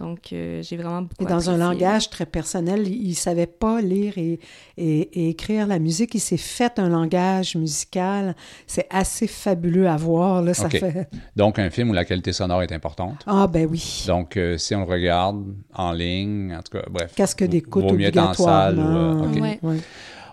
Donc, 0.00 0.32
euh, 0.32 0.62
j'ai 0.62 0.76
vraiment 0.78 1.02
beaucoup 1.02 1.22
Et 1.22 1.26
dans 1.26 1.34
apprécié. 1.34 1.52
un 1.52 1.58
langage 1.58 2.08
très 2.08 2.24
personnel, 2.24 2.88
il 2.88 3.10
ne 3.10 3.14
savait 3.14 3.46
pas 3.46 3.82
lire 3.82 4.16
et, 4.16 4.40
et, 4.78 5.00
et, 5.12 5.28
écrire 5.28 5.66
la 5.66 5.78
musique. 5.78 6.14
Il 6.14 6.20
s'est 6.20 6.38
fait 6.38 6.78
un 6.78 6.88
langage 6.88 7.54
musical. 7.54 8.34
C'est 8.66 8.86
assez 8.88 9.26
fabuleux 9.26 9.88
à 9.88 9.96
voir. 9.98 10.40
Là, 10.40 10.54
ça 10.54 10.66
okay. 10.66 10.78
fait... 10.78 11.10
Donc, 11.36 11.58
un 11.58 11.68
film 11.68 11.90
où 11.90 11.92
la 11.92 12.06
qualité 12.06 12.32
sonore 12.32 12.62
est 12.62 12.72
importante. 12.72 13.22
Ah, 13.26 13.46
ben 13.46 13.68
oui. 13.70 14.04
Donc, 14.06 14.38
euh, 14.38 14.56
si 14.56 14.74
on 14.74 14.86
le 14.86 14.90
regarde 14.90 15.44
en 15.74 15.92
ligne, 15.92 16.56
en 16.56 16.62
tout 16.62 16.78
cas, 16.78 16.84
bref. 16.90 17.14
Casque 17.14 17.44
d'écoute 17.44 17.84
Vaut 17.84 17.92
mieux 17.92 18.06
être 18.06 18.16
en 18.16 18.32
salle. 18.32 18.78
Ou, 18.78 18.82
euh, 18.82 19.28
okay. 19.28 19.40
ouais. 19.40 19.58
Ouais. 19.62 19.76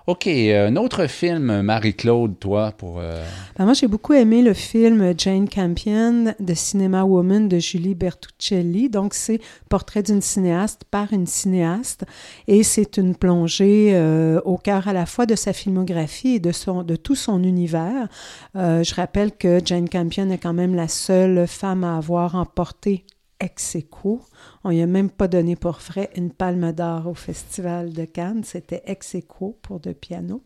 OK, 0.07 0.25
un 0.27 0.77
autre 0.77 1.07
film, 1.07 1.61
Marie-Claude, 1.63 2.39
toi, 2.39 2.71
pour... 2.71 2.99
euh, 2.99 3.21
Ben, 3.59 3.65
moi, 3.65 3.73
j'ai 3.73 3.87
beaucoup 3.87 4.13
aimé 4.13 4.41
le 4.41 4.53
film 4.53 5.13
Jane 5.17 5.49
Campion 5.49 6.33
de 6.39 6.53
Cinema 6.53 7.03
Woman 7.03 7.49
de 7.49 7.59
Julie 7.59 7.93
Bertuccelli. 7.93 8.89
Donc, 8.89 9.13
c'est 9.13 9.41
Portrait 9.67 10.03
d'une 10.03 10.21
cinéaste 10.21 10.83
par 10.89 11.11
une 11.11 11.27
cinéaste. 11.27 12.05
Et 12.47 12.63
c'est 12.63 12.95
une 12.95 13.17
plongée 13.17 13.91
euh, 13.95 14.39
au 14.45 14.57
cœur 14.57 14.87
à 14.87 14.93
la 14.93 15.05
fois 15.05 15.25
de 15.25 15.35
sa 15.35 15.51
filmographie 15.51 16.35
et 16.35 16.39
de, 16.39 16.53
son, 16.53 16.83
de 16.83 16.95
tout 16.95 17.15
son 17.15 17.43
univers. 17.43 18.07
Euh, 18.55 18.85
je 18.85 18.95
rappelle 18.95 19.33
que 19.33 19.59
Jane 19.65 19.89
Campion 19.89 20.29
est 20.29 20.37
quand 20.37 20.53
même 20.53 20.73
la 20.73 20.87
seule 20.87 21.45
femme 21.47 21.83
à 21.83 21.97
avoir 21.97 22.35
emporté 22.35 23.03
ex 23.41 23.75
aequo. 23.75 24.21
On 24.67 24.71
n'y 24.71 24.81
a 24.81 24.85
même 24.85 25.09
pas 25.09 25.29
donné 25.29 25.55
pour 25.55 25.79
frais 25.81 26.09
une 26.17 26.29
palme 26.29 26.73
d'or 26.73 27.07
au 27.07 27.13
Festival 27.13 27.93
de 27.93 28.03
Cannes. 28.03 28.43
C'était 28.43 28.83
ex 28.85 29.15
aequo 29.15 29.57
pour 29.61 29.79
deux 29.79 29.93
pianos. 29.93 30.41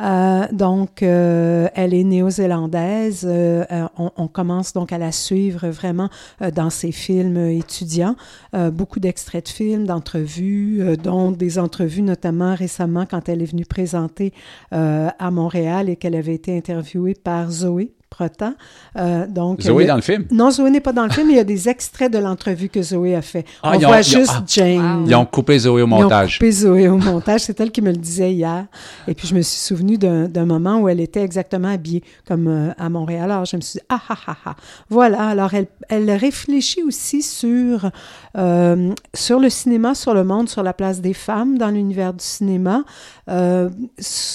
Euh, 0.00 0.46
donc, 0.50 1.04
euh, 1.04 1.68
elle 1.76 1.94
est 1.94 2.02
néo-zélandaise. 2.02 3.24
Euh, 3.24 3.64
on, 3.96 4.10
on 4.16 4.26
commence 4.26 4.72
donc 4.72 4.92
à 4.92 4.98
la 4.98 5.12
suivre 5.12 5.68
vraiment 5.68 6.08
dans 6.52 6.68
ses 6.68 6.90
films 6.90 7.36
étudiants. 7.36 8.16
Beaucoup 8.72 8.98
d'extraits 8.98 9.44
de 9.44 9.50
films, 9.50 9.86
d'entrevues, 9.86 10.96
dont 10.96 11.30
des 11.30 11.60
entrevues 11.60 12.02
notamment 12.02 12.56
récemment 12.56 13.06
quand 13.08 13.28
elle 13.28 13.40
est 13.40 13.52
venue 13.52 13.66
présenter 13.66 14.32
à 14.72 15.30
Montréal 15.30 15.88
et 15.88 15.94
qu'elle 15.94 16.16
avait 16.16 16.34
été 16.34 16.56
interviewée 16.56 17.14
par 17.14 17.52
Zoé 17.52 17.92
Protan. 18.10 18.54
Euh, 18.96 19.26
donc, 19.26 19.60
Zoé 19.60 19.82
elle- 19.82 19.88
dans 19.88 19.96
le 19.96 20.02
film? 20.02 20.24
Non, 20.30 20.50
Zoé 20.50 20.70
n'est 20.70 20.80
pas 20.80 20.92
dans 20.92 21.04
le 21.04 21.10
film, 21.10 21.26
mais 21.28 21.34
il 21.34 21.36
y 21.36 21.40
a 21.40 21.44
des 21.44 21.68
extraits 21.68 22.12
de 22.12 22.18
l'entrevue 22.18 22.68
que 22.68 22.82
Zoé 22.82 23.14
a 23.14 23.22
fait. 23.22 23.44
Ah, 23.62 23.72
on 23.72 23.76
ont- 23.76 23.78
voit 23.80 24.00
ils 24.00 24.16
ont- 24.16 24.20
juste 24.20 24.32
ah. 24.34 24.44
Jane. 24.46 25.04
Ils 25.06 25.14
ont 25.14 25.26
coupé 25.26 25.58
Zoé 25.58 25.82
au 25.82 25.86
Ils 25.86 25.92
ont 25.92 26.00
montage. 26.02 26.38
coupé 26.38 26.50
Zoé 26.50 26.88
au 26.88 26.96
montage. 26.96 27.42
C'est 27.42 27.60
elle 27.60 27.70
qui 27.70 27.82
me 27.82 27.90
le 27.90 27.96
disait 27.98 28.32
hier. 28.32 28.66
Et 29.06 29.14
puis, 29.14 29.28
je 29.28 29.34
me 29.34 29.42
suis 29.42 29.58
souvenu 29.60 29.98
d'un 29.98 30.28
d'un 30.28 30.46
moment 30.46 30.80
où 30.80 30.88
elle 30.88 31.00
était 31.00 31.22
exactement 31.22 31.68
habillée 31.68 32.02
comme 32.26 32.48
euh, 32.48 32.70
à 32.78 32.88
Montréal. 32.88 33.30
Alors, 33.30 33.44
je 33.44 33.56
me 33.56 33.60
suis 33.60 33.78
dit, 33.78 33.84
ah, 33.88 34.00
ah, 34.08 34.16
ah, 34.26 34.36
ah. 34.46 34.56
Voilà. 34.90 35.28
Alors, 35.28 35.54
elle, 35.54 35.66
elle 35.88 36.10
réfléchit 36.10 36.82
aussi 36.82 37.22
sur, 37.22 37.90
euh, 38.36 38.92
sur 39.14 39.38
le 39.38 39.50
cinéma, 39.50 39.94
sur 39.94 40.14
le 40.14 40.24
monde, 40.24 40.48
sur 40.48 40.62
la 40.62 40.72
place 40.72 41.00
des 41.00 41.14
femmes 41.14 41.58
dans 41.58 41.68
l'univers 41.68 42.14
du 42.14 42.24
cinéma. 42.24 42.84
Euh, 43.30 43.68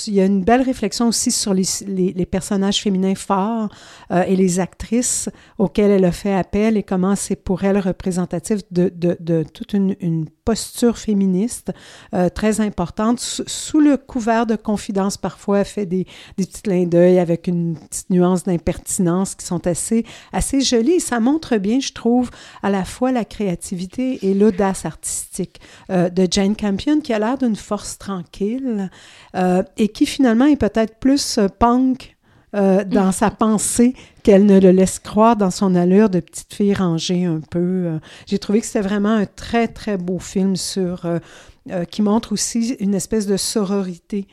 il 0.08 0.14
y 0.14 0.22
a 0.22 0.26
une 0.26 0.44
belle 0.44 0.62
réflexion 0.62 1.08
aussi 1.08 1.32
sur 1.32 1.54
les, 1.54 1.64
les, 1.88 2.14
les 2.14 2.26
personnages 2.26 2.82
féminins 2.82 3.16
forts 3.16 3.63
euh, 4.12 4.24
et 4.24 4.36
les 4.36 4.60
actrices 4.60 5.30
auxquelles 5.58 5.92
elle 5.92 6.06
a 6.06 6.12
fait 6.12 6.34
appel 6.34 6.78
et 6.78 6.84
comment 6.84 7.16
c'est 7.16 7.36
pour 7.36 7.64
elle 7.64 7.78
représentatif 7.78 8.62
de, 8.72 9.44
toute 9.44 9.74
une, 9.74 10.26
posture 10.46 10.98
féministe 10.98 11.72
euh, 12.14 12.28
très 12.28 12.60
importante. 12.60 13.22
Sous, 13.22 13.80
le 13.80 13.96
couvert 13.96 14.46
de 14.46 14.58
confidence, 14.58 15.16
parfois, 15.16 15.64
fait 15.64 15.86
des, 15.86 16.06
des 16.38 16.46
petits 16.46 16.64
clins 16.64 16.86
d'œil 16.86 17.18
avec 17.18 17.48
une 17.48 17.78
petite 17.78 18.10
nuance 18.10 18.44
d'impertinence 18.44 19.36
qui 19.36 19.46
sont 19.46 19.66
assez, 19.68 20.06
assez 20.34 20.60
jolies. 20.60 21.00
Ça 21.00 21.22
montre 21.22 21.56
bien, 21.56 21.80
je 21.80 21.94
trouve, 21.94 22.30
à 22.62 22.70
la 22.70 22.84
fois 22.84 23.14
la 23.14 23.24
créativité 23.24 24.20
et 24.28 24.34
l'audace 24.34 24.86
artistique 24.86 25.62
euh, 25.90 26.10
de 26.10 26.28
Jane 26.30 26.58
Campion, 26.58 27.00
qui 27.00 27.14
a 27.14 27.20
l'air 27.20 27.38
d'une 27.38 27.56
force 27.56 27.98
tranquille 27.98 28.90
et 29.78 29.88
qui 29.88 30.06
finalement 30.06 30.46
est 30.46 30.58
peut-être 30.58 31.00
plus 31.00 31.40
punk 31.58 32.14
euh, 32.56 32.84
dans 32.84 33.12
sa 33.12 33.32
pensée 33.32 33.96
qu'elle 34.22 34.46
ne 34.46 34.60
le 34.60 34.72
laisse 34.72 35.00
croire 35.00 35.36
dans 35.36 35.52
son 35.52 35.76
allure 35.76 36.10
de 36.10 36.20
petite 36.20 36.54
fille 36.54 36.74
rangée 36.74 37.26
un 37.26 37.42
peu. 37.42 37.60
Euh, 37.60 38.00
J'ai 38.28 38.38
trouvé 38.38 38.60
que 38.62 38.66
c'était 38.66 38.88
vraiment 38.88 39.16
un 39.16 39.26
très, 39.26 39.68
très 39.68 39.98
beau 39.98 40.20
film 40.20 40.56
sur, 40.56 41.06
euh, 41.06 41.86
qui 41.86 42.02
montre 42.02 42.34
aussi 42.34 42.76
une 42.80 42.94
espèce 42.94 43.26
de 43.26 43.38
sororité 43.38 44.28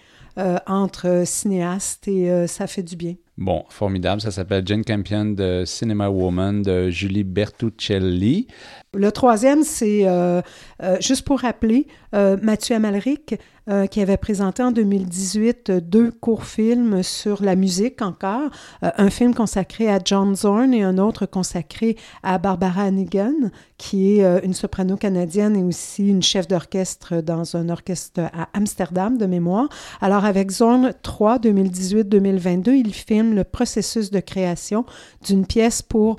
entre 0.66 1.24
cinéastes 1.26 2.08
et 2.08 2.46
ça 2.46 2.66
fait 2.66 2.82
du 2.82 2.96
bien. 2.96 3.14
Bon, 3.36 3.64
formidable. 3.68 4.22
Ça 4.22 4.30
s'appelle 4.30 4.66
Jane 4.66 4.84
Campion 4.84 5.26
de 5.26 5.64
Cinema 5.66 6.08
Woman 6.08 6.62
de 6.62 6.88
Julie 6.88 7.24
Bertuccelli. 7.24 8.46
Le 8.92 9.12
troisième, 9.12 9.62
c'est, 9.62 10.00
euh, 10.04 10.42
euh, 10.82 10.96
juste 11.00 11.22
pour 11.22 11.38
rappeler, 11.38 11.86
euh, 12.12 12.36
Mathieu 12.42 12.74
Amalric, 12.74 13.36
euh, 13.68 13.86
qui 13.86 14.00
avait 14.00 14.16
présenté 14.16 14.64
en 14.64 14.72
2018 14.72 15.70
euh, 15.70 15.80
deux 15.80 16.10
courts-films 16.10 17.04
sur 17.04 17.40
la 17.40 17.54
musique 17.54 18.02
encore, 18.02 18.50
un 18.82 19.08
film 19.08 19.32
consacré 19.32 19.88
à 19.88 20.00
John 20.04 20.34
Zorn 20.34 20.74
et 20.74 20.82
un 20.82 20.98
autre 20.98 21.24
consacré 21.24 21.96
à 22.24 22.38
Barbara 22.38 22.82
Hannigan, 22.82 23.50
qui 23.78 24.18
est 24.18 24.44
une 24.44 24.54
soprano 24.54 24.96
canadienne 24.96 25.56
et 25.56 25.62
aussi 25.62 26.08
une 26.08 26.22
chef 26.22 26.48
d'orchestre 26.48 27.20
dans 27.20 27.56
un 27.56 27.68
orchestre 27.68 28.22
à 28.32 28.48
Amsterdam 28.54 29.18
de 29.18 29.26
mémoire. 29.26 29.68
Alors 30.00 30.24
avec 30.24 30.50
Zorn 30.50 30.92
3, 31.02 31.38
2018-2022, 31.38 32.70
il 32.70 32.92
filme 32.92 33.36
le 33.36 33.44
processus 33.44 34.10
de 34.10 34.18
création 34.18 34.84
d'une 35.24 35.46
pièce 35.46 35.80
pour 35.80 36.16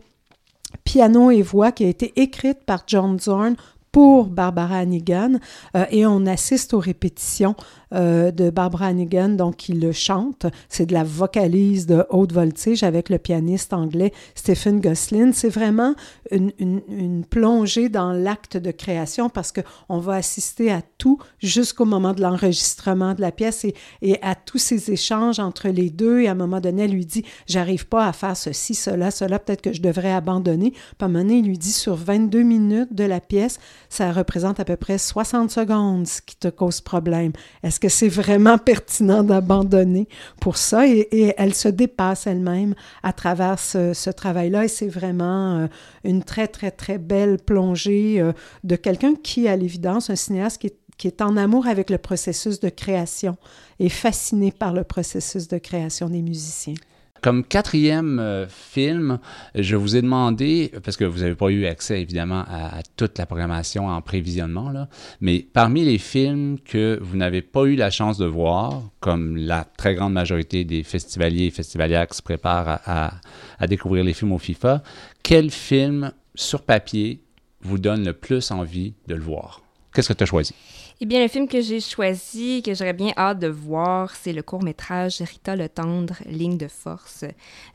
piano 0.84 1.32
et 1.32 1.41
voix 1.41 1.72
qui 1.72 1.86
a 1.86 1.88
été 1.88 2.13
écrite 2.15 2.63
par 2.65 2.84
John 2.88 3.19
Zorn 3.19 3.55
pour 3.91 4.28
Barbara 4.28 4.78
Hannigan 4.78 5.39
euh, 5.76 5.86
et 5.91 6.05
on 6.05 6.26
assiste 6.26 6.74
aux 6.74 6.80
répétitions 6.80 7.55
euh, 7.93 8.31
de 8.31 8.49
Barbara 8.49 8.87
Hannigan, 8.87 9.29
donc 9.29 9.57
qui 9.57 9.73
le 9.73 9.91
chante. 9.91 10.45
C'est 10.69 10.85
de 10.85 10.93
la 10.93 11.03
vocalise 11.03 11.87
de 11.87 12.05
haute 12.09 12.31
voltige 12.31 12.83
avec 12.83 13.09
le 13.09 13.17
pianiste 13.17 13.73
anglais 13.73 14.13
Stephen 14.33 14.79
Goslin. 14.79 15.31
C'est 15.33 15.49
vraiment 15.49 15.93
une, 16.31 17.25
plongée 17.29 17.89
dans 17.89 18.13
l'acte 18.13 18.55
de 18.55 18.71
création 18.71 19.29
parce 19.29 19.51
qu'on 19.51 19.99
va 19.99 20.13
assister 20.13 20.71
à 20.71 20.81
tout 20.97 21.17
jusqu'au 21.39 21.85
moment 21.85 22.13
de 22.13 22.21
l'enregistrement 22.21 23.13
de 23.13 23.21
la 23.21 23.31
pièce 23.31 23.65
et, 24.01 24.17
à 24.21 24.35
tous 24.35 24.57
ces 24.57 24.91
échanges 24.91 25.39
entre 25.39 25.67
les 25.67 25.89
deux. 25.89 26.21
Et 26.21 26.27
à 26.27 26.31
un 26.31 26.35
moment 26.35 26.61
donné, 26.61 26.83
elle 26.83 26.91
lui 26.91 27.05
dit 27.05 27.25
J'arrive 27.47 27.87
pas 27.87 28.07
à 28.07 28.13
faire 28.13 28.37
ceci, 28.37 28.73
cela, 28.73 29.11
cela, 29.11 29.39
peut-être 29.39 29.61
que 29.61 29.73
je 29.73 29.81
devrais 29.81 30.13
abandonner. 30.13 30.71
Puis 30.71 30.81
un 31.01 31.07
moment 31.09 31.29
il 31.29 31.45
lui 31.45 31.57
dit 31.57 31.73
Sur 31.73 31.95
22 31.95 32.41
minutes 32.43 32.93
de 32.93 33.03
la 33.03 33.19
pièce, 33.19 33.59
ça 33.89 34.13
représente 34.13 34.61
à 34.61 34.65
peu 34.65 34.77
près 34.77 34.97
60 34.97 35.51
secondes 35.51 36.07
ce 36.07 36.21
qui 36.21 36.37
te 36.37 36.47
cause 36.47 36.79
problème. 36.79 37.33
Que 37.82 37.89
c'est 37.89 38.07
vraiment 38.07 38.57
pertinent 38.57 39.23
d'abandonner 39.23 40.07
pour 40.39 40.55
ça? 40.57 40.88
Et, 40.88 41.34
elle 41.38 41.53
se 41.53 41.67
dépasse 41.67 42.27
elle-même 42.27 42.75
à 43.03 43.11
travers 43.11 43.59
ce, 43.59 44.09
travail-là 44.11 44.65
et 44.65 44.67
c'est 44.67 44.88
vraiment 44.88 45.57
euh, 45.57 45.67
une 46.03 46.23
très, 46.23 46.47
très, 46.47 46.71
très 46.71 46.97
belle 46.97 47.38
plongée 47.38 48.21
euh, 48.21 48.34
de 48.63 48.75
quelqu'un 48.75 49.15
qui, 49.15 49.47
à 49.47 49.55
l'évidence, 49.55 50.09
un 50.09 50.15
cinéaste 50.15 50.61
qui 50.97 51.07
est 51.07 51.21
en 51.21 51.36
amour 51.36 51.67
avec 51.67 51.89
le 51.89 51.97
processus 51.97 52.59
de 52.59 52.69
création 52.69 53.36
et 53.79 53.89
fasciné 53.89 54.51
par 54.51 54.73
le 54.73 54.84
processus 54.84 55.47
de 55.47 55.57
création 55.57 56.09
des 56.09 56.21
musiciens. 56.21 56.75
Comme 57.22 57.43
quatrième 57.43 58.17
euh, 58.19 58.47
film, 58.47 59.19
je 59.53 59.76
vous 59.76 59.95
ai 59.95 60.01
demandé, 60.01 60.72
parce 60.84 60.97
que 60.97 61.05
vous 61.05 61.19
n'avez 61.19 61.36
pas 61.36 61.49
eu 61.49 61.67
accès 61.67 62.01
évidemment 62.01 62.43
à, 62.47 62.82
toute 62.97 63.17
la 63.19 63.28
programmation 63.28 63.88
en 63.88 64.01
prévisionnement, 64.01 64.72
là, 64.72 64.89
mais 65.19 65.45
parmi 65.53 65.86
les 65.86 65.99
films 65.99 66.57
que 66.59 66.97
vous 66.99 67.17
n'avez 67.17 67.43
pas 67.43 67.65
eu 67.65 67.76
la 67.76 67.91
chance 67.91 68.17
de 68.17 68.26
voir, 68.26 68.82
comme 69.01 69.38
la 69.38 69.65
très 69.65 69.93
grande 69.93 70.13
majorité 70.13 70.63
des 70.63 70.82
festivaliers 70.82 71.45
et 71.45 71.51
festivalières 71.51 72.07
qui 72.07 72.17
se 72.17 72.24
préparent 72.24 72.80
à, 72.86 73.13
à 73.59 73.67
découvrir 73.67 74.03
les 74.03 74.13
films 74.13 74.32
au 74.32 74.39
FIFA, 74.39 74.82
quel 75.22 75.51
film 75.51 76.11
sur 76.34 76.63
papier 76.63 77.22
vous 77.61 77.78
donne 77.78 78.03
le 78.03 78.13
plus 78.13 78.49
envie 78.49 78.95
de 79.07 79.13
le 79.13 79.22
voir? 79.22 79.61
Qu'est-ce 79.93 80.07
que 80.07 80.13
tu 80.13 80.24
as 80.24 80.28
choisi? 80.28 80.55
Eh 81.04 81.08
bien, 81.08 81.20
le 81.20 81.28
film 81.28 81.47
que 81.47 81.62
j'ai 81.62 81.80
choisi, 81.80 82.62
que 82.62 82.76
j'aurais 82.76 82.93
bien 82.93 83.12
hâte 83.18 83.39
de 83.39 83.47
voir, 83.47 84.16
c'est 84.16 84.34
le 84.34 84.43
court-métrage 84.43 85.20
Rita 85.20 85.56
le 85.56 85.68
Tendre, 85.68 86.14
Ligne 86.28 86.60
de 86.60 86.68
force. 86.68 87.24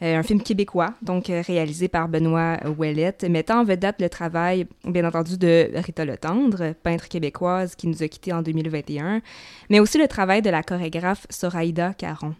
Euh, 0.00 0.16
un 0.16 0.22
film 0.22 0.40
québécois, 0.40 0.94
donc 1.02 1.28
euh, 1.28 1.42
réalisé 1.44 1.88
par 1.88 2.08
Benoît 2.08 2.58
Ouellette, 2.78 3.24
mettant 3.24 3.62
en 3.62 3.64
vedette 3.64 4.00
le 4.00 4.08
travail, 4.08 4.68
bien 4.84 5.04
entendu, 5.04 5.36
de 5.38 5.70
Rita 5.74 6.04
le 6.04 6.16
Tendre, 6.16 6.72
peintre 6.84 7.08
québécoise 7.08 7.74
qui 7.74 7.88
nous 7.88 8.00
a 8.00 8.06
quittés 8.06 8.32
en 8.32 8.42
2021, 8.42 9.22
mais 9.70 9.80
aussi 9.80 9.98
le 9.98 10.06
travail 10.06 10.40
de 10.40 10.50
la 10.50 10.62
chorégraphe 10.62 11.26
Soraïda 11.28 11.94
Caron. 11.94 12.36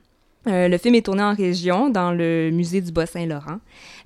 Euh, 0.48 0.68
le 0.68 0.78
film 0.78 0.94
est 0.94 1.04
tourné 1.04 1.22
en 1.22 1.34
région, 1.34 1.88
dans 1.88 2.12
le 2.12 2.50
musée 2.52 2.80
du 2.80 2.92
Bas-Saint-Laurent. 2.92 3.58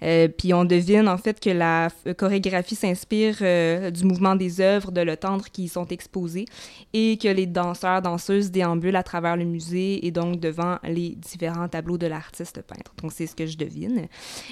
Euh, 0.02 0.28
puis 0.28 0.54
on 0.54 0.64
devine 0.64 1.08
en 1.08 1.18
fait 1.18 1.38
que 1.40 1.50
la 1.50 1.88
chorégraphie 2.16 2.74
s'inspire 2.74 3.36
euh, 3.42 3.90
du 3.90 4.04
mouvement 4.04 4.34
des 4.34 4.60
œuvres 4.60 4.92
de 4.92 5.02
Le 5.02 5.16
Tendre 5.16 5.44
qui 5.52 5.64
y 5.64 5.68
sont 5.68 5.86
exposées 5.88 6.46
et 6.94 7.18
que 7.18 7.28
les 7.28 7.46
danseurs, 7.46 8.00
danseuses 8.00 8.50
déambulent 8.50 8.96
à 8.96 9.02
travers 9.02 9.36
le 9.36 9.44
musée 9.44 10.06
et 10.06 10.10
donc 10.10 10.40
devant 10.40 10.78
les 10.84 11.10
différents 11.10 11.68
tableaux 11.68 11.98
de 11.98 12.06
l'artiste 12.06 12.62
peintre. 12.62 12.94
Donc 13.02 13.12
c'est 13.12 13.26
ce 13.26 13.34
que 13.34 13.46
je 13.46 13.58
devine. 13.58 14.06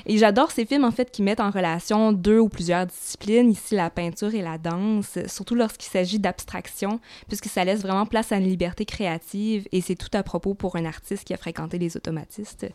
Et 0.05 0.19
j'adore 0.19 0.51
ces 0.51 0.67
films 0.67 0.85
en 0.85 0.91
fait 0.91 1.11
qui 1.11 1.23
mettent 1.23 1.41
en 1.41 1.51
relation 1.51 2.13
deux 2.13 2.39
ou 2.39 2.51
plusieurs 2.51 2.87
disciplines, 2.87 3.51
ici 3.51 3.75
la 3.75 3.89
peinture 3.89 4.35
et 4.35 4.43
la 4.43 4.59
danse, 4.59 5.19
surtout 5.27 5.55
lorsqu'il 5.55 5.91
s'agit 5.91 6.19
d'abstraction, 6.19 7.01
puisque 7.29 7.47
ça 7.47 7.65
laisse 7.65 7.81
vraiment 7.81 8.05
place 8.05 8.33
à 8.33 8.37
une 8.37 8.49
liberté 8.49 8.85
créative 8.85 9.67
et 9.73 9.81
c'est 9.81 9.97
tout 9.97 10.11
à 10.13 10.23
propos 10.23 10.53
pour 10.53 10.77
un 10.77 10.85
artiste 10.85 11.25
qui 11.25 11.33
a 11.33 11.39
fréquenté 11.39 11.78
les 11.79 11.97
automatistes. 11.97 12.67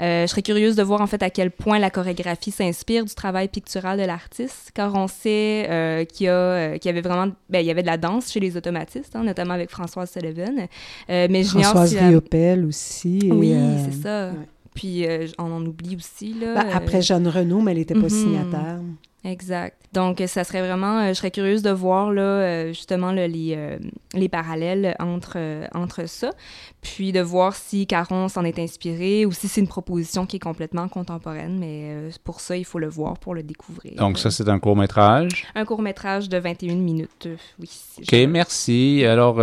Euh, 0.00 0.22
je 0.22 0.26
serais 0.26 0.42
curieuse 0.42 0.74
de 0.74 0.82
voir 0.82 1.00
en 1.00 1.06
fait 1.06 1.22
à 1.22 1.30
quel 1.30 1.50
point 1.50 1.78
la 1.78 1.90
chorégraphie 1.90 2.50
s'inspire 2.50 3.04
du 3.04 3.14
travail 3.14 3.48
pictural 3.48 3.98
de 3.98 4.04
l'artiste, 4.04 4.70
car 4.74 4.94
on 4.94 5.06
sait 5.06 5.66
euh, 5.70 6.04
qu'il 6.04 6.26
y, 6.26 6.30
euh, 6.30 6.76
y, 6.82 6.88
avait 6.88 7.00
vraiment, 7.00 7.32
ben, 7.50 7.60
il 7.60 7.66
y 7.66 7.70
avait 7.70 7.82
de 7.82 7.86
la 7.86 7.98
danse 7.98 8.32
chez 8.32 8.40
les 8.40 8.56
automatistes, 8.56 9.14
hein, 9.14 9.22
notamment 9.22 9.54
avec 9.54 9.70
Françoise 9.70 10.10
Sullivan. 10.10 10.66
mais 11.08 11.44
Françoise 11.44 11.94
Riopel 11.94 12.64
aussi. 12.64 13.20
oui, 13.30 13.54
c'est 13.84 14.02
ça. 14.02 14.32
Puis 14.74 15.06
on 15.38 15.52
en 15.52 15.64
oublie 15.64 15.96
aussi 15.96 16.34
là. 16.34 16.54
Ben, 16.54 16.70
après 16.74 17.02
Jeanne 17.02 17.28
Renaud, 17.28 17.60
mais 17.60 17.72
elle 17.72 17.78
n'était 17.78 17.94
pas 17.94 18.00
mhm. 18.00 18.08
signataire. 18.08 18.80
Exact. 19.24 19.76
Donc, 19.92 20.22
ça 20.26 20.42
serait 20.42 20.62
vraiment, 20.62 21.00
euh, 21.00 21.08
je 21.08 21.14
serais 21.14 21.30
curieuse 21.30 21.62
de 21.62 21.70
voir 21.70 22.12
là, 22.12 22.22
euh, 22.22 22.68
justement 22.68 23.12
les, 23.12 23.54
euh, 23.54 23.78
les 24.14 24.28
parallèles 24.28 24.96
entre, 24.98 25.36
entre 25.74 26.08
ça, 26.08 26.30
puis 26.80 27.12
de 27.12 27.20
voir 27.20 27.54
si 27.54 27.86
Caron 27.86 28.28
s'en 28.28 28.44
est 28.44 28.58
inspiré 28.58 29.26
ou 29.26 29.32
si 29.32 29.48
c'est 29.48 29.60
une 29.60 29.68
proposition 29.68 30.24
qui 30.24 30.36
est 30.36 30.42
complètement 30.42 30.88
contemporaine, 30.88 31.58
mais 31.58 32.10
pour 32.24 32.40
ça, 32.40 32.56
il 32.56 32.64
faut 32.64 32.78
le 32.78 32.88
voir 32.88 33.18
pour 33.18 33.34
le 33.34 33.42
découvrir. 33.42 33.94
Donc, 33.96 34.18
ça, 34.18 34.30
c'est 34.30 34.48
un 34.48 34.58
court-métrage? 34.58 35.46
Un 35.54 35.64
court-métrage 35.66 36.28
de 36.28 36.38
21 36.38 36.76
minutes, 36.76 37.28
oui. 37.60 37.68
OK, 37.98 38.28
merci. 38.28 39.04
Alors, 39.04 39.36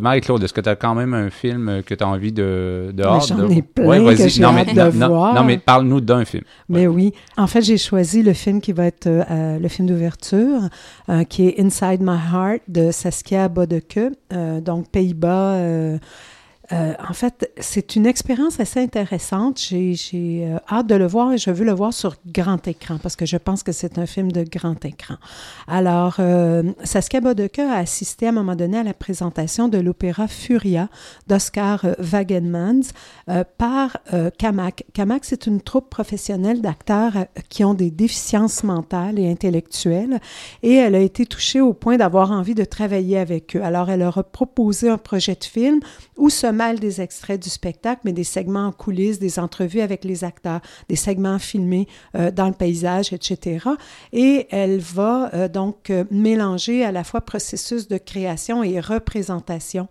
Marie-Claude, 0.00 0.44
est-ce 0.44 0.52
que 0.52 0.60
tu 0.60 0.68
as 0.68 0.76
quand 0.76 0.94
même 0.94 1.14
un 1.14 1.30
film 1.30 1.82
que 1.84 1.94
tu 1.94 2.04
as 2.04 2.08
envie 2.08 2.32
de, 2.32 2.92
de 2.92 3.02
J'en 3.02 3.48
ai 3.48 3.62
plein 3.62 4.14
que 4.14 4.28
j'ai 4.28 4.40
de 4.40 4.98
non, 4.98 5.08
voir. 5.08 5.34
Non, 5.34 5.44
mais 5.44 5.58
parle-nous 5.58 6.00
d'un 6.00 6.24
film. 6.24 6.44
Mais 6.68 6.86
oui. 6.86 7.12
En 7.36 7.46
fait, 7.46 7.62
j'ai 7.62 7.78
choisi 7.78 8.22
le 8.22 8.34
film 8.34 8.60
qui 8.60 8.72
va 8.72 8.86
être 8.86 9.08
euh, 9.30 9.58
le 9.58 9.68
film 9.68 9.88
d'ouverture, 9.88 10.68
euh, 11.08 11.24
qui 11.24 11.48
est 11.48 11.60
Inside 11.60 12.00
My 12.00 12.16
Heart 12.16 12.62
de 12.68 12.90
Saskia 12.90 13.48
Bodeke, 13.48 14.00
euh, 14.32 14.60
donc 14.60 14.88
Pays-Bas 14.90 15.98
euh, 16.72 16.94
en 17.06 17.12
fait, 17.12 17.50
c'est 17.58 17.94
une 17.94 18.06
expérience 18.06 18.58
assez 18.58 18.80
intéressante. 18.80 19.60
J'ai 19.60 20.46
euh, 20.46 20.58
hâte 20.70 20.86
de 20.86 20.94
le 20.94 21.06
voir 21.06 21.32
et 21.32 21.38
je 21.38 21.50
veux 21.50 21.64
le 21.64 21.72
voir 21.72 21.92
sur 21.92 22.16
grand 22.26 22.66
écran 22.66 22.98
parce 23.02 23.16
que 23.16 23.26
je 23.26 23.36
pense 23.36 23.62
que 23.62 23.72
c'est 23.72 23.98
un 23.98 24.06
film 24.06 24.32
de 24.32 24.44
grand 24.44 24.82
écran. 24.84 25.16
Alors, 25.68 26.16
euh, 26.20 26.62
Saskia 26.82 27.20
Bodeke 27.20 27.58
a 27.58 27.76
assisté 27.76 28.26
à 28.26 28.30
un 28.30 28.32
moment 28.32 28.56
donné 28.56 28.78
à 28.78 28.82
la 28.82 28.94
présentation 28.94 29.68
de 29.68 29.78
l'opéra 29.78 30.26
Furia 30.26 30.88
d'Oscar 31.26 31.84
Wagenmans 31.98 32.92
par 33.58 33.98
Kamak. 34.38 34.84
Kamak, 34.92 35.24
c'est 35.24 35.46
une 35.46 35.60
troupe 35.60 35.90
professionnelle 35.90 36.62
d'acteurs 36.62 37.26
qui 37.48 37.64
ont 37.64 37.74
des 37.74 37.90
déficiences 37.90 38.64
mentales 38.64 39.18
et 39.18 39.30
intellectuelles 39.30 40.20
et 40.62 40.74
elle 40.74 40.94
a 40.94 41.00
été 41.00 41.26
touchée 41.26 41.60
au 41.60 41.72
point 41.72 41.96
d'avoir 41.96 42.30
envie 42.30 42.54
de 42.54 42.64
travailler 42.64 43.18
avec 43.18 43.56
eux. 43.56 43.62
Alors, 43.62 43.90
elle 43.90 44.00
leur 44.00 44.18
a 44.18 44.22
proposé 44.22 44.88
un 44.88 44.98
projet 44.98 45.34
de 45.34 45.44
film 45.44 45.80
où 46.16 46.30
se 46.30 46.46
des 46.72 47.00
extraits 47.00 47.42
du 47.42 47.50
spectacle, 47.50 48.00
mais 48.04 48.12
des 48.12 48.24
segments 48.24 48.66
en 48.66 48.72
coulisses, 48.72 49.18
des 49.18 49.38
entrevues 49.38 49.80
avec 49.80 50.04
les 50.04 50.24
acteurs, 50.24 50.60
des 50.88 50.96
segments 50.96 51.38
filmés 51.38 51.86
euh, 52.14 52.30
dans 52.30 52.46
le 52.46 52.54
paysage, 52.54 53.12
etc. 53.12 53.68
Et 54.12 54.46
elle 54.50 54.78
va 54.78 55.30
euh, 55.34 55.48
donc 55.48 55.90
euh, 55.90 56.04
mélanger 56.10 56.84
à 56.84 56.92
la 56.92 57.04
fois 57.04 57.20
processus 57.20 57.88
de 57.88 57.98
création 57.98 58.62
et 58.62 58.80
représentation 58.80 59.88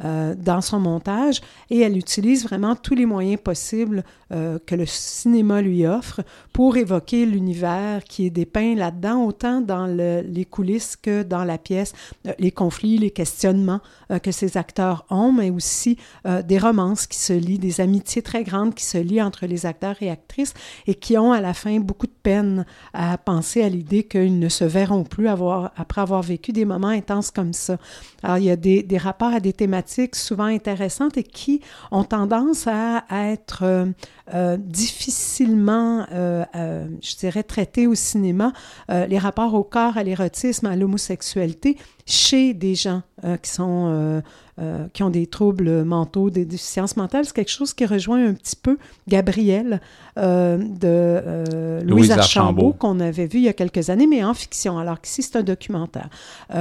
dans 0.00 0.60
son 0.60 0.80
montage, 0.80 1.40
et 1.70 1.78
elle 1.78 1.96
utilise 1.96 2.42
vraiment 2.42 2.74
tous 2.74 2.96
les 2.96 3.06
moyens 3.06 3.40
possibles 3.40 4.02
que 4.28 4.74
le 4.74 4.86
cinéma 4.86 5.62
lui 5.62 5.86
offre 5.86 6.22
pour 6.52 6.76
évoquer 6.76 7.24
l'univers 7.24 8.02
qui 8.02 8.26
est 8.26 8.30
dépeint 8.30 8.74
là-dedans, 8.74 9.24
autant 9.24 9.60
dans 9.60 9.86
les 9.86 10.44
coulisses 10.44 10.96
que 10.96 11.22
dans 11.22 11.44
la 11.44 11.58
pièce, 11.58 11.92
les 12.40 12.50
conflits, 12.50 12.98
les 12.98 13.12
questionnements 13.12 13.80
que 14.22 14.32
ces 14.32 14.56
acteurs 14.56 15.06
ont, 15.10 15.32
mais 15.32 15.50
aussi 15.50 15.96
euh, 16.26 16.42
des 16.42 16.58
romances 16.58 17.06
qui 17.06 17.18
se 17.18 17.32
lient, 17.32 17.58
des 17.58 17.80
amitiés 17.80 18.22
très 18.22 18.44
grandes 18.44 18.74
qui 18.74 18.84
se 18.84 18.98
lient 18.98 19.22
entre 19.22 19.46
les 19.46 19.66
acteurs 19.66 19.96
et 20.00 20.10
actrices 20.10 20.54
et 20.86 20.94
qui 20.94 21.18
ont 21.18 21.32
à 21.32 21.40
la 21.40 21.54
fin 21.54 21.78
beaucoup 21.80 22.06
de 22.06 22.12
peine 22.22 22.64
à 22.92 23.18
penser 23.18 23.62
à 23.62 23.68
l'idée 23.68 24.04
qu'ils 24.04 24.38
ne 24.38 24.48
se 24.48 24.64
verront 24.64 25.04
plus 25.04 25.28
avoir, 25.28 25.72
après 25.76 26.00
avoir 26.00 26.22
vécu 26.22 26.52
des 26.52 26.64
moments 26.64 26.88
intenses 26.88 27.30
comme 27.30 27.52
ça. 27.52 27.78
Alors, 28.22 28.38
il 28.38 28.44
y 28.44 28.50
a 28.50 28.56
des, 28.56 28.98
rapports 28.98 29.34
à 29.34 29.40
des 29.40 29.52
thématiques 29.52 30.16
souvent 30.16 30.44
intéressantes 30.44 31.16
et 31.16 31.24
qui 31.24 31.60
ont 31.90 32.04
tendance 32.04 32.66
à, 32.66 33.04
être 33.10 33.60
euh, 33.62 33.86
euh, 34.32 34.56
difficilement, 34.56 36.06
je 36.10 37.16
dirais, 37.16 37.42
traités 37.42 37.86
au 37.86 37.94
cinéma. 37.94 38.52
les 38.88 39.18
rapports 39.18 39.54
au 39.54 39.64
corps, 39.64 39.96
à 39.96 40.02
l'érotisme, 40.02 40.66
à 40.66 40.76
l'homosexualité 40.76 41.76
chez 42.06 42.54
des 42.54 42.74
gens 42.74 43.02
qui 43.42 43.50
sont 43.50 44.22
euh, 44.60 44.86
qui 44.92 45.02
ont 45.02 45.10
des 45.10 45.26
troubles 45.26 45.82
mentaux, 45.82 46.30
des 46.30 46.44
déficiences 46.44 46.96
mentales. 46.96 47.24
C'est 47.24 47.34
quelque 47.34 47.50
chose 47.50 47.74
qui 47.74 47.86
rejoint 47.86 48.24
un 48.24 48.34
petit 48.34 48.54
peu 48.54 48.78
Gabriel 49.08 49.80
euh, 50.18 50.58
de 50.58 50.78
euh, 50.84 51.80
Louise, 51.82 52.10
Archambault, 52.10 52.72
qu'on 52.72 53.00
avait 53.00 53.26
vu 53.26 53.38
il 53.38 53.44
y 53.44 53.48
a 53.48 53.52
quelques 53.52 53.90
années, 53.90 54.06
mais 54.06 54.22
en 54.24 54.34
fiction, 54.34 54.78
alors 54.78 55.00
qu'ici, 55.00 55.22
c'est 55.22 55.36
un 55.36 55.42
documentaire. 55.42 56.08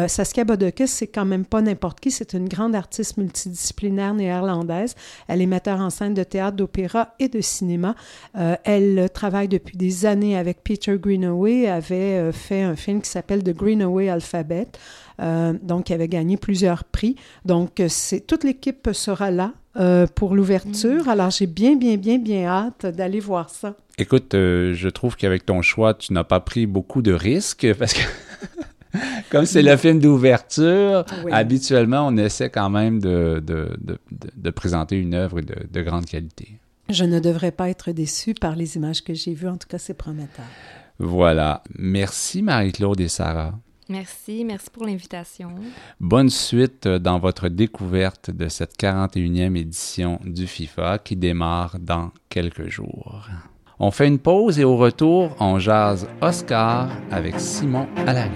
Saskia 0.07 0.43
Bodekes, 0.43 0.87
c'est 0.87 1.07
quand 1.07 1.25
même 1.25 1.45
pas 1.45 1.61
n'importe 1.61 1.99
qui, 1.99 2.11
c'est 2.11 2.33
une 2.33 2.47
grande 2.47 2.75
artiste 2.75 3.17
multidisciplinaire 3.17 4.13
néerlandaise. 4.13 4.95
Elle 5.27 5.41
est 5.41 5.45
metteur 5.45 5.79
en 5.79 5.89
scène 5.89 6.13
de 6.13 6.23
théâtre, 6.23 6.57
d'opéra 6.57 7.09
et 7.19 7.27
de 7.27 7.41
cinéma. 7.41 7.95
elle 8.33 9.09
travaille 9.13 9.47
depuis 9.47 9.77
des 9.77 10.05
années 10.05 10.37
avec 10.37 10.63
Peter 10.63 10.97
Greenaway, 10.97 11.67
avait 11.67 12.31
fait 12.31 12.63
un 12.63 12.75
film 12.75 13.01
qui 13.01 13.09
s'appelle 13.09 13.43
The 13.43 13.55
Greenaway 13.55 14.09
Alphabet. 14.09 14.67
Euh, 15.19 15.53
donc, 15.61 15.89
il 15.89 15.93
avait 15.93 16.07
gagné 16.07 16.37
plusieurs 16.37 16.83
prix. 16.83 17.15
Donc, 17.45 17.81
c'est 17.87 18.25
toute 18.25 18.43
l'équipe 18.43 18.89
sera 18.93 19.31
là 19.31 19.53
euh, 19.75 20.05
pour 20.05 20.35
l'ouverture. 20.35 21.09
Alors, 21.09 21.31
j'ai 21.31 21.47
bien, 21.47 21.75
bien, 21.75 21.97
bien, 21.97 22.19
bien 22.19 22.45
hâte 22.45 22.85
d'aller 22.85 23.19
voir 23.19 23.49
ça. 23.49 23.75
Écoute, 23.97 24.35
euh, 24.35 24.73
je 24.73 24.89
trouve 24.89 25.15
qu'avec 25.15 25.45
ton 25.45 25.61
choix, 25.61 25.93
tu 25.93 26.13
n'as 26.13 26.23
pas 26.23 26.39
pris 26.39 26.65
beaucoup 26.65 27.01
de 27.01 27.13
risques 27.13 27.73
parce 27.79 27.93
que. 27.93 28.01
Comme 29.31 29.45
c'est 29.45 29.63
le 29.63 29.75
film 29.75 29.97
d'ouverture, 29.99 31.03
habituellement, 31.31 32.05
on 32.05 32.15
essaie 32.15 32.51
quand 32.51 32.69
même 32.69 32.99
de, 32.99 33.41
de, 33.43 33.75
de, 33.81 33.97
de 34.35 34.49
présenter 34.51 34.97
une 34.97 35.15
œuvre 35.15 35.41
de, 35.41 35.81
grande 35.81 36.05
qualité. 36.05 36.59
Je 36.89 37.03
ne 37.03 37.19
devrais 37.19 37.51
pas 37.51 37.69
être 37.69 37.91
déçu 37.91 38.35
par 38.35 38.55
les 38.55 38.75
images 38.75 39.03
que 39.03 39.15
j'ai 39.15 39.33
vues. 39.33 39.47
En 39.47 39.57
tout 39.57 39.67
cas, 39.67 39.79
c'est 39.79 39.95
prometteur. 39.95 40.45
Voilà. 40.99 41.63
Merci, 41.75 42.43
Marie-Claude 42.43 42.99
et 42.99 43.07
Sarah. 43.07 43.57
Merci, 43.89 44.45
merci 44.45 44.69
pour 44.69 44.85
l'invitation. 44.85 45.51
Bonne 45.99 46.29
suite 46.29 46.87
dans 46.87 47.19
votre 47.19 47.49
découverte 47.49 48.31
de 48.31 48.47
cette 48.47 48.77
41e 48.77 49.57
édition 49.57 50.19
du 50.23 50.47
FIFA 50.47 50.99
qui 50.99 51.15
démarre 51.15 51.77
dans 51.79 52.11
quelques 52.29 52.69
jours. 52.69 53.27
On 53.79 53.91
fait 53.91 54.07
une 54.07 54.19
pause 54.19 54.59
et 54.59 54.63
au 54.63 54.77
retour, 54.77 55.35
on 55.39 55.59
jase 55.59 56.07
Oscar 56.21 56.89
avec 57.11 57.39
Simon 57.39 57.87
Alary. 58.07 58.31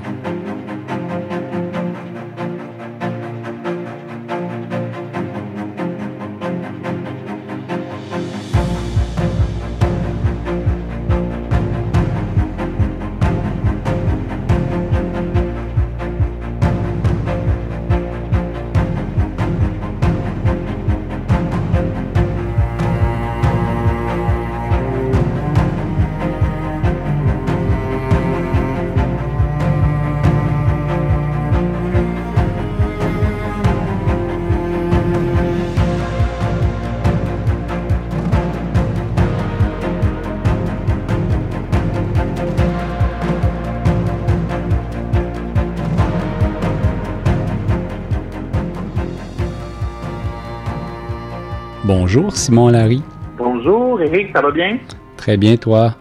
Bonjour 51.87 52.35
Simon 52.35 52.67
Larry. 52.67 53.01
Bonjour 53.37 54.01
Eric, 54.01 54.27
ça 54.35 54.41
va 54.41 54.51
bien? 54.51 54.77
Très 55.15 55.37
bien, 55.37 55.55
toi? 55.55 55.95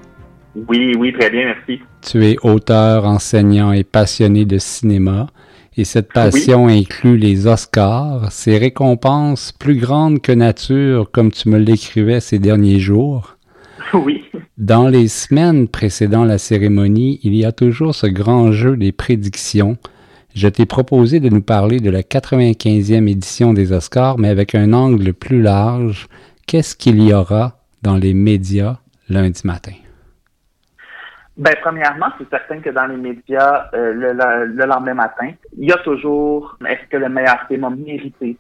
Oui, 0.69 0.93
oui, 0.99 1.13
très 1.13 1.31
bien, 1.31 1.45
merci. 1.45 1.81
Tu 2.03 2.27
es 2.27 2.37
auteur, 2.43 3.05
enseignant 3.05 3.71
et 3.71 3.85
passionné 3.85 4.45
de 4.45 4.59
cinéma. 4.59 5.29
Et 5.77 5.85
cette 5.85 6.13
passion 6.13 6.67
inclut 6.67 7.17
les 7.17 7.47
Oscars, 7.47 8.33
ces 8.33 8.59
récompenses 8.59 9.53
plus 9.53 9.77
grandes 9.77 10.21
que 10.21 10.33
nature, 10.33 11.13
comme 11.13 11.31
tu 11.31 11.49
me 11.51 11.59
l'écrivais 11.59 12.19
ces 12.19 12.41
derniers 12.41 12.81
jours. 12.81 13.37
Oui. 13.95 14.25
Dans 14.59 14.89
les 14.89 15.07
semaines 15.07 15.69
précédant 15.69 16.25
la 16.25 16.39
cérémonie, 16.39 17.21
il 17.23 17.37
y 17.37 17.45
a 17.45 17.53
toujours 17.53 17.95
ce 17.95 18.09
grand 18.09 18.51
jeu 18.51 18.77
des 18.77 18.91
prédictions 18.91 19.77
je 20.37 20.49
t'ai 20.49 20.67
proposé 20.67 21.19
de 21.19 21.31
nous 21.31 21.41
parler 21.41 21.81
de 21.81 21.91
la 21.91 22.03
95e 22.03 23.09
édition 23.09 23.55
des 23.55 23.73
Oscars, 23.73 24.19
mais 24.19 24.29
avec 24.29 24.55
un 24.55 24.75
angle 24.75 25.15
plus 25.15 25.41
large. 25.41 26.09
qu'est-ce 26.47 26.77
qu'il 26.77 27.03
y 27.03 27.15
aura 27.15 27.55
dans 27.83 27.97
les 27.97 28.13
médias 28.13 28.77
lundi 29.09 29.41
matin? 29.47 29.73
Ben, 31.39 31.55
premièrement, 31.63 32.09
c'est 32.19 32.29
certain 32.29 32.61
que 32.61 32.69
dans 32.69 32.87
les 32.87 32.99
médias, 32.99 33.71
euh, 33.75 33.93
le, 33.95 34.13
le, 34.45 34.65
lendemain 34.67 34.95
matin, 34.95 35.31
il 35.57 35.69
y 35.69 35.73
a 35.73 35.79
toujours 35.79 36.57
est-ce 36.69 36.87
que 36.89 36.99
le 36.99 37.09
meilleur 37.09 37.47
film 37.49 37.65
a 37.65 37.71
mérité 37.71 38.37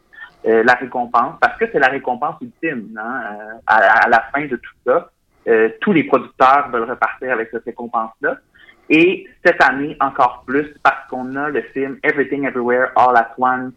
euh, 0.46 0.62
la 0.64 0.74
récompense, 0.74 1.36
parce 1.40 1.58
que 1.58 1.64
c'est 1.72 1.78
la 1.78 1.88
récompense 1.88 2.36
ultime. 2.42 2.88
Hein, 2.98 3.22
euh, 3.32 3.54
à, 3.66 4.08
la 4.08 4.22
fin 4.34 4.46
de 4.46 4.56
tout 4.56 4.74
ça, 4.86 5.10
tous 5.80 5.92
les 5.92 6.04
producteurs 6.04 6.68
veulent 6.70 6.90
repartir 6.90 7.32
avec 7.32 7.48
cette 7.52 7.64
récompense-là. 7.64 8.36
Et 8.88 9.26
cette 9.44 9.62
année, 9.62 9.96
encore 10.00 10.44
plus, 10.46 10.74
parce 10.82 11.08
qu'on 11.08 11.34
a 11.36 11.48
le 11.48 11.62
film 11.72 11.98
Everything 12.02 12.46
Everywhere 12.46 12.90
All 12.96 13.16
at 13.16 13.34
Once, 13.38 13.72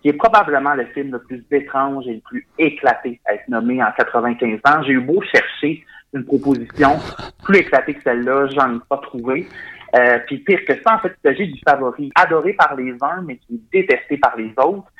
qui 0.00 0.08
est 0.10 0.14
probablement 0.14 0.74
le 0.74 0.84
film 0.86 1.12
le 1.12 1.18
plus 1.18 1.44
étrange 1.50 2.06
et 2.06 2.14
le 2.14 2.20
plus 2.20 2.46
éclaté 2.58 3.20
à 3.26 3.34
être 3.34 3.48
nommé 3.48 3.82
en 3.82 3.90
95 3.96 4.60
ans. 4.66 4.82
J'ai 4.82 4.92
eu 4.92 5.00
beau 5.00 5.22
chercher 5.22 5.84
une 6.12 6.24
proposition 6.24 6.98
plus 7.42 7.58
éclatée 7.58 7.94
que 7.94 8.02
celle-là, 8.02 8.46
j'en 8.48 8.76
ai 8.76 8.80
pas 8.88 8.98
trouvé. 8.98 9.48
Euh, 9.96 10.18
puis 10.26 10.38
pire 10.38 10.64
que 10.66 10.74
ça, 10.82 10.96
en 10.96 10.98
fait, 10.98 11.12
il 11.24 11.28
s'agit 11.28 11.52
du 11.52 11.60
favori, 11.66 12.12
adoré 12.14 12.52
par 12.52 12.74
les 12.76 12.92
uns, 13.00 13.22
mais 13.26 13.36
qui 13.36 13.54
est 13.54 13.80
détesté 13.80 14.18
par 14.18 14.36
les 14.36 14.52
autres. 14.58 14.90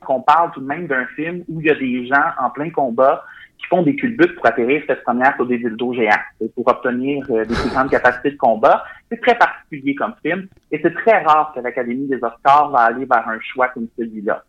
Qu'on 0.00 0.20
parle 0.20 0.50
tout 0.52 0.60
de 0.60 0.66
même 0.66 0.86
d'un 0.86 1.06
film 1.16 1.44
où 1.48 1.60
il 1.60 1.66
y 1.66 1.70
a 1.70 1.74
des 1.74 2.06
gens 2.06 2.32
en 2.38 2.50
plein 2.50 2.70
combat 2.70 3.24
qui 3.64 3.68
font 3.68 3.82
des 3.82 3.96
culbutes 3.96 4.34
pour 4.34 4.46
atterrir 4.46 4.82
cette 4.86 5.02
première 5.02 5.34
sur 5.36 5.46
des 5.46 5.58
dildos 5.58 5.94
géants, 5.94 6.12
pour 6.54 6.68
obtenir 6.68 7.24
euh, 7.30 7.44
des 7.44 7.54
plus 7.54 7.70
grandes 7.70 7.90
capacités 7.90 8.32
de 8.32 8.36
combat. 8.36 8.84
C'est 9.10 9.20
très 9.20 9.36
particulier 9.36 9.94
comme 9.94 10.14
film, 10.22 10.46
et 10.70 10.80
c'est 10.82 10.94
très 10.94 11.22
rare 11.22 11.52
que 11.54 11.60
l'Académie 11.60 12.06
des 12.06 12.22
Oscars 12.22 12.70
va 12.70 12.80
aller 12.80 13.04
vers 13.04 13.26
un 13.28 13.38
choix 13.40 13.68
comme 13.68 13.88
celui-là 13.98 14.44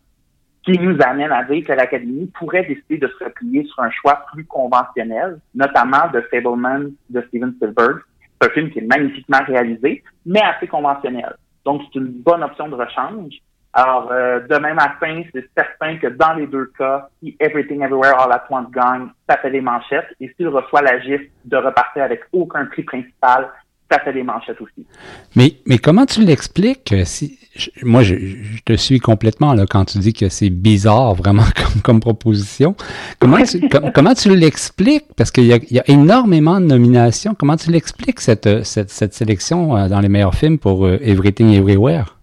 qui 0.65 0.79
nous 0.79 0.97
amène 0.99 1.31
à 1.31 1.43
dire 1.43 1.63
que 1.63 1.73
l'Académie 1.73 2.31
pourrait 2.39 2.65
décider 2.65 2.97
de 2.97 3.07
se 3.07 3.23
replier 3.23 3.63
sur 3.65 3.83
un 3.83 3.91
choix 3.91 4.25
plus 4.33 4.45
conventionnel, 4.45 5.39
notamment 5.53 6.09
de 6.11 6.21
Fableman 6.21 6.91
de 7.09 7.21
Steven 7.27 7.53
Spielberg. 7.53 7.99
C'est 8.41 8.49
un 8.49 8.51
film 8.51 8.71
qui 8.71 8.79
est 8.79 8.87
magnifiquement 8.87 9.43
réalisé, 9.45 10.03
mais 10.25 10.41
assez 10.41 10.65
conventionnel. 10.65 11.35
Donc, 11.65 11.83
c'est 11.83 11.99
une 11.99 12.07
bonne 12.07 12.43
option 12.43 12.67
de 12.67 12.75
rechange. 12.75 13.35
Alors, 13.77 14.09
euh, 14.09 14.39
demain 14.49 14.73
matin, 14.73 15.21
c'est 15.33 15.49
certain 15.53 15.97
que 15.97 16.07
dans 16.07 16.33
les 16.33 16.47
deux 16.47 16.71
cas, 16.77 17.09
si 17.21 17.35
Everything 17.41 17.81
Everywhere 17.81 18.17
All 18.17 18.31
at 18.31 18.45
Once 18.49 18.71
gagne, 18.71 19.07
ça 19.29 19.35
fait 19.37 19.49
les 19.49 19.59
manchettes. 19.59 20.07
Et 20.21 20.33
s'il 20.37 20.47
reçoit 20.47 20.81
la 20.81 20.97
gifle 21.01 21.25
de 21.43 21.57
repartir 21.57 22.03
avec 22.03 22.21
aucun 22.31 22.65
prix 22.67 22.83
principal, 22.83 23.49
ça 23.91 23.99
fait 23.99 24.13
des 24.13 24.23
manchettes 24.23 24.61
aussi. 24.61 24.87
Mais, 25.35 25.55
mais 25.65 25.77
comment 25.77 26.05
tu 26.05 26.21
l'expliques? 26.21 26.93
Euh, 26.93 27.03
si, 27.03 27.37
moi, 27.83 28.01
je, 28.01 28.15
te 28.63 28.77
suis 28.77 29.01
complètement 29.01 29.53
là, 29.53 29.65
quand 29.69 29.83
tu 29.83 29.97
dis 29.97 30.13
que 30.13 30.29
c'est 30.29 30.49
bizarre 30.49 31.13
vraiment 31.21 31.43
comme, 31.43 31.81
comme 31.81 31.99
proposition. 31.99 32.77
Comment 33.19 33.43
tu, 33.43 33.67
comment 33.93 34.13
tu 34.13 34.33
l'expliques? 34.33 35.07
Parce 35.17 35.31
qu'il 35.31 35.47
y 35.47 35.53
a, 35.53 35.59
y 35.69 35.79
a, 35.79 35.83
énormément 35.87 36.61
de 36.61 36.65
nominations. 36.65 37.35
Comment 37.37 37.57
tu 37.57 37.71
l'expliques, 37.71 38.21
cette, 38.21 38.63
cette, 38.63 38.89
cette, 38.89 39.13
sélection 39.13 39.75
euh, 39.75 39.89
dans 39.89 39.99
les 39.99 40.09
meilleurs 40.09 40.35
films 40.35 40.59
pour 40.59 40.85
euh, 40.85 40.97
Everything 41.01 41.53
Everywhere? 41.53 42.15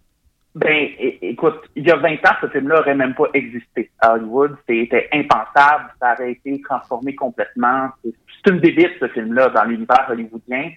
Ben, 0.55 0.89
écoute, 1.23 1.61
il 1.77 1.87
y 1.87 1.91
a 1.91 1.97
20 1.97 2.15
ans, 2.15 2.37
ce 2.41 2.49
film-là 2.49 2.77
n'aurait 2.77 2.95
même 2.95 3.15
pas 3.15 3.27
existé 3.33 3.91
à 4.01 4.15
Hollywood. 4.15 4.57
C'était 4.69 5.09
impensable. 5.13 5.91
Ça 6.01 6.15
aurait 6.15 6.33
été 6.33 6.61
transformé 6.63 7.15
complètement. 7.15 7.89
C'est 8.05 8.51
une 8.51 8.61
débite, 8.61 8.93
ce 9.01 9.09
film-là, 9.09 9.49
dans 9.51 9.65
l'univers 9.65 10.07
hollywoodien. 10.09 10.71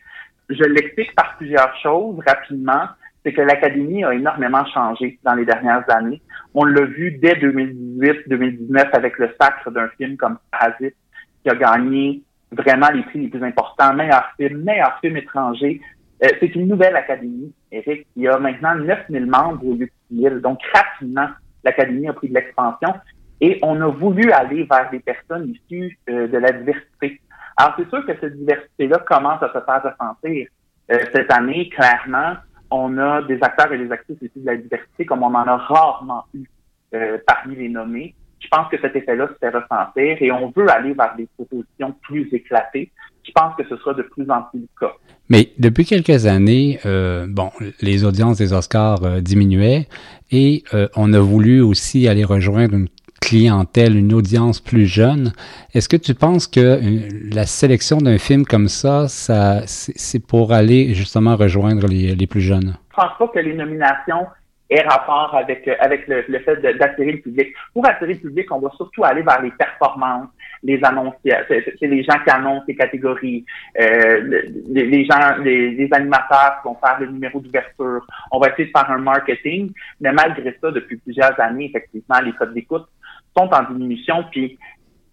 Je 0.49 0.63
l'explique 0.63 1.13
par 1.15 1.35
plusieurs 1.37 1.75
choses 1.81 2.19
rapidement. 2.25 2.87
C'est 3.23 3.33
que 3.33 3.41
l'Académie 3.41 4.03
a 4.03 4.13
énormément 4.13 4.63
changé 4.65 5.19
dans 5.23 5.33
les 5.33 5.45
dernières 5.45 5.83
années. 5.89 6.21
On 6.53 6.63
l'a 6.63 6.85
vu 6.85 7.17
dès 7.19 7.33
2018-2019 7.33 8.91
avec 8.93 9.17
le 9.17 9.33
sacre 9.41 9.71
d'un 9.71 9.87
film 9.97 10.15
comme 10.15 10.37
Parasite, 10.51 10.95
qui 11.43 11.49
a 11.49 11.55
gagné 11.55 12.21
vraiment 12.51 12.89
les 12.93 13.01
prix 13.03 13.21
les 13.21 13.27
plus 13.29 13.43
importants, 13.43 13.93
meilleur 13.95 14.31
film, 14.37 14.63
meilleur 14.63 14.99
film 15.01 15.17
étranger. 15.17 15.81
Euh, 16.23 16.27
c'est 16.39 16.55
une 16.55 16.67
nouvelle 16.67 16.95
académie, 16.95 17.51
Eric, 17.71 18.07
qui 18.13 18.27
a 18.27 18.37
maintenant 18.37 18.75
9000 18.75 19.25
membres 19.25 19.65
au 19.65 19.75
000. 20.15 20.39
Donc, 20.39 20.59
rapidement, 20.73 21.27
l'académie 21.63 22.07
a 22.07 22.13
pris 22.13 22.29
de 22.29 22.33
l'expansion 22.33 22.93
et 23.41 23.59
on 23.61 23.79
a 23.81 23.87
voulu 23.87 24.31
aller 24.31 24.63
vers 24.63 24.89
des 24.89 24.99
personnes 24.99 25.49
issues 25.49 25.97
euh, 26.09 26.27
de 26.27 26.37
la 26.37 26.51
diversité. 26.51 27.21
Alors, 27.57 27.75
c'est 27.77 27.89
sûr 27.89 28.05
que 28.05 28.13
cette 28.19 28.37
diversité-là 28.37 28.99
commence 28.99 29.41
à 29.43 29.47
se 29.47 29.59
faire 29.59 29.83
ressentir. 29.83 30.47
Euh, 30.91 30.99
cette 31.13 31.31
année, 31.31 31.69
clairement, 31.69 32.35
on 32.71 32.97
a 32.97 33.21
des 33.23 33.41
acteurs 33.41 33.71
et 33.73 33.77
des 33.77 33.91
actrices 33.91 34.21
issus 34.21 34.39
de 34.39 34.45
la 34.45 34.57
diversité 34.57 35.05
comme 35.05 35.23
on 35.23 35.33
en 35.33 35.47
a 35.47 35.57
rarement 35.57 36.25
eu 36.33 36.45
euh, 36.93 37.17
parmi 37.25 37.55
les 37.55 37.69
nommés. 37.69 38.15
Je 38.39 38.47
pense 38.49 38.69
que 38.69 38.79
cet 38.79 38.95
effet-là 38.95 39.27
se 39.27 39.33
fait 39.39 39.49
ressentir 39.49 40.17
et 40.19 40.31
on 40.31 40.51
veut 40.55 40.69
aller 40.69 40.93
vers 40.93 41.15
des 41.15 41.27
propositions 41.35 41.93
plus 42.03 42.27
éclatées. 42.33 42.91
Je 43.25 43.31
pense 43.31 43.55
que 43.57 43.63
ce 43.67 43.75
sera 43.77 43.93
de 43.93 44.03
plus 44.03 44.29
en 44.29 44.43
plus 44.43 44.59
le 44.61 44.67
cas. 44.79 44.93
Mais 45.29 45.49
depuis 45.57 45.85
quelques 45.85 46.27
années, 46.27 46.79
euh, 46.85 47.25
bon, 47.27 47.49
les 47.81 48.03
audiences 48.05 48.37
des 48.37 48.53
Oscars 48.53 49.03
euh, 49.03 49.21
diminuaient 49.21 49.87
et 50.31 50.63
euh, 50.73 50.87
on 50.95 51.11
a 51.13 51.19
voulu 51.19 51.61
aussi 51.61 52.07
aller 52.07 52.23
rejoindre 52.23 52.75
une 52.75 52.87
clientèle, 53.21 53.97
une 53.97 54.13
audience 54.13 54.59
plus 54.59 54.85
jeune. 54.85 55.33
Est-ce 55.73 55.89
que 55.89 55.97
tu 55.97 56.13
penses 56.13 56.47
que 56.47 56.59
euh, 56.59 57.09
la 57.33 57.47
sélection 57.47 57.97
d'un 57.97 58.19
film 58.19 58.45
comme 58.45 58.67
ça, 58.67 59.07
ça 59.07 59.61
c'est 59.65 60.25
pour 60.25 60.53
aller 60.53 60.93
justement 60.93 61.35
rejoindre 61.35 61.87
les, 61.87 62.13
les 62.13 62.27
plus 62.27 62.41
jeunes? 62.41 62.77
Je 62.91 62.95
pense 62.95 63.17
pas 63.17 63.27
que 63.29 63.39
les 63.39 63.55
nominations 63.55 64.27
aient 64.69 64.87
rapport 64.87 65.33
avec, 65.35 65.67
euh, 65.67 65.73
avec 65.79 66.07
le, 66.07 66.23
le 66.27 66.39
fait 66.39 66.61
d'attirer 66.61 67.13
le 67.13 67.21
public. 67.21 67.47
Pour 67.73 67.87
attirer 67.87 68.13
le 68.13 68.19
public, 68.19 68.51
on 68.51 68.59
va 68.59 68.69
surtout 68.77 69.03
aller 69.03 69.23
vers 69.23 69.41
les 69.41 69.51
performances, 69.51 70.27
les 70.63 70.83
annonces. 70.83 71.15
C'est 71.23 71.81
les 71.81 72.03
gens 72.03 72.17
qui 72.23 72.29
annoncent 72.29 72.65
les 72.67 72.75
catégories, 72.75 73.45
euh, 73.79 74.41
les, 74.67 75.05
gens, 75.05 75.37
les, 75.43 75.87
animateurs 75.91 76.61
qui 76.61 76.67
vont 76.67 76.75
faire 76.75 76.99
le 76.99 77.07
numéro 77.07 77.39
d'ouverture. 77.39 78.05
On 78.31 78.39
va 78.39 78.49
essayer 78.49 78.65
de 78.65 78.77
faire 78.77 78.89
un 78.89 78.99
marketing, 78.99 79.71
mais 80.01 80.11
malgré 80.11 80.57
ça, 80.61 80.71
depuis 80.71 80.97
plusieurs 80.97 81.39
années, 81.39 81.65
effectivement, 81.65 82.19
les 82.23 82.33
codes 82.33 82.53
d'écoute 82.53 82.85
sont 83.37 83.49
en 83.53 83.63
diminution. 83.71 84.25
Puis 84.31 84.57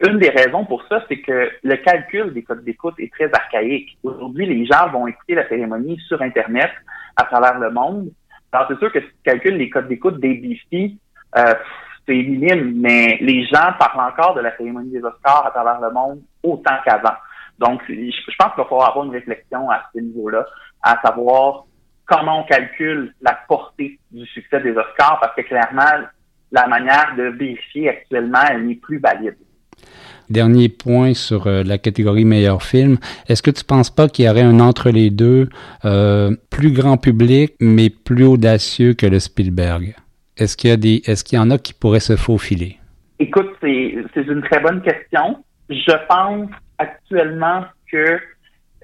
une 0.04 0.18
des 0.18 0.30
raisons 0.30 0.64
pour 0.64 0.84
ça, 0.88 1.04
c'est 1.08 1.20
que 1.20 1.50
le 1.62 1.76
calcul 1.76 2.32
des 2.32 2.42
codes 2.42 2.64
d'écoute 2.64 2.94
est 2.98 3.12
très 3.12 3.30
archaïque. 3.32 3.96
Aujourd'hui, 4.02 4.46
les 4.46 4.66
gens 4.66 4.88
vont 4.90 5.06
écouter 5.06 5.34
la 5.34 5.48
cérémonie 5.48 5.98
sur 6.08 6.20
Internet 6.22 6.70
à 7.16 7.24
travers 7.24 7.58
le 7.58 7.70
monde. 7.70 8.10
Alors, 8.52 8.66
c'est 8.68 8.78
sûr 8.78 8.92
que 8.92 9.00
si 9.00 9.06
tu 9.06 9.22
calcules 9.24 9.56
les 9.56 9.70
codes 9.70 9.88
d'écoute 9.88 10.20
des 10.20 10.34
BC, 10.34 10.96
euh, 11.38 11.54
c'est 12.06 12.14
minime, 12.14 12.74
mais 12.76 13.18
les 13.20 13.44
gens 13.46 13.72
parlent 13.78 14.10
encore 14.12 14.34
de 14.34 14.40
la 14.40 14.56
cérémonie 14.56 14.90
des 14.90 15.02
Oscars 15.02 15.46
à 15.46 15.50
travers 15.50 15.80
le 15.80 15.92
monde 15.92 16.20
autant 16.42 16.76
qu'avant. 16.84 17.14
Donc, 17.58 17.82
je 17.88 18.36
pense 18.38 18.54
qu'il 18.54 18.62
va 18.62 18.68
falloir 18.68 18.90
avoir 18.90 19.04
une 19.04 19.12
réflexion 19.12 19.70
à 19.70 19.82
ce 19.94 20.00
niveau-là, 20.00 20.44
à 20.82 21.00
savoir 21.04 21.64
comment 22.06 22.40
on 22.40 22.44
calcule 22.44 23.14
la 23.20 23.38
portée 23.46 23.98
du 24.10 24.26
succès 24.26 24.60
des 24.60 24.72
Oscars, 24.72 25.18
parce 25.20 25.34
que 25.36 25.42
clairement, 25.42 26.06
la 26.50 26.66
manière 26.66 27.14
de 27.16 27.24
vérifier 27.24 27.88
actuellement, 27.88 28.42
elle 28.50 28.66
n'est 28.66 28.74
plus 28.74 28.98
valide. 28.98 29.36
Dernier 30.28 30.68
point 30.68 31.14
sur 31.14 31.46
euh, 31.46 31.62
la 31.62 31.78
catégorie 31.78 32.24
meilleur 32.24 32.62
film. 32.62 32.98
Est-ce 33.28 33.42
que 33.42 33.50
tu 33.50 33.62
ne 33.64 33.66
penses 33.66 33.90
pas 33.90 34.08
qu'il 34.08 34.24
y 34.24 34.28
aurait 34.28 34.42
un 34.42 34.60
entre 34.60 34.90
les 34.90 35.10
deux 35.10 35.48
euh, 35.84 36.34
plus 36.50 36.72
grand 36.72 36.96
public, 36.96 37.54
mais 37.60 37.90
plus 37.90 38.24
audacieux 38.24 38.94
que 38.94 39.06
le 39.06 39.18
Spielberg? 39.18 39.94
Est-ce 40.42 40.56
qu'il 40.56 40.70
y, 40.70 40.72
a 40.72 40.76
des, 40.76 41.02
est-ce 41.06 41.22
qu'il 41.22 41.38
y 41.38 41.40
en 41.40 41.50
a 41.50 41.58
qui 41.58 41.72
pourraient 41.72 42.00
se 42.00 42.16
faufiler? 42.16 42.78
Écoute, 43.20 43.52
c'est, 43.60 43.94
une 44.16 44.42
très 44.42 44.58
bonne 44.58 44.82
question. 44.82 45.44
Je 45.70 46.06
pense 46.08 46.50
actuellement 46.78 47.64
que 47.90 48.18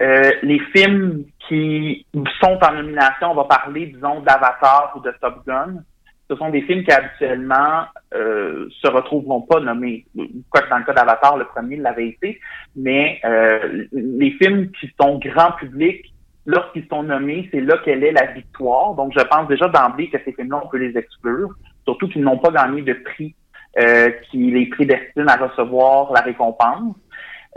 euh, 0.01 0.31
les 0.41 0.59
films 0.73 1.25
qui 1.47 2.05
sont 2.41 2.57
en 2.61 2.73
nomination, 2.73 3.31
on 3.31 3.35
va 3.35 3.43
parler, 3.43 3.87
disons, 3.87 4.21
d'Avatar 4.21 4.93
ou 4.95 5.01
de 5.01 5.13
Top 5.21 5.45
Gun, 5.45 5.83
ce 6.29 6.37
sont 6.37 6.49
des 6.49 6.61
films 6.61 6.85
qui 6.85 6.91
habituellement 6.91 7.83
euh, 8.13 8.69
se 8.81 8.87
retrouveront 8.87 9.41
pas 9.41 9.59
nommés. 9.59 10.05
Quoi 10.49 10.61
que 10.61 10.69
dans 10.69 10.77
le 10.77 10.85
cas 10.85 10.93
d'Avatar, 10.93 11.37
le 11.37 11.45
premier 11.45 11.75
l'avait 11.75 12.07
été, 12.07 12.39
mais 12.77 13.19
euh, 13.25 13.85
les 13.91 14.31
films 14.31 14.71
qui 14.79 14.89
sont 14.97 15.19
grand 15.19 15.51
public, 15.53 16.13
lorsqu'ils 16.49 16.87
sont 16.87 17.03
nommés, 17.03 17.47
c'est 17.51 17.61
là 17.61 17.77
qu'elle 17.85 18.03
est 18.03 18.11
la 18.11 18.25
victoire. 18.25 18.95
Donc, 18.95 19.13
je 19.15 19.23
pense 19.23 19.47
déjà 19.47 19.67
d'emblée 19.67 20.09
que 20.09 20.17
ces 20.25 20.33
films-là, 20.33 20.61
on 20.63 20.67
peut 20.67 20.77
les 20.77 20.97
exclure, 20.97 21.49
surtout 21.83 22.09
qu'ils 22.09 22.23
n'ont 22.23 22.39
pas 22.39 22.49
gagné 22.49 22.81
de 22.81 22.93
prix 22.93 23.35
euh, 23.79 24.09
qui 24.29 24.49
les 24.49 24.65
prédestinent 24.67 25.27
à 25.27 25.37
recevoir 25.37 26.11
la 26.11 26.21
récompense. 26.21 26.95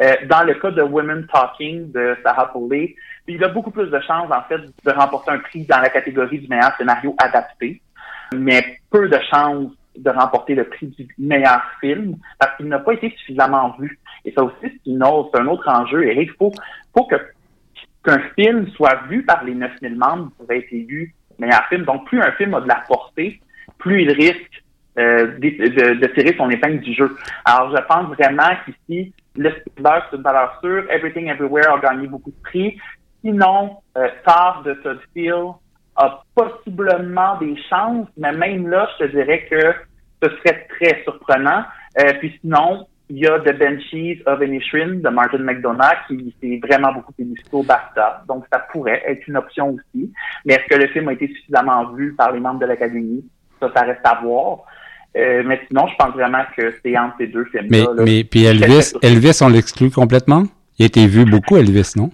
Euh, 0.00 0.14
dans 0.28 0.44
le 0.44 0.54
cas 0.54 0.70
de 0.70 0.82
Women 0.82 1.26
Talking 1.32 1.90
de 1.92 2.16
Sarah 2.22 2.52
Polley, 2.52 2.94
il 3.28 3.42
a 3.42 3.48
beaucoup 3.48 3.70
plus 3.70 3.88
de 3.88 4.00
chances, 4.00 4.30
en 4.30 4.42
fait, 4.42 4.60
de 4.60 4.90
remporter 4.90 5.30
un 5.30 5.38
prix 5.38 5.64
dans 5.64 5.80
la 5.80 5.88
catégorie 5.88 6.40
du 6.40 6.48
meilleur 6.48 6.76
scénario 6.76 7.14
adapté 7.18 7.80
mais 8.34 8.78
peu 8.90 9.08
de 9.08 9.18
chances 9.30 9.70
de 9.96 10.10
remporter 10.10 10.54
le 10.54 10.64
prix 10.64 10.86
du 10.86 11.06
meilleur 11.18 11.60
film 11.80 12.16
parce 12.38 12.56
qu'il 12.56 12.66
n'a 12.66 12.78
pas 12.78 12.94
été 12.94 13.10
suffisamment 13.18 13.74
vu. 13.78 13.98
Et 14.24 14.32
ça 14.32 14.42
aussi, 14.42 14.54
c'est 14.62 14.90
un 14.90 15.46
autre 15.46 15.68
enjeu. 15.68 16.04
Eric, 16.04 16.30
il 16.32 16.36
faut, 16.38 16.52
faut 16.94 17.04
que 17.04 17.16
qu'un 18.04 18.20
film 18.38 18.68
soit 18.76 19.02
vu 19.08 19.24
par 19.24 19.44
les 19.44 19.54
9000 19.54 19.96
membres 19.96 20.30
pour 20.38 20.50
être 20.50 20.72
élu 20.72 21.14
meilleur 21.38 21.64
film. 21.68 21.84
Donc, 21.84 22.06
plus 22.06 22.20
un 22.20 22.32
film 22.32 22.54
a 22.54 22.60
de 22.60 22.68
la 22.68 22.82
portée, 22.86 23.40
plus 23.78 24.02
il 24.02 24.12
risque 24.12 24.62
de, 24.96 25.94
de, 25.94 26.06
tirer 26.08 26.34
son 26.36 26.50
épingle 26.50 26.80
du 26.80 26.94
jeu. 26.94 27.16
Alors, 27.44 27.74
je 27.74 27.82
pense 27.84 28.14
vraiment 28.16 28.50
qu'ici, 28.64 29.12
le 29.36 29.50
Spielberg, 29.50 30.04
c'est 30.10 30.16
une 30.16 30.22
valeur 30.22 30.58
sûre. 30.62 30.84
Everything 30.90 31.28
Everywhere 31.28 31.74
a 31.74 31.78
gagné 31.78 32.06
beaucoup 32.06 32.30
de 32.30 32.42
prix. 32.42 32.78
Sinon, 33.24 33.78
euh, 33.96 34.08
de 34.64 34.74
Todd 34.74 34.98
Field 35.14 35.52
a 35.96 36.22
possiblement 36.34 37.36
des 37.38 37.56
chances, 37.68 38.08
mais 38.16 38.32
même 38.32 38.68
là, 38.68 38.88
je 38.98 39.04
te 39.04 39.10
dirais 39.10 39.46
que 39.50 39.74
ce 40.22 40.36
serait 40.36 40.66
très 40.78 41.02
surprenant. 41.04 41.64
Euh, 42.00 42.12
puis 42.18 42.38
sinon, 42.40 42.86
il 43.12 43.18
y 43.18 43.26
a 43.26 43.38
The 43.40 43.58
Benchies 43.58 44.22
of 44.24 44.40
Inisherin 44.40 45.00
de 45.00 45.08
Martin 45.10 45.40
McDonough 45.40 45.98
qui 46.08 46.34
s'est 46.40 46.58
vraiment 46.66 46.94
beaucoup 46.94 47.12
félicité 47.14 47.50
au 47.52 47.62
BAFTA. 47.62 48.24
Donc, 48.26 48.44
ça 48.50 48.60
pourrait 48.72 49.02
être 49.06 49.28
une 49.28 49.36
option 49.36 49.74
aussi. 49.74 50.10
Mais 50.46 50.54
est-ce 50.54 50.64
que 50.74 50.80
le 50.80 50.88
film 50.88 51.08
a 51.08 51.12
été 51.12 51.26
suffisamment 51.28 51.92
vu 51.92 52.14
par 52.14 52.32
les 52.32 52.40
membres 52.40 52.60
de 52.60 52.64
l'Académie? 52.64 53.22
Ça, 53.60 53.70
ça 53.76 53.82
reste 53.82 54.00
à 54.04 54.18
voir. 54.22 54.60
Euh, 55.14 55.42
mais 55.44 55.60
sinon, 55.68 55.86
je 55.88 55.94
pense 55.96 56.14
vraiment 56.14 56.42
que 56.56 56.74
c'est 56.82 56.96
entre 56.96 57.16
ces 57.18 57.26
deux 57.26 57.44
films-là. 57.44 57.86
Mais, 57.98 58.02
mais 58.02 58.24
puis 58.24 58.46
Elvis, 58.46 58.94
Elvis, 59.02 59.40
on 59.42 59.48
l'exclut 59.48 59.90
complètement? 59.90 60.44
Il 60.78 60.84
a 60.84 60.86
été 60.86 61.06
vu 61.06 61.26
beaucoup, 61.26 61.58
Elvis, 61.58 61.92
non? 61.96 62.10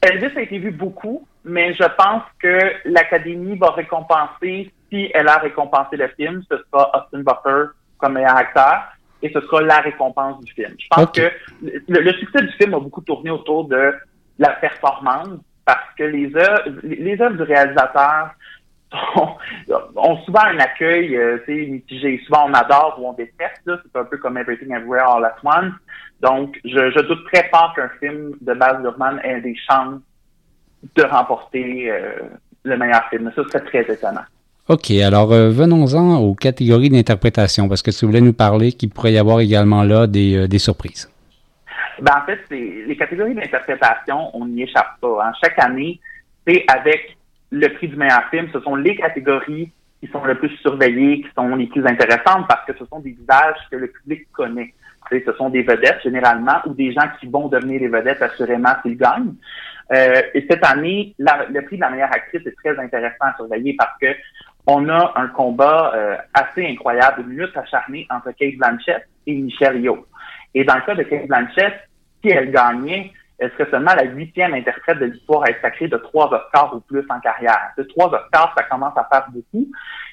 Elvis 0.00 0.36
a 0.36 0.42
été 0.42 0.58
vu 0.58 0.70
beaucoup, 0.70 1.26
mais 1.44 1.74
je 1.74 1.84
pense 1.98 2.22
que 2.40 2.58
l'Académie 2.84 3.58
va 3.58 3.72
récompenser, 3.72 4.70
si 4.90 5.10
elle 5.12 5.26
a 5.26 5.38
récompensé 5.38 5.96
le 5.96 6.06
film, 6.16 6.40
ce 6.48 6.56
sera 6.70 6.92
Austin 6.94 7.24
Butler 7.24 7.64
comme 7.98 8.12
meilleur 8.12 8.36
acteur 8.36 8.84
et 9.22 9.30
ce 9.32 9.40
sera 9.40 9.62
la 9.62 9.80
récompense 9.80 10.40
du 10.44 10.52
film. 10.52 10.74
Je 10.78 10.86
pense 10.90 11.10
que 11.10 11.30
le, 11.62 12.12
succès 12.14 12.42
du 12.42 12.52
film 12.52 12.74
a 12.74 12.80
beaucoup 12.80 13.02
tourné 13.02 13.30
autour 13.30 13.66
de 13.66 13.94
la 14.38 14.50
performance 14.50 15.38
parce 15.64 15.94
que 15.96 16.04
les 16.04 16.34
œuvres, 16.34 16.80
les 16.82 17.20
œuvres 17.20 17.36
du 17.36 17.42
réalisateur 17.42 18.30
ont 19.96 20.16
souvent 20.24 20.44
un 20.44 20.58
accueil 20.58 21.16
euh, 21.16 21.38
mitigé. 21.46 22.20
Souvent 22.26 22.48
on 22.48 22.54
adore 22.54 22.96
ou 22.98 23.08
on 23.08 23.12
déteste. 23.12 23.62
C'est 23.64 23.98
un 23.98 24.04
peu 24.04 24.16
comme 24.16 24.36
Everything 24.36 24.74
Everywhere 24.74 25.08
All 25.08 25.24
at 25.24 25.36
Once. 25.44 25.74
Donc, 26.20 26.58
je, 26.64 26.90
je 26.90 27.00
doute 27.00 27.24
très 27.32 27.48
fort 27.48 27.72
qu'un 27.74 27.88
film 28.00 28.32
de 28.40 28.54
Baz 28.54 28.82
Luhrmann 28.82 29.20
ait 29.24 29.40
des 29.40 29.56
chances 29.68 30.00
de 30.94 31.02
remporter 31.02 31.90
euh, 31.90 32.12
le 32.64 32.76
meilleur 32.76 33.08
film. 33.08 33.32
Ça 33.34 33.44
serait 33.44 33.64
très 33.64 33.92
étonnant. 33.92 34.24
OK, 34.70 34.92
alors 35.04 35.32
euh, 35.32 35.50
venons-en 35.50 36.18
aux 36.20 36.36
catégories 36.36 36.90
d'interprétation, 36.90 37.68
parce 37.68 37.82
que 37.82 37.90
tu 37.90 38.06
voulais 38.06 38.20
nous 38.20 38.32
parler 38.32 38.70
qu'il 38.70 38.88
pourrait 38.88 39.12
y 39.12 39.18
avoir 39.18 39.40
également 39.40 39.82
là 39.82 40.06
des, 40.06 40.36
euh, 40.36 40.58
surprises. 40.58 41.10
Ben, 42.00 42.12
en 42.22 42.24
fait, 42.24 42.38
les 42.50 42.96
catégories 42.96 43.34
d'interprétation, 43.34 44.30
on 44.32 44.46
n'y 44.46 44.62
échappe 44.62 45.00
pas. 45.00 45.26
Hein. 45.26 45.32
Chaque 45.42 45.58
année, 45.58 45.98
c'est 46.46 46.64
avec 46.68 47.16
le 47.50 47.66
prix 47.74 47.88
du 47.88 47.96
meilleur 47.96 48.22
film, 48.30 48.46
ce 48.52 48.60
sont 48.60 48.76
les 48.76 48.94
catégories 48.94 49.72
qui 50.00 50.08
sont 50.12 50.22
le 50.22 50.36
plus 50.36 50.56
surveillées, 50.58 51.22
qui 51.22 51.28
sont 51.36 51.56
les 51.56 51.66
plus 51.66 51.84
intéressantes, 51.84 52.46
parce 52.48 52.64
que 52.64 52.72
ce 52.78 52.84
sont 52.84 53.00
des 53.00 53.10
visages 53.10 53.56
que 53.72 53.76
le 53.76 53.88
public 53.88 54.28
connaît. 54.30 54.72
ce 55.10 55.32
sont 55.32 55.50
des 55.50 55.62
vedettes 55.62 56.00
généralement, 56.04 56.58
ou 56.66 56.74
des 56.74 56.92
gens 56.92 57.08
qui 57.18 57.26
vont 57.26 57.48
devenir 57.48 57.80
des 57.80 57.88
vedettes 57.88 58.22
assurément 58.22 58.70
s'ils 58.84 58.96
gagnent. 58.96 59.34
Euh, 59.92 60.22
et 60.34 60.46
cette 60.48 60.64
année, 60.64 61.14
le 61.18 61.60
prix 61.62 61.76
de 61.76 61.80
la 61.80 61.90
meilleure 61.90 62.12
actrice 62.12 62.46
est 62.46 62.54
très 62.62 62.78
intéressant 62.78 63.24
à 63.24 63.34
surveiller 63.34 63.74
parce 63.76 63.98
que 64.00 64.06
on 64.66 64.88
a 64.88 65.12
un 65.16 65.28
combat 65.28 65.92
euh, 65.94 66.16
assez 66.34 66.66
incroyable, 66.66 67.22
une 67.22 67.38
lutte 67.38 67.56
acharnée 67.56 68.06
entre 68.10 68.30
Kate 68.32 68.56
Blanchett 68.56 69.06
et 69.26 69.34
Michelle 69.34 69.80
Yeoh. 69.80 70.06
Et 70.54 70.64
dans 70.64 70.76
le 70.76 70.82
cas 70.82 70.94
de 70.94 71.02
Kate 71.02 71.26
Blanchett, 71.26 71.74
si 72.22 72.30
elle 72.30 72.50
gagnait, 72.50 73.12
elle 73.40 73.50
serait 73.52 73.70
seulement 73.70 73.94
la 73.94 74.04
huitième 74.04 74.52
interprète 74.52 74.98
de 74.98 75.06
l'histoire 75.06 75.44
à 75.44 75.50
être 75.50 75.62
sacrée 75.62 75.88
de 75.88 75.96
trois 75.96 76.26
Oscars 76.26 76.74
ou 76.76 76.80
plus 76.80 77.04
en 77.08 77.18
carrière. 77.20 77.72
De 77.78 77.82
trois 77.84 78.08
Oscars, 78.08 78.52
ça 78.54 78.64
commence 78.64 78.96
à 78.96 79.08
faire 79.10 79.26
beaucoup. 79.30 79.66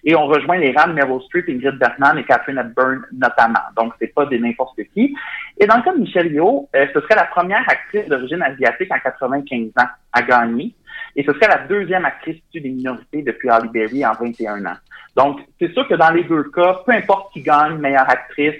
Et 0.05 0.15
on 0.15 0.27
rejoint 0.27 0.57
les 0.57 0.71
rangs 0.71 0.87
de 0.87 0.93
Meryl 0.93 1.21
Streep, 1.23 1.49
Ingrid 1.49 1.77
Bergman 1.77 2.17
et 2.17 2.23
Catherine 2.23 2.57
Hepburn 2.57 3.01
notamment. 3.11 3.59
Donc, 3.75 3.93
c'est 3.99 4.13
pas 4.13 4.25
des 4.25 4.39
n'importe 4.39 4.79
qui. 4.93 5.13
Et 5.57 5.67
dans 5.67 5.75
le 5.75 5.83
cas 5.83 5.93
de 5.93 5.99
Michelle 5.99 6.31
Yeoh, 6.31 6.69
euh, 6.73 6.87
ce 6.93 7.01
serait 7.01 7.15
la 7.15 7.25
première 7.25 7.67
actrice 7.67 8.07
d'origine 8.07 8.41
asiatique 8.41 8.91
en 8.93 8.99
95 8.99 9.71
ans 9.77 9.89
à 10.13 10.21
gagner. 10.21 10.73
Et 11.17 11.23
ce 11.23 11.33
serait 11.33 11.47
la 11.47 11.67
deuxième 11.67 12.05
actrice 12.05 12.37
issue 12.47 12.61
des 12.61 12.69
minorités 12.69 13.23
depuis 13.23 13.49
Halle 13.49 13.69
Berry 13.69 14.05
en 14.05 14.13
21 14.13 14.65
ans. 14.67 14.77
Donc, 15.15 15.39
c'est 15.59 15.73
sûr 15.73 15.87
que 15.87 15.95
dans 15.95 16.11
les 16.11 16.23
deux 16.23 16.43
cas, 16.51 16.81
peu 16.85 16.91
importe 16.91 17.33
qui 17.33 17.41
gagne 17.41 17.77
meilleure 17.79 18.07
actrice, 18.07 18.55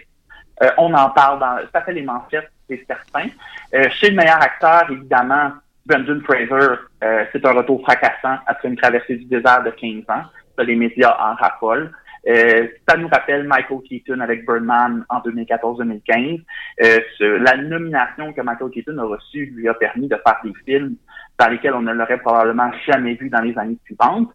euh, 0.64 0.72
on 0.80 0.92
en 0.96 1.12
parle 1.12 1.40
dans, 1.40 1.60
ça 1.72 1.84
fait 1.84 1.94
les 1.94 2.02
manchettes, 2.02 2.52
c'est 2.68 2.84
certain. 2.88 3.28
Euh, 3.76 3.88
chez 3.92 4.10
le 4.10 4.16
meilleur 4.16 4.42
acteur, 4.42 4.90
évidemment, 4.90 5.52
Brendan 5.86 6.22
Fraser, 6.24 6.80
euh, 7.04 7.26
c'est 7.32 7.46
un 7.46 7.52
retour 7.52 7.82
fracassant 7.84 8.38
après 8.48 8.68
une 8.68 8.76
traversée 8.76 9.18
du 9.18 9.26
désert 9.26 9.64
de 9.64 9.70
15 9.70 10.04
ans. 10.10 10.24
Ça, 10.58 10.64
les 10.64 10.76
médias 10.76 11.16
en 11.20 11.36
raffolent. 11.36 11.92
Euh, 12.28 12.68
ça 12.88 12.98
nous 12.98 13.08
rappelle 13.08 13.48
Michael 13.48 13.80
Keaton 13.88 14.20
avec 14.20 14.46
Birdman 14.46 15.06
en 15.10 15.20
2014-2015. 15.20 16.42
Euh, 16.82 17.00
la 17.40 17.56
nomination 17.56 18.34
que 18.34 18.42
Michael 18.42 18.72
Keaton 18.72 18.98
a 18.98 19.04
reçue 19.04 19.46
lui 19.56 19.70
a 19.70 19.74
permis 19.74 20.08
de 20.08 20.16
faire 20.16 20.40
des 20.44 20.54
films 20.66 20.96
dans 21.40 21.48
lesquels 21.50 21.74
on 21.74 21.82
ne 21.82 21.94
l'aurait 21.94 22.20
probablement 22.20 22.72
jamais 22.88 23.14
vu 23.14 23.30
dans 23.30 23.42
les 23.42 23.58
années 23.58 23.78
suivantes. 23.86 24.30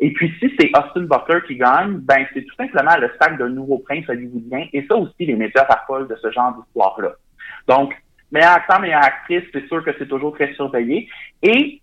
Et 0.00 0.12
puis 0.12 0.32
si 0.38 0.52
c'est 0.58 0.70
Austin 0.76 1.02
Butler 1.02 1.40
qui 1.46 1.56
gagne, 1.56 1.98
ben 1.98 2.26
c'est 2.34 2.42
tout 2.42 2.54
simplement 2.56 2.96
le 2.98 3.10
sac 3.20 3.38
d'un 3.38 3.48
nouveau 3.48 3.78
prince 3.78 4.08
hollywoodien. 4.08 4.66
Et 4.72 4.84
ça 4.86 4.96
aussi, 4.96 5.26
les 5.26 5.34
médias 5.34 5.64
raffolent 5.64 6.08
de 6.08 6.16
ce 6.16 6.30
genre 6.30 6.56
d'histoire-là. 6.56 7.12
Donc, 7.68 7.94
meilleur 8.32 8.52
acteur, 8.52 8.80
meilleure 8.80 9.04
actrice, 9.04 9.44
c'est 9.52 9.66
sûr 9.68 9.84
que 9.84 9.90
c'est 9.98 10.08
toujours 10.08 10.34
très 10.34 10.52
surveillé. 10.54 11.08
Et 11.42 11.80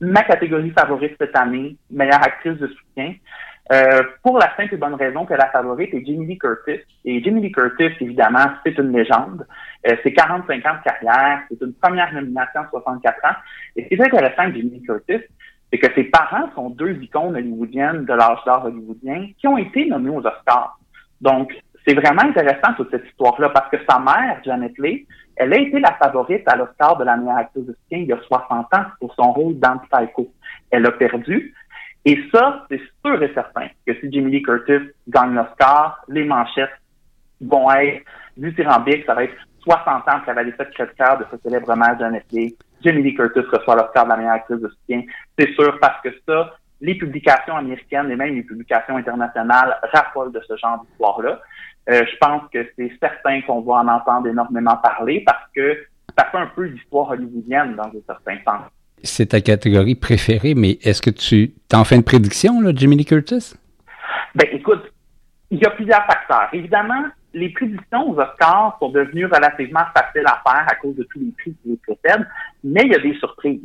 ma 0.00 0.22
catégorie 0.22 0.70
favorite 0.70 1.16
cette 1.18 1.36
année, 1.36 1.76
meilleure 1.90 2.22
actrice 2.22 2.58
de 2.58 2.66
soutien, 2.68 3.14
euh, 3.72 4.02
pour 4.22 4.38
la 4.38 4.54
simple 4.56 4.74
et 4.74 4.76
bonne 4.76 4.94
raison 4.94 5.24
que 5.24 5.34
la 5.34 5.48
favorite 5.50 5.94
est 5.94 6.04
Jamie 6.04 6.26
Lee 6.26 6.38
Curtis. 6.38 6.80
Et 7.04 7.22
Jamie 7.22 7.40
Lee 7.40 7.52
Curtis, 7.52 7.92
évidemment, 8.00 8.46
c'est 8.64 8.76
une 8.78 8.92
légende. 8.92 9.46
Euh, 9.86 9.96
c'est 10.02 10.12
45 10.12 10.66
ans 10.66 10.76
de 10.78 10.82
carrière, 10.82 11.42
c'est 11.48 11.60
une 11.60 11.74
première 11.74 12.12
nomination 12.12 12.60
à 12.60 12.68
64 12.70 13.24
ans. 13.24 13.36
Et 13.76 13.84
ce 13.84 13.88
qui 13.88 13.94
est 13.94 14.02
intéressant 14.02 14.42
avec 14.42 14.56
Jamie 14.56 14.70
Lee 14.70 14.82
Curtis, 14.82 15.24
c'est 15.72 15.78
que 15.78 15.94
ses 15.94 16.04
parents 16.04 16.50
sont 16.54 16.70
deux 16.70 17.00
icônes 17.00 17.36
hollywoodiennes 17.36 18.04
de 18.04 18.12
l'âge 18.12 18.40
d'or 18.44 18.64
hollywoodien 18.64 19.28
qui 19.38 19.46
ont 19.46 19.58
été 19.58 19.86
nommés 19.86 20.10
aux 20.10 20.26
Oscars. 20.26 20.78
Donc, 21.20 21.52
c'est 21.86 21.94
vraiment 21.94 22.22
intéressant 22.22 22.74
toute 22.76 22.90
cette 22.90 23.06
histoire-là 23.06 23.50
parce 23.50 23.70
que 23.70 23.76
sa 23.88 23.98
mère, 23.98 24.40
Janet 24.44 24.76
Leigh, 24.78 25.06
elle 25.36 25.52
a 25.54 25.58
été 25.58 25.78
la 25.78 25.92
favorite 25.94 26.46
à 26.46 26.56
l'Oscar 26.56 26.98
de 26.98 27.04
la 27.04 27.16
meilleure 27.16 27.38
actrice 27.38 27.64
de 27.64 27.72
soutien 27.72 27.98
il 27.98 28.06
y 28.06 28.12
a 28.12 28.20
60 28.20 28.74
ans 28.74 28.84
pour 28.98 29.14
son 29.14 29.32
rôle 29.32 29.58
dans 29.58 29.78
Psycho. 29.78 30.32
Elle 30.70 30.86
a 30.86 30.92
perdu, 30.92 31.54
et 32.04 32.18
ça, 32.32 32.66
c'est 32.70 32.80
sûr 33.04 33.22
et 33.22 33.32
certain 33.34 33.68
que 33.86 33.94
si 34.00 34.10
Jamie 34.10 34.30
Lee 34.30 34.42
Curtis 34.42 34.90
gagne 35.08 35.34
l'Oscar, 35.34 36.02
les 36.08 36.24
manchettes 36.24 36.70
vont 37.40 37.70
être 37.72 38.04
dithyrambiques. 38.36 39.04
Ça 39.04 39.14
va 39.14 39.24
être 39.24 39.34
60 39.60 40.08
ans 40.08 40.20
qu'elle 40.24 40.38
avait 40.38 40.52
fait 40.52 40.70
cœur 40.74 41.18
de 41.18 41.26
ce 41.30 41.36
célèbre 41.42 41.74
mère 41.76 41.98
Janet 41.98 42.24
Leigh. 42.32 42.56
Jamie 42.82 43.02
Lee 43.02 43.14
Curtis 43.14 43.40
reçoit 43.40 43.76
l'Oscar 43.76 44.04
de 44.04 44.10
la 44.10 44.16
meilleure 44.16 44.32
actrice 44.32 44.60
de 44.60 44.68
soutien. 44.68 45.02
C'est 45.38 45.52
sûr 45.52 45.78
parce 45.80 46.00
que 46.02 46.08
ça, 46.26 46.54
les 46.80 46.94
publications 46.94 47.56
américaines 47.56 48.10
et 48.10 48.16
même 48.16 48.34
les 48.34 48.44
publications 48.44 48.96
internationales 48.96 49.78
raffolent 49.92 50.32
de 50.32 50.40
ce 50.48 50.56
genre 50.56 50.82
d'histoire-là. 50.82 51.38
Euh, 51.90 52.02
je 52.10 52.16
pense 52.16 52.42
que 52.50 52.66
c'est 52.76 52.92
certain 52.98 53.42
qu'on 53.42 53.60
va 53.60 53.74
en 53.74 53.88
entendre 53.88 54.26
énormément 54.28 54.76
parler 54.78 55.22
parce 55.26 55.44
que 55.54 55.84
ça 56.16 56.24
fait 56.26 56.38
un 56.38 56.46
peu 56.46 56.62
l'histoire 56.62 57.10
hollywoodienne 57.10 57.76
dans 57.76 57.88
un 57.88 58.02
certain 58.06 58.36
sens 58.44 58.70
c'est 59.02 59.26
ta 59.26 59.40
catégorie 59.40 59.94
préférée, 59.94 60.54
mais 60.54 60.78
est-ce 60.82 61.02
que 61.02 61.10
tu 61.10 61.54
t'en 61.68 61.84
fais 61.84 61.96
une 61.96 62.04
prédiction, 62.04 62.60
là, 62.60 62.72
Jimmy 62.74 62.96
Lee 62.96 63.04
Curtis? 63.04 63.54
Ben, 64.34 64.48
écoute, 64.52 64.82
il 65.50 65.58
y 65.58 65.64
a 65.64 65.70
plusieurs 65.70 66.04
facteurs. 66.06 66.48
Évidemment, 66.52 67.04
les 67.34 67.50
prédictions 67.50 68.10
aux 68.10 68.18
Oscars 68.18 68.76
sont 68.80 68.90
devenues 68.90 69.26
relativement 69.26 69.84
faciles 69.94 70.26
à 70.26 70.42
faire 70.44 70.66
à 70.68 70.74
cause 70.76 70.96
de 70.96 71.04
tous 71.04 71.18
les 71.18 71.32
prix 71.38 71.54
qui 71.62 71.70
les 71.70 71.76
précèdent, 71.76 72.26
mais 72.64 72.82
il 72.84 72.92
y 72.92 72.94
a 72.94 72.98
des 72.98 73.14
surprises. 73.14 73.60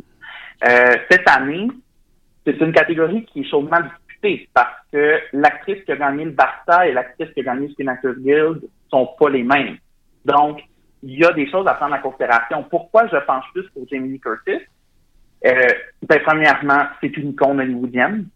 Euh, 0.68 0.94
cette 1.10 1.30
année, 1.30 1.68
c'est 2.46 2.60
une 2.60 2.72
catégorie 2.72 3.26
qui 3.26 3.42
est 3.42 3.50
chaudement 3.50 3.80
discutée 3.82 4.50
parce 4.54 4.78
que 4.92 5.20
l'actrice 5.34 5.84
qui 5.84 5.92
a 5.92 5.98
gagné 5.98 6.26
le 6.26 6.32
BAFTA 6.32 6.88
et 6.88 6.94
l'actrice 6.94 7.30
qui 7.34 7.42
a 7.42 7.44
gagné 7.44 7.68
le 7.68 7.74
Spinnaker 7.74 8.14
Guild 8.16 8.62
sont 8.90 9.10
pas 9.20 9.30
les 9.30 9.44
mêmes. 9.44 9.78
Donc, 10.26 10.62
il 11.04 11.20
y 11.20 11.26
a 11.26 11.34
des 11.34 11.50
choses 11.50 11.68
à 11.68 11.74
prendre 11.74 11.96
en 11.96 12.02
considération. 12.02 12.64
Pourquoi 12.64 13.08
je 13.08 13.18
penche 13.26 13.46
plus 13.54 13.68
pour 13.70 13.88
Jamie 13.90 14.20
Curtis? 14.20 14.64
Euh, 15.46 15.68
ben, 16.02 16.20
premièrement, 16.26 16.88
c'est 17.02 17.16
une 17.18 17.30
icône 17.30 17.60
hollywoodienne. 17.60 18.28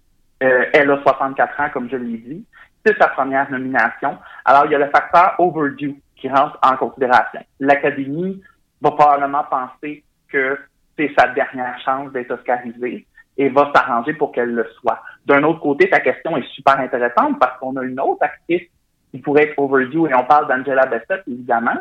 Euh, 0.44 0.66
elle 0.74 0.92
a 0.92 1.02
64 1.02 1.60
ans, 1.60 1.70
comme 1.74 1.90
je 1.90 1.98
l'ai 1.98 2.18
dit. 2.18 2.46
C'est 2.86 2.98
sa 2.98 3.08
première 3.08 3.50
nomination. 3.52 4.18
Alors, 4.46 4.66
il 4.66 4.72
y 4.72 4.76
a 4.76 4.80
le 4.80 4.90
facteur 4.90 5.36
overdue 5.40 5.96
qui 6.16 6.30
rentre 6.30 6.58
en 6.62 6.78
considération. 6.78 7.42
L'Académie 7.60 8.42
va 8.82 8.92
probablement 8.92 9.44
penser 9.50 10.04
que 10.30 10.58
c'est 10.98 11.12
sa 11.18 11.28
dernière 11.30 11.80
chance 11.84 12.12
d'être 12.12 12.32
oscarisée 12.32 13.06
et 13.38 13.50
va 13.50 13.72
s'arranger 13.74 14.14
pour 14.14 14.32
qu'elle 14.32 14.54
le 14.54 14.68
soit. 14.80 15.02
D'un 15.26 15.44
autre 15.44 15.62
côté, 15.62 15.90
ta 15.90 16.00
question 16.00 16.38
est 16.38 16.48
super 16.54 16.80
intéressante 16.80 17.40
parce 17.40 17.58
qu'on 17.60 17.76
a 17.78 17.84
une 17.84 18.00
autre 18.00 18.22
actrice 18.22 18.64
qui 19.12 19.20
pourrait 19.20 19.50
être 19.50 19.60
overdue 19.60 20.10
et 20.10 20.14
on 20.14 20.26
parle 20.26 20.48
d'Angela 20.48 20.86
Bassett, 20.86 21.24
évidemment, 21.28 21.80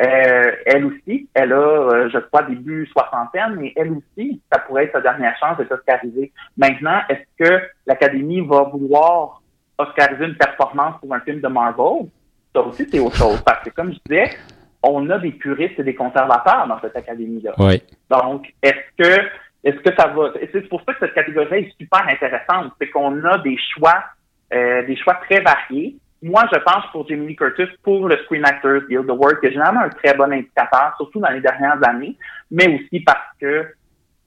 euh, 0.00 0.52
elle 0.66 0.84
aussi, 0.84 1.28
elle 1.34 1.52
a, 1.52 1.56
euh, 1.56 2.08
je 2.10 2.18
crois, 2.18 2.42
début 2.44 2.86
soixantaine, 2.86 3.56
mais 3.58 3.72
elle 3.76 3.92
aussi, 3.92 4.40
ça 4.52 4.60
pourrait 4.60 4.84
être 4.84 4.92
sa 4.92 5.00
dernière 5.00 5.36
chance 5.38 5.58
d'être 5.58 5.72
oscarisée. 5.72 6.32
Maintenant, 6.56 7.00
est-ce 7.08 7.44
que 7.44 7.62
l'Académie 7.86 8.40
va 8.46 8.62
vouloir 8.62 9.42
oscariser 9.76 10.26
une 10.26 10.36
performance 10.36 11.00
pour 11.00 11.12
un 11.14 11.20
film 11.20 11.40
de 11.40 11.48
Marvel, 11.48 12.08
ça 12.54 12.62
aussi, 12.62 12.86
c'est 12.90 12.98
autre 12.98 13.16
chose. 13.16 13.40
Parce 13.42 13.62
que, 13.64 13.70
comme 13.70 13.92
je 13.92 13.98
disais, 14.06 14.36
on 14.82 15.08
a 15.10 15.18
des 15.18 15.32
puristes 15.32 15.78
et 15.78 15.84
des 15.84 15.94
conservateurs 15.94 16.66
dans 16.66 16.80
cette 16.80 16.96
académie-là. 16.96 17.54
Oui. 17.58 17.82
Donc, 18.10 18.52
est-ce 18.62 19.02
que 19.02 19.20
est-ce 19.64 19.76
que 19.78 19.94
ça 19.96 20.06
va 20.08 20.32
C'est 20.52 20.68
pour 20.68 20.80
ça 20.82 20.94
que 20.94 21.00
cette 21.00 21.14
catégorie 21.14 21.64
est 21.64 21.76
super 21.78 22.06
intéressante, 22.08 22.72
c'est 22.80 22.88
qu'on 22.90 23.24
a 23.24 23.38
des 23.38 23.56
choix, 23.74 24.04
euh, 24.52 24.86
des 24.86 24.96
choix 24.96 25.14
très 25.28 25.40
variés. 25.40 25.96
Moi, 26.22 26.44
je 26.52 26.58
pense 26.58 26.84
pour 26.90 27.06
Lee 27.08 27.36
Curtis, 27.36 27.68
pour 27.82 28.08
le 28.08 28.16
Screen 28.24 28.44
Actors 28.44 28.82
Guild 28.88 29.08
Award, 29.08 29.38
est 29.42 29.52
généralement 29.52 29.82
un 29.82 29.88
très 29.88 30.14
bon 30.14 30.32
indicateur, 30.32 30.94
surtout 30.96 31.20
dans 31.20 31.30
les 31.30 31.40
dernières 31.40 31.78
années, 31.86 32.16
mais 32.50 32.66
aussi 32.74 33.00
parce 33.00 33.36
que 33.40 33.66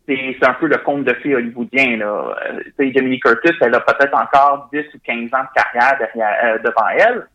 c'est 0.08 0.44
un 0.44 0.54
peu 0.54 0.68
le 0.68 0.78
conte 0.78 1.04
de 1.04 1.14
fées 1.14 1.36
hollywoodien. 1.36 1.98
Là. 1.98 2.36
Euh, 2.48 3.18
Curtis, 3.22 3.58
elle 3.62 3.76
a 3.76 3.80
peut-être 3.82 4.14
encore 4.14 4.70
10 4.74 4.80
ou 4.94 5.00
15 5.04 5.34
ans 5.34 5.44
de 5.44 5.62
carrière 5.62 5.98
derrière, 6.00 6.38
euh, 6.44 6.58
devant 6.60 6.88
elle 6.98 7.28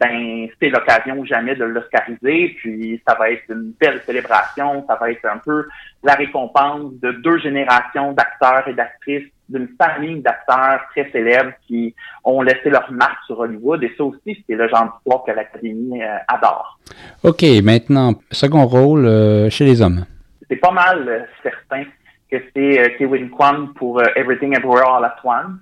ben 0.00 0.48
c'est 0.60 0.68
l'occasion 0.68 1.24
jamais 1.24 1.56
de 1.56 1.64
l'oscariser, 1.64 2.54
puis 2.58 3.02
ça 3.06 3.14
va 3.14 3.30
être 3.30 3.44
une 3.48 3.72
belle 3.80 4.00
célébration, 4.06 4.84
ça 4.86 4.94
va 4.94 5.10
être 5.10 5.24
un 5.24 5.38
peu 5.38 5.66
la 6.04 6.14
récompense 6.14 6.92
de 7.00 7.12
deux 7.12 7.38
générations 7.38 8.12
d'acteurs 8.12 8.68
et 8.68 8.74
d'actrices 8.74 9.28
d'une 9.48 9.68
famille 9.80 10.20
d'acteurs 10.20 10.80
très 10.90 11.10
célèbres 11.10 11.52
qui 11.66 11.94
ont 12.24 12.42
laissé 12.42 12.70
leur 12.70 12.90
marque 12.92 13.24
sur 13.26 13.38
Hollywood, 13.38 13.82
et 13.82 13.92
ça 13.96 14.04
aussi, 14.04 14.44
c'est 14.46 14.54
le 14.54 14.68
genre 14.68 14.92
d'histoire 14.92 15.24
que 15.24 15.32
l'Académie 15.32 16.02
euh, 16.02 16.16
adore. 16.28 16.78
OK, 17.22 17.44
maintenant, 17.62 18.14
second 18.30 18.66
rôle 18.66 19.06
euh, 19.06 19.50
chez 19.50 19.64
les 19.64 19.80
hommes. 19.80 20.04
C'est 20.48 20.56
pas 20.56 20.70
mal 20.70 21.08
euh, 21.08 21.20
certain 21.42 21.84
que 22.30 22.36
c'est 22.54 22.96
Kevin 22.98 23.30
Kwan 23.30 23.72
pour 23.74 24.02
Everything 24.14 24.54
Everywhere 24.54 24.86
All 24.86 25.04
at 25.04 25.16
Once. 25.24 25.60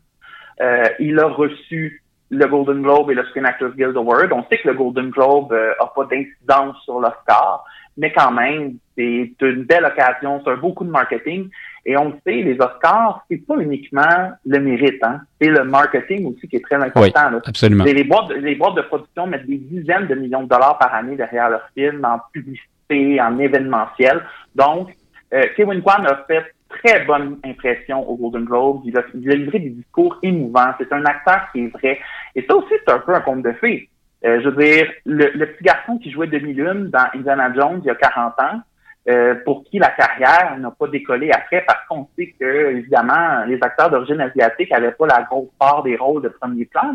il 0.98 1.16
a 1.20 1.26
reçu 1.28 2.02
le 2.30 2.44
Golden 2.48 2.82
Globe 2.82 3.12
et 3.12 3.14
le 3.14 3.24
Screen 3.26 3.46
Actors 3.46 3.76
Guild 3.76 3.96
Award. 3.96 4.32
On 4.32 4.44
sait 4.50 4.58
que 4.58 4.66
le 4.66 4.74
Golden 4.74 5.10
Globe 5.10 5.52
n'a 5.52 5.86
pas 5.94 6.04
d'incidence 6.06 6.76
sur 6.82 6.98
l'Oscar, 6.98 7.64
mais 7.96 8.10
quand 8.10 8.32
même, 8.32 8.78
c'est 8.96 9.30
une 9.42 9.62
belle 9.62 9.84
occasion, 9.84 10.42
c'est 10.44 10.50
un 10.50 10.56
beau 10.56 10.72
coup 10.72 10.84
de 10.84 10.90
marketing. 10.90 11.48
Et 11.88 11.96
on 11.96 12.06
le 12.06 12.14
sait, 12.26 12.42
les 12.42 12.54
Oscars, 12.54 13.24
c'est 13.30 13.46
pas 13.46 13.56
uniquement 13.58 14.32
le 14.44 14.58
mérite, 14.58 15.00
hein. 15.02 15.20
c'est 15.40 15.48
le 15.48 15.62
marketing 15.62 16.26
aussi 16.26 16.48
qui 16.48 16.56
est 16.56 16.64
très 16.64 16.74
important. 16.74 17.30
Oui, 17.32 17.40
absolument. 17.46 17.84
Les, 17.84 18.02
boîtes, 18.02 18.32
les 18.32 18.56
boîtes 18.56 18.74
de 18.74 18.82
production 18.82 19.28
mettent 19.28 19.46
des 19.46 19.58
dizaines 19.58 20.08
de 20.08 20.16
millions 20.16 20.42
de 20.42 20.48
dollars 20.48 20.78
par 20.78 20.92
année 20.92 21.14
derrière 21.14 21.48
leurs 21.48 21.68
films, 21.76 22.04
en 22.04 22.18
publicité, 22.32 23.20
en 23.20 23.38
événementiel. 23.38 24.20
Donc, 24.56 24.88
euh, 25.32 25.44
Kevin 25.56 25.80
Kwan 25.80 26.04
a 26.06 26.24
fait 26.26 26.52
très 26.68 27.04
bonne 27.04 27.38
impression 27.44 28.08
au 28.08 28.16
Golden 28.16 28.46
Globe. 28.46 28.82
Il 28.84 28.98
a, 28.98 29.04
livré 29.14 29.60
des 29.60 29.70
discours 29.70 30.18
émouvants. 30.24 30.72
C'est 30.78 30.92
un 30.92 31.04
acteur 31.04 31.48
qui 31.52 31.66
est 31.66 31.68
vrai. 31.68 32.00
Et 32.34 32.44
ça 32.48 32.56
aussi, 32.56 32.74
c'est 32.84 32.92
un 32.92 32.98
peu 32.98 33.14
un 33.14 33.20
conte 33.20 33.42
de 33.42 33.52
fées. 33.52 33.88
Euh, 34.24 34.40
je 34.42 34.48
veux 34.48 34.64
dire, 34.64 34.90
le, 35.04 35.44
petit 35.46 35.62
garçon 35.62 35.98
qui 35.98 36.10
jouait 36.10 36.26
demi-lune 36.26 36.90
dans 36.90 37.06
Indiana 37.14 37.52
Jones 37.54 37.80
il 37.84 37.86
y 37.86 37.90
a 37.90 37.94
40 37.94 38.32
ans, 38.40 38.60
euh, 39.08 39.36
pour 39.44 39.62
qui 39.64 39.78
la 39.78 39.90
carrière 39.90 40.58
n'a 40.58 40.70
pas 40.72 40.88
décollé 40.88 41.30
après 41.30 41.64
parce 41.66 41.86
qu'on 41.88 42.08
sait 42.16 42.34
que, 42.38 42.76
évidemment, 42.76 43.44
les 43.46 43.58
acteurs 43.62 43.88
d'origine 43.88 44.20
asiatique 44.20 44.70
n'avaient 44.70 44.92
pas 44.92 45.06
la 45.06 45.22
grosse 45.22 45.50
part 45.58 45.84
des 45.84 45.96
rôles 45.96 46.22
de 46.22 46.28
premier 46.28 46.64
plan. 46.64 46.92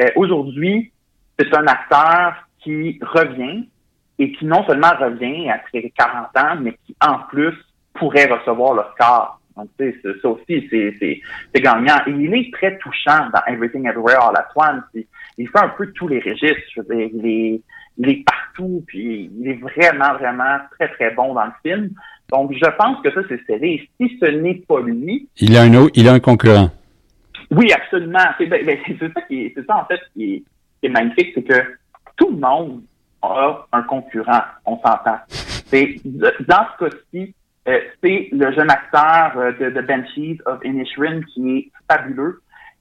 Euh, 0.00 0.06
aujourd'hui, 0.14 0.92
c'est 1.38 1.52
un 1.54 1.66
acteur 1.66 2.34
qui 2.60 2.98
revient 3.02 3.66
et 4.18 4.32
qui 4.32 4.44
non 4.44 4.64
seulement 4.66 4.92
revient 5.00 5.50
après 5.50 5.92
40 5.96 6.26
ans, 6.36 6.56
mais 6.60 6.76
qui 6.86 6.94
en 7.04 7.18
plus 7.28 7.54
pourrait 7.94 8.26
recevoir 8.26 8.74
le 8.74 8.82
score. 8.94 9.40
Donc, 9.56 9.68
tu 9.78 10.00
sais, 10.00 10.12
ça 10.22 10.28
aussi, 10.28 10.68
c'est 10.70 11.60
gagnant. 11.60 11.98
Et 12.06 12.10
il 12.10 12.32
est 12.34 12.52
très 12.52 12.78
touchant 12.78 13.28
dans 13.34 13.40
Everything 13.46 13.86
Everywhere 13.86 14.22
All 14.22 14.36
at 14.36 14.48
Once. 14.54 14.84
Il, 15.36 15.48
fait 15.48 15.58
un 15.58 15.68
peu 15.70 15.90
tous 15.92 16.08
les 16.08 16.20
registres. 16.20 16.70
Je 16.74 16.82
veux 16.82 17.08
dire, 17.08 17.58
il 17.98 18.08
est 18.08 18.24
partout, 18.24 18.82
puis 18.86 19.30
il 19.38 19.48
est 19.48 19.60
vraiment, 19.60 20.14
vraiment 20.14 20.58
très, 20.78 20.88
très 20.88 21.10
bon 21.12 21.34
dans 21.34 21.44
le 21.44 21.52
film. 21.64 21.90
Donc, 22.30 22.52
je 22.52 22.70
pense 22.78 23.02
que 23.02 23.12
ça, 23.12 23.20
c'est 23.28 23.44
serré. 23.46 23.88
Si 24.00 24.18
ce 24.20 24.26
n'est 24.26 24.62
pas 24.66 24.80
lui... 24.80 25.28
Il 25.38 25.56
a 25.56 25.62
un, 25.62 25.88
il 25.94 26.08
a 26.08 26.12
un 26.12 26.20
concurrent. 26.20 26.70
Oui, 27.50 27.70
absolument. 27.72 28.18
C'est 28.38 28.46
ben, 28.46 28.64
ben 28.64 28.78
ça, 28.98 29.20
qui 29.28 29.52
c'est 29.54 29.66
ça, 29.66 29.76
en 29.76 29.84
fait, 29.84 30.00
qui 30.14 30.34
est, 30.34 30.42
qui 30.80 30.86
est 30.86 30.88
magnifique, 30.88 31.32
c'est 31.34 31.42
que 31.42 31.62
tout 32.16 32.30
le 32.30 32.38
monde 32.38 32.82
a 33.20 33.66
un 33.72 33.82
concurrent, 33.82 34.42
on 34.64 34.76
s'entend. 34.76 35.18
C'est 35.28 35.96
Dans 36.04 36.66
ce 36.78 36.84
cas-ci, 36.84 37.34
euh, 37.68 37.78
c'est 38.02 38.28
le 38.32 38.52
jeune 38.52 38.70
acteur 38.70 39.32
euh, 39.36 39.52
de, 39.52 39.70
de 39.70 39.80
Banshees 39.82 40.38
of 40.46 40.58
Inisherin 40.64 41.20
qui 41.32 41.58
est 41.58 41.70
fabuleux. 41.90 42.40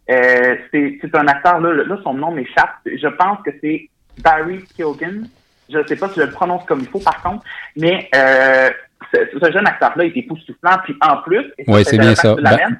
Euh, 0.09 0.55
c'est 0.71 1.15
un 1.15 1.27
acteur, 1.27 1.59
là, 1.59 1.73
là 1.73 1.97
son 2.03 2.15
nom 2.15 2.31
m'échappe. 2.31 2.79
Je 2.85 3.07
pense 3.07 3.39
que 3.45 3.51
c'est 3.61 3.89
Barry 4.19 4.63
Kilgan. 4.75 5.23
Je 5.69 5.77
ne 5.77 5.87
sais 5.87 5.95
pas 5.95 6.09
si 6.09 6.19
je 6.19 6.25
le 6.25 6.31
prononce 6.31 6.65
comme 6.65 6.81
il 6.81 6.87
faut, 6.87 6.99
par 6.99 7.21
contre, 7.21 7.45
mais 7.77 8.09
euh, 8.13 8.69
ce, 9.13 9.51
jeune 9.51 9.65
acteur-là 9.65 10.05
est 10.05 10.17
époustouflant. 10.17 10.77
Puis 10.83 10.95
en 11.01 11.17
plus... 11.17 11.51
Oui, 11.67 11.83
c'est 11.85 11.97
bien 11.97 12.15
ça. 12.15 12.35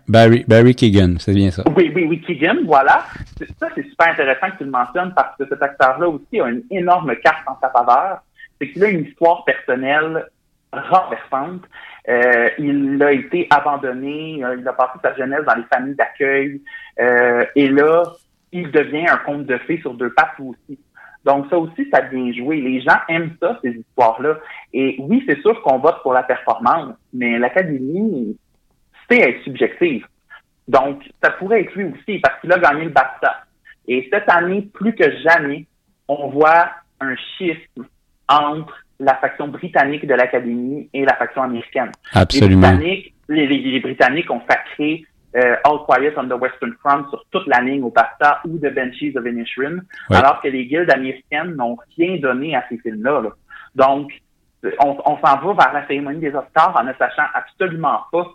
Barry, 0.08 0.44
Barry 0.48 0.76
Keegan, 0.76 1.16
c'est 1.20 1.34
bien 1.34 1.52
ça. 1.52 1.64
Oui, 1.76 1.92
oui, 1.96 2.06
oui, 2.10 2.22
Keegan, 2.22 2.58
voilà. 2.66 3.06
Ça, 3.60 3.68
c'est 3.76 3.84
super 3.84 4.10
intéressant 4.10 4.52
que 4.52 4.58
tu 4.58 4.64
le 4.66 4.72
mentionnes 4.72 5.14
parce 5.16 5.38
que 5.38 5.48
cet 5.48 5.62
acteur-là 5.62 6.08
aussi 6.10 6.42
a 6.42 6.50
une 6.50 6.64
énorme 6.70 7.16
carte 7.18 7.48
en 7.48 7.58
sa 7.62 7.70
faveur. 7.70 8.20
C'est 8.60 8.70
qu'il 8.70 8.84
a 8.84 8.90
une 8.90 9.06
histoire 9.06 9.46
personnelle 9.46 10.26
renversante. 10.74 11.64
Euh, 12.10 12.50
il 12.58 13.02
a 13.04 13.12
été 13.12 13.48
abandonné, 13.50 14.44
euh, 14.44 14.58
il 14.60 14.68
a 14.68 14.74
passé 14.74 14.94
sa 15.04 15.16
jeunesse 15.16 15.46
dans 15.46 15.56
les 15.56 15.64
familles 15.72 15.96
d'accueil, 15.96 16.62
euh, 17.00 17.46
et 17.56 17.70
là, 17.70 18.04
il 18.52 18.72
devient 18.72 19.08
un 19.08 19.18
conte 19.18 19.46
de 19.46 19.58
fées 19.60 19.80
sur 19.82 19.94
deux 19.94 20.12
pattes 20.12 20.40
aussi. 20.40 20.80
Donc 21.26 21.48
ça 21.50 21.58
aussi, 21.58 21.88
ça 21.94 22.02
vient 22.02 22.32
jouer. 22.34 22.62
Les 22.62 22.82
gens 22.82 22.98
aiment 23.10 23.36
ça, 23.40 23.60
ces 23.64 23.72
histoires-là. 23.72 24.40
Et 24.74 24.96
oui, 25.00 25.24
c'est 25.28 25.40
sûr 25.42 25.62
qu'on 25.62 25.80
vote 25.80 26.02
pour 26.02 26.14
la 26.14 26.24
performance, 26.24 26.96
mais 27.14 27.38
l'Académie, 27.38 28.38
c'est 29.10 29.20
être 29.20 29.44
subjective. 29.44 30.06
Donc, 30.68 31.04
ça 31.22 31.32
pourrait 31.32 31.62
être 31.62 31.76
lui 31.76 31.86
aussi, 31.86 32.20
parce 32.20 32.40
qu'il 32.40 32.52
a 32.52 32.58
gagné 32.58 32.86
le 32.86 32.92
BAFTA. 32.92 33.46
Et 33.88 34.08
cette 34.12 34.30
année, 34.30 34.70
plus 34.74 34.96
que 34.96 35.18
jamais, 35.20 35.66
on 36.08 36.30
voit 36.30 36.70
un 37.00 37.16
schisme 37.16 37.86
entre 38.28 38.74
la 39.00 39.16
faction 39.16 39.48
britannique 39.48 40.06
de 40.06 40.14
l'Académie 40.14 40.90
et 40.94 41.04
la 41.04 41.16
faction 41.16 41.42
américaine. 41.42 41.92
Absolument. 42.14 42.72
Les 42.72 42.78
Britanniques, 42.78 43.14
les, 43.28 43.80
Britanniques 43.80 44.32
ont 44.32 44.42
sacré 44.48 45.06
euh, 45.36 45.56
All 45.64 45.80
Quiet 45.88 46.14
on 46.18 46.28
the 46.28 46.40
Western 46.40 46.74
Front 46.82 47.10
sur 47.10 47.24
toute 47.32 47.48
la 47.48 47.62
ligne 47.62 47.84
au 47.84 47.90
BAFTA 47.90 48.42
ou 48.46 48.58
The 48.58 48.74
Benchies 48.74 49.18
of 49.18 49.26
Inisherin, 49.26 49.80
alors 50.10 50.42
que 50.42 50.48
les 50.48 50.66
guildes 50.66 50.92
américaines 50.92 51.56
n'ont 51.56 51.78
rien 51.98 52.18
donné 52.18 52.56
à 52.56 52.66
ces 52.70 52.78
films-là. 52.80 53.24
Donc, 53.76 54.12
on, 54.80 54.98
on 55.06 55.18
s'en 55.18 55.38
va 55.38 55.54
vers 55.54 55.74
la 55.74 55.88
cérémonie 55.88 56.20
des 56.20 56.36
Oscars 56.36 56.76
en 56.76 56.84
ne 56.84 56.94
sachant 56.94 57.26
absolument 57.34 58.02
pas 58.12 58.34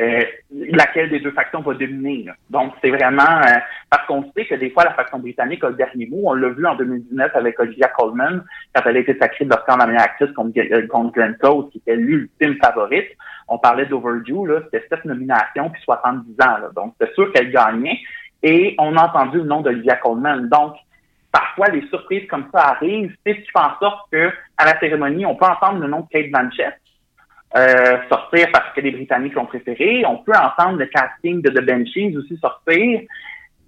euh, 0.00 0.24
laquelle 0.50 1.10
des 1.10 1.20
deux 1.20 1.30
factions 1.30 1.60
va 1.60 1.74
dominer. 1.74 2.26
Donc, 2.50 2.72
c'est 2.82 2.90
vraiment 2.90 3.22
euh, 3.22 3.58
parce 3.88 4.06
qu'on 4.06 4.24
sait 4.36 4.44
que 4.44 4.56
des 4.56 4.70
fois, 4.70 4.84
la 4.84 4.94
faction 4.94 5.20
britannique 5.20 5.62
a 5.62 5.68
le 5.68 5.76
dernier 5.76 6.06
mot. 6.06 6.22
On 6.24 6.34
l'a 6.34 6.48
vu 6.48 6.66
en 6.66 6.74
2019 6.74 7.30
avec 7.34 7.60
Olivia 7.60 7.88
Colman, 7.88 8.42
quand 8.74 8.82
elle 8.86 8.96
a 8.96 9.00
été 9.00 9.16
sacrée 9.18 9.44
de 9.44 9.50
la 9.50 9.86
meilleure 9.86 10.02
actrice 10.02 10.32
contre, 10.32 10.58
euh, 10.58 10.86
contre 10.88 11.12
Glenn 11.12 11.36
Close, 11.38 11.70
qui 11.70 11.78
était 11.78 11.94
l'ultime 11.94 12.56
favorite. 12.60 13.08
On 13.46 13.58
parlait 13.58 13.86
d'Overdue, 13.86 14.48
là, 14.48 14.60
c'était 14.64 14.84
sept 14.88 15.04
nominations 15.04 15.70
puis 15.70 15.82
70 15.82 16.32
ans. 16.42 16.58
Là. 16.58 16.70
Donc, 16.74 16.94
c'est 17.00 17.12
sûr 17.14 17.32
qu'elle 17.32 17.52
gagnait. 17.52 18.00
Et 18.42 18.74
on 18.78 18.96
a 18.96 19.04
entendu 19.04 19.38
le 19.38 19.44
nom 19.44 19.60
d'Olivia 19.60 19.96
Colman. 19.96 20.48
Donc, 20.48 20.74
parfois, 21.30 21.68
les 21.68 21.86
surprises 21.88 22.26
comme 22.28 22.46
ça 22.52 22.70
arrivent. 22.70 23.14
C'est 23.24 23.34
ce 23.34 23.40
qui 23.40 23.50
fait 23.50 23.58
en 23.58 23.78
sorte 23.78 24.10
que 24.10 24.30
à 24.56 24.64
la 24.64 24.78
cérémonie, 24.80 25.24
on 25.24 25.36
peut 25.36 25.46
entendre 25.46 25.80
le 25.80 25.88
nom 25.88 26.00
de 26.00 26.06
Kate 26.10 26.30
Blanchett, 26.30 26.74
euh, 27.56 27.98
sortir 28.08 28.48
parce 28.52 28.74
que 28.74 28.80
les 28.80 28.90
Britanniques 28.90 29.34
l'ont 29.34 29.46
préféré. 29.46 30.04
On 30.06 30.16
peut 30.18 30.32
entendre 30.32 30.78
le 30.78 30.86
casting 30.86 31.40
de 31.40 31.50
The 31.50 31.64
Benchies 31.64 32.16
aussi 32.16 32.36
sortir. 32.38 33.00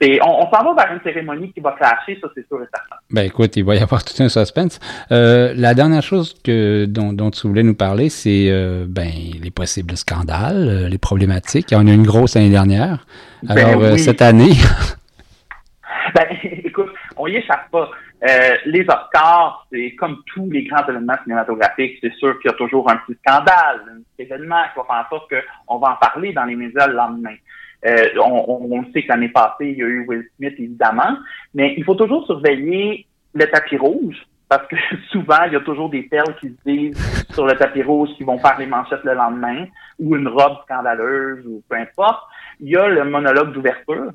Et 0.00 0.20
on, 0.22 0.40
on 0.40 0.50
s'en 0.50 0.62
va 0.64 0.84
vers 0.84 0.92
une 0.92 1.00
cérémonie 1.02 1.52
qui 1.52 1.60
va 1.60 1.72
clasher, 1.72 2.18
ça 2.20 2.28
c'est 2.34 2.46
sûr 2.48 2.58
et 2.58 2.66
certain. 2.74 2.96
Ben 3.10 3.22
écoute, 3.22 3.56
il 3.56 3.64
va 3.64 3.76
y 3.76 3.78
avoir 3.78 4.04
tout 4.04 4.20
un 4.22 4.28
suspense. 4.28 4.78
Euh, 5.10 5.54
la 5.56 5.74
dernière 5.74 6.02
chose 6.02 6.34
que 6.44 6.84
dont, 6.84 7.12
dont 7.12 7.30
tu 7.30 7.46
voulais 7.46 7.62
nous 7.62 7.74
parler, 7.76 8.10
c'est 8.10 8.48
euh, 8.50 8.84
ben 8.88 9.10
les 9.42 9.50
possibles 9.50 9.96
scandales, 9.96 10.88
les 10.88 10.98
problématiques. 10.98 11.70
Il 11.70 11.74
y 11.74 11.76
en 11.78 11.86
a 11.86 11.92
une 11.92 12.06
grosse 12.06 12.34
l'année 12.34 12.50
dernière. 12.50 13.06
Ben 13.42 13.56
Alors 13.56 13.98
cette 13.98 14.20
année. 14.20 14.52
ben 16.14 16.26
on 17.16 17.26
y 17.26 17.36
échappe 17.36 17.70
pas. 17.70 17.90
Euh, 18.28 18.56
les 18.64 18.82
Oscars, 18.82 19.66
c'est 19.70 19.94
comme 19.97 20.22
tous 20.34 20.48
les 20.51 20.64
grands 20.64 20.86
événements 20.86 21.16
cinématographiques, 21.22 21.98
c'est 22.01 22.14
sûr 22.14 22.38
qu'il 22.40 22.51
y 22.51 22.55
a 22.55 22.56
toujours 22.56 22.90
un 22.90 22.97
petit 22.97 23.18
scandale, 23.24 23.82
un 23.90 24.01
petit 24.16 24.26
événement 24.26 24.62
qui 24.72 24.78
va 24.78 24.84
faire 24.84 25.05
en 25.05 25.09
sorte 25.10 25.30
qu'on 25.30 25.78
va 25.78 25.93
en 25.93 25.97
parler 25.97 26.32
dans 26.32 26.44
les 26.44 26.56
médias 26.56 26.86
le 26.86 26.94
lendemain. 26.94 27.34
Euh, 27.84 28.09
on, 28.24 28.68
on, 28.70 28.84
sait 28.93 29.02
que 29.02 29.09
l'année 29.09 29.28
passée, 29.28 29.68
il 29.68 29.78
y 29.78 29.82
a 29.82 29.86
eu 29.86 30.06
Will 30.06 30.26
Smith, 30.36 30.55
évidemment, 30.59 31.18
mais 31.55 31.74
il 31.76 31.84
faut 31.84 31.94
toujours 31.94 32.24
surveiller 32.26 33.06
le 33.34 33.44
tapis 33.47 33.76
rouge, 33.76 34.16
parce 34.48 34.66
que 34.66 34.76
souvent, 35.10 35.44
il 35.47 35.52
y 35.52 35.56
a 35.56 35.60
toujours 35.60 35.90
des 35.90 36.02
perles 36.05 36.34
qui 36.40 36.48
se 36.48 36.70
disent 36.70 37.26
sur 37.32 37.47
le 37.47 37.52
tapis 37.55 37.82
rouge 37.82 38.09
qui 38.16 38.24
vont 38.24 38.38
faire 38.38 38.59
les 38.59 38.66
manchettes 38.66 39.05
le 39.05 39.14
lendemain, 39.14 39.66
ou 39.98 40.16
une 40.16 40.28
robe 40.28 40.56
scandaleuse, 40.64 41.47
ou 41.47 41.62
peu 41.68 41.76
importe. 41.76 42.22
Il 42.60 42.70
y 42.70 42.76
a 42.76 42.88
le 42.88 43.05
monologue 43.05 43.52
d'ouverture, 43.52 44.10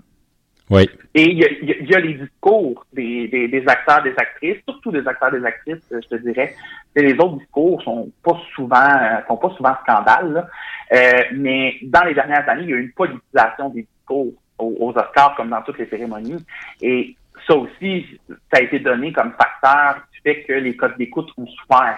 Oui. 0.71 0.89
Et 1.13 1.29
il 1.29 1.37
y 1.37 1.43
a, 1.43 1.49
il 1.49 1.89
y 1.89 1.93
a 1.93 1.99
les 1.99 2.13
discours 2.13 2.85
des, 2.93 3.27
des, 3.27 3.49
des, 3.49 3.67
acteurs, 3.67 4.01
des 4.03 4.13
actrices, 4.15 4.57
surtout 4.65 4.89
des 4.89 5.05
acteurs, 5.05 5.29
des 5.29 5.43
actrices, 5.43 5.83
je 5.91 6.07
te 6.07 6.15
dirais. 6.15 6.55
Les 6.95 7.11
autres 7.15 7.39
discours 7.39 7.81
sont 7.83 8.09
pas 8.23 8.39
souvent, 8.55 9.21
sont 9.27 9.35
pas 9.35 9.49
souvent 9.57 9.75
scandales. 9.83 10.47
Euh, 10.93 11.23
mais 11.33 11.75
dans 11.83 12.03
les 12.05 12.13
dernières 12.13 12.47
années, 12.47 12.63
il 12.63 12.69
y 12.69 12.73
a 12.73 12.77
eu 12.77 12.83
une 12.83 12.93
politisation 12.93 13.69
des 13.69 13.85
discours 13.97 14.31
aux, 14.57 14.75
aux 14.79 14.89
Oscars, 14.91 15.35
comme 15.35 15.49
dans 15.49 15.61
toutes 15.61 15.77
les 15.77 15.87
cérémonies. 15.87 16.45
Et 16.81 17.17
ça 17.45 17.55
aussi, 17.57 18.05
ça 18.29 18.59
a 18.59 18.61
été 18.61 18.79
donné 18.79 19.11
comme 19.11 19.33
facteur 19.33 20.03
qui 20.13 20.21
fait 20.21 20.43
que 20.43 20.53
les 20.53 20.77
codes 20.77 20.97
d'écoute 20.97 21.29
ont 21.37 21.47
souffert. 21.47 21.97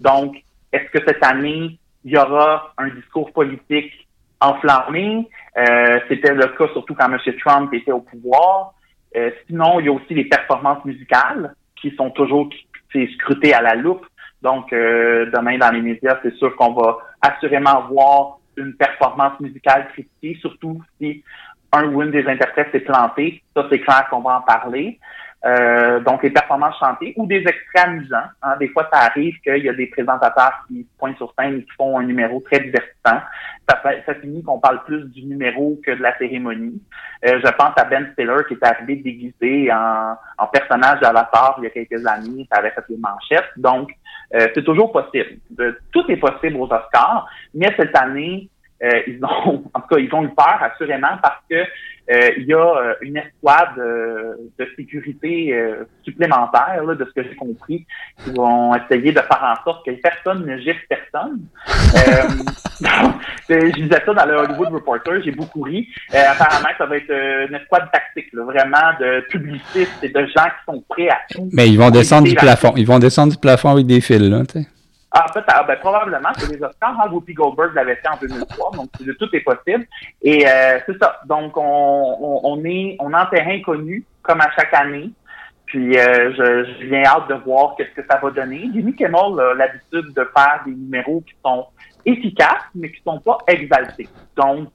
Donc, 0.00 0.42
est-ce 0.72 0.90
que 0.90 1.04
cette 1.06 1.22
année, 1.22 1.78
il 2.06 2.12
y 2.12 2.16
aura 2.16 2.72
un 2.78 2.88
discours 2.88 3.30
politique 3.32 3.92
enflammé? 4.40 5.28
Euh, 5.56 6.00
C'était 6.08 6.34
le 6.34 6.46
cas 6.48 6.68
surtout 6.72 6.94
quand 6.94 7.10
M. 7.10 7.18
Trump 7.44 7.72
était 7.72 7.92
au 7.92 8.00
pouvoir. 8.00 8.74
Euh, 9.16 9.30
sinon, 9.46 9.80
il 9.80 9.86
y 9.86 9.88
a 9.88 9.92
aussi 9.92 10.14
les 10.14 10.24
performances 10.24 10.84
musicales 10.84 11.54
qui 11.76 11.94
sont 11.96 12.10
toujours 12.10 12.48
scrutées 13.14 13.54
à 13.54 13.62
la 13.62 13.74
loupe. 13.74 14.06
Donc, 14.42 14.72
euh, 14.72 15.30
demain, 15.34 15.58
dans 15.58 15.70
les 15.70 15.80
médias, 15.80 16.18
c'est 16.22 16.34
sûr 16.34 16.54
qu'on 16.56 16.72
va 16.72 16.98
assurément 17.22 17.86
voir 17.88 18.38
une 18.56 18.74
performance 18.74 19.38
musicale 19.40 19.88
critiquée, 19.92 20.38
surtout 20.40 20.82
si 21.00 21.22
un 21.72 21.86
ou 21.92 22.02
une 22.02 22.10
des 22.10 22.26
interprètes 22.26 22.70
s'est 22.72 22.80
planté. 22.80 23.42
Ça, 23.54 23.66
c'est 23.70 23.80
clair 23.80 24.06
qu'on 24.10 24.20
va 24.20 24.38
en 24.38 24.42
parler. 24.42 24.98
Euh, 25.44 26.00
donc, 26.00 26.22
les 26.22 26.30
performances 26.30 26.78
chantées 26.78 27.12
ou 27.16 27.26
des 27.26 27.40
extraits 27.40 27.84
amusants. 27.84 28.16
Hein. 28.42 28.56
Des 28.58 28.68
fois, 28.68 28.88
ça 28.90 29.00
arrive 29.00 29.38
qu'il 29.40 29.64
y 29.64 29.68
a 29.68 29.74
des 29.74 29.86
présentateurs 29.88 30.64
qui 30.66 30.86
pointent 30.98 31.18
sur 31.18 31.34
scène 31.38 31.58
et 31.58 31.64
qui 31.64 31.70
font 31.76 31.98
un 31.98 32.04
numéro 32.04 32.40
très 32.40 32.60
divertissant. 32.60 33.20
Ça, 33.68 34.14
finit 34.20 34.42
qu'on 34.42 34.58
parle 34.58 34.82
plus 34.84 35.04
du 35.10 35.24
numéro 35.24 35.78
que 35.84 35.90
de 35.90 36.02
la 36.02 36.16
cérémonie. 36.18 36.80
Euh, 37.26 37.40
je 37.44 37.50
pense 37.52 37.72
à 37.76 37.84
Ben 37.84 38.08
Stiller 38.12 38.42
qui 38.48 38.54
est 38.54 38.64
arrivé 38.64 38.96
déguisé 38.96 39.72
en, 39.72 40.16
en 40.38 40.46
personnage 40.46 41.00
d'Avatar 41.00 41.56
il 41.58 41.64
y 41.64 41.66
a 41.66 41.70
quelques 41.70 42.06
années. 42.06 42.46
Ça 42.50 42.58
avait 42.58 42.70
fait 42.70 42.84
les 42.88 42.96
manchettes. 42.96 43.50
Donc, 43.56 43.90
euh, 44.34 44.48
c'est 44.54 44.64
toujours 44.64 44.92
possible. 44.92 45.38
tout 45.92 46.04
est 46.08 46.16
possible 46.16 46.56
aux 46.56 46.64
Oscars, 46.64 47.28
mais 47.54 47.72
cette 47.76 47.96
année, 47.96 48.48
euh, 48.84 49.00
ils 49.06 49.24
ont, 49.24 49.64
en 49.74 49.80
tout 49.80 49.94
cas, 49.94 49.98
ils 49.98 50.14
ont 50.14 50.24
eu 50.24 50.28
peur 50.28 50.58
assurément 50.60 51.16
parce 51.22 51.40
que 51.50 51.56
euh, 51.56 52.30
il 52.36 52.44
y 52.44 52.52
a 52.52 52.58
euh, 52.58 52.94
une 53.00 53.16
escouade 53.16 53.76
de 53.78 54.68
sécurité 54.76 55.58
supplémentaire, 56.02 56.84
là, 56.84 56.94
de 56.94 57.04
ce 57.04 57.10
que 57.12 57.26
j'ai 57.26 57.34
compris, 57.34 57.86
qui 58.22 58.30
vont 58.32 58.74
essayer 58.74 59.10
de 59.10 59.20
faire 59.20 59.42
en 59.42 59.64
sorte 59.64 59.86
que 59.86 59.92
personne 59.92 60.44
ne 60.44 60.58
gifle 60.58 60.84
personne. 60.88 61.40
je 63.48 63.72
disais 63.72 64.02
ça 64.04 64.12
dans 64.12 64.26
le 64.26 64.34
Hollywood 64.34 64.68
Reporter, 64.68 65.22
j'ai 65.24 65.30
beaucoup 65.30 65.62
ri. 65.62 65.88
apparemment, 66.12 66.68
ça 66.76 66.84
va 66.84 66.96
être 66.98 67.10
une 67.48 67.54
escouade 67.54 67.90
tactique, 67.90 68.30
là, 68.34 68.44
vraiment 68.44 68.98
de 69.00 69.20
publicistes 69.30 70.02
et 70.02 70.10
de 70.10 70.20
gens 70.26 70.44
qui 70.44 70.64
sont 70.72 70.84
prêts 70.88 71.08
à 71.08 71.20
tout. 71.30 71.48
Mais 71.52 71.68
ils 71.68 71.78
vont 71.78 71.90
descendre 71.90 72.28
du 72.28 72.34
plafond. 72.34 72.74
Ils 72.76 72.86
vont 72.86 72.98
descendre 72.98 73.32
du 73.32 73.38
plafond 73.38 73.70
avec 73.70 73.86
des 73.86 74.02
fils, 74.02 74.20
là, 74.20 74.42
tu 74.44 74.60
sais. 74.60 74.68
Ah, 75.16 75.26
peut-être, 75.32 75.46
ah, 75.46 75.62
ben, 75.62 75.78
probablement, 75.78 76.30
c'est 76.36 76.50
les 76.50 76.60
Oscars. 76.60 77.00
Hein, 77.00 77.08
Whoopi 77.08 77.34
Goldberg 77.34 77.72
l'avait 77.72 77.94
fait 77.94 78.08
en 78.08 78.16
2003, 78.20 78.72
donc 78.72 78.90
tout 79.16 79.28
est 79.32 79.40
possible. 79.42 79.86
Et 80.20 80.44
euh, 80.44 80.80
c'est 80.84 80.98
ça. 80.98 81.20
Donc, 81.26 81.56
on, 81.56 82.40
on, 82.42 82.64
est 82.64 82.96
on 82.98 83.12
est 83.12 83.16
en 83.16 83.26
terrain 83.26 83.60
connu, 83.60 84.04
comme 84.22 84.40
à 84.40 84.50
chaque 84.56 84.74
année. 84.74 85.10
Puis, 85.66 85.96
euh, 85.96 86.32
je, 86.36 86.86
viens 86.86 87.04
hâte 87.04 87.28
de 87.28 87.34
voir 87.34 87.76
qu'est-ce 87.76 87.94
que 88.00 88.04
ça 88.10 88.18
va 88.18 88.30
donner. 88.30 88.68
Jimmy 88.74 88.92
Kimmel 88.96 89.38
a 89.38 89.54
l'habitude 89.54 90.12
de 90.14 90.28
faire 90.36 90.62
des 90.66 90.72
numéros 90.72 91.20
qui 91.20 91.34
sont 91.44 91.66
efficaces, 92.04 92.64
mais 92.74 92.90
qui 92.90 93.00
sont 93.02 93.20
pas 93.20 93.38
exaltés. 93.46 94.08
Donc, 94.36 94.68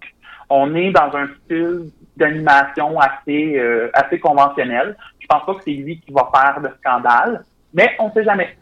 on 0.49 0.73
est 0.73 0.91
dans 0.91 1.13
un 1.17 1.27
style 1.43 1.91
d'animation 2.15 2.97
assez 2.97 3.57
euh, 3.57 3.89
assez 3.93 4.19
conventionnel. 4.19 4.95
Je 5.19 5.27
pense 5.27 5.45
pas 5.45 5.55
que 5.55 5.63
c'est 5.65 5.71
lui 5.71 5.99
qui 5.99 6.13
va 6.13 6.29
faire 6.33 6.61
le 6.61 6.69
scandale, 6.79 7.43
mais 7.73 7.91
on 7.99 8.09
sait 8.11 8.23
jamais. 8.23 8.55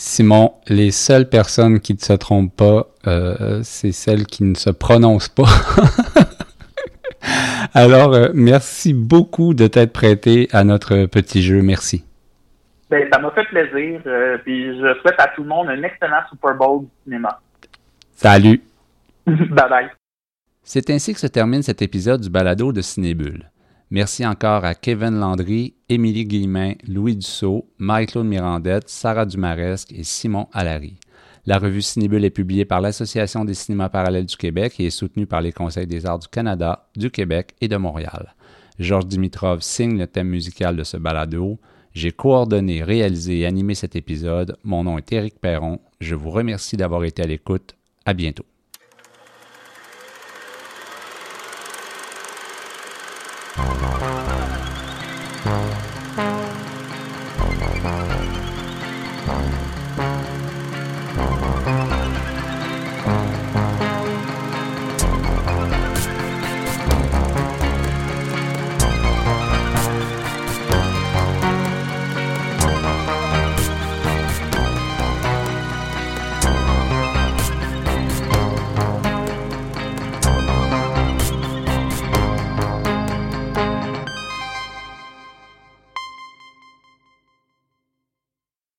Simon, 0.00 0.54
les 0.66 0.92
seules 0.92 1.28
personnes 1.28 1.78
qui 1.78 1.92
ne 1.92 1.98
se 1.98 2.14
trompent 2.14 2.56
pas, 2.56 2.86
euh, 3.06 3.60
c'est 3.62 3.92
celles 3.92 4.24
qui 4.24 4.44
ne 4.44 4.54
se 4.54 4.70
prononcent 4.70 5.28
pas. 5.28 5.44
Alors, 7.74 8.14
euh, 8.14 8.28
merci 8.32 8.94
beaucoup 8.94 9.52
de 9.52 9.66
t'être 9.66 9.92
prêté 9.92 10.48
à 10.52 10.64
notre 10.64 11.04
petit 11.04 11.42
jeu. 11.42 11.60
Merci. 11.60 12.06
Ben, 12.88 13.06
ça 13.12 13.18
m'a 13.18 13.30
fait 13.32 13.44
plaisir. 13.44 14.00
Euh, 14.06 14.38
puis 14.38 14.74
je 14.74 14.98
souhaite 15.02 15.20
à 15.20 15.28
tout 15.36 15.42
le 15.42 15.50
monde 15.50 15.68
un 15.68 15.82
excellent 15.82 16.22
Super 16.30 16.54
Bowl 16.54 16.84
du 16.84 16.88
cinéma. 17.04 17.38
Salut. 18.12 18.62
bye 19.26 19.68
bye. 19.68 19.90
C'est 20.62 20.88
ainsi 20.88 21.12
que 21.12 21.20
se 21.20 21.26
termine 21.26 21.62
cet 21.62 21.82
épisode 21.82 22.22
du 22.22 22.30
balado 22.30 22.72
de 22.72 22.80
Cinébule. 22.80 23.49
Merci 23.92 24.24
encore 24.24 24.64
à 24.64 24.76
Kevin 24.76 25.18
Landry, 25.18 25.74
Émilie 25.88 26.24
Guillemin, 26.24 26.74
Louis 26.86 27.16
Dussault, 27.16 27.68
Marie-Claude 27.78 28.26
Mirandette, 28.26 28.88
Sarah 28.88 29.26
Dumaresque 29.26 29.92
et 29.92 30.04
Simon 30.04 30.46
Allary. 30.52 30.94
La 31.44 31.58
revue 31.58 31.82
Cinébule 31.82 32.24
est 32.24 32.30
publiée 32.30 32.64
par 32.64 32.80
l'Association 32.80 33.44
des 33.44 33.54
cinémas 33.54 33.88
parallèles 33.88 34.26
du 34.26 34.36
Québec 34.36 34.78
et 34.78 34.86
est 34.86 34.90
soutenue 34.90 35.26
par 35.26 35.40
les 35.40 35.50
Conseils 35.50 35.88
des 35.88 36.06
arts 36.06 36.20
du 36.20 36.28
Canada, 36.28 36.88
du 36.96 37.10
Québec 37.10 37.56
et 37.60 37.66
de 37.66 37.76
Montréal. 37.76 38.36
Georges 38.78 39.06
Dimitrov 39.06 39.60
signe 39.60 39.98
le 39.98 40.06
thème 40.06 40.28
musical 40.28 40.76
de 40.76 40.84
ce 40.84 40.96
balado. 40.96 41.58
J'ai 41.92 42.12
coordonné, 42.12 42.84
réalisé 42.84 43.40
et 43.40 43.46
animé 43.46 43.74
cet 43.74 43.96
épisode. 43.96 44.56
Mon 44.62 44.84
nom 44.84 44.98
est 44.98 45.12
Éric 45.12 45.40
Perron. 45.40 45.80
Je 46.00 46.14
vous 46.14 46.30
remercie 46.30 46.76
d'avoir 46.76 47.02
été 47.02 47.22
à 47.22 47.26
l'écoute. 47.26 47.74
À 48.04 48.14
bientôt. 48.14 48.44
Oh, 53.62 53.74
no, 53.74 53.90
no, 53.98 54.14
no. 54.14 54.19